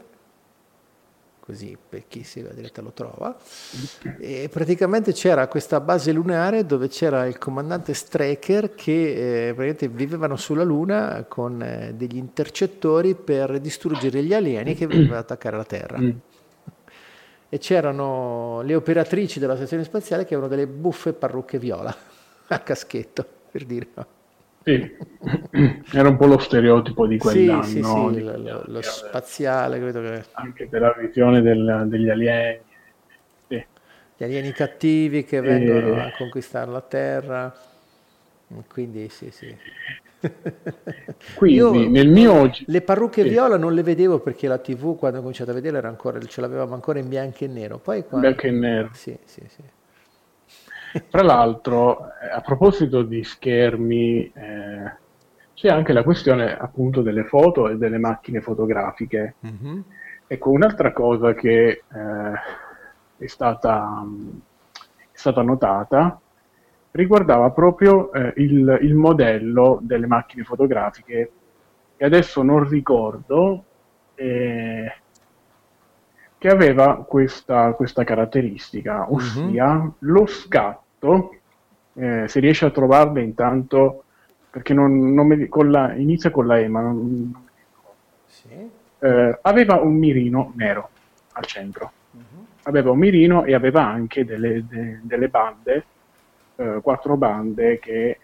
così 1.41 1.77
per 1.89 2.09
chi 2.09 2.25
segue 2.25 2.49
la 2.49 2.55
diretta 2.55 2.81
lo 2.81 2.93
trova. 2.93 3.37
E 4.19 4.49
praticamente 4.51 5.13
c'era 5.13 5.47
questa 5.47 5.81
base 5.81 6.11
lunare 6.13 6.65
dove 6.65 6.89
c'era 6.89 7.27
il 7.27 7.37
comandante 7.37 7.93
Straker 7.93 8.75
che 8.75 9.49
eh, 9.49 9.89
vivevano 9.89 10.37
sulla 10.37 10.65
Luna 10.65 11.27
con 11.29 11.63
eh, 11.63 11.93
degli 11.95 12.17
intercettori 12.17 13.15
per 13.15 13.61
distruggere 13.61 14.23
gli 14.23 14.33
alieni 14.33 14.75
che 14.75 14.87
venivano 14.87 15.19
ad 15.19 15.25
attaccare 15.25 15.57
la 15.57 15.65
Terra. 15.65 15.99
E 17.55 17.59
c'erano 17.59 18.63
le 18.63 18.75
operatrici 18.75 19.39
della 19.39 19.55
stazione 19.55 19.85
spaziale 19.85 20.25
che 20.25 20.35
avevano 20.35 20.53
delle 20.53 20.67
buffe 20.67 21.13
parrucche 21.13 21.57
viola 21.61 21.95
a 22.49 22.59
caschetto, 22.59 23.25
per 23.49 23.65
dire. 23.65 23.87
Sì, 24.65 24.97
era 25.95 26.09
un 26.09 26.17
po' 26.17 26.27
lo 26.27 26.39
stereotipo 26.39 27.07
di 27.07 27.17
quell'anno. 27.17 27.63
Sì, 27.63 27.81
sì, 27.81 27.85
sì, 27.85 28.23
lo, 28.25 28.65
lo 28.67 28.83
spaziale, 28.83 29.79
credo 29.79 30.01
che... 30.01 30.25
Anche 30.33 30.67
per 30.67 30.81
la 30.81 30.97
visione 30.99 31.43
del, 31.43 31.85
degli 31.87 32.09
alieni. 32.11 32.61
Sì. 33.47 33.65
Gli 34.17 34.25
alieni 34.25 34.51
cattivi 34.51 35.23
che 35.23 35.41
vengono 35.41 35.95
e... 35.95 36.01
a 36.01 36.13
conquistare 36.17 36.73
la 36.73 36.81
Terra. 36.81 37.55
Quindi 38.67 39.09
sì, 39.11 39.31
sì. 39.31 39.57
Quindi 41.37 41.57
Io, 41.57 41.89
nel 41.89 42.09
mio. 42.09 42.51
Le 42.67 42.81
parrucche 42.83 43.23
sì. 43.23 43.29
viola 43.29 43.57
non 43.57 43.75
le 43.75 43.83
vedevo 43.83 44.21
perché 44.21 44.49
la 44.49 44.59
TV 44.59 44.97
quando 44.97 45.19
ho 45.19 45.21
cominciato 45.21 45.51
a 45.51 45.55
vedere 45.55 45.79
era 45.79 45.89
ancora, 45.89 46.19
ce 46.21 46.41
l'avevamo 46.41 46.75
ancora 46.75 46.99
in 46.99 47.09
bianco 47.09 47.45
e 47.45 47.49
nero. 47.49 47.79
Poi 47.79 48.05
quando... 48.05 48.27
Bianco 48.27 48.47
e 48.47 48.51
nero. 48.51 48.89
Sì, 48.93 49.17
sì, 49.25 49.43
sì. 49.47 49.63
Tra 51.09 51.23
l'altro, 51.23 52.07
eh, 52.23 52.31
a 52.33 52.41
proposito 52.41 53.03
di 53.03 53.25
schermi, 53.25 54.31
eh, 54.33 54.93
c'è 55.55 55.69
anche 55.69 55.93
la 55.93 56.05
questione 56.05 56.57
appunto 56.57 57.03
delle 57.03 57.25
foto 57.25 57.69
e 57.69 57.77
delle 57.77 57.99
macchine 57.99 58.41
fotografiche. 58.41 59.35
Mm-hmm. 59.45 59.81
Ecco, 60.27 60.51
un'altra 60.51 60.93
cosa 60.93 61.35
che 61.35 61.69
eh, 61.69 61.83
è, 63.17 63.27
stata, 63.27 64.05
è, 64.73 65.17
stata, 65.17 65.43
notata 65.43 66.21
riguardava 66.95 67.51
proprio 67.51 68.13
eh, 68.13 68.35
il, 68.37 68.79
il, 68.83 68.95
modello 68.95 69.81
delle 69.83 70.07
macchine 70.07 70.45
fotografiche, 70.45 71.33
che 71.97 72.05
adesso 72.05 72.43
non 72.43 72.69
ricordo, 72.69 73.65
eh, 74.15 74.93
che 76.39 76.49
aveva 76.49 77.05
questa, 77.05 77.73
questa 77.73 78.05
caratteristica, 78.05 78.99
mhm. 78.99 79.13
ossia 79.13 79.73
mm-hmm. 79.75 79.89
lo 80.01 80.27
scatto 80.27 81.35
eh, 81.95 82.29
se 82.29 82.41
riesce 82.41 82.65
a 82.67 82.71
trovarle 82.71 83.23
intanto, 83.23 84.05
perché 84.51 84.73
non, 84.73 85.13
non 85.13 85.27
mi, 85.27 85.49
con 85.49 85.73
la, 85.73 85.93
inizia 85.95 86.31
con 86.31 86.47
la 86.47 86.59
E, 86.59 86.69
ma 86.69 86.81
non, 86.81 86.97
non 86.97 87.45
sì. 88.27 88.49
eh, 89.01 89.39
aveva 89.43 89.81
un 89.81 89.97
mirino 89.97 90.53
nero 90.55 90.91
al 91.33 91.45
centro. 91.45 91.91
Uh-huh. 92.13 92.47
Aveva 92.63 92.93
un 92.93 92.99
mirino 92.99 93.45
e 93.45 93.53
aveva 93.53 93.85
anche 93.85 94.25
delle, 94.25 94.65
de, 94.69 95.01
delle 95.03 95.29
bande, 95.29 95.87
eh, 96.57 96.81
quattro 96.83 97.17
bande 97.17 97.79
che 97.79 98.09
eh, 98.11 98.19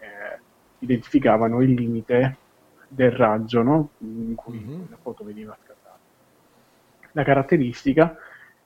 identificavano 0.81 1.61
il 1.63 1.73
limite 1.73 2.37
del 2.89 3.13
raggio 3.13 3.63
no? 3.63 3.91
in 3.99 4.35
cui 4.35 4.63
uh-huh. 4.65 4.87
la 4.91 4.97
foto 5.01 5.25
veniva 5.25 5.57
scattata. 5.63 5.99
La 7.13 7.25
caratteristica 7.25 8.17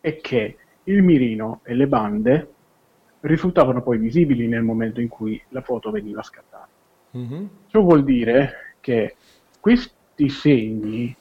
è 0.01 0.21
che 0.21 0.57
il 0.85 1.03
mirino 1.03 1.61
e 1.63 1.75
le 1.75 1.87
bande 1.87 2.49
risultavano 3.21 3.83
poi 3.83 3.99
visibili 3.99 4.47
nel 4.47 4.63
momento 4.63 5.01
in 5.01 5.09
cui 5.09 5.41
la 5.49 5.63
foto 5.63 5.91
veniva 5.91 6.23
scattata. 6.23 6.69
Mm-hmm. 7.17 7.45
Ciò 7.69 7.81
vuol 7.81 8.05
dire 8.05 8.75
che 8.81 9.17
questi 9.61 10.29
segni 10.29 11.15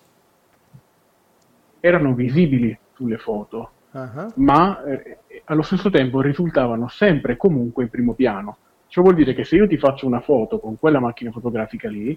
erano 1.79 2.13
visibili 2.13 2.77
sulle 2.93 3.17
foto, 3.17 3.71
uh-huh. 3.93 4.33
ma 4.35 4.83
eh, 4.83 5.19
allo 5.45 5.61
stesso 5.61 5.89
tempo 5.89 6.21
risultavano 6.21 6.87
sempre 6.89 7.33
e 7.33 7.37
comunque 7.37 7.83
in 7.83 7.89
primo 7.89 8.13
piano. 8.13 8.57
Ciò 8.87 9.01
vuol 9.01 9.15
dire 9.15 9.33
che 9.33 9.43
se 9.43 9.55
io 9.55 9.67
ti 9.67 9.77
faccio 9.77 10.05
una 10.05 10.19
foto 10.19 10.59
con 10.59 10.77
quella 10.77 10.99
macchina 10.99 11.31
fotografica 11.31 11.89
lì, 11.89 12.15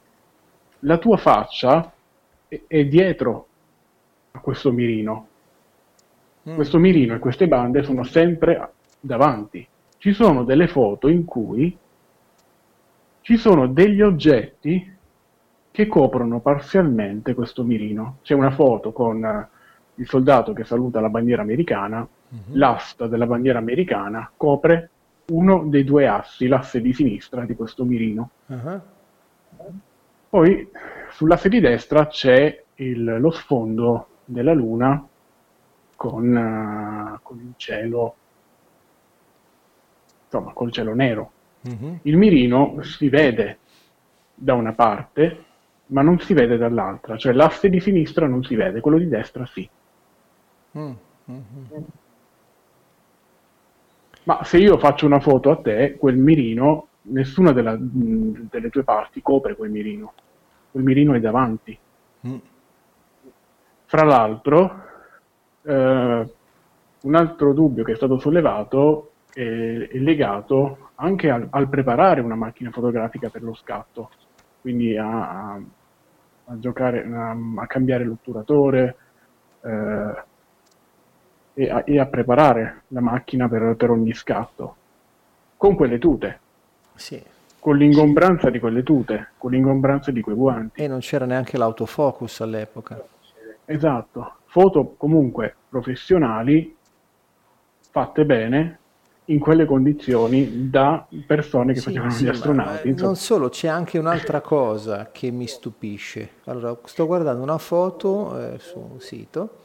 la 0.81 0.99
tua 0.99 1.17
faccia 1.17 1.93
è, 2.49 2.61
è 2.67 2.85
dietro 2.85 3.47
a 4.33 4.41
questo 4.41 4.73
mirino. 4.73 5.29
Mm. 6.49 6.55
Questo 6.55 6.79
mirino 6.79 7.15
e 7.15 7.19
queste 7.19 7.49
bande 7.49 7.83
sono 7.83 8.05
sempre 8.05 8.73
davanti 9.01 9.67
ci 10.07 10.13
sono 10.13 10.45
delle 10.45 10.69
foto 10.69 11.09
in 11.09 11.25
cui 11.25 11.77
ci 13.23 13.37
sono 13.37 13.67
degli 13.67 14.03
oggetti 14.03 14.95
che 15.71 15.87
coprono 15.89 16.39
parzialmente 16.41 17.35
questo 17.35 17.65
mirino. 17.65 18.19
C'è 18.23 18.35
una 18.35 18.53
foto 18.53 18.93
con 18.93 19.25
eh, 19.25 19.49
il 19.97 20.09
soldato 20.09 20.53
che 20.53 20.65
saluta 20.65 21.01
la 21.01 21.09
bandiera 21.09 21.43
americana, 21.43 22.01
uh-huh. 22.01 22.39
l'asta 22.53 23.07
della 23.07 23.27
bandiera 23.27 23.59
americana 23.59 24.31
copre 24.37 24.91
uno 25.27 25.65
dei 25.67 25.85
due 25.85 26.07
assi, 26.07 26.47
l'asse 26.47 26.81
di 26.81 26.93
sinistra 26.93 27.45
di 27.45 27.55
questo 27.55 27.85
mirino. 27.85 28.31
Uh-huh. 28.47 28.81
Poi 30.29 30.69
sull'asse 31.11 31.49
di 31.49 31.61
destra 31.61 32.07
c'è 32.07 32.63
il, 32.77 33.17
lo 33.21 33.31
sfondo 33.31 34.09
della 34.25 34.53
luna 34.53 35.07
con, 35.97 36.35
uh, 36.35 37.19
con 37.23 37.39
il 37.39 37.53
cielo 37.57 38.17
insomma 40.25 40.53
col 40.53 40.71
cielo 40.73 40.95
nero. 40.95 41.31
Uh-huh. 41.63 41.99
Il 42.03 42.17
mirino 42.17 42.83
si 42.83 43.09
vede 43.09 43.59
da 44.35 44.55
una 44.55 44.73
parte, 44.73 45.45
ma 45.87 46.03
non 46.03 46.19
si 46.19 46.35
vede 46.35 46.57
dall'altra, 46.57 47.17
cioè 47.17 47.33
l'asse 47.33 47.71
di 47.71 47.81
sinistra 47.81 48.27
non 48.27 48.45
si 48.45 48.55
vede, 48.55 48.81
quello 48.81 48.99
di 48.99 49.09
destra 49.09 49.47
sì. 49.47 49.69
Ma 54.25 54.43
se 54.43 54.59
io 54.59 54.79
faccio 54.79 55.07
una 55.07 55.21
foto 55.21 55.51
a 55.51 55.57
te, 55.57 55.97
quel 55.99 56.17
mirino, 56.17 56.89
nessuna 57.03 57.53
della, 57.53 57.77
delle 57.79 58.71
tue 58.71 58.83
parti 58.83 59.23
copre 59.23 59.55
quel 59.55 59.71
mirino. 59.71 60.13
Quel 60.71 60.83
mirino 60.83 61.15
è 61.15 61.21
davanti. 61.21 61.79
Mm. 62.27 62.37
Fra 63.85 64.05
l'altro, 64.05 64.83
eh, 65.63 66.31
un 67.03 67.15
altro 67.15 67.53
dubbio 67.53 67.85
che 67.85 67.93
è 67.93 67.97
stato 67.97 68.19
sollevato 68.19 69.13
è, 69.33 69.41
è 69.41 69.99
legato 69.99 70.91
anche 70.97 71.31
al, 71.31 71.47
al, 71.51 71.69
preparare 71.69 72.21
una 72.21 72.35
macchina 72.35 72.71
fotografica 72.71 73.29
per 73.29 73.43
lo 73.43 73.55
scatto, 73.55 74.11
quindi 74.61 74.97
a, 74.97 75.53
a, 75.53 75.61
a 76.47 76.59
giocare, 76.59 77.05
a, 77.05 77.37
a, 77.57 77.67
cambiare 77.67 78.05
l'otturatore 78.05 78.97
eh, 79.63 80.25
e, 81.59 81.71
a, 81.71 81.83
e, 81.87 81.99
a, 81.99 82.05
preparare 82.05 82.83
la 82.89 83.01
macchina 83.01 83.49
per, 83.49 83.77
per 83.77 83.89
ogni 83.91 84.13
scatto, 84.13 84.77
con 85.57 85.75
quelle 85.75 85.99
tute. 85.99 86.41
Sì. 86.95 87.23
Con 87.59 87.79
l'ingombranza 87.79 88.51
di 88.51 88.59
quelle 88.59 88.83
tute, 88.83 89.31
con 89.39 89.53
l'ingombranza 89.53 90.11
di 90.11 90.21
quei 90.21 90.37
guanti. 90.37 90.83
E 90.83 90.87
non 90.87 90.99
c'era 90.99 91.25
neanche 91.25 91.57
l'autofocus 91.57 92.43
all'epoca. 92.43 93.03
Esatto, 93.65 94.35
foto 94.45 94.95
comunque 94.99 95.57
professionali, 95.71 96.77
fatte 97.91 98.25
bene, 98.27 98.79
in 99.25 99.39
quelle 99.39 99.65
condizioni 99.65 100.69
da 100.69 101.07
persone 101.27 101.73
che 101.73 101.81
sì, 101.81 101.87
facevano 101.87 102.11
sì, 102.11 102.25
gli 102.25 102.29
astronauti. 102.29 102.95
Non 102.95 103.17
solo, 103.17 103.49
c'è 103.49 103.67
anche 103.67 103.99
un'altra 103.99 104.43
cosa 104.43 105.09
che 105.11 105.31
mi 105.31 105.47
stupisce. 105.47 106.33
Allora, 106.45 106.79
sto 106.85 107.07
guardando 107.07 107.43
una 107.43 107.59
foto 107.59 108.39
eh, 108.39 108.59
su 108.59 108.79
un 108.79 109.01
sito 109.01 109.65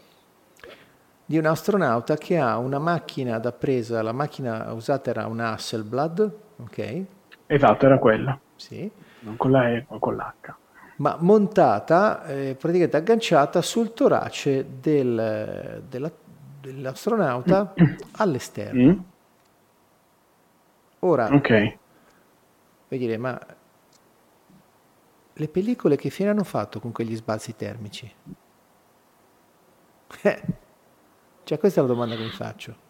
di 1.31 1.37
un 1.37 1.45
astronauta 1.45 2.17
che 2.17 2.37
ha 2.37 2.57
una 2.57 2.77
macchina 2.77 3.39
da 3.39 3.53
presa, 3.53 4.01
la 4.01 4.11
macchina 4.11 4.73
usata 4.73 5.11
era 5.11 5.27
una 5.27 5.53
Hasselblad, 5.53 6.35
ok? 6.57 7.03
Esatto, 7.45 7.85
era 7.85 7.97
quella. 7.99 8.37
Sì. 8.57 8.91
Non 9.21 9.37
con 9.37 9.51
la 9.51 9.69
E, 9.69 9.85
ma 9.87 9.97
con 9.97 10.15
l'H. 10.17 10.53
Ma 10.97 11.15
montata, 11.21 12.25
eh, 12.25 12.55
praticamente 12.59 12.97
agganciata 12.97 13.61
sul 13.61 13.93
torace 13.93 14.79
del, 14.81 15.81
della, 15.87 16.11
dell'astronauta 16.59 17.75
all'esterno. 18.17 18.91
Mm. 18.91 18.99
Ora, 20.99 21.33
okay. 21.33 21.77
vuoi 22.89 22.99
dire, 22.99 23.15
ma 23.15 23.39
le 25.31 25.47
pellicole 25.47 25.95
che 25.95 26.09
fine 26.09 26.29
hanno 26.29 26.43
fatto 26.43 26.81
con 26.81 26.91
quegli 26.91 27.15
sbalzi 27.15 27.55
termici? 27.55 28.13
Eh, 31.41 31.47
cioè 31.47 31.59
questa 31.59 31.79
è 31.79 31.83
la 31.83 31.89
domanda 31.89 32.15
che 32.15 32.23
mi 32.23 32.29
faccio. 32.29 32.89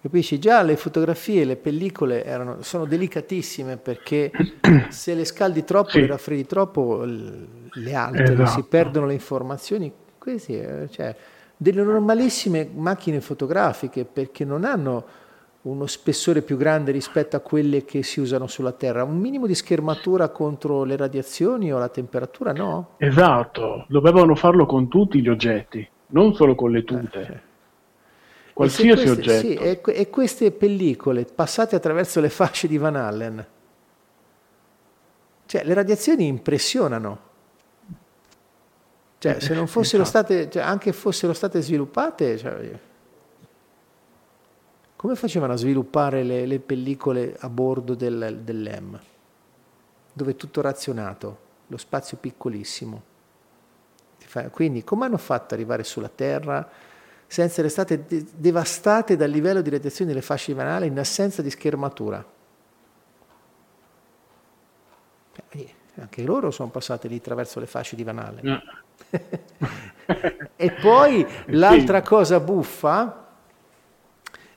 Capisci? 0.00 0.38
Già 0.38 0.62
le 0.62 0.76
fotografie, 0.76 1.44
le 1.44 1.56
pellicole 1.56 2.24
erano, 2.24 2.62
sono 2.62 2.84
delicatissime 2.84 3.76
perché 3.78 4.30
se 4.90 5.14
le 5.14 5.24
scaldi 5.24 5.64
troppo, 5.64 5.90
sì. 5.90 6.00
le 6.00 6.06
raffreddi 6.06 6.46
troppo, 6.46 7.02
le 7.04 7.94
alterano, 7.94 8.44
esatto. 8.44 8.60
si 8.60 8.62
perdono 8.68 9.06
le 9.06 9.14
informazioni. 9.14 9.92
Questi, 10.16 10.60
cioè, 10.90 11.14
delle 11.56 11.82
normalissime 11.82 12.68
macchine 12.72 13.20
fotografiche 13.20 14.04
perché 14.04 14.44
non 14.44 14.64
hanno 14.64 15.04
uno 15.62 15.86
spessore 15.86 16.42
più 16.42 16.56
grande 16.56 16.92
rispetto 16.92 17.36
a 17.36 17.40
quelle 17.40 17.84
che 17.84 18.04
si 18.04 18.20
usano 18.20 18.46
sulla 18.46 18.72
Terra. 18.72 19.02
Un 19.02 19.18
minimo 19.18 19.46
di 19.46 19.54
schermatura 19.54 20.28
contro 20.28 20.84
le 20.84 20.96
radiazioni 20.96 21.72
o 21.72 21.78
la 21.78 21.88
temperatura, 21.88 22.52
no? 22.52 22.90
Esatto, 22.98 23.84
dovevano 23.88 24.36
farlo 24.36 24.64
con 24.64 24.88
tutti 24.88 25.20
gli 25.20 25.28
oggetti. 25.28 25.86
Non 26.08 26.34
solo 26.34 26.54
con 26.54 26.70
le 26.70 26.84
tute. 26.84 27.20
Eh, 27.20 27.40
qualsiasi 28.52 29.04
queste, 29.04 29.10
oggetto. 29.10 29.46
Sì, 29.46 29.54
e, 29.54 29.80
e, 29.84 30.10
queste 30.10 30.50
pellicole 30.50 31.24
passate 31.24 31.76
attraverso 31.76 32.20
le 32.20 32.30
fasce 32.30 32.68
di 32.68 32.78
Van 32.78 32.96
Allen, 32.96 33.46
cioè 35.46 35.64
le 35.64 35.74
radiazioni 35.74 36.26
impressionano. 36.26 37.26
Cioè, 39.18 39.40
se 39.40 39.52
non 39.52 39.66
fossero 39.66 40.04
state, 40.04 40.48
cioè, 40.48 40.62
anche 40.62 40.92
fossero 40.92 41.32
state 41.32 41.60
sviluppate, 41.60 42.38
cioè, 42.38 42.78
come 44.94 45.14
facevano 45.16 45.54
a 45.54 45.56
sviluppare 45.56 46.22
le, 46.22 46.46
le 46.46 46.60
pellicole 46.60 47.36
a 47.40 47.48
bordo 47.48 47.94
del, 47.94 48.40
dell'EM? 48.44 49.00
Dove 50.12 50.30
è 50.30 50.36
tutto 50.36 50.60
razionato, 50.60 51.38
lo 51.66 51.76
spazio 51.76 52.16
piccolissimo. 52.16 53.07
Quindi 54.50 54.84
come 54.84 55.06
hanno 55.06 55.18
fatto 55.18 55.54
ad 55.54 55.60
arrivare 55.60 55.84
sulla 55.84 56.10
Terra 56.14 56.68
senza 57.26 57.50
essere 57.50 57.68
state 57.68 58.04
de- 58.06 58.26
devastate 58.34 59.16
dal 59.16 59.30
livello 59.30 59.60
di 59.60 59.70
radiazione 59.70 60.10
delle 60.10 60.22
fasce 60.22 60.52
di 60.52 60.58
Van 60.58 60.84
in 60.84 60.98
assenza 60.98 61.42
di 61.42 61.50
schermatura? 61.50 62.24
Eh, 65.50 65.74
anche 65.96 66.22
loro 66.22 66.50
sono 66.50 66.70
passate 66.70 67.08
lì 67.08 67.16
attraverso 67.16 67.60
le 67.60 67.66
fasce 67.66 67.96
di 67.96 68.04
Van 68.04 68.18
Allen. 68.18 68.44
No. 68.44 68.62
e 70.56 70.70
poi 70.72 71.26
l'altra 71.46 72.02
cosa 72.02 72.40
buffa 72.40 73.26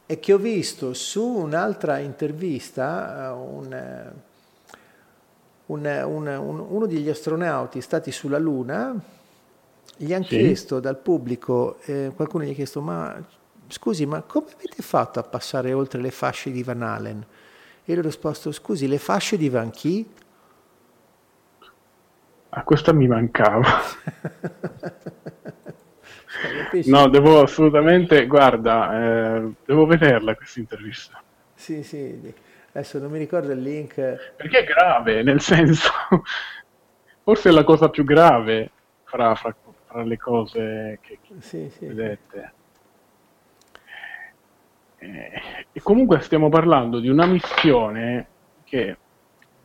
è 0.06 0.19
che 0.19 0.34
ho 0.34 0.38
visto 0.38 0.93
su 0.93 1.23
un'altra 1.23 1.99
intervista 1.99 3.27
eh, 3.27 3.31
un, 3.31 3.73
eh, 3.73 4.11
un, 5.68 5.85
un, 5.85 6.60
uno 6.60 6.85
degli 6.85 7.10
astronauti 7.10 7.80
stati 7.80 8.11
sulla 8.11 8.38
Luna, 8.38 8.93
gli 10.03 10.13
hanno 10.13 10.23
sì. 10.23 10.37
chiesto 10.37 10.79
dal 10.79 10.97
pubblico, 10.97 11.77
eh, 11.85 12.11
qualcuno 12.15 12.43
gli 12.43 12.49
ha 12.49 12.53
chiesto, 12.53 12.81
ma 12.81 13.23
scusi, 13.67 14.05
ma 14.05 14.21
come 14.23 14.47
avete 14.53 14.81
fatto 14.81 15.19
a 15.19 15.23
passare 15.23 15.73
oltre 15.73 16.01
le 16.01 16.11
fasce 16.11 16.51
di 16.51 16.63
Van 16.63 16.81
Allen? 16.81 17.25
E 17.83 17.93
lui 17.93 17.99
ha 17.99 18.05
risposto, 18.05 18.51
scusi, 18.51 18.87
le 18.87 18.97
fasce 18.97 19.37
di 19.37 19.49
Van 19.49 19.69
chi? 19.69 20.09
A 22.49 22.63
questa 22.63 22.93
mi 22.93 23.07
mancava. 23.07 23.69
No, 26.85 27.07
devo 27.07 27.41
assolutamente, 27.41 28.25
guarda, 28.25 29.35
eh, 29.35 29.51
devo 29.63 29.85
vederla 29.85 30.33
questa 30.33 30.59
intervista. 30.59 31.21
Sì, 31.53 31.83
sì, 31.83 32.33
adesso 32.71 32.97
non 32.97 33.11
mi 33.11 33.19
ricordo 33.19 33.51
il 33.51 33.61
link. 33.61 33.93
Perché 34.37 34.59
è 34.59 34.63
grave, 34.63 35.21
nel 35.21 35.41
senso, 35.41 35.91
forse 37.23 37.49
è 37.49 37.51
la 37.51 37.63
cosa 37.63 37.89
più 37.89 38.03
grave 38.03 38.71
fra, 39.03 39.35
fra, 39.35 39.53
fra 39.91 40.03
le 40.03 40.18
cose 40.18 40.99
che, 41.01 41.19
che 41.22 41.34
sì, 41.39 41.69
sì. 41.69 41.85
vedete. 41.85 42.53
Eh, 44.97 45.41
e 45.72 45.81
comunque 45.81 46.22
stiamo 46.22 46.47
parlando 46.47 46.99
di 46.99 47.09
una 47.09 47.26
missione 47.26 48.27
che 48.63 48.97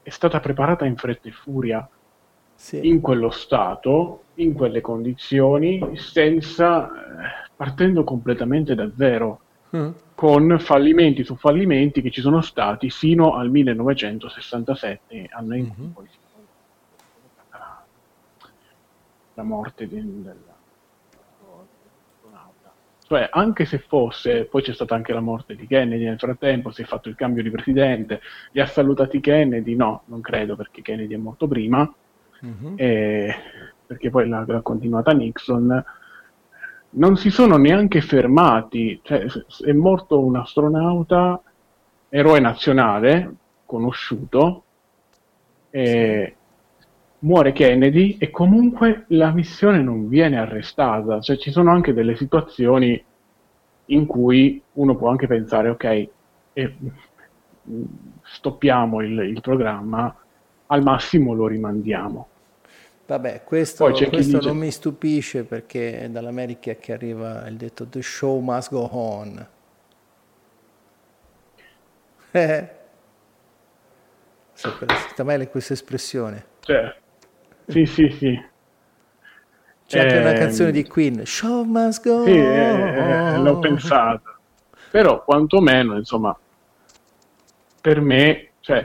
è 0.03 0.11
stata 0.11 0.41
preparata 0.41 0.85
in 0.85 0.97
fretta 0.97 1.29
e 1.29 1.33
furia 1.33 1.89
sì. 2.55 2.89
in 2.89 3.01
quello 3.01 3.31
stato, 3.31 4.25
in 4.35 4.53
quelle 4.55 4.81
condizioni, 4.81 5.97
senza, 5.97 6.89
eh, 6.89 7.49
partendo 7.55 8.03
completamente 8.03 8.75
da 8.75 8.91
zero, 8.97 9.41
mm. 9.77 9.91
con 10.15 10.59
fallimenti 10.59 11.23
su 11.23 11.37
fallimenti 11.37 12.03
che 12.03 12.11
ci 12.11 12.21
sono 12.21 12.41
stati 12.41 12.91
fino 12.91 13.35
al 13.35 13.51
1967, 13.51 15.29
anno 15.31 15.55
in 15.55 15.69
cui 15.73 15.83
mm-hmm. 15.85 15.93
poi 15.93 16.07
si 16.09 16.19
la, 17.51 17.85
la 19.37 19.43
morte 19.43 19.87
del, 19.87 20.05
della 20.05 20.55
cioè, 23.09 23.29
anche 23.31 23.67
se 23.67 23.79
fosse, 23.79 24.47
poi 24.47 24.63
c'è 24.63 24.73
stata 24.73 24.97
anche 24.97 25.13
la 25.13 25.21
morte 25.21 25.55
di 25.55 25.69
Kennedy 25.69 26.05
nel 26.05 26.19
frattempo, 26.19 26.73
si 26.73 26.83
è 26.83 26.85
fatto 26.85 27.09
il 27.09 27.15
cambio 27.15 27.41
di 27.41 27.53
presidente, 27.53 28.21
li 28.51 28.61
ha 28.61 28.67
salutati 28.67 29.21
Kennedy? 29.21 29.77
No, 29.77 30.03
non 30.07 30.21
credo 30.21 30.57
perché 30.57 30.83
Kennedy 30.83 31.15
è 31.15 31.17
morto 31.17 31.47
prima 31.47 31.89
uh-huh. 32.41 32.73
e, 32.75 33.33
perché 33.87 34.11
poi 34.11 34.29
l'ha, 34.29 34.43
l'ha, 34.45 34.61
continuata 34.61 35.13
Nixon, 35.13 35.85
non 36.91 37.17
si 37.17 37.31
sono 37.31 37.57
neanche 37.57 38.01
fermati, 38.01 38.99
cioè, 39.05 39.25
è 39.65 39.73
morto 39.73 40.19
un 40.19 40.35
astronauta, 40.35 41.41
eroe 42.09 42.41
nazionale, 42.41 43.35
conosciuto, 43.67 44.65
e 45.71 46.36
muore 47.27 47.53
Kennedy 47.53 48.17
e 48.19 48.31
comunque 48.31 49.05
la 49.09 49.33
missione 49.33 49.83
non 49.83 50.09
viene 50.09 50.39
arrestata, 50.39 51.21
cioè 51.21 51.37
ci 51.37 51.51
sono 51.51 51.73
anche 51.73 51.93
delle 51.93 52.17
situazioni 52.17 53.05
in 53.87 54.07
cui 54.07 54.63
uno 54.75 54.95
può 54.97 55.11
anche 55.11 55.27
pensare 55.27 55.69
ok, 55.69 56.09
eh, 56.53 56.75
stoppiamo 58.23 59.03
il, 59.03 59.19
il 59.19 59.41
programma, 59.41 60.15
al 60.67 60.83
massimo 60.83 61.35
lo 61.35 61.49
rimandiamo. 61.49 62.29
Vabbè, 63.07 63.43
questo, 63.45 63.85
questo 63.85 64.17
dice... 64.39 64.39
non 64.49 64.57
mi 64.57 64.71
stupisce 64.71 65.45
perché 65.45 66.01
è 66.01 66.09
dall'America 66.09 66.75
che 66.75 66.93
arriva 66.93 67.47
il 67.49 67.57
detto 67.57 67.87
The 67.87 68.03
show 68.03 68.39
must 68.41 68.71
go 68.71 68.89
on. 68.93 69.49
Eh. 72.31 72.71
Sapete 74.53 75.23
mai 75.23 75.49
questa 75.49 75.73
espressione? 75.73 76.45
Certo. 76.61 77.05
Sì, 77.67 77.87
sì, 77.87 78.09
sì. 78.11 78.45
C'è 79.87 80.01
anche 80.01 80.17
una 80.17 80.33
canzone 80.33 80.73
di 80.73 80.85
Queen, 80.87 81.25
Show 81.25 81.63
must 81.63 82.03
go 82.03 82.25
sì, 82.25 82.37
eh, 82.37 83.39
l'ho 83.39 83.59
pensata. 83.61 84.37
Però 84.91 85.23
quantomeno, 85.23 85.97
insomma, 85.97 86.37
per 87.81 88.01
me, 88.01 88.51
cioè, 88.61 88.85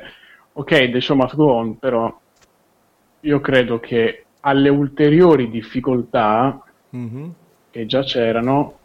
ok, 0.54 0.92
The 0.92 1.02
show 1.02 1.16
must 1.16 1.36
go 1.36 1.54
on, 1.54 1.80
però 1.80 2.20
io 3.22 3.40
credo 3.40 3.80
che 3.80 4.26
alle 4.42 4.70
ulteriori 4.70 5.50
difficoltà 5.50 6.62
mm-hmm. 6.96 7.30
che 7.70 7.86
già 7.86 8.02
c'erano, 8.02 8.78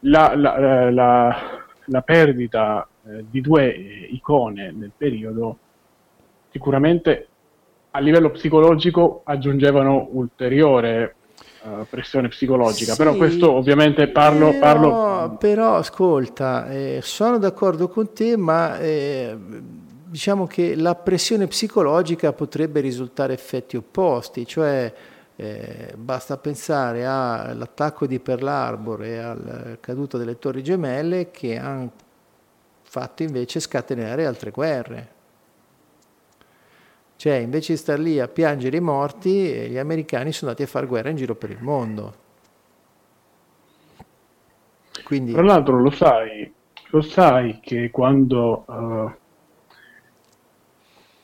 la, 0.00 0.34
la, 0.34 0.56
eh, 0.56 0.90
la, 0.90 1.64
la 1.84 2.02
perdita 2.02 2.86
eh, 3.06 3.24
di 3.28 3.40
due 3.40 3.68
icone 4.10 4.70
nel 4.72 4.92
periodo 4.96 5.58
sicuramente 6.50 7.28
a 7.92 7.98
livello 7.98 8.30
psicologico 8.30 9.22
aggiungevano 9.24 10.08
ulteriore 10.12 11.14
uh, 11.62 11.86
pressione 11.88 12.28
psicologica, 12.28 12.92
sì, 12.92 12.98
però 12.98 13.14
questo 13.14 13.50
ovviamente 13.50 14.08
parlo... 14.08 14.50
Però, 14.50 14.60
parlo... 14.60 15.36
però 15.38 15.74
ascolta, 15.76 16.70
eh, 16.70 17.00
sono 17.02 17.38
d'accordo 17.38 17.88
con 17.88 18.12
te, 18.12 18.36
ma 18.36 18.78
eh, 18.78 19.36
diciamo 20.06 20.46
che 20.46 20.76
la 20.76 20.94
pressione 20.94 21.46
psicologica 21.46 22.32
potrebbe 22.32 22.80
risultare 22.80 23.32
effetti 23.32 23.76
opposti, 23.76 24.46
cioè 24.46 24.92
eh, 25.36 25.94
basta 25.96 26.36
pensare 26.36 27.06
all'attacco 27.06 28.06
di 28.06 28.20
Pearl 28.20 28.46
Harbor 28.46 29.02
e 29.02 29.18
al 29.18 29.78
caduto 29.80 30.18
delle 30.18 30.38
torri 30.38 30.62
gemelle 30.62 31.30
che 31.30 31.56
hanno 31.56 31.90
fatto 32.82 33.22
invece 33.22 33.58
scatenare 33.58 34.26
altre 34.26 34.50
guerre. 34.50 35.18
Cioè, 37.20 37.34
invece 37.34 37.74
di 37.74 37.78
stare 37.78 38.00
lì 38.00 38.18
a 38.18 38.28
piangere 38.28 38.78
i 38.78 38.80
morti, 38.80 39.68
gli 39.68 39.76
americani 39.76 40.32
sono 40.32 40.52
andati 40.52 40.66
a 40.66 40.72
fare 40.72 40.86
guerra 40.86 41.10
in 41.10 41.16
giro 41.16 41.34
per 41.34 41.50
il 41.50 41.60
mondo. 41.60 42.14
Quindi... 45.04 45.34
Tra 45.34 45.42
l'altro 45.42 45.78
lo 45.78 45.90
sai, 45.90 46.50
lo 46.88 47.02
sai 47.02 47.60
che 47.60 47.90
quando 47.90 48.64
uh, 48.66 49.12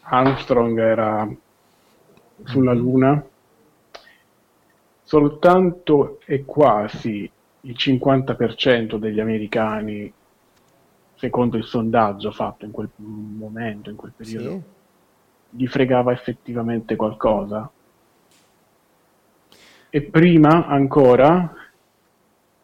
Armstrong 0.03 0.79
era 0.79 1.35
sulla 2.45 2.75
mm-hmm. 2.75 2.83
Luna, 2.83 3.27
soltanto 5.03 6.21
e 6.27 6.45
quasi 6.45 7.31
il 7.63 7.75
50% 7.75 8.97
degli 8.97 9.21
americani, 9.21 10.13
secondo 11.15 11.57
il 11.57 11.65
sondaggio 11.65 12.31
fatto 12.33 12.67
in 12.67 12.71
quel 12.71 12.91
momento, 12.97 13.89
in 13.89 13.97
quel 13.97 14.13
periodo, 14.15 14.51
sì. 14.51 14.75
Gli 15.57 15.67
fregava 15.67 16.13
effettivamente 16.13 16.97
qualcosa. 16.97 17.71
E 19.89 20.03
prima 20.03 20.67
ancora 20.67 21.55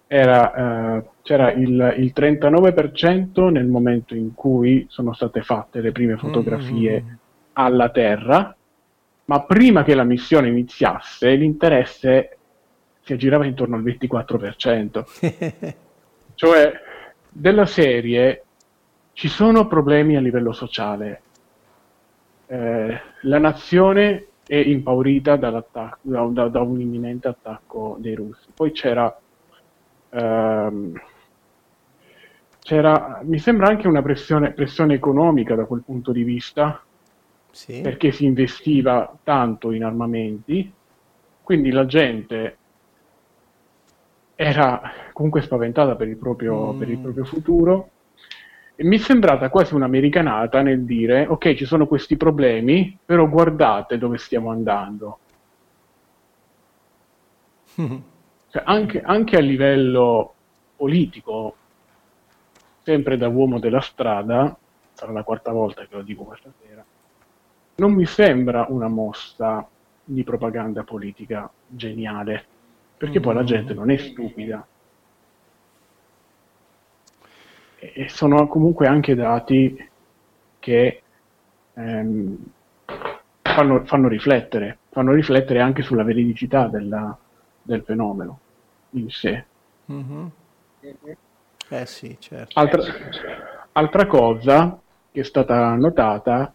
era, 0.06 0.98
eh, 0.98 1.04
c'era 1.22 1.52
il, 1.52 1.94
il, 1.98 2.12
39% 2.14 3.50
nel 3.50 3.66
momento 3.66 4.14
in 4.14 4.34
cui 4.34 4.86
sono 4.88 5.14
state 5.14 5.42
fatte 5.42 5.80
le 5.80 5.92
prime 5.92 6.16
fotografie 6.16 7.02
mm-hmm 7.02 7.14
alla 7.54 7.90
Terra, 7.90 8.54
ma 9.26 9.42
prima 9.42 9.84
che 9.84 9.94
la 9.94 10.04
missione 10.04 10.48
iniziasse 10.48 11.34
l'interesse 11.34 12.36
si 13.02 13.12
aggirava 13.12 13.46
intorno 13.46 13.76
al 13.76 13.82
24%. 13.82 15.74
cioè, 16.34 16.72
della 17.28 17.66
serie 17.66 18.44
ci 19.12 19.28
sono 19.28 19.66
problemi 19.66 20.16
a 20.16 20.20
livello 20.20 20.52
sociale. 20.52 21.22
Eh, 22.52 23.00
la 23.22 23.38
nazione 23.38 24.26
è 24.46 24.56
impaurita 24.56 25.36
da, 25.36 25.64
da, 25.70 26.48
da, 26.48 26.60
un 26.60 26.80
imminente 26.82 27.28
attacco 27.28 27.96
dei 27.98 28.14
russi. 28.14 28.48
Poi 28.54 28.72
c'era 28.72 29.18
ehm, 30.10 31.00
c'era, 32.58 33.20
mi 33.22 33.38
sembra 33.38 33.68
anche 33.68 33.88
una 33.88 34.02
pressione, 34.02 34.52
pressione, 34.52 34.92
economica 34.92 35.54
da 35.54 35.64
quel 35.64 35.80
punto 35.80 36.12
di 36.12 36.24
vista, 36.24 36.82
sì. 37.50 37.80
perché 37.80 38.12
si 38.12 38.26
investiva 38.26 39.16
tanto 39.22 39.72
in 39.72 39.84
armamenti, 39.84 40.70
quindi 41.42 41.70
la 41.70 41.86
gente 41.86 42.56
era 44.34 44.92
comunque 45.14 45.40
spaventata 45.40 45.96
per 45.96 46.08
il 46.08 46.16
proprio, 46.16 46.74
mm. 46.74 46.78
per 46.78 46.90
il 46.90 46.98
proprio 46.98 47.24
futuro. 47.24 47.88
E 48.74 48.84
mi 48.84 48.96
è 48.96 48.98
sembrata 48.98 49.50
quasi 49.50 49.74
un'americanata 49.74 50.62
nel 50.62 50.84
dire, 50.84 51.26
ok, 51.26 51.54
ci 51.54 51.64
sono 51.64 51.86
questi 51.86 52.16
problemi, 52.16 52.98
però 53.04 53.28
guardate 53.28 53.98
dove 53.98 54.18
stiamo 54.18 54.50
andando. 54.50 55.18
Cioè, 58.52 58.64
anche, 58.66 59.00
anche 59.00 59.38
a 59.38 59.40
livello 59.40 60.34
politico, 60.76 61.56
sempre 62.82 63.16
da 63.16 63.26
uomo 63.28 63.58
della 63.58 63.80
strada, 63.80 64.54
sarà 64.92 65.12
la 65.12 65.22
quarta 65.22 65.52
volta 65.52 65.86
che 65.86 65.96
lo 65.96 66.02
dico 66.02 66.24
questa 66.24 66.52
sera, 66.60 66.84
non 67.76 67.92
mi 67.94 68.04
sembra 68.04 68.66
una 68.68 68.88
mossa 68.88 69.66
di 70.04 70.22
propaganda 70.22 70.82
politica 70.82 71.50
geniale, 71.66 72.44
perché 72.98 73.20
poi 73.20 73.34
la 73.34 73.44
gente 73.44 73.72
non 73.72 73.90
è 73.90 73.96
stupida. 73.96 74.66
E 77.84 78.08
sono 78.08 78.46
comunque 78.46 78.86
anche 78.86 79.16
dati 79.16 79.76
che 80.60 81.02
ehm, 81.74 82.36
fanno, 83.42 83.84
fanno, 83.84 84.06
riflettere, 84.06 84.78
fanno 84.90 85.12
riflettere 85.12 85.60
anche 85.60 85.82
sulla 85.82 86.04
veridicità 86.04 86.68
della, 86.68 87.18
del 87.60 87.82
fenomeno 87.82 88.38
in 88.90 89.10
sé. 89.10 89.44
Mm-hmm. 89.90 90.26
Eh 91.70 91.86
sì, 91.86 92.16
certo. 92.20 92.56
Altra, 92.56 92.82
altra 93.72 94.06
cosa 94.06 94.78
che 95.10 95.20
è 95.20 95.24
stata 95.24 95.74
notata 95.74 96.54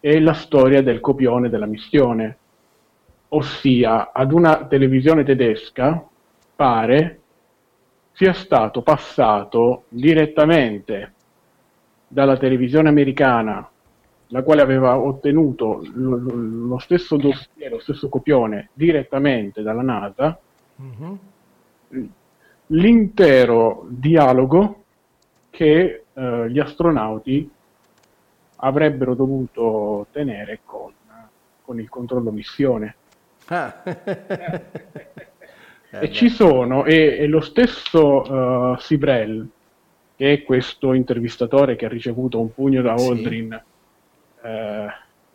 è 0.00 0.18
la 0.18 0.34
storia 0.34 0.82
del 0.82 0.98
copione 0.98 1.48
della 1.48 1.66
missione, 1.66 2.38
ossia 3.28 4.10
ad 4.12 4.32
una 4.32 4.66
televisione 4.66 5.22
tedesca 5.22 6.04
pare 6.56 7.20
sia 8.16 8.32
stato 8.32 8.82
passato 8.82 9.84
direttamente 9.88 11.12
dalla 12.08 12.36
televisione 12.36 12.88
americana, 12.88 13.68
la 14.28 14.42
quale 14.42 14.62
aveva 14.62 14.98
ottenuto 14.98 15.86
lo, 15.92 16.16
lo 16.16 16.78
stesso 16.78 17.16
dossier, 17.16 17.70
lo 17.70 17.78
stesso 17.78 18.08
copione 18.08 18.70
direttamente 18.72 19.62
dalla 19.62 19.82
NASA, 19.82 20.38
mm-hmm 20.80 21.14
l'intero 22.68 23.86
dialogo 23.88 24.82
che 25.50 26.04
eh, 26.12 26.50
gli 26.50 26.58
astronauti 26.58 27.48
avrebbero 28.56 29.14
dovuto 29.14 30.06
tenere 30.10 30.60
con, 30.64 30.92
con 31.62 31.78
il 31.78 31.88
controllo 31.88 32.30
missione. 32.30 32.96
Ah. 33.46 33.82
e 36.00 36.12
ci 36.12 36.28
sono, 36.28 36.84
e, 36.84 37.18
e 37.18 37.26
lo 37.26 37.40
stesso 37.40 38.22
uh, 38.22 38.76
Sibrel, 38.78 39.48
che 40.16 40.32
è 40.32 40.42
questo 40.42 40.92
intervistatore 40.92 41.76
che 41.76 41.86
ha 41.86 41.88
ricevuto 41.88 42.40
un 42.40 42.52
pugno 42.52 42.82
da 42.82 42.94
Aldrin 42.94 43.62
sì. 44.40 44.46
eh, 44.46 44.86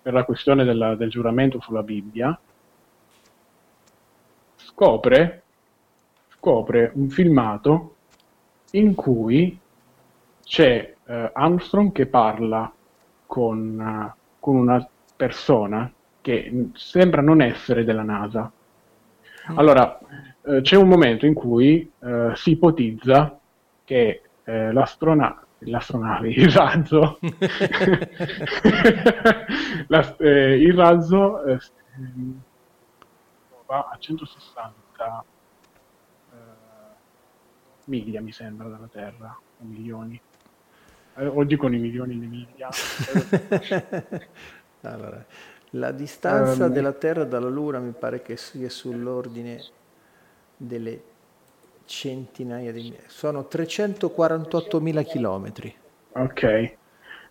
per 0.01 0.13
la 0.13 0.23
questione 0.23 0.63
della, 0.63 0.95
del 0.95 1.09
giuramento 1.09 1.59
sulla 1.61 1.83
Bibbia, 1.83 2.37
scopre 4.55 5.43
scopre 6.41 6.91
un 6.95 7.07
filmato 7.09 7.95
in 8.71 8.95
cui 8.95 9.57
c'è 10.43 10.95
eh, 11.05 11.29
Armstrong 11.31 11.91
che 11.91 12.07
parla 12.07 12.73
con, 13.27 13.77
uh, 13.79 14.19
con, 14.39 14.55
una 14.55 14.85
persona 15.15 15.89
che 16.19 16.69
sembra 16.73 17.21
non 17.21 17.41
essere 17.41 17.83
della 17.83 18.01
NASA. 18.01 18.51
Mm. 19.51 19.57
Allora, 19.59 19.99
eh, 20.43 20.61
c'è 20.61 20.75
un 20.75 20.87
momento 20.87 21.25
in 21.25 21.33
cui 21.33 21.91
eh, 21.99 22.31
si 22.35 22.51
ipotizza 22.51 23.39
che 23.83 24.21
eh, 24.43 24.71
l'astronave 24.71 25.39
l'astronave, 25.65 26.29
il 26.29 26.49
razzo, 26.49 27.19
la, 29.87 30.15
eh, 30.17 30.59
il 30.59 30.73
razzo 30.73 31.43
eh, 31.43 31.59
va 33.67 33.89
a 33.91 33.97
160 33.99 35.25
miglia, 37.85 38.21
mi 38.21 38.31
sembra, 38.31 38.69
dalla 38.69 38.87
Terra, 38.91 39.37
o 39.37 39.65
milioni. 39.65 40.19
Eh, 41.15 41.25
oggi 41.25 41.57
con 41.57 41.73
i 41.73 41.77
milioni 41.77 42.17
di 42.17 42.27
miglia. 42.27 42.69
allora, 44.81 45.25
la 45.71 45.91
distanza 45.91 46.65
um, 46.65 46.71
della 46.71 46.93
Terra 46.93 47.25
dalla 47.25 47.49
Luna 47.49 47.79
mi 47.79 47.91
pare 47.91 48.21
che 48.21 48.37
sia 48.37 48.69
sull'ordine 48.69 49.61
delle 50.65 51.01
centinaia 51.85 52.71
di 52.71 52.81
migliaia. 52.81 53.03
Sono 53.07 53.47
348.000 53.51 55.03
chilometri. 55.03 55.75
Ok, 56.13 56.75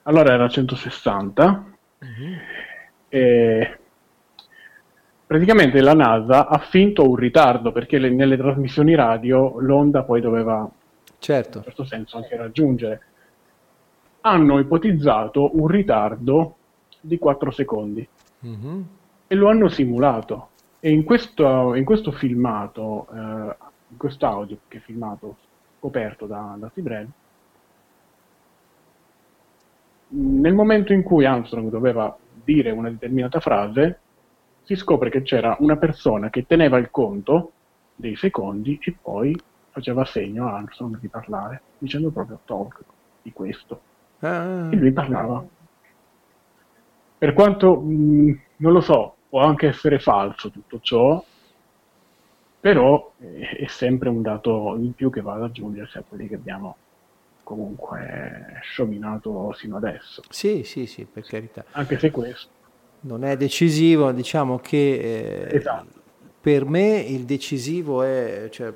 allora 0.02 0.34
era 0.34 0.48
160. 0.48 1.64
Uh-huh. 1.98 2.08
E 3.08 3.78
praticamente 5.26 5.80
la 5.80 5.94
NASA 5.94 6.48
ha 6.48 6.58
finto 6.58 7.08
un 7.08 7.16
ritardo 7.16 7.72
perché 7.72 7.98
le, 7.98 8.10
nelle 8.10 8.36
trasmissioni 8.36 8.94
radio 8.94 9.58
l'onda 9.60 10.02
poi 10.02 10.20
doveva 10.20 10.68
certo. 11.18 11.58
in 11.58 11.64
questo 11.64 11.84
senso 11.84 12.16
anche 12.16 12.36
raggiungere. 12.36 13.02
Hanno 14.22 14.58
ipotizzato 14.58 15.56
un 15.58 15.66
ritardo 15.66 16.56
di 17.00 17.18
4 17.18 17.50
secondi 17.50 18.06
mm-hmm. 18.44 18.80
e 19.26 19.34
lo 19.34 19.48
hanno 19.48 19.68
simulato. 19.68 20.49
E 20.80 20.90
in 20.90 21.04
questo, 21.04 21.74
in 21.74 21.84
questo 21.84 22.10
filmato, 22.10 23.06
eh, 23.12 23.56
in 23.88 23.96
questo 23.96 24.26
audio 24.26 24.58
che 24.66 24.78
è 24.78 24.80
filmato 24.80 25.36
coperto 25.78 26.26
da, 26.26 26.56
da 26.58 26.70
Sibrel, 26.72 27.08
nel 30.08 30.54
momento 30.54 30.92
in 30.92 31.02
cui 31.02 31.24
Armstrong 31.24 31.70
doveva 31.70 32.16
dire 32.42 32.70
una 32.70 32.90
determinata 32.90 33.40
frase, 33.40 34.00
si 34.62 34.74
scopre 34.74 35.10
che 35.10 35.22
c'era 35.22 35.56
una 35.60 35.76
persona 35.76 36.30
che 36.30 36.46
teneva 36.46 36.78
il 36.78 36.90
conto 36.90 37.52
dei 37.94 38.16
secondi 38.16 38.78
e 38.82 38.96
poi 39.00 39.38
faceva 39.70 40.04
segno 40.04 40.48
a 40.48 40.56
Armstrong 40.56 40.98
di 40.98 41.08
parlare, 41.08 41.60
dicendo 41.78 42.10
proprio 42.10 42.40
talk 42.44 42.80
di 43.22 43.32
questo. 43.32 43.80
Ah. 44.20 44.68
E 44.70 44.76
lui 44.76 44.92
parlava. 44.92 45.44
Per 47.18 47.32
quanto, 47.34 47.80
mh, 47.80 48.40
non 48.56 48.72
lo 48.72 48.80
so, 48.80 49.14
può 49.30 49.40
anche 49.40 49.68
essere 49.68 49.98
falso 49.98 50.50
tutto 50.50 50.80
ciò, 50.82 51.24
però 52.60 53.12
è, 53.16 53.66
sempre 53.68 54.10
un 54.10 54.20
dato 54.20 54.76
in 54.76 54.92
più 54.92 55.08
che 55.08 55.22
va 55.22 55.34
ad 55.34 55.44
aggiungersi 55.44 55.96
a 55.96 56.04
quelli 56.06 56.28
che 56.28 56.34
abbiamo 56.34 56.76
comunque 57.42 58.58
sciominato 58.62 59.54
sino 59.54 59.76
adesso. 59.76 60.22
Sì, 60.28 60.64
sì, 60.64 60.84
sì, 60.84 61.06
per 61.06 61.24
carità. 61.24 61.64
Anche 61.70 61.98
se 61.98 62.10
questo 62.10 62.58
non 63.02 63.24
è 63.24 63.36
decisivo, 63.36 64.12
diciamo 64.12 64.58
che 64.58 65.46
eh, 65.46 65.56
esatto. 65.56 66.00
per 66.40 66.66
me 66.66 66.98
il 66.98 67.24
decisivo 67.24 68.02
è 68.02 68.48
cioè, 68.50 68.72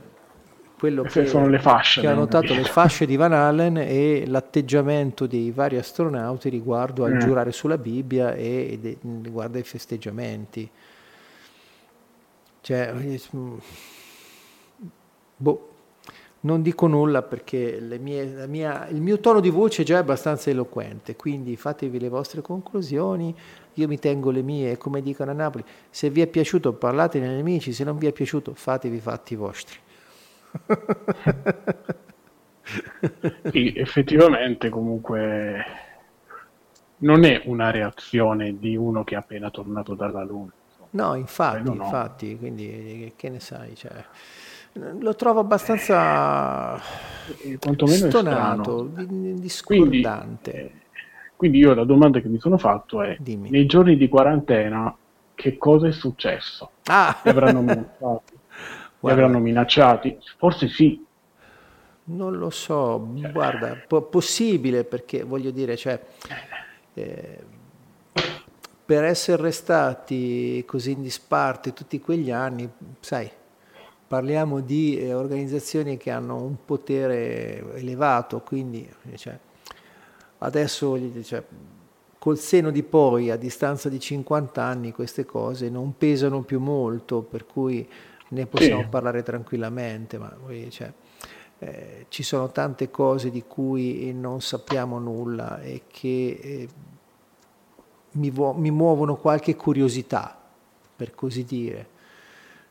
quello 0.79 1.03
che, 1.03 1.27
sono 1.27 1.49
le 1.49 1.59
fasce, 1.59 2.01
che 2.01 2.07
ha 2.09 2.15
notato 2.15 2.55
le 2.55 2.65
fasce 2.65 3.07
di 3.07 3.17
Van 3.17 3.33
Allen 3.33 3.77
e 3.79 4.25
l'atteggiamento 4.27 5.27
dei 5.27 5.51
vari 5.51 5.77
astronauti 5.77 6.49
riguardo 6.49 7.05
al 7.05 7.15
mm. 7.15 7.19
giurare 7.19 7.53
sulla 7.53 7.79
Bibbia 7.79 8.35
e, 8.35 8.79
e 8.83 8.99
riguardo 9.23 9.57
ai 9.57 9.63
festeggiamenti. 9.63 10.69
Cioè, 12.61 12.93
mm, 12.93 13.57
boh, 15.37 15.69
non 16.41 16.61
dico 16.61 16.87
nulla 16.87 17.23
perché 17.23 17.79
mie, 18.01 18.47
mia, 18.47 18.87
il 18.89 19.01
mio 19.01 19.19
tono 19.21 19.41
di 19.41 19.51
voce 19.51 19.83
già 19.83 19.97
è 19.97 19.99
abbastanza 20.01 20.51
eloquente, 20.51 21.17
quindi 21.17 21.57
fatevi 21.57 21.99
le 21.99 22.09
vostre 22.09 22.43
conclusioni, 22.43 23.35
io 23.75 23.89
mi 23.89 23.99
tengo 23.99 24.31
le 24.31 24.43
mie, 24.43 24.77
come 24.77 25.01
dicono 25.03 25.31
a 25.31 25.35
Napoli, 25.35 25.65
se 25.89 26.11
vi 26.11 26.21
è 26.21 26.27
piaciuto 26.27 26.73
parlate 26.75 27.19
ai 27.19 27.29
nemici, 27.29 27.73
se 27.73 27.85
non 27.85 27.97
vi 27.97 28.07
è 28.07 28.13
piaciuto 28.13 28.53
fatevi 28.55 28.97
i 28.97 29.01
fatti 29.01 29.35
vostri. 29.35 29.79
Sì, 33.51 33.73
effettivamente 33.77 34.69
comunque 34.69 35.65
non 36.99 37.25
è 37.25 37.43
una 37.45 37.71
reazione 37.71 38.59
di 38.59 38.77
uno 38.77 39.05
che 39.05 39.15
è 39.15 39.19
appena 39.19 39.51
tornato 39.51 39.95
dalla 39.95 40.25
Luna. 40.25 40.53
No, 40.91 41.15
infatti, 41.17 41.75
no. 41.75 41.75
infatti, 41.75 42.39
quindi 42.39 43.13
che 43.17 43.29
ne 43.29 43.41
sai, 43.41 43.75
cioè, 43.75 43.93
lo 44.99 45.15
trovo 45.17 45.41
abbastanza 45.41 46.77
eh, 47.43 47.59
stonato, 47.87 48.91
discordante. 48.95 50.51
Quindi, 50.53 50.83
quindi 51.37 51.59
io 51.59 51.75
la 51.75 51.85
domanda 51.85 52.21
che 52.21 52.29
mi 52.29 52.39
sono 52.39 52.59
fatto 52.59 53.03
è, 53.03 53.17
Dimmi. 53.19 53.51
nei 53.51 53.67
giorni 53.67 53.97
di 53.97 54.09
quarantena, 54.09 54.97
che 55.35 55.59
cosa 55.59 55.89
è 55.89 55.93
successo? 55.93 56.71
Ah. 56.85 57.19
Li 57.23 57.31
avranno? 57.31 58.23
Li 59.05 59.11
avranno 59.11 59.39
minacciati? 59.39 60.19
Forse 60.39 60.69
sì, 60.69 61.05
Non 62.07 62.37
lo 62.37 62.51
so, 62.51 63.15
cioè. 63.21 63.31
guarda, 63.33 63.77
po- 63.77 64.03
possibile 64.03 64.85
perché 64.85 65.23
voglio 65.23 65.51
dire, 65.51 65.77
cioè, 65.77 65.99
eh, 66.95 67.39
per 68.85 69.05
essere 69.05 69.41
restati 69.43 70.63
così 70.67 70.93
in 70.93 71.03
disparte 71.03 71.73
tutti 71.73 72.01
quegli 72.01 72.31
anni, 72.31 72.71
sai, 73.01 73.31
parliamo 74.07 74.61
di 74.61 74.99
eh, 74.99 75.15
organizzazioni 75.15 75.97
che 75.97 76.11
hanno 76.11 76.37
un 76.43 76.57
potere 76.65 77.75
elevato, 77.75 78.41
quindi 78.41 78.87
cioè, 79.17 79.39
adesso 80.39 81.23
cioè, 81.23 81.43
col 82.19 82.39
seno 82.39 82.71
di 82.71 82.83
poi, 82.83 83.31
a 83.31 83.37
distanza 83.37 83.89
di 83.89 83.99
50 83.99 84.63
anni, 84.63 84.93
queste 84.93 85.25
cose 85.25 85.71
non 85.71 85.97
pesano 85.97 86.43
più 86.43 86.61
molto, 86.61 87.23
per 87.23 87.47
cui 87.47 87.89
ne 88.35 88.47
possiamo 88.47 88.83
sì. 88.83 88.89
parlare 88.89 89.23
tranquillamente, 89.23 90.19
ma 90.19 90.37
cioè, 90.69 90.93
eh, 91.61 92.07
ci 92.09 92.23
sono 92.23 92.51
tante 92.51 92.91
cose 92.91 93.31
di 93.31 93.45
cui 93.47 94.13
non 94.13 94.41
sappiamo 94.41 94.99
nulla 94.99 95.61
e 95.63 95.83
che 95.87 96.39
eh, 96.43 96.69
mi, 98.13 98.31
vo- 98.31 98.53
mi 98.53 98.71
muovono 98.71 99.17
qualche 99.17 99.57
curiosità, 99.57 100.39
per 100.95 101.15
così 101.15 101.45
dire. 101.45 101.89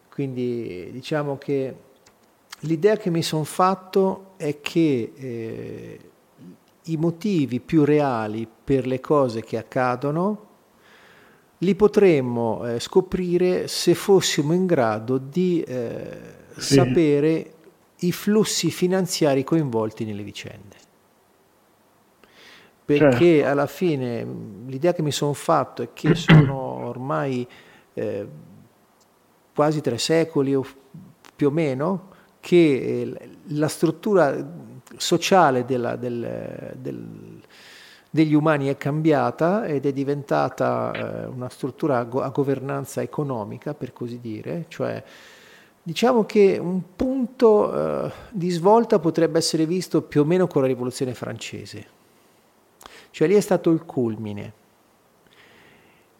Quindi 0.09 0.89
diciamo 0.91 1.37
che 1.37 1.75
l'idea 2.59 2.97
che 2.97 3.09
mi 3.09 3.23
sono 3.23 3.43
fatto 3.43 4.33
è 4.37 4.59
che 4.61 5.11
eh, 5.15 5.99
i 6.83 6.97
motivi 6.97 7.59
più 7.59 7.83
reali 7.83 8.47
per 8.63 8.85
le 8.85 8.99
cose 8.99 9.41
che 9.41 9.57
accadono 9.57 10.51
li 11.63 11.75
potremmo 11.75 12.65
eh, 12.65 12.79
scoprire 12.79 13.67
se 13.67 13.95
fossimo 13.95 14.53
in 14.53 14.65
grado 14.65 15.17
di 15.17 15.61
eh, 15.61 16.19
sì. 16.55 16.75
sapere 16.75 17.53
i 17.99 18.11
flussi 18.11 18.69
finanziari 18.69 19.43
coinvolti 19.43 20.05
nelle 20.05 20.23
vicende. 20.23 20.81
Perché 22.85 23.37
certo. 23.37 23.49
alla 23.49 23.65
fine 23.65 24.27
l'idea 24.65 24.93
che 24.93 25.01
mi 25.01 25.11
sono 25.11 25.33
fatto 25.33 25.81
è 25.81 25.89
che 25.93 26.15
sono 26.15 26.59
ormai 26.85 27.47
eh, 27.93 28.27
quasi 29.53 29.81
tre 29.81 29.97
secoli 29.97 30.53
o 30.53 30.65
più 31.35 31.47
o 31.47 31.51
meno 31.51 32.09
che 32.39 33.01
eh, 33.01 33.29
la 33.47 33.69
struttura 33.69 34.35
sociale 34.97 35.63
della, 35.63 35.95
del, 35.95 36.73
del, 36.75 37.32
degli 38.13 38.35
umani 38.35 38.67
è 38.67 38.77
cambiata 38.77 39.65
ed 39.65 39.87
è 39.87 39.91
diventata 39.91 40.91
eh, 40.91 41.25
una 41.25 41.49
struttura 41.49 41.97
a, 41.97 42.03
go- 42.03 42.21
a, 42.21 42.29
governanza 42.29 43.01
economica, 43.01 43.73
per 43.73 43.91
così 43.91 44.19
dire, 44.19 44.65
cioè 44.67 45.03
diciamo 45.81 46.23
che 46.23 46.59
un 46.61 46.95
punto 46.95 48.05
eh, 48.05 48.11
di 48.29 48.51
svolta 48.51 48.99
potrebbe 48.99 49.39
essere 49.39 49.65
visto 49.65 50.03
più 50.03 50.21
o 50.21 50.25
meno 50.25 50.45
con 50.45 50.61
la 50.61 50.67
rivoluzione 50.67 51.15
francese, 51.15 51.87
cioè 53.09 53.27
lì 53.27 53.33
è 53.33 53.41
stato 53.41 53.71
il 53.71 53.83
culmine 53.83 54.61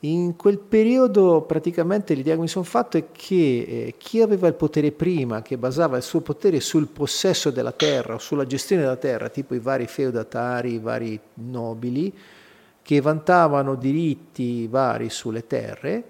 in 0.06 0.36
quel 0.36 0.60
periodo 0.60 1.44
praticamente 1.44 2.14
l'idea 2.14 2.36
che 2.36 2.42
mi 2.42 2.48
sono 2.50 2.66
fatto 2.66 2.98
è 2.98 3.06
che 3.12 3.36
eh, 3.36 3.96
chi 3.98 4.22
aveva 4.22 4.48
il 4.48 4.54
potere 4.54 4.92
prima, 4.92 5.42
che 5.42 5.58
basava 5.58 5.96
il 5.96 6.04
suo 6.04 6.20
potere 6.20 6.60
sul 6.60 6.88
possesso 6.88 7.52
della 7.52 7.72
terra 7.72 8.16
o 8.16 8.18
sulla 8.18 8.46
gestione 8.46 8.82
della 8.82 8.98
terra, 8.98 9.30
tipo 9.30 9.56
i 9.56 9.60
vari 9.60 9.88
feudatari, 9.88 10.74
i 10.74 10.80
vari 10.80 11.18
nobili, 11.36 12.14
che 12.82 13.00
vantavano 13.00 13.76
diritti 13.76 14.68
vari 14.68 15.10
sulle 15.10 15.48
terre, 15.48 16.04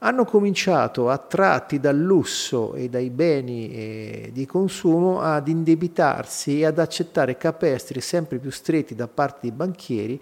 hanno 0.00 0.24
cominciato, 0.26 1.08
attratti 1.08 1.80
dal 1.80 1.96
lusso 1.96 2.74
e 2.74 2.90
dai 2.90 3.08
beni 3.08 3.72
eh, 3.72 4.30
di 4.32 4.44
consumo, 4.44 5.22
ad 5.22 5.48
indebitarsi 5.48 6.60
e 6.60 6.66
ad 6.66 6.78
accettare 6.78 7.38
capestri 7.38 8.02
sempre 8.02 8.38
più 8.38 8.50
stretti 8.50 8.94
da 8.94 9.08
parte 9.08 9.38
dei 9.42 9.52
banchieri 9.52 10.20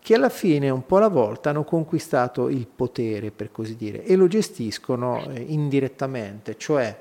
che 0.00 0.14
alla 0.14 0.30
fine 0.30 0.70
un 0.70 0.86
po' 0.86 0.96
alla 0.96 1.08
volta 1.08 1.50
hanno 1.50 1.64
conquistato 1.64 2.48
il 2.48 2.66
potere, 2.66 3.30
per 3.30 3.52
così 3.52 3.76
dire, 3.76 4.02
e 4.04 4.16
lo 4.16 4.26
gestiscono 4.26 5.30
eh, 5.30 5.40
indirettamente, 5.40 6.56
cioè 6.56 6.98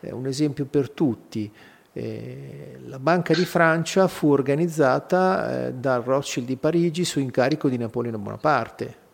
eh, 0.00 0.12
un 0.12 0.26
esempio 0.26 0.64
per 0.64 0.90
tutti, 0.90 1.50
eh, 1.92 2.78
la 2.86 2.98
Banca 2.98 3.34
di 3.34 3.44
Francia 3.44 4.08
fu 4.08 4.30
organizzata 4.30 5.66
eh, 5.66 5.72
da 5.74 5.96
Rothschild 5.96 6.46
di 6.46 6.56
Parigi 6.56 7.04
su 7.04 7.20
incarico 7.20 7.68
di 7.68 7.76
Napoleone 7.76 8.18
Bonaparte. 8.18 9.06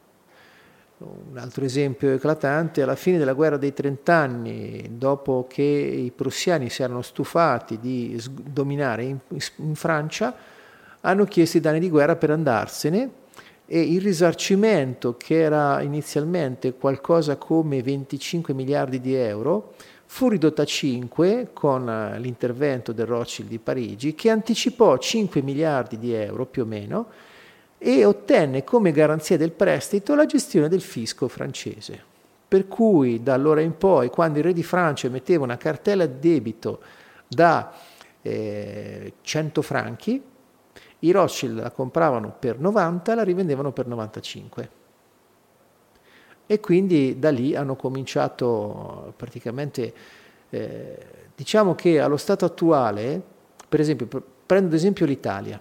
Un 0.98 1.36
altro 1.36 1.64
esempio 1.64 2.12
eclatante, 2.12 2.80
alla 2.80 2.94
fine 2.94 3.18
della 3.18 3.32
guerra 3.32 3.56
dei 3.56 3.74
trent'anni, 3.74 4.92
dopo 4.92 5.46
che 5.48 5.62
i 5.62 6.12
prussiani 6.14 6.70
si 6.70 6.82
erano 6.82 7.02
stufati 7.02 7.78
di 7.78 8.18
dominare 8.30 9.02
in, 9.02 9.18
in 9.56 9.74
Francia, 9.74 10.34
hanno 11.06 11.24
chiesto 11.24 11.58
i 11.58 11.60
danni 11.60 11.80
di 11.80 11.90
guerra 11.90 12.16
per 12.16 12.30
andarsene 12.30 13.22
e 13.66 13.80
il 13.80 14.00
risarcimento, 14.00 15.16
che 15.16 15.40
era 15.40 15.80
inizialmente 15.80 16.74
qualcosa 16.74 17.36
come 17.36 17.82
25 17.82 18.54
miliardi 18.54 19.00
di 19.00 19.14
euro, 19.14 19.74
fu 20.06 20.28
ridotto 20.28 20.62
a 20.62 20.64
5 20.64 21.50
con 21.52 21.88
eh, 21.88 22.18
l'intervento 22.20 22.92
del 22.92 23.06
Rothschild 23.06 23.48
di 23.48 23.58
Parigi, 23.58 24.14
che 24.14 24.30
anticipò 24.30 24.96
5 24.96 25.42
miliardi 25.42 25.98
di 25.98 26.12
euro 26.12 26.46
più 26.46 26.62
o 26.62 26.66
meno 26.66 27.06
e 27.78 28.04
ottenne 28.04 28.64
come 28.64 28.92
garanzia 28.92 29.36
del 29.36 29.52
prestito 29.52 30.14
la 30.14 30.26
gestione 30.26 30.68
del 30.68 30.82
fisco 30.82 31.28
francese. 31.28 32.12
Per 32.46 32.68
cui 32.68 33.22
da 33.22 33.34
allora 33.34 33.60
in 33.60 33.76
poi, 33.76 34.08
quando 34.08 34.38
il 34.38 34.44
re 34.44 34.52
di 34.52 34.62
Francia 34.62 35.08
metteva 35.08 35.44
una 35.44 35.56
cartella 35.56 36.06
di 36.06 36.18
debito 36.18 36.80
da 37.26 37.72
eh, 38.22 39.14
100 39.20 39.62
franchi, 39.62 40.22
i 41.04 41.10
Rothschild 41.10 41.60
la 41.60 41.70
compravano 41.70 42.34
per 42.38 42.58
90 42.58 43.12
e 43.12 43.14
la 43.14 43.22
rivendevano 43.22 43.72
per 43.72 43.86
95. 43.86 44.70
E 46.46 46.60
quindi 46.60 47.18
da 47.18 47.30
lì 47.30 47.54
hanno 47.54 47.76
cominciato 47.76 49.12
praticamente, 49.16 49.94
eh, 50.50 50.98
diciamo 51.34 51.74
che 51.74 52.00
allo 52.00 52.16
stato 52.16 52.44
attuale, 52.44 53.20
per 53.68 53.80
esempio, 53.80 54.06
prendo 54.46 54.68
ad 54.68 54.74
esempio 54.74 55.06
l'Italia. 55.06 55.60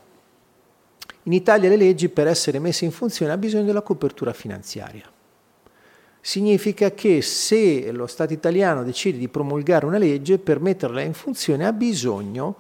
In 1.24 1.34
Italia 1.34 1.70
le 1.70 1.78
leggi 1.78 2.10
per 2.10 2.28
essere 2.28 2.60
messe 2.60 2.84
in 2.86 2.91
funzione 2.91 3.32
hanno 3.32 3.40
bisogno 3.40 3.64
della 3.64 3.82
copertura 3.82 4.34
finanziaria. 4.34 5.10
Significa 6.20 6.91
che 6.91 7.22
se 7.22 7.91
lo 7.91 8.07
Stato 8.07 8.32
italiano 8.32 8.84
decide 8.84 9.18
di 9.18 9.28
promulgare 9.28 9.86
una 9.86 9.98
legge, 9.98 10.38
per 10.38 10.61
metterla 10.61 11.02
in 11.02 11.14
funzione 11.14 11.65
ha 11.65 11.74
bisogno 11.74 12.56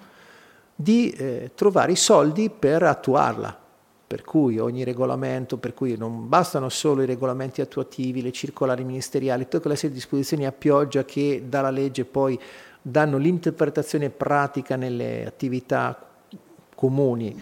di 0.75 1.11
eh, 1.11 1.51
trovare 1.55 1.91
i 1.91 1.97
soldi 1.97 2.49
per 2.49 2.83
attuarla. 2.83 3.61
Per 4.05 4.23
cui 4.23 4.59
ogni 4.59 4.83
regolamento, 4.83 5.57
per 5.57 5.73
cui 5.73 5.97
non 5.97 6.29
bastano 6.29 6.69
solo 6.69 7.01
i 7.01 7.07
regolamenti 7.07 7.61
attuativi, 7.61 8.21
le 8.21 8.31
circolari 8.31 8.83
ministeriali, 8.83 9.43
tutta 9.43 9.59
quella 9.59 9.75
serie 9.75 9.89
di 9.89 9.95
disposizioni 9.95 10.45
a 10.45 10.51
pioggia 10.51 11.03
che 11.03 11.45
dalla 11.47 11.71
legge 11.71 12.05
poi 12.05 12.39
danno 12.79 13.17
l'interpretazione 13.17 14.09
pratica 14.11 14.75
nelle 14.75 15.25
attività 15.25 16.09
comuni, 16.75 17.41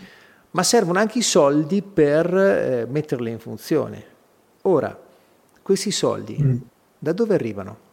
ma 0.51 0.63
servono 0.63 0.99
anche 0.99 1.17
i 1.17 1.23
soldi 1.23 1.81
per 1.81 2.33
eh, 2.33 2.85
metterle 2.87 3.29
in 3.29 3.39
funzione. 3.39 4.05
Ora, 4.63 4.97
questi 5.61 5.91
soldi 5.91 6.37
mm. 6.39 6.57
da 6.99 7.11
dove 7.11 7.33
arrivano? 7.33 7.89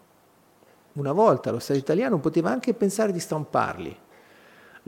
Una 0.93 1.13
volta 1.13 1.51
lo 1.51 1.59
Stato 1.59 1.79
italiano 1.79 2.19
poteva 2.19 2.51
anche 2.51 2.75
pensare 2.75 3.13
di 3.13 3.21
stamparli, 3.21 3.97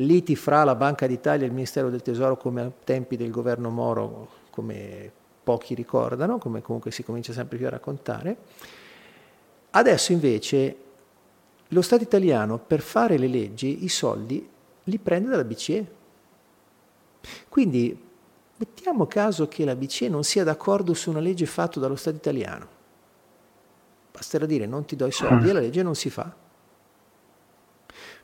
liti 0.00 0.36
fra 0.36 0.64
la 0.64 0.74
Banca 0.74 1.06
d'Italia 1.06 1.44
e 1.44 1.48
il 1.48 1.52
Ministero 1.52 1.90
del 1.90 2.02
Tesoro 2.02 2.36
come 2.36 2.60
ai 2.62 2.72
tempi 2.84 3.16
del 3.16 3.30
governo 3.30 3.70
Moro, 3.70 4.28
come 4.50 5.10
pochi 5.42 5.74
ricordano, 5.74 6.38
come 6.38 6.62
comunque 6.62 6.90
si 6.90 7.02
comincia 7.02 7.32
sempre 7.32 7.56
più 7.56 7.66
a 7.66 7.70
raccontare. 7.70 8.36
Adesso 9.70 10.12
invece 10.12 10.76
lo 11.68 11.82
Stato 11.82 12.02
italiano 12.02 12.58
per 12.58 12.80
fare 12.80 13.16
le 13.16 13.28
leggi 13.28 13.84
i 13.84 13.88
soldi 13.88 14.48
li 14.84 14.98
prende 14.98 15.28
dalla 15.28 15.44
BCE. 15.44 15.98
Quindi 17.48 18.08
mettiamo 18.56 19.06
caso 19.06 19.48
che 19.48 19.64
la 19.64 19.76
BCE 19.76 20.08
non 20.08 20.24
sia 20.24 20.44
d'accordo 20.44 20.94
su 20.94 21.10
una 21.10 21.20
legge 21.20 21.46
fatta 21.46 21.78
dallo 21.78 21.96
Stato 21.96 22.16
italiano. 22.16 22.78
Basterà 24.12 24.46
dire 24.46 24.66
non 24.66 24.84
ti 24.84 24.96
do 24.96 25.06
i 25.06 25.12
soldi 25.12 25.50
e 25.50 25.52
la 25.52 25.60
legge 25.60 25.82
non 25.82 25.94
si 25.94 26.10
fa. 26.10 26.34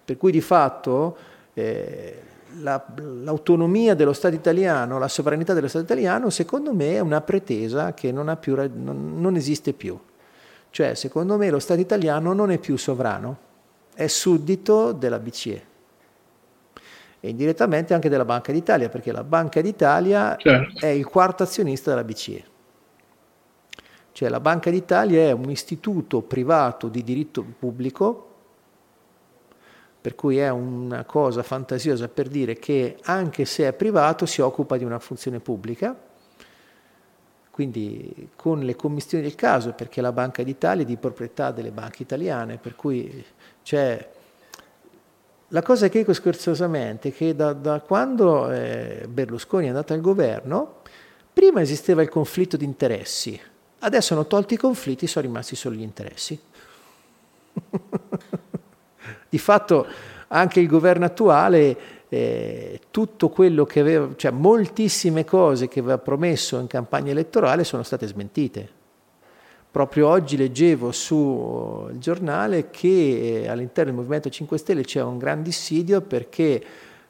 Per 0.05 0.17
cui 0.17 0.33
di 0.33 0.41
fatto 0.41 1.35
eh, 1.59 2.23
la, 2.61 2.85
l'autonomia 2.97 3.95
dello 3.95 4.13
Stato 4.13 4.35
italiano, 4.35 4.99
la 4.99 5.09
sovranità 5.09 5.55
dello 5.55 5.69
Stato 5.69 5.85
italiano, 5.85 6.29
secondo 6.29 6.75
me 6.75 6.93
è 6.97 7.01
una 7.01 7.23
pretesa 7.23 7.95
che 7.95 8.13
non, 8.13 8.37
più, 8.39 8.55
non, 8.57 9.21
non 9.21 9.37
esiste 9.37 9.73
più. 9.73 9.99
Cioè, 10.69 10.95
secondo 10.95 11.39
me 11.39 11.49
lo 11.49 11.59
Stato 11.59 11.81
italiano 11.81 12.35
non 12.35 12.51
è 12.51 12.59
più 12.59 12.77
sovrano, 12.77 13.39
è 13.95 14.07
suddito 14.07 14.93
della 14.93 15.19
BCE 15.19 15.75
e 17.21 17.31
indirettamente 17.31 17.95
anche 17.95 18.11
della 18.11 18.27
Banca 18.27 18.53
d'Italia, 18.53 18.91
perché 18.91 19.11
la 19.11 19.25
Banca 19.25 19.63
d'Italia 19.63 20.37
certo. 20.37 20.85
è 20.85 20.89
il 20.89 21.07
quarto 21.07 21.43
azionista 21.43 21.91
della 21.91 22.05
BCE. 22.05 22.45
Cioè 24.13 24.29
la 24.29 24.41
Banca 24.41 24.71
d'Italia 24.71 25.23
è 25.23 25.33
un 25.33 25.51
istituto 25.51 26.21
privato 26.21 26.89
di 26.89 27.03
diritto 27.03 27.45
pubblico 27.59 28.36
per 30.07 30.15
cui 30.15 30.39
è 30.39 30.49
una 30.51 31.03
cosa 31.03 31.43
fantasiosa 31.43 32.07
per 32.07 32.29
dire 32.29 32.61
che 32.61 32.97
anche 33.07 33.45
se 33.45 33.67
è 33.67 33.73
privato 33.73 34.25
si 34.25 34.41
occupa 34.41 34.77
di 34.77 34.85
una 34.85 35.01
funzione 35.01 35.41
pubblica, 35.41 35.99
quindi 37.51 38.29
con 38.37 38.61
le 38.61 38.77
commissioni 38.77 39.25
del 39.25 39.35
caso, 39.35 39.73
perché 39.73 40.01
la 40.01 40.13
Banca 40.13 40.45
d'Italia 40.45 40.85
è 40.85 40.87
di 40.87 40.97
proprietà 40.97 41.51
delle 41.51 41.73
banche 41.73 42.05
italiane, 42.05 42.59
per 42.59 42.77
cui 42.77 43.25
c'è... 43.65 44.11
La 45.49 45.63
cosa 45.63 45.89
che 45.89 45.99
dico 45.99 46.13
scherzosamente 46.13 47.09
è 47.09 47.13
che 47.13 47.35
da, 47.35 47.53
da 47.53 47.81
quando 47.81 48.49
eh, 48.53 49.09
Berlusconi 49.09 49.65
è 49.65 49.71
andato 49.71 49.93
al 49.93 50.01
governo, 50.01 50.83
prima 51.33 51.61
esisteva 51.61 52.01
il 52.01 52.11
conflitto 52.11 52.57
di 52.57 52.65
interessi, 52.65 53.41
adesso 53.81 54.15
hanno 54.15 54.29
tolto 54.29 54.55
i 54.55 54.57
conflitti, 54.57 55.09
sono 55.09 55.27
rimasti 55.27 55.57
solo 55.57 55.75
gli 55.75 55.83
interessi. 55.83 56.41
Di 59.29 59.39
fatto 59.39 59.87
anche 60.29 60.61
il 60.61 60.67
governo 60.67 61.05
attuale, 61.05 61.77
eh, 62.09 62.81
tutto 62.91 63.29
quello 63.29 63.65
che 63.65 63.81
aveva, 63.81 64.11
cioè 64.17 64.31
moltissime 64.31 65.25
cose 65.25 65.69
che 65.69 65.81
aveva 65.81 65.99
promesso 65.99 66.59
in 66.59 66.67
campagna 66.67 67.11
elettorale 67.11 67.65
sono 67.65 67.83
state 67.83 68.07
smentite. 68.07 68.75
Proprio 69.71 70.09
oggi 70.09 70.37
leggevo 70.37 70.91
sul 70.91 71.99
giornale 71.99 72.71
che 72.71 73.43
eh, 73.43 73.49
all'interno 73.49 73.91
del 73.91 74.01
Movimento 74.01 74.31
5 74.31 74.57
Stelle 74.57 74.85
c'è 74.85 75.03
un 75.03 75.19
gran 75.19 75.43
dissidio 75.43 76.01
perché 76.01 76.65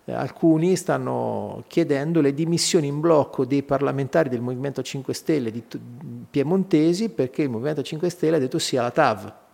eh, 0.05 0.13
alcuni 0.13 0.75
stanno 0.75 1.63
chiedendo 1.69 2.21
le 2.21 2.35
dimissioni 2.35 2.89
in 2.89 2.99
blocco 2.99 3.45
dei 3.45 3.63
parlamentari 3.63 4.29
del 4.29 4.41
Movimento 4.41 4.83
5 4.83 5.15
Stelle 5.15 5.53
piemontesi 6.29 7.11
perché 7.11 7.43
il 7.43 7.51
Movimento 7.51 7.83
5 7.83 8.09
Stelle 8.09 8.37
ha 8.37 8.41
detto 8.41 8.59
sì 8.59 8.77
alla 8.77 8.91
TAV 8.91 9.45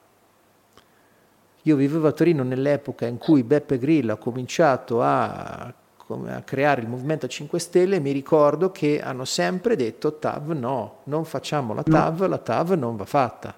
io 1.63 1.77
vivevo 1.77 2.09
a 2.09 2.13
Torino 2.13 2.43
nell'epoca 2.43 3.07
in 3.07 3.19
cui 3.19 3.45
Beppe 3.45 3.79
Grillo 3.79 4.15
ha 4.15 4.17
cominciato 4.17 5.01
a, 5.01 5.63
a 5.67 6.43
creare 6.43 6.81
il 6.81 6.89
Movimento 6.89 7.29
5 7.29 7.59
Stelle 7.61 7.97
e 7.97 8.01
mi 8.01 8.11
ricordo 8.11 8.73
che 8.73 9.01
hanno 9.01 9.25
sempre 9.25 9.77
detto 9.77 10.19
TAV 10.19 10.51
no, 10.53 10.99
non 11.05 11.25
facciamo 11.25 11.73
la 11.73 11.85
TAV, 11.85 12.27
la 12.27 12.39
TAV 12.39 12.73
non 12.73 12.97
va 12.97 13.05
fatta. 13.05 13.55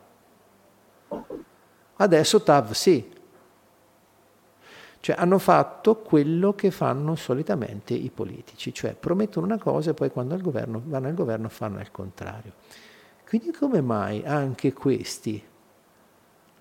Adesso 1.96 2.42
TAV 2.42 2.70
sì. 2.72 3.12
Cioè 5.00 5.16
hanno 5.18 5.38
fatto 5.38 5.96
quello 5.96 6.54
che 6.54 6.70
fanno 6.70 7.14
solitamente 7.14 7.94
i 7.94 8.10
politici, 8.10 8.72
cioè 8.72 8.94
promettono 8.94 9.46
una 9.46 9.58
cosa 9.58 9.90
e 9.90 9.94
poi 9.94 10.10
quando 10.10 10.34
al 10.34 10.40
governo, 10.40 10.82
vanno 10.84 11.08
al 11.08 11.14
governo 11.14 11.48
fanno 11.48 11.80
il 11.80 11.90
contrario. 11.90 12.52
Quindi 13.26 13.50
come 13.50 13.80
mai 13.80 14.22
anche 14.24 14.72
questi 14.72 15.42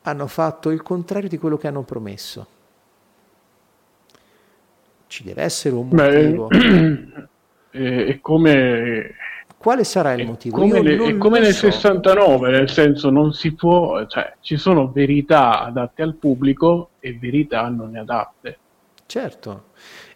hanno 0.03 0.27
fatto 0.27 0.69
il 0.69 0.81
contrario 0.81 1.29
di 1.29 1.37
quello 1.37 1.57
che 1.57 1.67
hanno 1.67 1.83
promesso. 1.83 2.47
Ci 5.07 5.23
deve 5.23 5.43
essere 5.43 5.75
un 5.75 5.89
motivo. 5.89 6.47
Beh, 6.47 7.27
è 8.09 8.19
come... 8.19 9.15
Quale 9.57 9.85
sarà 9.85 10.11
il 10.13 10.25
motivo? 10.25 10.57
Come, 10.57 10.79
è 10.81 11.17
come 11.17 11.39
nel 11.39 11.53
so. 11.53 11.71
69, 11.71 12.51
nel 12.51 12.69
senso 12.69 13.09
non 13.09 13.31
si 13.31 13.53
può, 13.53 14.05
cioè 14.07 14.33
ci 14.41 14.57
sono 14.57 14.91
verità 14.91 15.63
adatte 15.63 16.01
al 16.01 16.15
pubblico 16.15 16.89
e 16.99 17.13
verità 17.13 17.69
non 17.69 17.95
adatte. 17.95 18.57
Certo, 19.05 19.65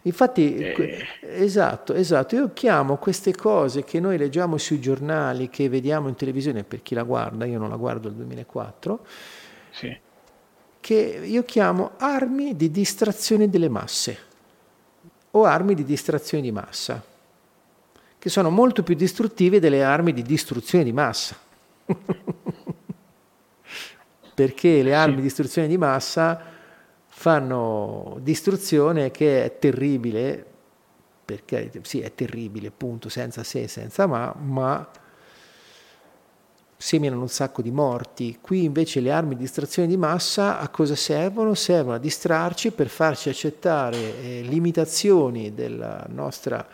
infatti, 0.02 0.58
eh. 0.58 1.06
esatto, 1.22 1.94
esatto, 1.94 2.36
io 2.36 2.52
chiamo 2.52 2.98
queste 2.98 3.34
cose 3.36 3.86
che 3.86 4.02
noi 4.02 4.18
leggiamo 4.18 4.58
sui 4.58 4.82
giornali, 4.82 5.50
che 5.50 5.70
vediamo 5.70 6.10
in 6.10 6.16
televisione, 6.16 6.64
per 6.64 6.82
chi 6.82 6.94
la 6.94 7.04
guarda, 7.04 7.46
io 7.46 7.60
non 7.60 7.70
la 7.70 7.78
guardo 7.78 8.10
dal 8.10 8.18
2004, 8.18 9.06
sì. 9.78 9.96
che 10.80 11.22
io 11.24 11.44
chiamo 11.44 11.92
armi 11.98 12.56
di 12.56 12.72
distrazione 12.72 13.48
delle 13.50 13.70
masse 13.70 14.26
o 15.32 15.44
armi 15.44 15.76
di 15.76 15.84
distrazione 15.84 16.42
di 16.42 16.52
massa, 16.52 17.04
che 18.18 18.30
sono 18.30 18.50
molto 18.50 18.82
più 18.82 18.96
distruttive 18.96 19.60
delle 19.60 19.84
armi 19.84 20.14
di 20.14 20.24
distruzione 20.24 20.84
di 20.84 20.92
massa. 20.92 21.38
Perché 24.34 24.82
le 24.82 24.96
armi 24.96 25.16
sì. 25.16 25.18
di 25.18 25.24
distruzione 25.24 25.68
di 25.68 25.78
massa 25.78 26.42
fanno 27.08 28.18
distruzione 28.22 29.12
che 29.12 29.44
è 29.46 29.58
terribile, 29.58 30.46
perché 31.26 31.72
sì, 31.82 32.02
è 32.02 32.14
terribile, 32.14 32.70
punto, 32.70 33.10
senza 33.10 33.44
se, 33.44 33.68
senza 33.68 34.06
ma, 34.06 34.34
ma 34.38 34.88
seminano 36.78 37.22
un 37.22 37.30
sacco 37.30 37.64
di 37.64 37.72
morti. 37.72 38.38
Qui 38.40 38.64
invece 38.64 39.00
le 39.00 39.12
armi 39.12 39.36
di 39.36 39.42
distrazione 39.42 39.88
di 39.88 39.98
massa 39.98 40.60
a 40.60 40.70
cosa 40.70 40.96
servono? 40.96 41.56
Servono 41.56 41.96
a 41.96 42.00
distrarci 42.00 42.72
per 42.72 42.88
farci 42.88 43.30
accettare 43.30 43.98
eh, 43.98 44.42
limitazioni 44.44 45.56
della 45.56 46.06
nostra 46.10 46.66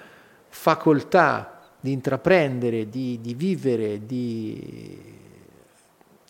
facoltà 0.50 1.72
di 1.80 1.94
intraprendere, 1.94 2.90
di, 2.90 3.20
di 3.22 3.34
vivere, 3.34 4.06
di, 4.06 5.20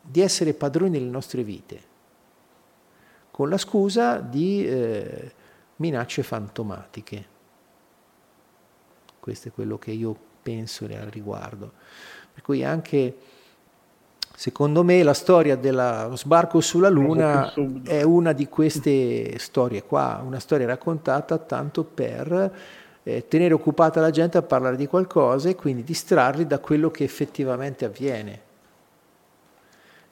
di, 0.02 0.22
essere 0.22 0.54
padroni 0.54 0.92
delle 0.92 1.10
nostre 1.10 1.44
vite, 1.44 1.82
con 3.32 3.50
la 3.50 3.58
scusa 3.58 4.20
di 4.20 4.66
eh, 4.66 5.34
minacce 5.78 6.24
fantomatiche. 6.24 7.32
Questo 9.20 9.48
è 9.48 9.52
quello 9.52 9.78
che 9.78 9.92
io 9.92 10.16
penso 10.42 10.86
al 10.86 11.10
riguardo. 11.10 11.72
Per 12.34 12.42
cui 12.42 12.64
anche 12.64 13.16
Secondo 14.44 14.84
me 14.84 15.02
la 15.04 15.14
storia 15.14 15.56
dello 15.56 16.18
sbarco 16.18 16.60
sulla 16.60 16.90
Luna 16.90 17.54
è 17.86 18.02
una 18.02 18.34
di 18.34 18.50
queste 18.50 19.40
storie 19.40 19.84
qua, 19.84 20.22
una 20.22 20.40
storia 20.40 20.66
raccontata 20.66 21.38
tanto 21.38 21.86
per 21.86 22.52
eh, 23.04 23.26
tenere 23.30 23.54
occupata 23.54 24.02
la 24.02 24.10
gente 24.10 24.38
a 24.38 24.42
parlare 24.42 24.76
di 24.76 24.86
qualcosa 24.86 25.48
e 25.48 25.56
quindi 25.56 25.86
distrarli 25.86 26.46
da 26.46 26.60
quello 26.60 26.92
che 26.92 27.06
effettivamente 27.06 27.86
avviene. 27.86 28.42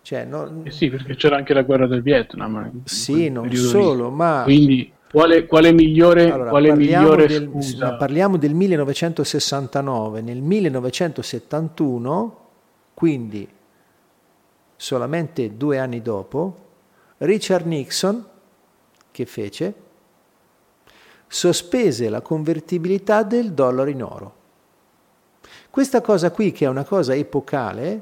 Cioè, 0.01 0.23
no, 0.23 0.61
eh 0.63 0.71
sì, 0.71 0.89
perché 0.89 1.15
c'era 1.15 1.35
anche 1.35 1.53
la 1.53 1.63
guerra 1.63 1.87
del 1.87 2.01
Vietnam. 2.01 2.83
Sì, 2.85 3.27
non 3.27 3.53
solo, 3.53 4.07
lì. 4.07 4.15
ma... 4.15 4.43
Quindi 4.45 4.93
quale, 5.11 5.45
quale 5.45 5.73
migliore, 5.73 6.31
allora, 6.31 6.51
quale 6.51 6.69
parliamo, 6.69 7.01
migliore 7.01 7.27
del, 7.27 7.95
parliamo 7.99 8.37
del 8.37 8.53
1969, 8.53 10.21
nel 10.21 10.39
1971, 10.39 12.37
quindi 12.93 13.59
solamente 14.81 15.57
due 15.57 15.77
anni 15.77 16.01
dopo, 16.01 16.57
Richard 17.19 17.67
Nixon, 17.67 18.25
che 19.11 19.25
fece? 19.27 19.73
Sospese 21.27 22.09
la 22.09 22.21
convertibilità 22.21 23.21
del 23.21 23.51
dollaro 23.51 23.91
in 23.91 24.01
oro. 24.01 24.35
Questa 25.69 26.01
cosa 26.01 26.31
qui, 26.31 26.51
che 26.51 26.65
è 26.65 26.67
una 26.67 26.83
cosa 26.83 27.13
epocale, 27.13 28.01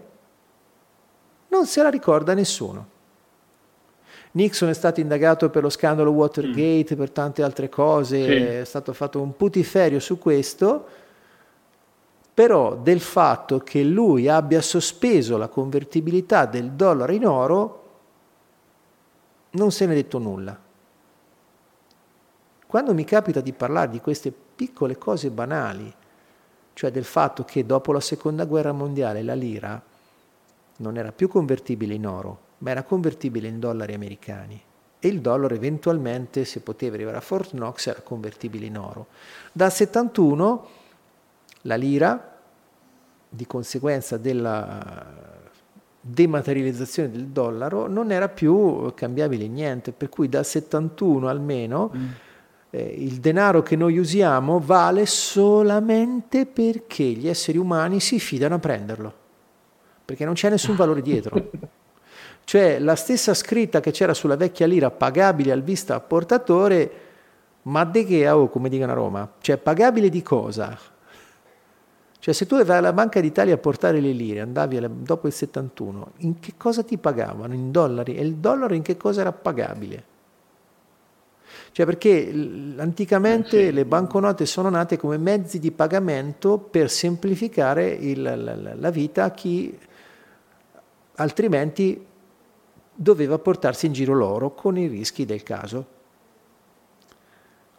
non 1.50 1.66
se 1.66 1.84
la 1.84 1.90
ricorda 1.90 2.34
nessuno. 2.34 2.88
Nixon 4.32 4.70
è 4.70 4.74
stato 4.74 5.02
indagato 5.02 5.50
per 5.50 5.64
lo 5.64 5.70
scandalo 5.70 6.12
Watergate, 6.12 6.96
mm. 6.96 6.98
per 6.98 7.12
tante 7.12 7.44
altre 7.44 7.68
cose, 7.68 8.24
sì. 8.24 8.32
è 8.32 8.64
stato 8.64 8.94
fatto 8.94 9.20
un 9.20 9.36
putiferio 9.36 10.00
su 10.00 10.18
questo, 10.18 10.88
però 12.40 12.78
del 12.78 13.02
fatto 13.02 13.60
che 13.60 13.84
lui 13.84 14.30
abbia 14.30 14.62
sospeso 14.62 15.36
la 15.36 15.50
convertibilità 15.50 16.46
del 16.46 16.72
dollaro 16.72 17.12
in 17.12 17.26
oro 17.26 17.90
non 19.50 19.74
se 19.74 19.86
ne 19.86 19.92
è 19.92 19.96
detto 19.96 20.20
nulla. 20.20 20.58
Quando 22.66 22.94
mi 22.94 23.04
capita 23.04 23.42
di 23.42 23.52
parlare 23.52 23.90
di 23.90 24.00
queste 24.00 24.32
piccole 24.32 24.98
cose 24.98 25.32
banali, 25.32 25.94
cioè 26.72 26.92
del 26.92 27.04
fatto 27.04 27.44
che 27.44 27.66
dopo 27.66 27.92
la 27.92 28.00
seconda 28.00 28.46
guerra 28.46 28.72
mondiale 28.72 29.22
la 29.22 29.36
lira 29.36 29.84
non 30.78 30.96
era 30.96 31.12
più 31.12 31.28
convertibile 31.28 31.94
in 31.94 32.08
oro, 32.08 32.40
ma 32.60 32.70
era 32.70 32.84
convertibile 32.84 33.50
in 33.50 33.60
dollari 33.60 33.94
americani 33.94 34.64
e 34.98 35.08
il 35.10 35.20
dollaro 35.20 35.56
eventualmente, 35.56 36.46
se 36.46 36.62
poteva 36.62 36.96
arrivare 36.96 37.18
a 37.18 37.22
Fort 37.22 37.52
Knox, 37.52 37.88
era 37.88 38.02
convertibile 38.02 38.66
in 38.66 38.78
oro. 38.78 39.08
Dal 39.52 39.74
71 39.74 40.68
la 41.62 41.76
lira, 41.76 42.38
di 43.30 43.46
conseguenza 43.46 44.18
della 44.18 45.28
dematerializzazione 46.02 47.12
del 47.12 47.28
dollaro, 47.28 47.88
non 47.88 48.12
era 48.12 48.30
più 48.30 48.92
cambiabile 48.96 49.48
niente, 49.48 49.92
per 49.92 50.10
cui 50.10 50.30
dal 50.30 50.46
71 50.46 51.28
almeno 51.28 51.92
mm. 51.96 52.08
eh, 52.72 52.96
il 52.98 53.20
denaro 53.20 53.62
che 53.62 53.76
noi 53.76 53.98
usiamo 53.98 54.60
vale 54.60 55.06
solamente 55.06 56.46
perché 56.46 57.04
gli 57.04 57.28
esseri 57.28 57.58
umani 57.58 58.00
si 58.00 58.20
fidano 58.20 58.56
a 58.56 58.60
prenderlo, 58.60 59.14
perché 60.06 60.26
non 60.26 60.34
c'è 60.34 60.50
nessun 60.50 60.76
valore 60.76 61.02
dietro. 61.02 61.50
Cioè 62.50 62.80
la 62.80 62.96
stessa 62.96 63.36
scritta 63.36 63.80
che 63.80 63.92
c'era 63.92 64.16
sulla 64.16 64.36
vecchia 64.36 64.66
lira 64.66 64.90
pagabile 64.90 65.52
al 65.52 65.62
vista 65.62 66.00
portatore, 66.00 66.92
ma 67.64 67.84
de 67.84 68.04
che, 68.04 68.28
oh, 68.28 68.50
come 68.50 68.70
dicono 68.70 68.92
a 68.92 68.96
Roma, 68.96 69.34
cioè 69.40 69.58
pagabile 69.58 70.10
di 70.10 70.24
cosa? 70.24 70.76
Cioè 72.30 72.38
se 72.38 72.46
tu 72.46 72.64
vai 72.64 72.78
alla 72.78 72.94
Banca 72.94 73.20
d'Italia 73.20 73.56
a 73.56 73.58
portare 73.58 74.00
le 74.00 74.12
lire, 74.12 74.42
andavi 74.42 74.78
alla, 74.78 74.88
dopo 74.88 75.26
il 75.26 75.34
71, 75.34 76.12
in 76.18 76.40
che 76.40 76.54
cosa 76.58 76.84
ti 76.84 77.00
pagavano? 77.00 77.56
In 77.56 77.72
dollari? 77.72 78.18
E 78.18 78.22
il 78.22 78.36
dollaro 78.36 78.76
in 78.76 78.84
che 78.84 78.98
cosa 78.98 79.22
era 79.22 79.32
pagabile? 79.32 80.04
Cioè 81.72 81.88
perché 81.88 82.32
anticamente 82.78 83.66
sì. 83.66 83.72
le 83.72 83.84
banconote 83.84 84.46
sono 84.46 84.70
nate 84.70 84.96
come 84.96 85.18
mezzi 85.18 85.58
di 85.58 85.72
pagamento 85.72 86.60
per 86.60 86.92
semplificare 86.92 87.90
il, 87.90 88.22
la, 88.22 88.76
la 88.76 88.90
vita 88.92 89.24
a 89.24 89.32
chi 89.32 89.76
altrimenti 91.16 92.06
doveva 92.94 93.40
portarsi 93.40 93.88
in 93.88 93.94
giro 93.94 94.14
l'oro 94.14 94.54
con 94.54 94.78
i 94.78 94.86
rischi 94.86 95.26
del 95.26 95.42
caso. 95.42 95.98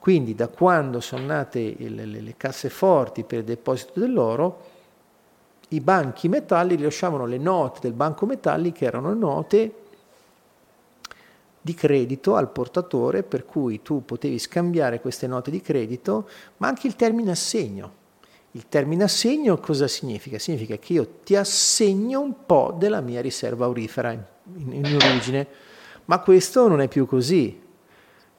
Quindi 0.01 0.35
da 0.35 0.49
quando 0.49 1.01
sono 1.01 1.27
nate 1.27 1.75
le, 1.77 2.07
le, 2.07 2.21
le 2.23 2.35
casseforti 2.35 3.23
per 3.23 3.41
il 3.41 3.45
deposito 3.45 4.01
dell'oro, 4.01 4.63
i 5.69 5.81
banchi 5.81 6.27
metalli 6.29 6.79
lasciavano 6.79 7.27
le 7.27 7.37
note 7.37 7.81
del 7.83 7.93
banco 7.93 8.25
metalli 8.25 8.73
che 8.73 8.87
erano 8.87 9.13
note 9.13 9.75
di 11.61 11.75
credito 11.75 12.35
al 12.35 12.51
portatore 12.51 13.23
per 13.23 13.45
cui 13.45 13.83
tu 13.83 14.03
potevi 14.03 14.39
scambiare 14.39 15.03
queste 15.03 15.27
note 15.27 15.51
di 15.51 15.61
credito, 15.61 16.27
ma 16.57 16.69
anche 16.69 16.87
il 16.87 16.97
termine 16.97 17.33
assegno. 17.33 17.99
Il 18.53 18.69
termine 18.71 19.05
assegno 19.05 19.59
cosa 19.59 19.87
significa? 19.87 20.39
Significa 20.39 20.79
che 20.79 20.95
io 20.95 21.09
ti 21.23 21.37
assegno 21.37 22.23
un 22.23 22.47
po' 22.47 22.75
della 22.77 23.03
mia 23.03 23.21
riserva 23.21 23.67
aurifera 23.67 24.13
in, 24.13 24.23
in, 24.57 24.85
in 24.87 24.97
origine, 24.97 25.47
ma 26.07 26.21
questo 26.21 26.67
non 26.69 26.81
è 26.81 26.89
più 26.89 27.05
così. 27.05 27.69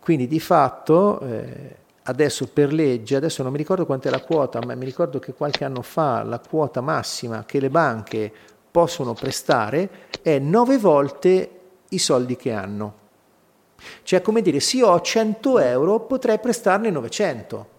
Quindi 0.02 0.26
di 0.28 0.40
fatto 0.40 1.20
eh, 1.20 1.76
adesso 2.04 2.48
per 2.48 2.74
legge, 2.74 3.16
adesso 3.16 3.44
non 3.44 3.52
mi 3.52 3.60
ricordo 3.60 3.86
quant'è 3.86 4.10
la 4.10 4.22
quota, 4.22 4.60
ma 4.66 4.74
mi 4.74 4.86
ricordo 4.86 5.20
che 5.20 5.34
qualche 5.34 5.64
anno 5.64 5.84
fa 5.84 6.24
la 6.24 6.40
quota 6.40 6.82
massima 6.82 7.46
che 7.46 7.60
le 7.60 7.70
banche 7.70 8.32
possono 8.72 9.14
prestare 9.14 10.08
è 10.24 10.40
nove 10.40 10.80
volte 10.80 11.50
i 11.90 12.00
soldi 12.00 12.36
che 12.36 12.52
hanno. 12.52 12.96
Cioè, 14.02 14.22
come 14.22 14.42
dire, 14.42 14.60
se 14.60 14.78
io 14.78 14.88
ho 14.88 15.00
100 15.00 15.60
euro, 15.60 16.00
potrei 16.00 16.40
prestarne 16.40 16.90
900. 16.90 17.70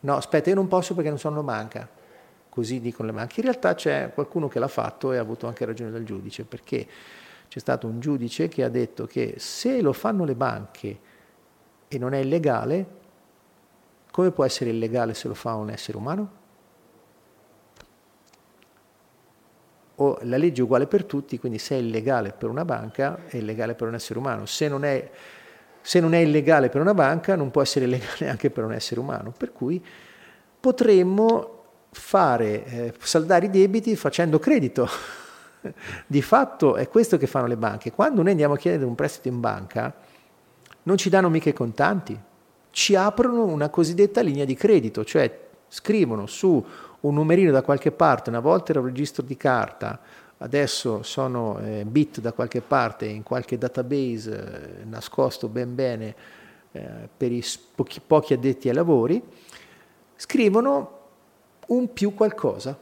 No, 0.00 0.16
aspetta, 0.16 0.48
io 0.48 0.54
non 0.54 0.68
posso 0.68 0.94
perché 0.94 1.10
non 1.10 1.18
sono 1.18 1.42
banca. 1.42 1.86
Così 2.48 2.80
dicono 2.80 3.08
le 3.08 3.14
banche. 3.14 3.40
In 3.40 3.46
realtà 3.46 3.74
c'è 3.74 4.10
qualcuno 4.14 4.48
che 4.48 4.58
l'ha 4.58 4.68
fatto 4.68 5.12
e 5.12 5.18
ha 5.18 5.20
avuto 5.20 5.46
anche 5.46 5.66
ragione 5.66 5.90
del 5.90 6.04
giudice, 6.04 6.44
perché 6.44 6.86
c'è 7.48 7.58
stato 7.58 7.86
un 7.86 8.00
giudice 8.00 8.48
che 8.48 8.64
ha 8.64 8.70
detto 8.70 9.04
che 9.04 9.34
se 9.36 9.82
lo 9.82 9.92
fanno 9.92 10.24
le 10.24 10.34
banche 10.34 10.98
e 11.88 11.98
non 11.98 12.14
è 12.14 12.18
illegale, 12.18 12.86
come 14.10 14.30
può 14.30 14.44
essere 14.44 14.70
illegale 14.70 15.14
se 15.14 15.28
lo 15.28 15.34
fa 15.34 15.54
un 15.54 15.70
essere 15.70 15.96
umano? 15.96 16.44
o 19.96 20.18
la 20.22 20.36
legge 20.36 20.60
è 20.60 20.64
uguale 20.64 20.86
per 20.86 21.04
tutti, 21.04 21.38
quindi 21.38 21.58
se 21.58 21.76
è 21.76 21.78
illegale 21.78 22.32
per 22.32 22.48
una 22.48 22.64
banca 22.64 23.20
è 23.26 23.36
illegale 23.36 23.74
per 23.74 23.88
un 23.88 23.94
essere 23.94 24.18
umano. 24.18 24.46
Se 24.46 24.68
non 24.68 24.84
è, 24.84 25.10
se 25.80 26.00
non 26.00 26.12
è 26.14 26.18
illegale 26.18 26.68
per 26.68 26.80
una 26.80 26.94
banca 26.94 27.36
non 27.36 27.50
può 27.50 27.62
essere 27.62 27.86
illegale 27.86 28.28
anche 28.28 28.50
per 28.50 28.64
un 28.64 28.72
essere 28.72 29.00
umano. 29.00 29.32
Per 29.36 29.52
cui 29.52 29.82
potremmo 30.60 31.52
fare, 31.90 32.64
eh, 32.64 32.94
saldare 32.98 33.46
i 33.46 33.50
debiti 33.50 33.96
facendo 33.96 34.38
credito. 34.38 34.88
Di 36.06 36.22
fatto 36.22 36.76
è 36.76 36.88
questo 36.88 37.16
che 37.16 37.26
fanno 37.26 37.46
le 37.46 37.56
banche. 37.56 37.92
Quando 37.92 38.20
noi 38.20 38.32
andiamo 38.32 38.54
a 38.54 38.58
chiedere 38.58 38.84
un 38.84 38.94
prestito 38.94 39.28
in 39.28 39.40
banca, 39.40 39.94
non 40.86 40.96
ci 40.96 41.08
danno 41.08 41.28
mica 41.28 41.48
i 41.48 41.52
contanti, 41.52 42.18
ci 42.70 42.94
aprono 42.94 43.44
una 43.44 43.68
cosiddetta 43.70 44.20
linea 44.20 44.44
di 44.44 44.54
credito, 44.54 45.04
cioè 45.04 45.44
scrivono 45.68 46.26
su 46.26 46.64
un 47.00 47.14
numerino 47.14 47.50
da 47.50 47.62
qualche 47.62 47.90
parte, 47.90 48.30
una 48.30 48.40
volta 48.40 48.70
era 48.70 48.80
un 48.80 48.86
registro 48.86 49.22
di 49.22 49.36
carta, 49.36 50.00
adesso 50.38 51.02
sono 51.02 51.58
eh, 51.58 51.84
bit 51.84 52.20
da 52.20 52.32
qualche 52.32 52.60
parte 52.60 53.06
in 53.06 53.22
qualche 53.22 53.58
database 53.58 54.80
eh, 54.80 54.84
nascosto 54.84 55.48
ben 55.48 55.74
bene 55.74 56.14
eh, 56.72 57.08
per 57.16 57.32
i 57.32 57.42
pochi, 57.74 58.00
pochi 58.06 58.34
addetti 58.34 58.68
ai 58.68 58.74
lavori, 58.74 59.20
scrivono 60.14 60.98
un 61.66 61.92
più 61.92 62.14
qualcosa 62.14 62.78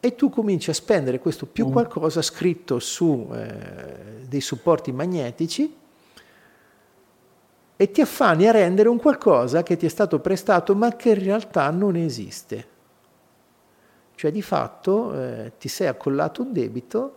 e 0.00 0.14
tu 0.16 0.30
cominci 0.30 0.70
a 0.70 0.74
spendere 0.74 1.20
questo 1.20 1.46
più 1.46 1.68
mm. 1.68 1.72
qualcosa 1.72 2.22
scritto 2.22 2.80
su 2.80 3.28
eh, 3.32 4.26
dei 4.26 4.40
supporti 4.40 4.90
magnetici 4.90 5.80
e 7.82 7.90
ti 7.90 8.00
affani 8.00 8.46
a 8.46 8.52
rendere 8.52 8.88
un 8.88 9.00
qualcosa 9.00 9.64
che 9.64 9.76
ti 9.76 9.86
è 9.86 9.88
stato 9.88 10.20
prestato 10.20 10.76
ma 10.76 10.94
che 10.94 11.08
in 11.08 11.24
realtà 11.24 11.68
non 11.70 11.96
esiste. 11.96 12.66
Cioè 14.14 14.30
di 14.30 14.40
fatto 14.40 15.12
eh, 15.12 15.52
ti 15.58 15.66
sei 15.66 15.88
accollato 15.88 16.42
un 16.42 16.52
debito 16.52 17.16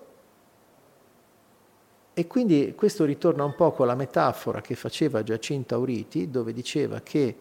e 2.16 2.26
quindi 2.26 2.74
questo 2.76 3.06
ritorna 3.06 3.44
un 3.44 3.54
po' 3.54 3.74
con 3.74 3.86
la 3.86 3.94
metafora 3.94 4.62
che 4.62 4.74
faceva 4.74 5.22
Giacinto 5.22 5.76
Auriti, 5.76 6.32
dove 6.32 6.52
diceva 6.52 7.00
che... 7.02 7.36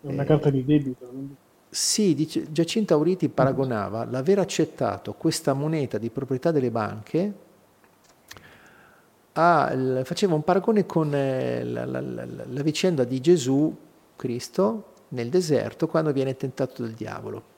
Una 0.00 0.24
eh, 0.24 0.26
carta 0.26 0.50
di 0.50 0.64
debito. 0.64 1.08
Sì, 1.68 2.16
dice, 2.16 2.50
Giacinto 2.50 2.94
Auriti 2.94 3.28
paragonava 3.28 4.04
l'aver 4.06 4.40
accettato 4.40 5.12
questa 5.12 5.52
moneta 5.52 5.98
di 5.98 6.10
proprietà 6.10 6.50
delle 6.50 6.72
banche, 6.72 7.32
a, 9.38 10.04
faceva 10.04 10.34
un 10.34 10.42
paragone 10.42 10.84
con 10.84 11.14
eh, 11.14 11.62
la, 11.62 11.84
la, 11.84 12.00
la, 12.00 12.26
la 12.26 12.62
vicenda 12.62 13.04
di 13.04 13.20
Gesù 13.20 13.74
Cristo 14.16 14.94
nel 15.10 15.28
deserto 15.28 15.86
quando 15.86 16.12
viene 16.12 16.36
tentato 16.36 16.82
dal 16.82 16.92
diavolo. 16.92 17.56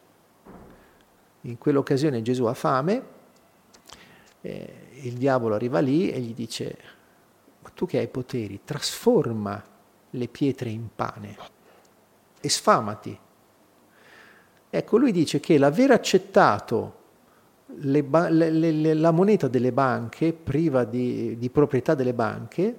In 1.43 1.57
quell'occasione 1.57 2.21
Gesù 2.21 2.45
ha 2.45 2.55
fame, 2.55 3.03
eh, 4.43 4.89
il 5.03 5.15
diavolo 5.15 5.55
arriva 5.55 5.81
lì 5.81 6.11
e 6.11 6.21
gli 6.21 6.35
dice, 6.35 6.77
ma 7.63 7.71
tu 7.71 7.87
che 7.87 7.99
hai 7.99 8.09
poteri, 8.09 8.61
trasforma 8.63 9.65
le 10.11 10.29
pietre 10.29 10.69
in 10.69 10.89
pane 10.95 11.37
e 12.41 12.49
sfamati. 12.51 13.19
Ecco, 14.69 14.97
lui 14.99 15.13
dice 15.13 15.41
che 15.41 15.57
l'aver 15.57 15.93
accettato 15.93 16.99
le, 17.79 18.05
le, 18.31 18.51
le, 18.51 18.95
la 18.95 19.11
moneta 19.11 19.49
delle 19.49 19.73
banche, 19.73 20.33
priva 20.33 20.85
di, 20.85 21.37
di 21.39 21.51
proprietà 21.51 21.95
delle 21.95 22.15
banche, 22.15 22.77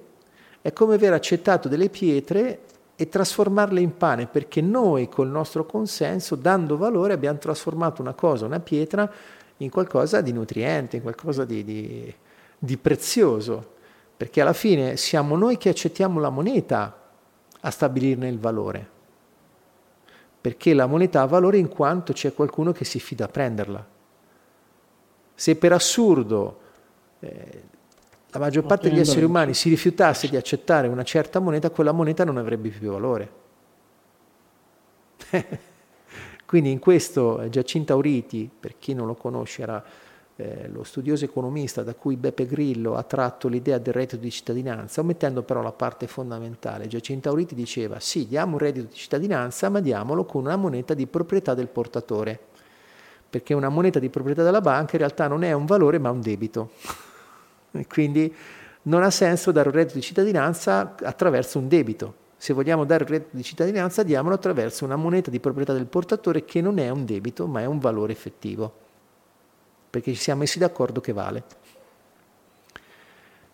è 0.60 0.72
come 0.72 0.94
aver 0.94 1.12
accettato 1.12 1.68
delle 1.68 1.88
pietre 1.88 2.60
e 2.94 3.08
trasformarle 3.08 3.80
in 3.80 3.96
pane, 3.96 4.26
perché 4.26 4.60
noi 4.60 5.08
col 5.08 5.28
nostro 5.28 5.66
consenso, 5.66 6.36
dando 6.36 6.76
valore, 6.76 7.14
abbiamo 7.14 7.38
trasformato 7.38 8.00
una 8.00 8.14
cosa, 8.14 8.46
una 8.46 8.60
pietra, 8.60 9.10
in 9.58 9.70
qualcosa 9.70 10.20
di 10.20 10.32
nutriente, 10.32 10.96
in 10.96 11.02
qualcosa 11.02 11.44
di, 11.44 11.64
di, 11.64 12.14
di 12.58 12.76
prezioso, 12.76 13.74
perché 14.16 14.40
alla 14.40 14.52
fine 14.52 14.96
siamo 14.96 15.36
noi 15.36 15.56
che 15.56 15.68
accettiamo 15.68 16.20
la 16.20 16.30
moneta 16.30 16.96
a 17.60 17.70
stabilirne 17.70 18.28
il 18.28 18.38
valore, 18.38 18.88
perché 20.40 20.74
la 20.74 20.86
moneta 20.86 21.22
ha 21.22 21.26
valore 21.26 21.58
in 21.58 21.68
quanto 21.68 22.12
c'è 22.12 22.34
qualcuno 22.34 22.72
che 22.72 22.84
si 22.84 23.00
fida 23.00 23.24
a 23.24 23.28
prenderla. 23.28 23.86
Se 25.42 25.56
per 25.56 25.72
assurdo 25.72 26.60
eh, 27.18 27.62
la 28.30 28.38
maggior 28.38 28.64
parte 28.64 28.88
degli 28.88 29.00
esseri 29.00 29.24
umani 29.24 29.54
si 29.54 29.68
rifiutasse 29.70 30.28
di 30.28 30.36
accettare 30.36 30.86
una 30.86 31.02
certa 31.02 31.40
moneta, 31.40 31.68
quella 31.70 31.90
moneta 31.90 32.22
non 32.22 32.36
avrebbe 32.36 32.68
più 32.68 32.92
valore. 32.92 33.32
Quindi 36.46 36.70
in 36.70 36.78
questo 36.78 37.48
Giacinto 37.48 37.92
Auriti, 37.92 38.48
per 38.56 38.78
chi 38.78 38.94
non 38.94 39.08
lo 39.08 39.16
conosce, 39.16 39.62
era 39.62 39.84
eh, 40.36 40.68
lo 40.68 40.84
studioso 40.84 41.24
economista 41.24 41.82
da 41.82 41.96
cui 41.96 42.14
Beppe 42.16 42.46
Grillo 42.46 42.94
ha 42.94 43.02
tratto 43.02 43.48
l'idea 43.48 43.78
del 43.78 43.94
reddito 43.94 44.18
di 44.18 44.30
cittadinanza, 44.30 45.00
omettendo 45.00 45.42
però 45.42 45.60
la 45.60 45.72
parte 45.72 46.06
fondamentale. 46.06 46.86
Giacinto 46.86 47.30
Auriti 47.30 47.56
diceva 47.56 47.98
sì, 47.98 48.28
diamo 48.28 48.52
un 48.52 48.58
reddito 48.58 48.86
di 48.86 48.94
cittadinanza, 48.94 49.68
ma 49.70 49.80
diamolo 49.80 50.24
con 50.24 50.42
una 50.42 50.54
moneta 50.54 50.94
di 50.94 51.08
proprietà 51.08 51.52
del 51.54 51.66
portatore, 51.66 52.50
perché 53.32 53.54
una 53.54 53.70
moneta 53.70 53.98
di 53.98 54.10
proprietà 54.10 54.42
della 54.42 54.60
banca 54.60 54.92
in 54.92 54.98
realtà 54.98 55.26
non 55.26 55.42
è 55.42 55.52
un 55.52 55.64
valore 55.64 55.98
ma 55.98 56.10
un 56.10 56.20
debito. 56.20 56.72
Quindi 57.88 58.30
non 58.82 59.02
ha 59.02 59.10
senso 59.10 59.50
dare 59.52 59.70
un 59.70 59.74
reddito 59.74 59.94
di 59.94 60.02
cittadinanza 60.02 60.94
attraverso 61.00 61.58
un 61.58 61.66
debito. 61.66 62.14
Se 62.36 62.52
vogliamo 62.52 62.84
dare 62.84 63.04
il 63.04 63.08
reddito 63.08 63.34
di 63.34 63.42
cittadinanza, 63.42 64.02
diamolo 64.02 64.34
attraverso 64.34 64.84
una 64.84 64.96
moneta 64.96 65.30
di 65.30 65.40
proprietà 65.40 65.72
del 65.72 65.86
portatore 65.86 66.44
che 66.44 66.60
non 66.60 66.78
è 66.78 66.90
un 66.90 67.06
debito, 67.06 67.46
ma 67.46 67.62
è 67.62 67.64
un 67.64 67.78
valore 67.78 68.12
effettivo, 68.12 68.70
perché 69.88 70.12
ci 70.12 70.20
siamo 70.20 70.40
messi 70.40 70.58
d'accordo 70.58 71.00
che 71.00 71.14
vale. 71.14 71.42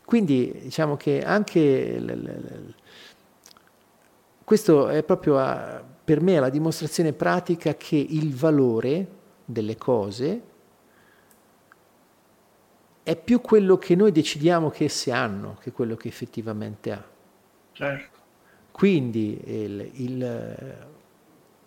Quindi 0.05 0.59
diciamo 0.61 0.97
che 0.97 1.23
anche 1.23 2.03
questo 4.43 4.89
è 4.89 5.05
proprio 5.05 5.39
a, 5.39 5.81
per 6.05 6.21
me 6.21 6.41
la 6.41 6.49
dimostrazione 6.49 7.13
pratica 7.13 7.77
che 7.77 7.95
il 7.95 8.35
valore 8.35 9.18
delle 9.51 9.77
cose 9.77 10.43
è 13.03 13.17
più 13.17 13.41
quello 13.41 13.79
che 13.79 13.95
noi 13.95 14.13
decidiamo 14.13 14.69
che 14.69 14.85
esse 14.85 15.11
hanno 15.11 15.57
che 15.61 15.73
quello 15.73 15.97
che 15.97 16.09
effettivamente 16.09 16.93
ha. 16.93 17.03
Certo. 17.73 18.19
Quindi 18.71 19.41
il, 19.47 19.91
il, 19.95 20.77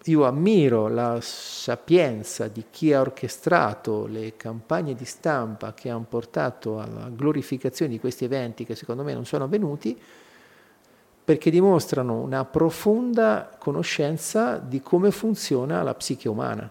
io 0.04 0.24
ammiro 0.26 0.88
la 0.88 1.18
sapienza 1.20 2.48
di 2.48 2.66
chi 2.70 2.94
ha 2.94 3.02
orchestrato 3.02 4.06
le 4.06 4.36
campagne 4.38 4.94
di 4.94 5.06
stampa 5.06 5.74
che 5.74 5.90
hanno 5.90 6.06
portato 6.08 6.80
alla 6.80 7.10
glorificazione 7.10 7.92
di 7.92 8.00
questi 8.00 8.26
eventi 8.26 8.64
che 8.64 8.76
secondo 8.76 9.02
me 9.02 9.16
non 9.16 9.26
sono 9.26 9.46
avvenuti, 9.46 10.00
perché 11.24 11.50
dimostrano 11.50 12.20
una 12.20 12.46
profonda 12.46 13.50
conoscenza 13.58 14.58
di 14.60 14.80
come 14.80 15.10
funziona 15.10 15.82
la 15.82 15.96
psiche 15.96 16.30
umana, 16.30 16.70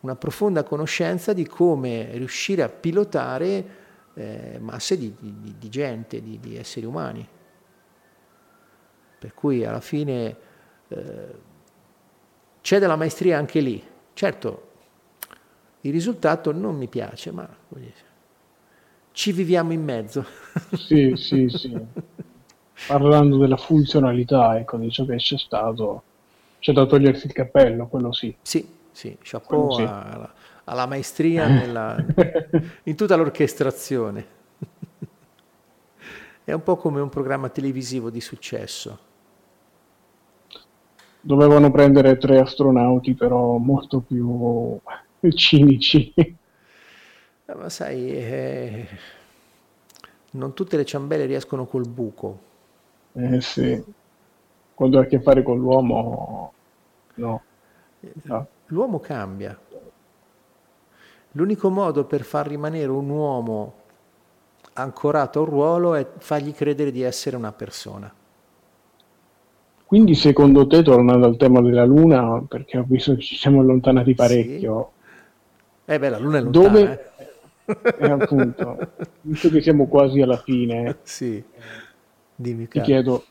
una 0.00 0.16
profonda 0.16 0.62
conoscenza 0.62 1.32
di 1.32 1.46
come 1.46 2.10
riuscire 2.12 2.62
a 2.62 2.68
pilotare 2.68 3.78
eh, 4.14 4.58
masse 4.60 4.96
di, 4.98 5.14
di, 5.18 5.54
di 5.58 5.68
gente, 5.68 6.22
di, 6.22 6.38
di, 6.40 6.56
esseri 6.56 6.86
umani. 6.86 7.26
Per 9.18 9.34
cui 9.34 9.64
alla 9.64 9.80
fine 9.80 10.36
eh, 10.88 11.34
c'è 12.60 12.78
della 12.78 12.96
maestria 12.96 13.38
anche 13.38 13.60
lì. 13.60 13.82
Certo, 14.14 14.68
il 15.82 15.92
risultato 15.92 16.52
non 16.52 16.76
mi 16.76 16.88
piace, 16.88 17.30
ma 17.30 17.48
ci 19.12 19.32
viviamo 19.32 19.72
in 19.72 19.82
mezzo. 19.82 20.24
Sì, 20.72 21.12
sì, 21.16 21.48
sì. 21.48 21.78
Parlando 22.86 23.36
della 23.36 23.58
funzionalità, 23.58 24.58
ecco, 24.58 24.78
di 24.78 24.90
ciò 24.90 25.04
che 25.04 25.16
c'è 25.16 25.36
stato, 25.36 26.02
c'è 26.58 26.72
da 26.72 26.86
togliersi 26.86 27.26
il 27.26 27.32
cappello, 27.32 27.86
quello 27.88 28.12
sì. 28.12 28.34
Sì, 28.40 28.66
sì, 28.92 29.16
chapeau 29.20 29.72
sì. 29.72 29.82
Alla, 29.82 30.32
alla, 30.64 30.86
maestria 30.86 31.46
nella, 31.46 31.96
in 32.84 32.96
tutta 32.96 33.16
l'orchestrazione. 33.16 34.26
È 36.44 36.52
un 36.52 36.62
po' 36.62 36.76
come 36.76 37.00
un 37.00 37.08
programma 37.08 37.48
televisivo 37.48 38.10
di 38.10 38.20
successo. 38.20 38.98
Dovevano 41.20 41.70
prendere 41.70 42.16
tre 42.16 42.40
astronauti, 42.40 43.14
però 43.14 43.56
molto 43.58 44.00
più 44.00 44.80
cinici. 45.34 46.12
Eh, 46.16 47.54
ma 47.54 47.68
sai, 47.68 48.10
eh, 48.10 48.88
non 50.32 50.54
tutte 50.54 50.76
le 50.76 50.84
ciambelle 50.84 51.26
riescono 51.26 51.66
col 51.66 51.88
buco. 51.88 52.48
Eh 53.12 53.40
sì, 53.40 53.82
quando 54.74 54.98
ha 54.98 55.02
a 55.02 55.06
che 55.06 55.20
fare 55.20 55.42
con 55.42 55.58
l'uomo, 55.58 56.52
no. 57.14 57.42
no. 58.22 58.46
L'uomo 58.70 59.00
cambia. 59.00 59.58
L'unico 61.32 61.70
modo 61.70 62.04
per 62.04 62.22
far 62.22 62.48
rimanere 62.48 62.90
un 62.90 63.08
uomo 63.08 63.74
ancorato 64.74 65.38
a 65.38 65.42
un 65.42 65.48
ruolo 65.48 65.94
è 65.94 66.06
fargli 66.18 66.52
credere 66.52 66.90
di 66.90 67.02
essere 67.02 67.36
una 67.36 67.52
persona. 67.52 68.12
Quindi 69.86 70.14
secondo 70.14 70.68
te, 70.68 70.82
tornando 70.82 71.26
al 71.26 71.36
tema 71.36 71.60
della 71.60 71.84
Luna, 71.84 72.44
perché 72.46 72.78
ho 72.78 72.84
visto 72.86 73.14
che 73.16 73.22
ci 73.22 73.36
siamo 73.36 73.60
allontanati 73.60 74.14
parecchio, 74.14 74.92
sì. 75.84 75.92
eh 75.92 75.98
beh, 75.98 76.08
la 76.08 76.18
Luna 76.18 76.38
è 76.38 76.42
lontana, 76.42 76.68
dove, 76.68 77.12
eh 77.16 77.74
eh, 77.98 78.10
appunto, 78.10 78.78
visto 79.22 79.48
che 79.48 79.60
siamo 79.60 79.88
quasi 79.88 80.20
alla 80.20 80.36
fine, 80.36 80.98
sì. 81.02 81.42
Dimmi, 82.36 82.68
ti 82.68 82.80
chiedo, 82.80 83.24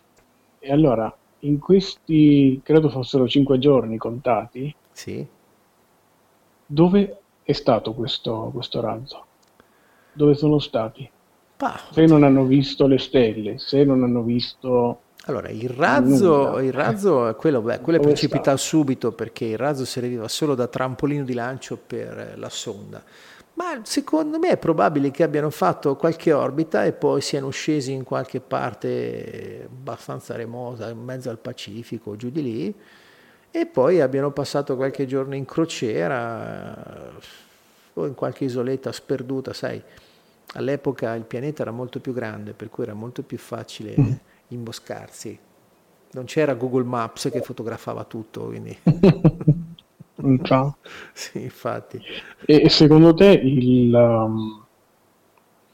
e 0.60 0.72
allora, 0.74 1.14
in 1.40 1.60
questi, 1.60 2.60
credo 2.62 2.90
fossero 2.90 3.26
cinque 3.26 3.58
giorni 3.58 3.98
contati, 3.98 4.76
sì. 5.00 5.26
dove 6.66 7.18
è 7.44 7.54
stato 7.54 7.94
questo, 7.94 8.50
questo 8.54 8.82
razzo? 8.82 9.26
Dove 10.12 10.36
sono 10.36 10.60
stati? 10.60 11.10
Ah, 11.58 11.80
se 11.92 12.06
non 12.06 12.24
hanno 12.24 12.44
visto 12.44 12.86
le 12.86 12.98
stelle, 12.98 13.60
se 13.60 13.86
non 13.86 14.04
hanno 14.04 14.22
visto... 14.24 15.02
Allora, 15.26 15.50
il 15.50 15.70
razzo, 15.70 16.60
il 16.60 16.74
razzo 16.74 17.34
quello, 17.38 17.62
beh, 17.62 17.80
quello 17.80 18.00
è 18.00 18.02
precipitato 18.02 18.58
subito 18.58 19.12
perché 19.14 19.46
il 19.46 19.58
razzo 19.58 19.86
serviva 19.86 20.28
solo 20.28 20.56
da 20.56 20.68
trampolino 20.68 21.24
di 21.24 21.34
lancio 21.34 21.78
per 21.78 22.34
la 22.38 22.50
sonda. 22.50 23.02
Ma 23.54 23.82
secondo 23.84 24.38
me 24.38 24.50
è 24.50 24.58
probabile 24.58 25.12
che 25.12 25.24
abbiano 25.24 25.50
fatto 25.50 25.96
qualche 25.96 26.34
orbita 26.34 26.86
e 26.86 26.94
poi 26.94 27.22
siano 27.22 27.50
scesi 27.50 27.92
in 27.92 28.04
qualche 28.04 28.40
parte 28.42 29.68
abbastanza 29.70 30.36
remota, 30.36 30.90
in 30.90 31.00
mezzo 31.00 31.30
al 31.30 31.40
Pacifico, 31.40 32.16
giù 32.16 32.30
di 32.30 32.42
lì, 32.42 32.76
e 33.52 33.66
poi 33.66 34.02
abbiano 34.02 34.32
passato 34.32 34.76
qualche 34.76 35.06
giorno 35.06 35.36
in 35.36 35.46
crociera 35.46 37.14
o 37.94 38.06
in 38.06 38.14
qualche 38.14 38.46
isoletta 38.46 38.92
sperduta, 38.92 39.54
sai. 39.54 39.82
All'epoca 40.54 41.14
il 41.14 41.24
pianeta 41.24 41.62
era 41.62 41.72
molto 41.72 42.00
più 42.00 42.14
grande, 42.14 42.54
per 42.54 42.70
cui 42.70 42.84
era 42.84 42.94
molto 42.94 43.22
più 43.24 43.38
facile 43.38 43.96
mm. 44.00 44.12
imboscarsi. 44.50 45.40
Non 46.12 46.26
c'era 46.26 46.56
Google 46.56 46.84
Maps 46.84 47.30
che 47.32 47.42
fotografava 47.42 48.04
tutto, 48.04 48.46
quindi... 48.46 48.78
Ciao. 50.44 50.78
sì, 51.14 51.44
infatti. 51.44 52.02
E 52.46 52.70
secondo 52.70 53.14
te 53.14 53.28
il, 53.28 53.94
um, 53.94 54.66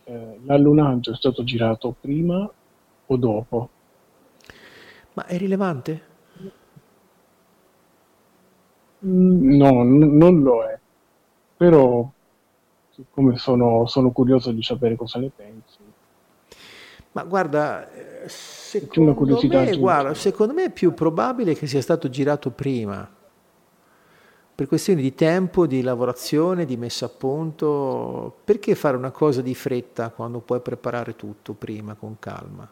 eh, 0.03 0.39
l'allunaggio 0.43 1.11
è 1.11 1.15
stato 1.15 1.43
girato 1.43 1.95
prima 1.99 2.49
o 3.07 3.18
dopo? 3.18 3.69
Ma 5.14 5.26
è 5.26 5.38
rilevante? 5.38 6.14
Mm, 9.03 9.55
no, 9.57 9.84
n- 9.84 10.17
non 10.17 10.41
lo 10.41 10.63
è. 10.63 10.77
Però, 11.57 12.11
siccome 12.89 13.38
sono, 13.38 13.85
sono 13.88 14.11
curioso 14.11 14.51
di 14.51 14.63
sapere 14.63 14.95
cosa 14.95 15.19
ne 15.19 15.31
pensi. 15.35 15.80
Ma 17.13 17.23
guarda, 17.23 17.89
eh, 17.91 18.27
secondo 18.27 19.47
me, 19.47 19.76
guarda, 19.77 20.13
secondo 20.13 20.53
me 20.53 20.65
è 20.65 20.72
più 20.72 20.93
probabile 20.93 21.55
che 21.55 21.65
sia 21.65 21.81
stato 21.81 22.09
girato 22.09 22.51
prima 22.51 23.09
per 24.55 24.67
questioni 24.67 25.01
di 25.01 25.13
tempo, 25.13 25.67
di 25.67 25.81
lavorazione, 25.81 26.65
di 26.65 26.77
messa 26.77 27.07
a 27.07 27.09
punto, 27.09 28.38
perché 28.45 28.73
fare 28.73 28.95
una 28.95 29.11
cosa 29.11 29.41
di 29.41 29.53
fretta 29.53 30.11
quando 30.11 30.39
puoi 30.39 30.61
preparare 30.61 31.15
tutto 31.17 31.53
prima 31.53 31.93
con 31.95 32.15
calma? 32.19 32.69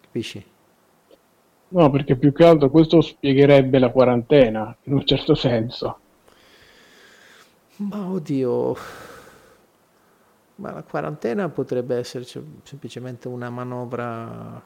Capisci? 0.00 0.44
No, 1.68 1.90
perché 1.90 2.16
più 2.16 2.32
che 2.32 2.44
altro 2.44 2.70
questo 2.70 3.00
spiegherebbe 3.00 3.78
la 3.78 3.90
quarantena, 3.90 4.76
in 4.84 4.94
un 4.94 5.04
certo 5.04 5.34
senso. 5.34 5.98
Ma 7.76 8.06
oddio, 8.06 8.76
ma 10.56 10.72
la 10.72 10.82
quarantena 10.82 11.48
potrebbe 11.48 11.96
essere 11.96 12.24
semplicemente 12.24 13.26
una 13.26 13.50
manovra 13.50 14.62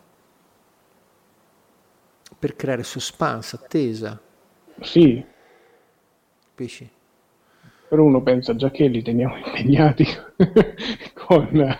per 2.38 2.56
creare 2.56 2.82
suspense, 2.82 3.56
attesa. 3.56 4.20
Sì. 4.80 5.24
Pesci. 6.54 6.90
Però 7.88 8.02
uno 8.02 8.22
pensa 8.22 8.54
già 8.54 8.70
che 8.70 8.86
li 8.86 9.02
teniamo 9.02 9.36
impegnati 9.36 10.04
con, 11.14 11.78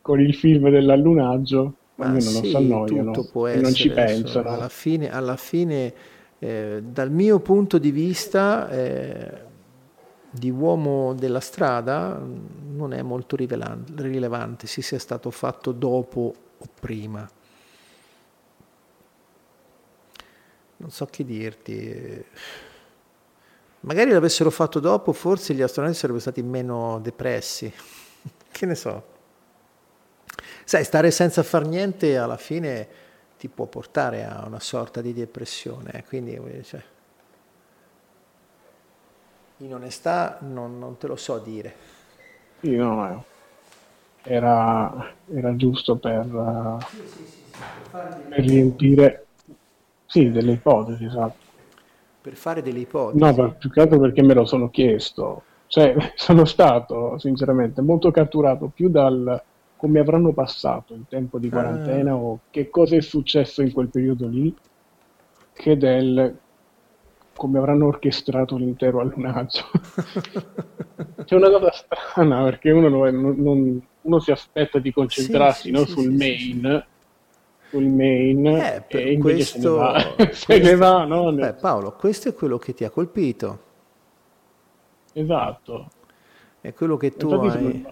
con, 0.00 0.20
il 0.20 0.34
film 0.34 0.70
dell'allunaggio, 0.70 1.74
Ma 1.96 2.06
almeno 2.06 2.24
sì, 2.24 2.32
non 2.34 2.44
si 2.44 2.56
annoiano 2.56 3.46
e 3.46 3.56
non 3.56 3.74
ci 3.74 3.90
pensano. 3.90 4.48
Alla 4.48 4.68
fine, 4.68 5.12
alla 5.12 5.36
fine 5.36 5.94
eh, 6.38 6.82
dal 6.84 7.10
mio 7.10 7.40
punto 7.40 7.78
di 7.78 7.90
vista 7.90 8.70
eh, 8.70 9.50
di 10.30 10.50
uomo 10.50 11.14
della 11.14 11.40
strada 11.40 12.18
non 12.18 12.92
è 12.92 13.02
molto 13.02 13.36
rilevante 13.36 14.66
se 14.66 14.80
sia 14.82 14.98
stato 14.98 15.30
fatto 15.30 15.72
dopo 15.72 16.34
o 16.58 16.66
prima. 16.80 17.28
non 20.82 20.90
so 20.90 21.06
che 21.06 21.24
dirti. 21.24 22.24
Magari 23.80 24.10
l'avessero 24.10 24.50
fatto 24.50 24.80
dopo, 24.80 25.12
forse 25.12 25.54
gli 25.54 25.62
astronauti 25.62 25.96
sarebbero 25.96 26.20
stati 26.20 26.42
meno 26.42 26.98
depressi. 27.00 27.72
che 28.50 28.66
ne 28.66 28.74
so. 28.74 29.10
Sai, 30.64 30.84
stare 30.84 31.10
senza 31.10 31.42
far 31.42 31.66
niente 31.66 32.16
alla 32.16 32.36
fine 32.36 32.88
ti 33.38 33.48
può 33.48 33.66
portare 33.66 34.24
a 34.24 34.44
una 34.46 34.60
sorta 34.60 35.00
di 35.00 35.12
depressione. 35.12 35.90
Eh, 35.92 36.04
quindi, 36.04 36.38
cioè, 36.62 36.82
in 39.58 39.74
onestà 39.74 40.38
non, 40.40 40.78
non, 40.78 40.96
te 40.96 41.06
lo 41.08 41.16
so 41.16 41.38
dire. 41.38 41.74
Sì, 42.60 42.76
no, 42.76 42.94
no. 42.94 43.24
Era, 44.22 45.14
era 45.32 45.56
giusto 45.56 45.96
per, 45.96 46.78
sì, 46.88 46.96
sì, 46.96 47.26
sì, 47.26 47.42
per, 47.90 48.26
per 48.28 48.38
riempire 48.44 49.26
sì, 50.06 50.30
delle 50.30 50.52
ipotesi, 50.52 51.04
esatto. 51.04 51.50
Per 52.20 52.36
fare 52.36 52.62
delle 52.62 52.78
ipotesi? 52.78 53.18
No, 53.18 53.34
per, 53.34 53.56
più 53.56 53.68
che 53.70 53.80
altro 53.80 53.98
perché 53.98 54.22
me 54.22 54.34
lo 54.34 54.44
sono 54.44 54.70
chiesto. 54.70 55.42
Cioè, 55.66 55.94
sono 56.14 56.44
stato, 56.44 57.18
sinceramente, 57.18 57.80
molto 57.80 58.12
catturato 58.12 58.70
più 58.72 58.88
dal 58.88 59.42
come 59.82 59.98
avranno 59.98 60.32
passato 60.32 60.94
il 60.94 61.06
tempo 61.08 61.40
di 61.40 61.50
quarantena 61.50 62.12
ah. 62.12 62.16
o 62.16 62.38
che 62.50 62.70
cosa 62.70 62.94
è 62.94 63.00
successo 63.00 63.62
in 63.62 63.72
quel 63.72 63.88
periodo 63.88 64.28
lì, 64.28 64.54
che 65.52 65.76
del 65.76 66.38
come 67.34 67.58
avranno 67.58 67.86
orchestrato 67.86 68.56
l'intero 68.56 69.00
allunaggio. 69.00 69.64
C'è 71.24 71.34
una 71.34 71.50
cosa 71.50 71.72
strana 71.72 72.44
perché 72.44 72.70
uno, 72.70 72.88
non, 72.88 73.34
non, 73.38 73.82
uno 74.02 74.20
si 74.20 74.30
aspetta 74.30 74.78
di 74.78 74.92
concentrarsi 74.92 75.62
sì, 75.62 75.68
sì, 75.68 75.72
no, 75.72 75.84
sì, 75.84 75.90
sul 75.90 76.12
main 76.12 76.86
sul 77.70 77.86
main 77.86 78.46
eh, 78.46 78.84
e 78.86 79.18
questo, 79.18 79.58
se 79.58 79.68
ne 79.68 79.74
va, 79.74 80.14
questo, 80.14 80.56
ne 80.58 80.76
va 80.76 81.04
no? 81.06 81.32
Beh, 81.32 81.54
Paolo, 81.54 81.96
questo 81.96 82.28
è 82.28 82.34
quello 82.34 82.56
che 82.56 82.72
ti 82.72 82.84
ha 82.84 82.90
colpito. 82.90 83.62
Esatto. 85.12 85.90
È 86.60 86.72
quello 86.72 86.96
che 86.96 87.16
tu 87.16 87.32
hai, 87.32 87.84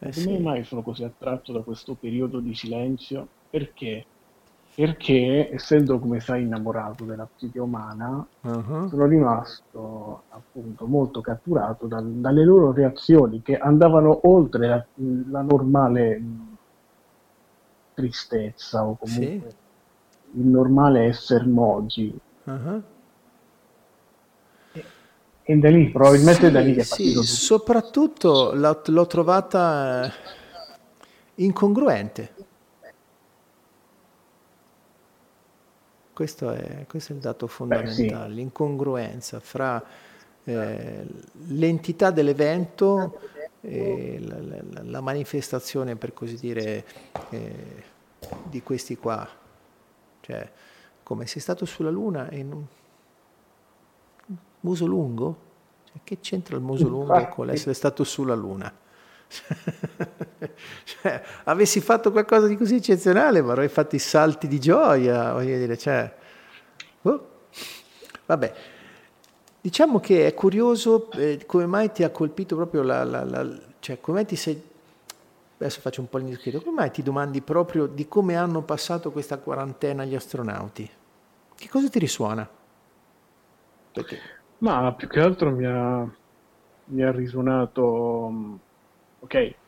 Eh, 0.00 0.12
Come 0.12 0.36
sì. 0.36 0.38
mai 0.38 0.64
sono 0.64 0.82
così 0.82 1.02
attratto 1.04 1.52
da 1.52 1.60
questo 1.60 1.94
periodo 1.94 2.38
di 2.40 2.54
silenzio? 2.54 3.26
Perché? 3.50 4.04
Perché, 4.74 5.50
essendo 5.52 5.98
come 5.98 6.20
sai 6.20 6.42
innamorato 6.42 7.02
della 7.04 7.26
psiche 7.26 7.58
umana, 7.58 8.24
uh-huh. 8.42 8.88
sono 8.88 9.06
rimasto 9.06 10.22
appunto 10.28 10.86
molto 10.86 11.20
catturato 11.20 11.88
da, 11.88 12.00
dalle 12.00 12.44
loro 12.44 12.70
reazioni 12.70 13.42
che 13.42 13.58
andavano 13.58 14.20
oltre 14.28 14.68
la, 14.68 14.86
la 15.30 15.42
normale 15.42 16.22
tristezza 17.94 18.84
o 18.84 18.96
comunque 18.96 19.50
sì. 19.50 20.38
il 20.38 20.46
normale 20.46 21.06
essere 21.06 21.44
moji. 21.46 22.16
Uh-huh. 22.44 22.82
E, 25.50 25.56
da 25.56 25.70
lì, 25.70 25.88
probabilmente 25.88 26.44
sì, 26.44 26.50
da 26.50 26.60
lì 26.60 26.74
è 26.74 26.86
partito. 26.86 27.22
Sì, 27.22 27.26
soprattutto 27.26 28.52
l'ho, 28.52 28.82
l'ho 28.84 29.06
trovata 29.06 30.12
incongruente. 31.36 32.34
Questo 36.12 36.50
è, 36.50 36.84
questo 36.86 37.12
è, 37.12 37.14
il 37.14 37.22
dato 37.22 37.46
fondamentale, 37.46 38.26
Beh, 38.26 38.28
sì. 38.28 38.34
l'incongruenza 38.34 39.40
fra 39.40 39.82
eh, 40.44 41.06
l'entità 41.46 42.10
dell'evento 42.10 43.18
e 43.62 44.18
la, 44.20 44.36
la, 44.42 44.82
la, 44.82 45.00
manifestazione, 45.00 45.96
per 45.96 46.12
così 46.12 46.36
dire, 46.36 46.84
eh, 47.30 47.84
di 48.42 48.62
questi 48.62 48.98
qua. 48.98 49.26
Cioè, 50.20 50.50
come 51.02 51.26
sei 51.26 51.40
stato 51.40 51.64
sulla 51.64 51.88
Luna 51.88 52.30
in 52.32 52.52
un 52.52 52.64
muso 54.60 54.86
lungo? 54.86 55.46
Cioè, 55.84 56.00
che 56.04 56.20
c'entra 56.20 56.56
il 56.56 56.62
muso 56.62 56.88
lungo 56.88 57.28
con 57.28 57.46
l'essere 57.46 57.74
stato 57.74 58.04
sulla 58.04 58.34
Luna? 58.34 58.72
cioè, 60.84 61.22
avessi 61.44 61.80
fatto 61.80 62.10
qualcosa 62.10 62.46
di 62.46 62.56
così 62.56 62.76
eccezionale, 62.76 63.42
ma 63.42 63.52
avrei 63.52 63.68
fatto 63.68 63.94
i 63.94 63.98
salti 63.98 64.48
di 64.48 64.58
gioia, 64.58 65.32
voglio 65.32 65.56
dire, 65.56 65.76
cioè, 65.76 66.12
oh. 67.02 67.28
vabbè. 68.26 68.54
Diciamo 69.60 70.00
che 70.00 70.26
è 70.26 70.34
curioso 70.34 71.10
eh, 71.12 71.44
come 71.44 71.66
mai 71.66 71.92
ti 71.92 72.04
ha 72.04 72.10
colpito 72.10 72.54
proprio 72.54 72.82
la, 72.82 73.04
la, 73.04 73.24
la, 73.24 73.46
cioè 73.80 74.00
come 74.00 74.18
mai 74.18 74.26
ti 74.26 74.36
sei, 74.36 74.62
adesso 75.56 75.80
faccio 75.80 76.00
un 76.00 76.08
po' 76.08 76.18
l'indiscreto, 76.18 76.62
come 76.62 76.76
mai 76.76 76.90
ti 76.90 77.02
domandi 77.02 77.42
proprio 77.42 77.86
di 77.86 78.06
come 78.08 78.36
hanno 78.36 78.62
passato 78.62 79.10
questa 79.10 79.38
quarantena 79.38 80.04
gli 80.04 80.14
astronauti? 80.14 80.88
Che 81.56 81.68
cosa 81.68 81.88
ti 81.88 81.98
risuona? 81.98 82.48
Perché? 83.92 84.37
Ma 84.58 84.94
più 84.94 85.08
che 85.08 85.20
altro 85.20 85.50
mi 85.54 85.64
ha, 85.66 86.04
mi 86.90 87.02
ha 87.02 87.10
risuonato, 87.12 88.28
mm, 88.30 88.56
ok, 89.18 89.60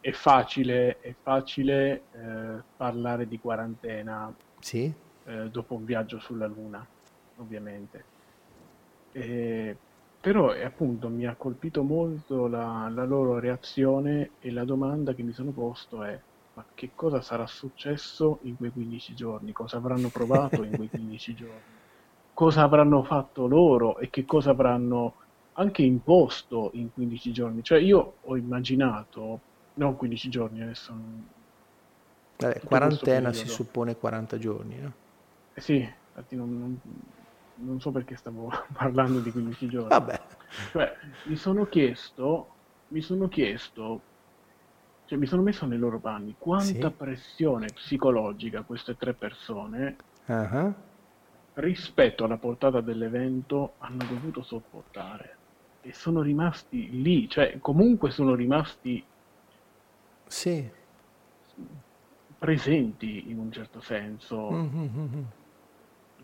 è 0.00 0.12
facile, 0.12 0.98
è 1.00 1.16
facile 1.20 2.08
eh, 2.10 2.64
parlare 2.74 3.26
di 3.28 3.38
quarantena 3.38 4.34
sì? 4.62 4.94
eh, 5.24 5.48
dopo 5.50 5.76
un 5.76 5.84
viaggio 5.84 6.18
sulla 6.20 6.46
Luna, 6.46 6.88
ovviamente. 7.36 8.08
E, 9.12 9.80
però 10.20 10.52
eh, 10.54 10.64
appunto 10.64 11.08
mi 11.08 11.24
ha 11.26 11.36
colpito 11.36 11.82
molto 11.82 12.46
la, 12.48 12.88
la 12.90 13.04
loro 13.04 13.38
reazione 13.38 14.34
e 14.38 14.50
la 14.50 14.64
domanda 14.64 15.14
che 15.14 15.22
mi 15.22 15.32
sono 15.32 15.52
posto 15.52 16.02
è 16.04 16.20
ma 16.54 16.66
che 16.74 16.92
cosa 16.94 17.20
sarà 17.22 17.46
successo 17.46 18.40
in 18.42 18.56
quei 18.56 18.72
15 18.72 19.14
giorni? 19.14 19.52
Cosa 19.52 19.78
avranno 19.78 20.10
provato 20.10 20.62
in 20.64 20.74
quei 20.74 20.90
15 20.90 21.34
giorni? 21.34 21.81
Cosa 22.42 22.62
avranno 22.62 23.04
fatto 23.04 23.46
loro 23.46 23.98
e 23.98 24.10
che 24.10 24.24
cosa 24.24 24.50
avranno 24.50 25.14
anche 25.52 25.82
imposto 25.82 26.70
in 26.72 26.92
15 26.92 27.30
giorni? 27.30 27.62
Cioè 27.62 27.78
io 27.78 28.14
ho 28.20 28.36
immaginato, 28.36 29.40
non 29.74 29.94
15 29.94 30.28
giorni 30.28 30.60
adesso... 30.60 30.92
Vabbè, 32.38 32.62
quarantena 32.64 33.32
si 33.32 33.46
suppone 33.46 33.96
40 33.96 34.38
giorni, 34.38 34.76
no? 34.80 34.92
Eh 35.54 35.60
sì, 35.60 35.76
infatti 35.76 36.34
non, 36.34 36.58
non, 36.58 36.80
non 37.64 37.80
so 37.80 37.92
perché 37.92 38.16
stavo 38.16 38.50
parlando 38.74 39.20
di 39.20 39.30
15 39.30 39.68
giorni. 39.68 39.88
Vabbè. 39.90 40.20
Cioè, 40.72 40.96
mi 41.26 41.36
sono 41.36 41.66
chiesto, 41.66 42.48
mi 42.88 43.02
sono 43.02 43.28
chiesto, 43.28 44.00
cioè 45.04 45.16
mi 45.16 45.26
sono 45.26 45.42
messo 45.42 45.64
nei 45.64 45.78
loro 45.78 46.00
panni, 46.00 46.34
quanta 46.36 46.88
sì. 46.88 46.94
pressione 46.96 47.66
psicologica 47.66 48.62
queste 48.62 48.96
tre 48.96 49.14
persone 49.14 49.96
uh-huh. 50.26 50.74
Rispetto 51.54 52.24
alla 52.24 52.38
portata 52.38 52.80
dell'evento 52.80 53.74
hanno 53.78 54.04
dovuto 54.08 54.42
sopportare. 54.42 55.36
E 55.82 55.92
sono 55.92 56.22
rimasti 56.22 57.02
lì, 57.02 57.28
cioè 57.28 57.58
comunque 57.60 58.10
sono 58.10 58.34
rimasti 58.34 59.04
sì. 60.26 60.70
presenti 62.38 63.30
in 63.30 63.38
un 63.38 63.50
certo 63.50 63.80
senso. 63.80 64.50
Mm-hmm 64.50 65.22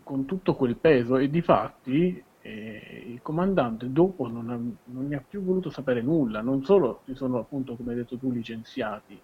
con 0.09 0.25
tutto 0.25 0.55
quel 0.55 0.75
peso 0.75 1.17
e 1.17 1.29
di 1.29 1.39
fatti 1.39 2.19
eh, 2.41 3.03
il 3.05 3.21
comandante 3.21 3.91
dopo 3.91 4.27
non, 4.27 4.49
ha, 4.49 4.55
non, 4.55 5.07
ne 5.07 5.15
ha 5.15 5.23
più 5.27 5.43
voluto 5.43 5.69
sapere 5.69 6.01
nulla, 6.01 6.41
non 6.41 6.65
solo 6.65 7.01
si 7.05 7.13
sono 7.13 7.37
appunto, 7.37 7.75
come 7.75 7.91
hai 7.91 7.97
detto 7.97 8.17
tu, 8.17 8.31
licenziati, 8.31 9.19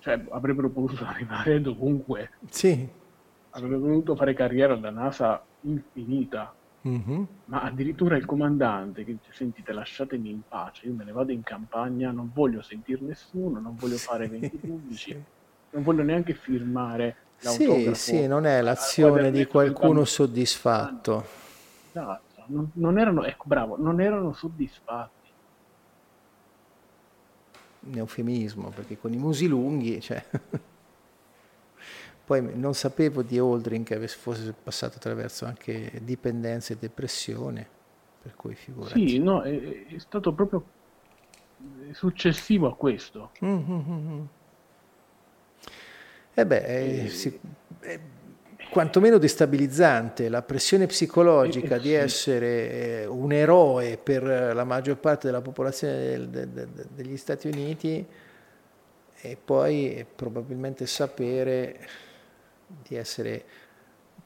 cioè 0.00 0.24
avrebbero 0.30 0.70
potuto 0.70 1.04
arrivare 1.06 1.60
dovunque, 1.60 2.30
sì. 2.48 2.88
Avrebbero 3.56 3.80
voluto 3.80 4.14
fare 4.16 4.34
carriera 4.34 4.76
da 4.76 4.90
NASA 4.90 5.42
infinita, 5.62 6.54
mm-hmm. 6.86 7.22
ma 7.46 7.62
addirittura 7.62 8.16
il 8.16 8.26
comandante 8.26 9.04
che 9.04 9.12
dice 9.12 9.32
sentite 9.32 9.72
lasciatemi 9.72 10.30
in 10.30 10.40
pace, 10.46 10.86
io 10.86 10.94
me 10.94 11.04
ne 11.04 11.12
vado 11.12 11.32
in 11.32 11.42
campagna, 11.42 12.10
non 12.10 12.30
voglio 12.32 12.60
sentire 12.62 13.00
nessuno, 13.02 13.58
non 13.58 13.74
voglio 13.76 13.96
fare 13.96 14.26
eventi 14.26 14.56
pubblici, 14.58 15.10
sì. 15.10 15.22
non 15.70 15.82
voglio 15.82 16.02
neanche 16.02 16.34
firmare 16.34 17.16
sì, 17.38 17.94
sì, 17.94 18.26
non 18.26 18.46
è 18.46 18.62
l'azione 18.62 19.30
di 19.30 19.44
qualcuno 19.46 20.04
soddisfatto. 20.04 21.26
Esatto, 21.90 22.44
non, 22.46 22.70
non 22.74 22.98
erano, 22.98 23.24
ecco, 23.24 23.44
bravo, 23.46 23.76
non 23.78 24.00
erano 24.00 24.32
soddisfatti. 24.32 25.12
Un 27.80 27.98
eufemismo, 27.98 28.70
perché 28.70 28.98
con 28.98 29.12
i 29.12 29.16
musi 29.16 29.46
lunghi, 29.46 30.00
cioè... 30.00 30.24
Poi 32.26 32.56
non 32.56 32.74
sapevo 32.74 33.22
di 33.22 33.38
Aldrin 33.38 33.84
che 33.84 34.08
fosse 34.08 34.52
passato 34.60 34.96
attraverso 34.96 35.44
anche 35.44 35.92
dipendenza 36.02 36.72
e 36.72 36.76
depressione, 36.76 37.64
per 38.20 38.34
cui 38.34 38.56
figurati. 38.56 39.08
Sì, 39.08 39.18
no, 39.20 39.42
è, 39.42 39.86
è 39.86 39.98
stato 39.98 40.32
proprio 40.32 40.64
successivo 41.92 42.66
a 42.66 42.74
questo. 42.74 43.30
Mm-hmm. 43.44 44.24
Eh 46.34 46.46
beh, 46.46 46.64
è, 46.64 47.08
sì, 47.08 47.38
è 47.78 48.00
quantomeno 48.70 49.18
destabilizzante 49.18 50.28
la 50.28 50.42
pressione 50.42 50.86
psicologica 50.86 51.78
di 51.78 51.92
essere 51.92 53.02
eh, 53.02 53.06
un 53.06 53.32
eroe 53.32 53.98
per 53.98 54.24
la 54.24 54.64
maggior 54.64 54.96
parte 54.96 55.28
della 55.28 55.42
popolazione 55.42 55.96
del, 55.96 56.28
de, 56.28 56.52
de, 56.52 56.68
degli 56.92 57.16
Stati 57.16 57.46
Uniti 57.46 58.04
e 59.18 59.38
poi 59.42 60.04
probabilmente 60.14 60.86
sapere 60.86 62.04
di 62.66 62.96
essere 62.96 63.44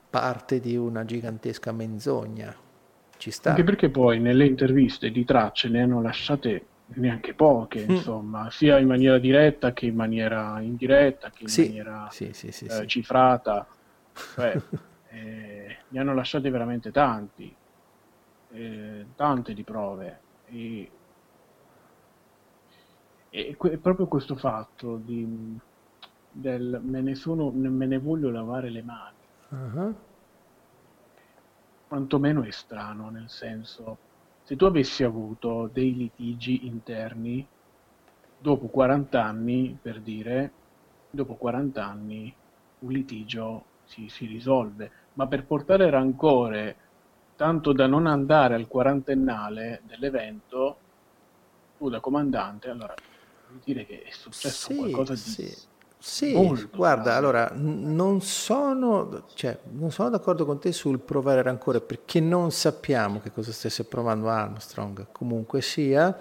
parte 0.08 0.60
di 0.60 0.76
una 0.76 1.04
gigantesca 1.04 1.72
menzogna. 1.72 2.54
Ci 3.16 3.30
sta. 3.30 3.50
Anche 3.50 3.64
perché 3.64 3.90
poi 3.90 4.18
nelle 4.18 4.46
interviste 4.46 5.10
di 5.10 5.24
tracce 5.24 5.68
ne 5.68 5.82
hanno 5.82 6.00
lasciate 6.00 6.66
neanche 6.94 7.34
poche, 7.34 7.84
mm. 7.86 7.90
insomma, 7.90 8.50
sia 8.50 8.78
in 8.78 8.88
maniera 8.88 9.18
diretta 9.18 9.72
che 9.72 9.86
in 9.86 9.94
maniera 9.94 10.60
indiretta, 10.60 11.30
che 11.30 11.42
in 11.42 11.48
sì, 11.48 11.66
maniera 11.66 12.08
sì, 12.10 12.32
sì, 12.32 12.64
eh, 12.64 12.86
cifrata. 12.86 13.66
Cioè, 14.34 14.60
eh, 15.10 15.76
ne 15.88 16.00
hanno 16.00 16.14
lasciate 16.14 16.50
veramente 16.50 16.90
tanti, 16.90 17.54
eh, 18.52 19.06
tante 19.14 19.54
di 19.54 19.62
prove. 19.62 20.20
E, 20.46 20.90
e 23.28 23.54
que- 23.56 23.78
proprio 23.78 24.06
questo 24.06 24.34
fatto 24.34 24.96
di, 24.96 25.58
del 26.30 26.80
me 26.82 27.00
ne, 27.00 27.14
sono, 27.14 27.50
me 27.50 27.86
ne 27.86 27.98
voglio 27.98 28.30
lavare 28.30 28.70
le 28.70 28.82
mani, 28.82 29.16
uh-huh. 29.48 29.94
quantomeno 31.88 32.42
è 32.42 32.50
strano, 32.50 33.10
nel 33.10 33.28
senso 33.28 34.08
se 34.42 34.56
tu 34.56 34.64
avessi 34.64 35.04
avuto 35.04 35.70
dei 35.72 35.94
litigi 35.94 36.66
interni 36.66 37.46
dopo 38.36 38.66
40 38.66 39.22
anni, 39.22 39.78
per 39.80 40.00
dire, 40.00 40.52
dopo 41.10 41.34
40 41.34 41.86
anni 41.86 42.34
un 42.80 42.90
litigio 42.90 43.64
si, 43.84 44.08
si 44.08 44.26
risolve, 44.26 44.90
ma 45.14 45.26
per 45.26 45.44
portare 45.44 45.88
rancore 45.90 46.76
tanto 47.36 47.72
da 47.72 47.86
non 47.86 48.06
andare 48.06 48.54
al 48.54 48.66
quarantennale 48.66 49.82
dell'evento, 49.86 50.78
tu 51.78 51.88
da 51.88 52.00
comandante, 52.00 52.70
allora 52.70 52.94
vuol 53.48 53.60
dire 53.64 53.86
che 53.86 54.02
è 54.02 54.10
successo 54.10 54.72
sì, 54.72 54.78
qualcosa 54.78 55.12
di 55.12 55.18
sì. 55.18 55.68
Sì, 56.02 56.32
guarda, 56.74 57.14
allora 57.14 57.52
non 57.54 58.22
sono, 58.22 59.24
cioè, 59.34 59.58
non 59.72 59.90
sono, 59.90 60.08
d'accordo 60.08 60.46
con 60.46 60.58
te 60.58 60.72
sul 60.72 60.98
provare 60.98 61.42
rancore 61.42 61.82
perché 61.82 62.20
non 62.20 62.50
sappiamo 62.52 63.20
che 63.20 63.30
cosa 63.30 63.52
stesse 63.52 63.84
provando 63.84 64.30
Armstrong. 64.30 65.08
Comunque 65.12 65.60
sia, 65.60 66.16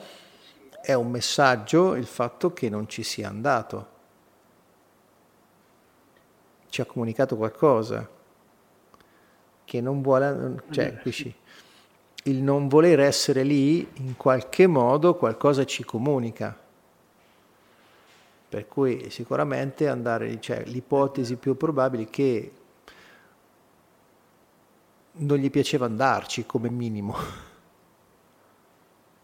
è 0.81 0.93
un 0.93 1.09
messaggio 1.09 1.95
il 1.95 2.05
fatto 2.05 2.51
che 2.51 2.67
non 2.67 2.89
ci 2.89 3.03
sia 3.03 3.29
andato. 3.29 3.87
Ci 6.67 6.81
ha 6.81 6.85
comunicato 6.85 7.37
qualcosa 7.37 8.05
che 9.63 9.79
non 9.79 10.01
vuole, 10.01 10.61
cioè, 10.71 10.93
capisci? 10.95 11.33
il 12.23 12.41
non 12.43 12.67
voler 12.67 12.99
essere 12.99 13.43
lì 13.43 13.87
in 13.93 14.17
qualche 14.17 14.67
modo 14.67 15.15
qualcosa 15.15 15.63
ci 15.63 15.85
comunica. 15.85 16.67
Per 18.49 18.67
cui 18.67 19.11
sicuramente 19.11 19.87
andare, 19.87 20.41
cioè, 20.41 20.63
l'ipotesi 20.65 21.35
più 21.35 21.55
probabile 21.55 22.03
è 22.03 22.09
che 22.09 22.51
non 25.11 25.37
gli 25.37 25.51
piaceva 25.51 25.85
andarci 25.85 26.47
come 26.47 26.69
minimo. 26.69 27.15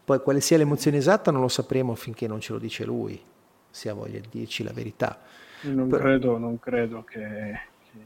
Poi 0.04 0.20
quale 0.20 0.40
sia 0.40 0.56
l'emozione 0.56 0.98
esatta 0.98 1.32
non 1.32 1.40
lo 1.40 1.48
sapremo 1.48 1.96
finché 1.96 2.28
non 2.28 2.38
ce 2.40 2.52
lo 2.52 2.60
dice 2.60 2.84
lui, 2.84 3.20
se 3.68 3.88
ha 3.88 3.94
voglia 3.94 4.20
di 4.20 4.28
dirci 4.30 4.62
la 4.62 4.72
verità. 4.72 5.20
Non, 5.62 5.88
Però, 5.88 6.04
credo, 6.04 6.38
non 6.38 6.60
credo 6.60 7.02
che, 7.02 7.18
che, 7.18 7.98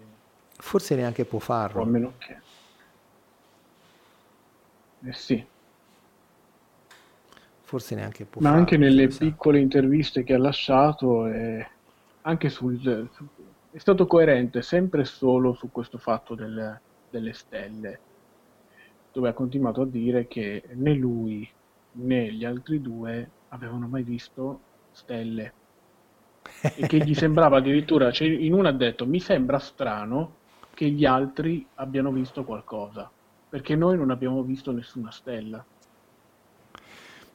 Forse 0.56 0.94
neanche 0.94 1.26
può 1.26 1.38
farlo. 1.38 1.82
a 1.82 1.84
meno 1.84 2.14
che... 2.16 2.38
Eh 5.02 5.12
sì. 5.12 5.47
Forse 7.70 7.94
neanche 7.94 8.24
può 8.24 8.40
Ma. 8.40 8.51
Ma 8.51 8.56
anche 8.56 8.76
nelle 8.76 9.06
piccole 9.06 9.60
interviste 9.60 10.24
che 10.24 10.34
ha 10.34 10.38
lasciato, 10.38 11.26
è, 11.26 11.64
anche 12.22 12.48
sul, 12.48 13.09
è 13.70 13.78
stato 13.78 14.09
coerente 14.09 14.60
sempre 14.60 15.05
solo 15.05 15.55
su 15.55 15.70
questo 15.70 15.97
fatto 15.97 16.34
del, 16.34 16.80
delle 17.09 17.32
stelle, 17.32 18.01
dove 19.12 19.28
ha 19.28 19.32
continuato 19.34 19.82
a 19.82 19.86
dire 19.86 20.26
che 20.26 20.64
né 20.72 20.94
lui 20.94 21.48
né 21.92 22.32
gli 22.32 22.44
altri 22.44 22.82
due 22.82 23.30
avevano 23.51 23.86
mai 23.86 24.02
visto 24.02 24.60
stelle 24.90 25.52
e 26.74 26.88
che 26.88 26.98
gli 26.98 27.14
sembrava 27.14 27.59
addirittura, 27.59 28.10
cioè 28.10 28.26
in 28.26 28.52
una 28.52 28.70
ha 28.70 28.72
detto 28.72 29.06
mi 29.06 29.20
sembra 29.20 29.60
strano 29.60 30.38
che 30.74 30.88
gli 30.88 31.05
altri 31.05 31.64
abbiano 31.74 32.10
visto 32.10 32.42
qualcosa, 32.42 33.09
perché 33.48 33.76
noi 33.76 33.97
non 33.97 34.10
abbiamo 34.10 34.42
visto 34.42 34.72
nessuna 34.72 35.12
stella. 35.12 35.64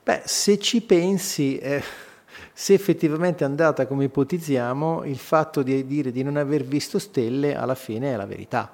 Beh, 0.06 0.22
se 0.26 0.60
ci 0.60 0.84
pensi, 0.84 1.58
eh, 1.58 1.82
se 2.54 2.76
effettivamente 2.76 3.44
è 3.44 3.48
andata 3.48 3.88
come 3.88 4.04
ipotizziamo, 4.04 5.04
il 5.04 5.18
fatto 5.18 5.64
di 5.64 5.84
dire 5.88 6.12
di 6.12 6.22
non 6.22 6.38
aver 6.38 6.62
visto 6.64 7.00
stelle 7.00 7.56
alla 7.56 7.74
fine 7.74 8.14
è 8.14 8.16
la 8.16 8.28
verità. 8.28 8.72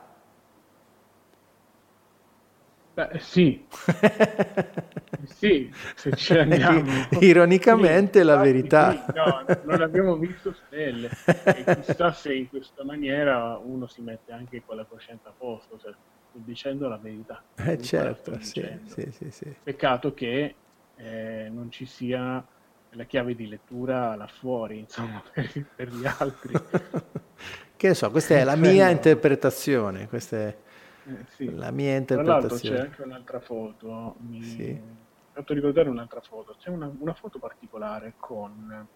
Beh, 2.94 3.18
sì. 3.20 3.66
sì, 5.24 5.72
se 5.96 6.14
ci 6.18 6.38
andiamo. 6.38 7.08
Ironicamente 7.22 8.20
sì, 8.20 8.26
la 8.26 8.36
verità. 8.36 8.92
Sì, 8.92 9.14
no, 9.16 9.46
non 9.64 9.82
abbiamo 9.82 10.18
visto 10.18 10.54
stelle. 10.66 11.10
E 11.46 11.82
chissà 11.82 12.12
se 12.12 12.34
in 12.34 12.50
questa 12.50 12.84
maniera 12.84 13.58
uno 13.58 13.88
si 13.88 14.02
mette 14.02 14.34
anche 14.34 14.64
con 14.66 14.76
la 14.76 14.84
coscienza 14.86 15.30
a 15.30 15.34
posto, 15.38 15.78
cioè, 15.78 15.94
sto 15.94 16.40
dicendo 16.44 16.90
la 16.90 16.98
verità. 16.98 17.42
Eh 17.56 17.82
certo, 17.82 18.38
sì, 18.42 18.68
sì, 19.12 19.32
sì, 19.32 19.56
Peccato 19.64 20.14
che 20.14 20.56
eh, 21.02 21.50
non 21.52 21.72
ci 21.72 21.86
sia 21.86 22.44
la 22.92 23.04
chiave 23.06 23.36
di 23.36 23.48
lettura 23.48 24.16
là 24.16 24.28
fuori, 24.28 24.80
insomma, 24.80 25.22
per, 25.34 25.66
per 25.76 25.90
gli 25.90 26.06
altri. 26.06 26.54
che 27.76 27.88
ne 27.88 27.94
so, 27.94 28.12
questa 28.12 28.36
è 28.36 28.44
la 28.44 28.56
mia 28.56 28.90
interpretazione, 28.90 30.08
questa 30.08 30.38
è 30.38 30.58
eh, 31.06 31.26
sì. 31.30 31.56
la 31.56 31.72
mia 31.72 31.96
interpretazione. 31.96 32.24
Tra 32.24 32.34
l'altro 32.34 32.58
c'è 32.58 32.80
anche 32.80 33.02
un'altra 33.02 33.40
foto, 33.40 34.16
mi 34.20 34.44
sì. 34.44 34.70
ho 34.70 35.32
fatto 35.34 35.54
ricordare 35.54 35.90
un'altra 35.90 36.22
foto, 36.22 36.56
c'è 36.60 36.70
una, 36.70 36.92
una 37.00 37.14
foto 37.14 37.40
particolare 37.40 38.14
con 38.18 38.88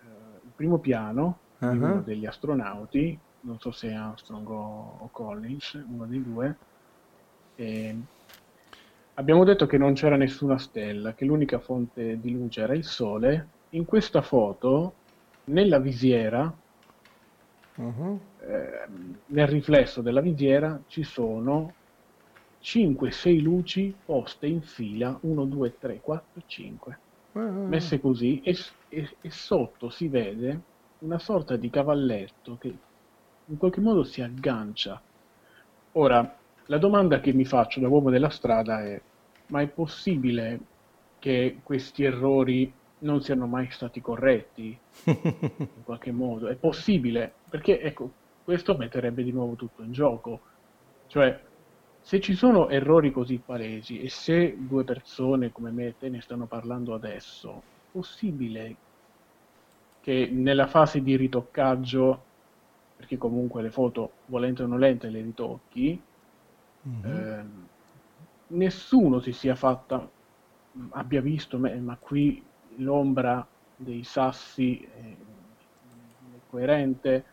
eh, 0.00 0.06
il 0.44 0.50
primo 0.54 0.78
piano 0.78 1.38
uh-huh. 1.58 1.70
di 1.70 1.76
uno 1.76 2.02
degli 2.02 2.26
astronauti, 2.26 3.18
non 3.40 3.58
so 3.60 3.70
se 3.70 3.88
è 3.88 3.94
Armstrong 3.94 4.48
o, 4.48 4.96
o 4.98 5.08
Collins, 5.10 5.82
uno 5.88 6.04
dei 6.04 6.22
due, 6.22 6.56
e 7.54 7.96
abbiamo 9.18 9.44
detto 9.44 9.66
che 9.66 9.78
non 9.78 9.94
c'era 9.94 10.16
nessuna 10.16 10.58
stella, 10.58 11.14
che 11.14 11.24
l'unica 11.24 11.58
fonte 11.58 12.18
di 12.20 12.30
luce 12.30 12.62
era 12.62 12.74
il 12.74 12.84
Sole. 12.84 13.48
In 13.70 13.84
questa 13.84 14.22
foto, 14.22 14.94
nella 15.44 15.78
visiera, 15.78 16.52
uh-huh. 17.74 18.20
eh, 18.40 18.86
nel 19.26 19.46
riflesso 19.46 20.00
della 20.00 20.20
visiera 20.20 20.80
ci 20.86 21.02
sono 21.02 21.74
5-6 22.62 23.42
luci 23.42 23.94
poste 24.04 24.46
in 24.46 24.62
fila 24.62 25.18
1, 25.20 25.44
2, 25.44 25.78
3, 25.78 26.00
4, 26.00 26.42
5 26.46 26.98
uh-huh. 27.32 27.66
messe 27.66 28.00
così 28.00 28.40
e, 28.42 28.56
e, 28.88 29.16
e, 29.20 29.30
sotto 29.30 29.90
si 29.90 30.08
vede 30.08 30.60
una 31.00 31.20
sorta 31.20 31.54
di 31.54 31.70
cavalletto 31.70 32.56
che 32.58 32.76
in 33.44 33.56
qualche 33.56 33.80
modo 33.80 34.02
si 34.02 34.22
aggancia 34.22 35.00
ora 35.92 36.37
la 36.68 36.78
domanda 36.78 37.20
che 37.20 37.32
mi 37.32 37.44
faccio 37.44 37.80
da 37.80 37.88
uomo 37.88 38.10
della 38.10 38.30
strada 38.30 38.82
è 38.82 39.00
ma 39.48 39.62
è 39.62 39.66
possibile 39.68 40.60
che 41.18 41.60
questi 41.62 42.04
errori 42.04 42.70
non 43.00 43.22
siano 43.22 43.46
mai 43.46 43.70
stati 43.70 44.00
corretti 44.00 44.78
in 45.04 45.84
qualche 45.84 46.12
modo. 46.12 46.48
È 46.48 46.54
possibile, 46.54 47.32
perché 47.48 47.80
ecco, 47.80 48.10
questo 48.44 48.76
metterebbe 48.76 49.22
di 49.22 49.32
nuovo 49.32 49.54
tutto 49.54 49.82
in 49.82 49.92
gioco. 49.92 50.40
Cioè, 51.06 51.40
se 52.00 52.20
ci 52.20 52.34
sono 52.34 52.68
errori 52.68 53.10
così 53.10 53.40
palesi 53.44 54.00
e 54.00 54.08
se 54.10 54.56
due 54.58 54.84
persone 54.84 55.52
come 55.52 55.70
me 55.70 55.86
e 55.86 55.94
te 55.98 56.08
ne 56.08 56.20
stanno 56.20 56.46
parlando 56.46 56.94
adesso, 56.94 57.56
è 57.56 57.90
possibile 57.92 58.76
che 60.00 60.28
nella 60.30 60.66
fase 60.66 61.02
di 61.02 61.16
ritoccaggio, 61.16 62.24
perché 62.96 63.16
comunque 63.16 63.62
le 63.62 63.70
foto, 63.70 64.12
volente 64.26 64.62
o 64.62 64.66
nolente, 64.66 65.08
le 65.08 65.22
ritocchi, 65.22 66.00
mm-hmm. 66.86 67.04
eh, 67.04 67.44
nessuno 68.48 69.20
si 69.20 69.32
sia 69.32 69.54
fatta, 69.54 70.08
abbia 70.90 71.20
visto, 71.20 71.58
ma 71.58 71.96
qui 71.98 72.42
l'ombra 72.76 73.46
dei 73.76 74.04
sassi 74.04 74.80
è 74.80 75.14
coerente, 76.48 77.24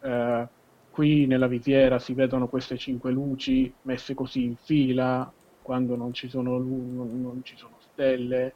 eh, 0.00 0.48
qui 0.90 1.26
nella 1.26 1.46
visiera 1.46 1.98
si 1.98 2.12
vedono 2.12 2.48
queste 2.48 2.76
cinque 2.76 3.10
luci 3.10 3.72
messe 3.82 4.14
così 4.14 4.44
in 4.44 4.56
fila 4.56 5.30
quando 5.62 5.96
non 5.96 6.12
ci 6.12 6.28
sono, 6.28 6.58
non, 6.58 7.20
non 7.20 7.40
ci 7.44 7.56
sono 7.56 7.76
stelle 7.78 8.54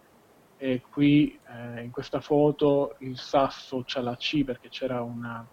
e 0.56 0.82
qui 0.90 1.38
eh, 1.48 1.82
in 1.82 1.90
questa 1.90 2.20
foto 2.20 2.94
il 2.98 3.18
sasso 3.18 3.82
c'ha 3.84 4.00
la 4.00 4.16
C 4.16 4.44
perché 4.44 4.68
c'era 4.68 5.02
una 5.02 5.46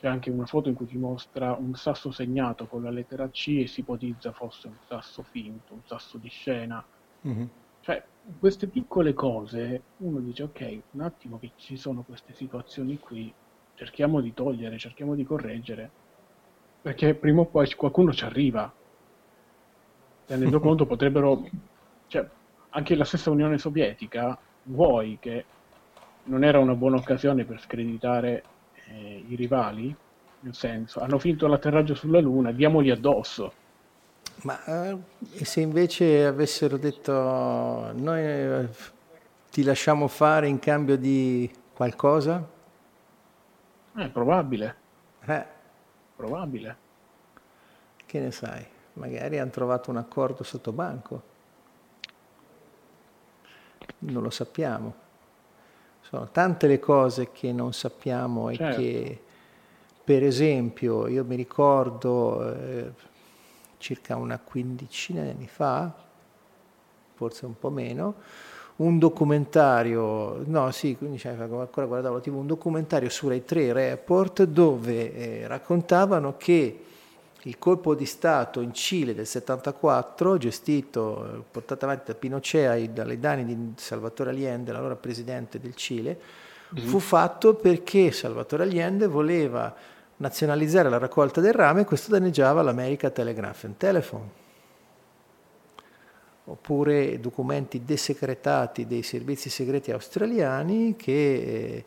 c'è 0.00 0.08
anche 0.08 0.30
una 0.30 0.46
foto 0.46 0.70
in 0.70 0.74
cui 0.74 0.86
ti 0.86 0.96
mostra 0.96 1.52
un 1.52 1.74
sasso 1.74 2.10
segnato 2.10 2.66
con 2.66 2.82
la 2.82 2.88
lettera 2.88 3.28
C 3.28 3.58
e 3.60 3.66
si 3.66 3.80
ipotizza 3.80 4.32
fosse 4.32 4.68
un 4.68 4.76
sasso 4.86 5.22
finto, 5.22 5.74
un 5.74 5.82
sasso 5.84 6.16
di 6.16 6.30
scena. 6.30 6.82
Mm-hmm. 7.28 7.44
Cioè, 7.80 8.02
queste 8.38 8.66
piccole 8.68 9.12
cose, 9.12 9.82
uno 9.98 10.20
dice 10.20 10.44
ok, 10.44 10.80
un 10.92 11.02
attimo 11.02 11.38
che 11.38 11.50
ci 11.56 11.76
sono 11.76 12.00
queste 12.00 12.32
situazioni 12.32 12.98
qui, 12.98 13.30
cerchiamo 13.74 14.22
di 14.22 14.32
togliere, 14.32 14.78
cerchiamo 14.78 15.14
di 15.14 15.24
correggere, 15.24 15.90
perché 16.80 17.12
prima 17.14 17.42
o 17.42 17.44
poi 17.44 17.70
qualcuno 17.74 18.14
ci 18.14 18.24
arriva. 18.24 18.72
Tenendo 20.24 20.60
conto 20.60 20.86
potrebbero, 20.86 21.46
cioè, 22.06 22.26
anche 22.70 22.94
la 22.94 23.04
stessa 23.04 23.30
Unione 23.30 23.58
Sovietica, 23.58 24.38
vuoi 24.62 25.18
che 25.20 25.44
non 26.24 26.42
era 26.42 26.58
una 26.58 26.74
buona 26.74 26.96
occasione 26.96 27.44
per 27.44 27.60
screditare 27.60 28.44
eh, 28.90 29.24
i 29.28 29.34
rivali? 29.34 29.94
Nel 30.42 30.54
senso, 30.54 31.00
hanno 31.00 31.18
finto 31.18 31.46
l'atterraggio 31.46 31.94
sulla 31.94 32.20
Luna, 32.20 32.50
diamogli 32.50 32.90
addosso. 32.90 33.52
Ma 34.42 34.64
eh, 34.64 34.98
se 35.44 35.60
invece 35.60 36.24
avessero 36.24 36.78
detto 36.78 37.12
noi 37.12 38.22
eh, 38.22 38.68
ti 39.50 39.62
lasciamo 39.62 40.08
fare 40.08 40.48
in 40.48 40.58
cambio 40.58 40.96
di 40.96 41.50
qualcosa? 41.74 42.42
È 43.94 44.08
probabile. 44.08 44.76
Eh. 45.26 45.44
Probabile. 46.16 46.76
Che 48.06 48.18
ne 48.18 48.30
sai? 48.30 48.66
Magari 48.94 49.38
hanno 49.38 49.50
trovato 49.50 49.90
un 49.90 49.98
accordo 49.98 50.42
sotto 50.42 50.72
banco. 50.72 51.22
Non 53.98 54.22
lo 54.22 54.30
sappiamo. 54.30 55.08
Sono 56.02 56.28
tante 56.32 56.66
le 56.66 56.78
cose 56.78 57.30
che 57.30 57.52
non 57.52 57.72
sappiamo 57.72 58.52
certo. 58.52 58.80
e 58.80 58.82
che, 58.82 59.20
per 60.02 60.24
esempio, 60.24 61.06
io 61.06 61.24
mi 61.24 61.36
ricordo 61.36 62.52
eh, 62.52 62.90
circa 63.78 64.16
una 64.16 64.38
quindicina 64.38 65.22
di 65.22 65.30
anni 65.30 65.46
fa, 65.46 65.92
forse 67.14 67.46
un 67.46 67.58
po' 67.58 67.70
meno, 67.70 68.14
un 68.76 68.98
documentario, 68.98 70.42
no 70.46 70.70
sì, 70.70 70.96
quindi 70.96 71.20
ancora 71.26 71.86
guardavo 71.86 72.14
la 72.14 72.20
tv, 72.20 72.34
un 72.34 72.46
documentario 72.46 73.10
su 73.10 73.28
Rai 73.28 73.44
3 73.44 73.72
Report 73.72 74.44
dove 74.44 75.14
eh, 75.14 75.46
raccontavano 75.46 76.36
che 76.38 76.84
il 77.44 77.58
colpo 77.58 77.94
di 77.94 78.04
Stato 78.04 78.60
in 78.60 78.74
Cile 78.74 79.14
del 79.14 79.26
74, 79.26 80.36
gestito, 80.36 81.24
eh, 81.24 81.42
portato 81.50 81.86
avanti 81.86 82.04
da 82.06 82.14
Pinochet 82.14 82.90
dalle 82.90 83.18
danni 83.18 83.44
di 83.44 83.72
Salvatore 83.76 84.30
Allende, 84.30 84.72
l'allora 84.72 84.96
presidente 84.96 85.58
del 85.58 85.74
Cile, 85.74 86.18
mm-hmm. 86.74 86.86
fu 86.86 86.98
fatto 86.98 87.54
perché 87.54 88.12
Salvatore 88.12 88.64
Allende 88.64 89.06
voleva 89.06 89.74
nazionalizzare 90.16 90.90
la 90.90 90.98
raccolta 90.98 91.40
del 91.40 91.54
rame 91.54 91.82
e 91.82 91.84
questo 91.84 92.10
danneggiava 92.10 92.60
l'America 92.60 93.08
Telegraph 93.08 93.64
and 93.64 93.76
Telephone. 93.78 94.38
Oppure 96.44 97.20
documenti 97.20 97.84
desecretati 97.84 98.86
dei 98.86 99.02
servizi 99.02 99.48
segreti 99.48 99.92
australiani 99.92 100.94
che... 100.96 101.12
Eh, 101.12 101.84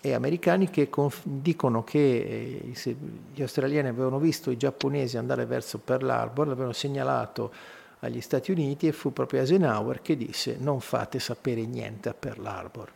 e 0.00 0.12
americani 0.14 0.70
che 0.70 0.88
conf- 0.88 1.24
dicono 1.24 1.82
che 1.82 2.72
eh, 2.72 2.92
gli 3.34 3.42
australiani 3.42 3.88
avevano 3.88 4.18
visto 4.18 4.50
i 4.50 4.56
giapponesi 4.56 5.16
andare 5.16 5.44
verso 5.44 5.78
Pearl 5.78 6.08
Harbor, 6.08 6.46
l'avevano 6.46 6.72
segnalato 6.72 7.52
agli 8.00 8.20
Stati 8.20 8.52
Uniti 8.52 8.86
e 8.86 8.92
fu 8.92 9.12
proprio 9.12 9.40
Eisenhower 9.40 10.00
che 10.00 10.16
disse 10.16 10.56
non 10.60 10.80
fate 10.80 11.18
sapere 11.18 11.64
niente 11.64 12.08
a 12.08 12.14
Pearl 12.14 12.46
Harbor. 12.46 12.92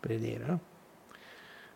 Per 0.00 0.18
dire, 0.18 0.44
no? 0.44 0.60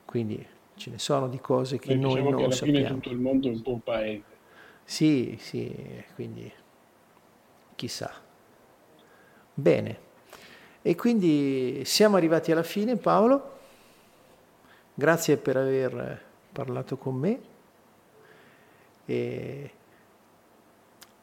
Quindi 0.04 0.44
ce 0.74 0.90
ne 0.90 0.98
sono 0.98 1.28
di 1.28 1.40
cose 1.40 1.78
che 1.78 1.88
Beh, 1.88 1.96
noi 1.96 2.14
diciamo 2.14 2.30
non 2.30 2.38
che 2.38 2.44
alla 2.44 2.54
sappiamo. 2.54 2.86
Fine 2.86 3.00
tutto 3.00 3.10
il 3.10 3.18
mondo 3.20 3.48
è 3.48 3.50
un 3.52 3.62
po' 3.62 3.72
un 3.72 3.80
paese. 3.80 4.24
Sì, 4.84 5.36
sì, 5.40 5.72
quindi 6.14 6.52
chissà. 7.76 8.12
Bene. 9.54 10.08
E 10.82 10.94
quindi 10.94 11.82
siamo 11.84 12.16
arrivati 12.16 12.52
alla 12.52 12.62
fine, 12.62 12.96
Paolo. 12.96 13.58
Grazie 14.94 15.36
per 15.36 15.56
aver 15.56 16.22
parlato 16.52 16.96
con 16.96 17.14
me. 17.16 17.40
E 19.04 19.70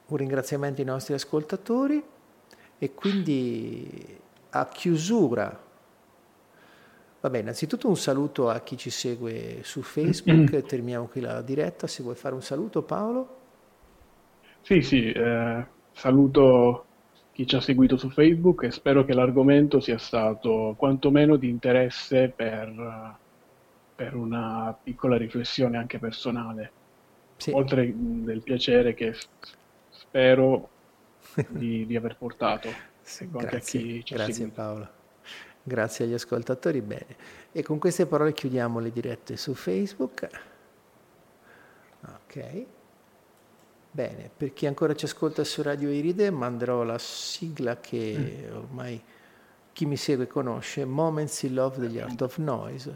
un 0.08 0.18
ringraziamento 0.18 0.82
ai 0.82 0.88
nostri 0.88 1.14
ascoltatori 1.14 2.04
e 2.78 2.94
quindi 2.94 4.18
a 4.52 4.68
chiusura, 4.68 5.60
vabbè, 7.20 7.40
innanzitutto 7.40 7.88
un 7.88 7.98
saluto 7.98 8.50
a 8.50 8.60
chi 8.60 8.78
ci 8.78 8.90
segue 8.90 9.60
su 9.64 9.82
Facebook, 9.82 10.62
terminiamo 10.66 11.08
qui 11.08 11.22
la 11.22 11.42
diretta, 11.42 11.88
se 11.88 12.04
vuoi 12.04 12.16
fare 12.16 12.36
un 12.36 12.42
saluto 12.42 12.84
Paolo. 12.84 13.36
Sì, 14.62 14.82
sì, 14.82 15.12
eh, 15.12 15.66
saluto 15.94 16.87
chi 17.38 17.46
ci 17.46 17.56
ha 17.56 17.62
seguito 17.62 17.98
su 17.98 18.10
Facebook 18.10 18.64
e 18.64 18.72
spero 18.72 19.06
che 19.06 19.14
l'argomento 19.14 19.80
sia 19.80 20.00
stato 20.00 20.74
quantomeno 20.76 21.36
di 21.36 21.48
interesse 21.50 22.34
per, 22.36 23.16
per 23.96 24.16
una 24.16 24.76
piccola 24.82 25.18
riflessione 25.18 25.78
anche 25.78 26.00
personale, 26.00 26.72
sì. 27.36 27.52
oltre 27.52 27.94
del 27.96 28.42
piacere 28.42 28.96
che 28.96 29.14
spero 29.92 30.70
di, 31.50 31.86
di 31.86 31.96
aver 31.96 32.18
portato. 32.18 32.70
Grazie, 33.20 34.02
grazie 34.02 34.48
Paolo. 34.48 34.90
Grazie 35.62 36.06
agli 36.06 36.14
ascoltatori. 36.14 36.82
Bene. 36.82 37.16
E 37.52 37.62
con 37.62 37.78
queste 37.78 38.08
parole 38.08 38.34
chiudiamo 38.34 38.80
le 38.80 38.92
dirette 38.92 39.38
su 39.38 39.54
Facebook. 39.54 40.28
Ok. 42.02 42.66
Bene, 43.98 44.30
per 44.38 44.54
chi 44.54 44.68
ancora 44.68 44.94
ci 44.94 45.06
ascolta 45.06 45.44
su 45.44 45.64
Radio 45.64 45.90
Iride 45.90 46.30
manderò 46.30 46.84
la 46.84 47.00
sigla 47.00 47.80
che 47.80 48.46
mm. 48.48 48.56
ormai 48.56 49.02
chi 49.74 49.88
mi 49.88 49.98
segue 49.98 50.28
conosce, 50.28 50.86
Moments 50.86 51.42
in 51.42 51.56
Love 51.56 51.80
degli 51.80 51.98
Art 51.98 52.22
of 52.22 52.38
Noise. 52.38 52.96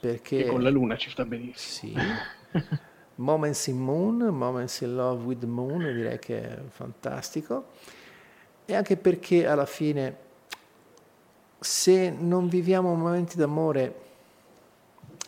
Perché, 0.00 0.46
e 0.46 0.48
con 0.48 0.64
la 0.64 0.70
luna 0.70 0.96
ci 0.96 1.08
sta 1.08 1.24
benissimo. 1.24 2.00
Sì. 2.00 2.58
Moments 3.22 3.64
in 3.68 3.78
Moon, 3.78 4.16
Moments 4.16 4.80
in 4.80 4.96
Love 4.96 5.22
with 5.22 5.44
Moon, 5.44 5.84
direi 5.94 6.18
che 6.18 6.42
è 6.42 6.58
fantastico. 6.66 7.66
E 8.64 8.74
anche 8.74 8.96
perché 8.96 9.46
alla 9.46 9.66
fine, 9.66 10.16
se 11.60 12.10
non 12.10 12.48
viviamo 12.48 12.92
momenti 12.96 13.36
d'amore, 13.36 13.94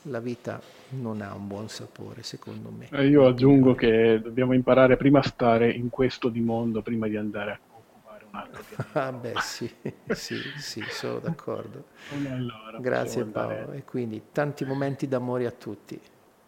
la 0.04 0.20
vita 0.20 0.60
non 0.90 1.20
ha 1.20 1.34
un 1.34 1.46
buon 1.46 1.68
sapore, 1.68 2.22
secondo 2.22 2.70
me. 2.70 2.88
Eh, 2.90 3.06
io 3.06 3.26
aggiungo 3.26 3.74
che 3.74 4.20
dobbiamo 4.22 4.52
imparare 4.52 4.96
prima 4.96 5.20
a 5.20 5.22
stare 5.22 5.70
in 5.70 5.88
questo 5.88 6.28
di 6.28 6.40
mondo 6.40 6.82
prima 6.82 7.06
di 7.06 7.16
andare 7.16 7.50
a 7.52 7.58
occupare 7.76 8.24
un 8.30 8.38
altro 8.38 8.62
pianeta. 8.62 9.02
ah, 9.06 9.12
beh, 9.12 9.40
sì, 9.40 9.70
sì, 10.10 10.36
sì, 10.58 10.82
sono 10.88 11.18
d'accordo. 11.18 11.84
Allora, 12.10 12.78
Grazie 12.78 13.24
Paolo. 13.24 13.72
E 13.72 13.84
quindi 13.84 14.22
tanti 14.32 14.64
momenti 14.64 15.06
d'amore 15.06 15.46
a 15.46 15.52
tutti. 15.52 16.00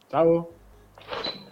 Ciao. 0.08 1.42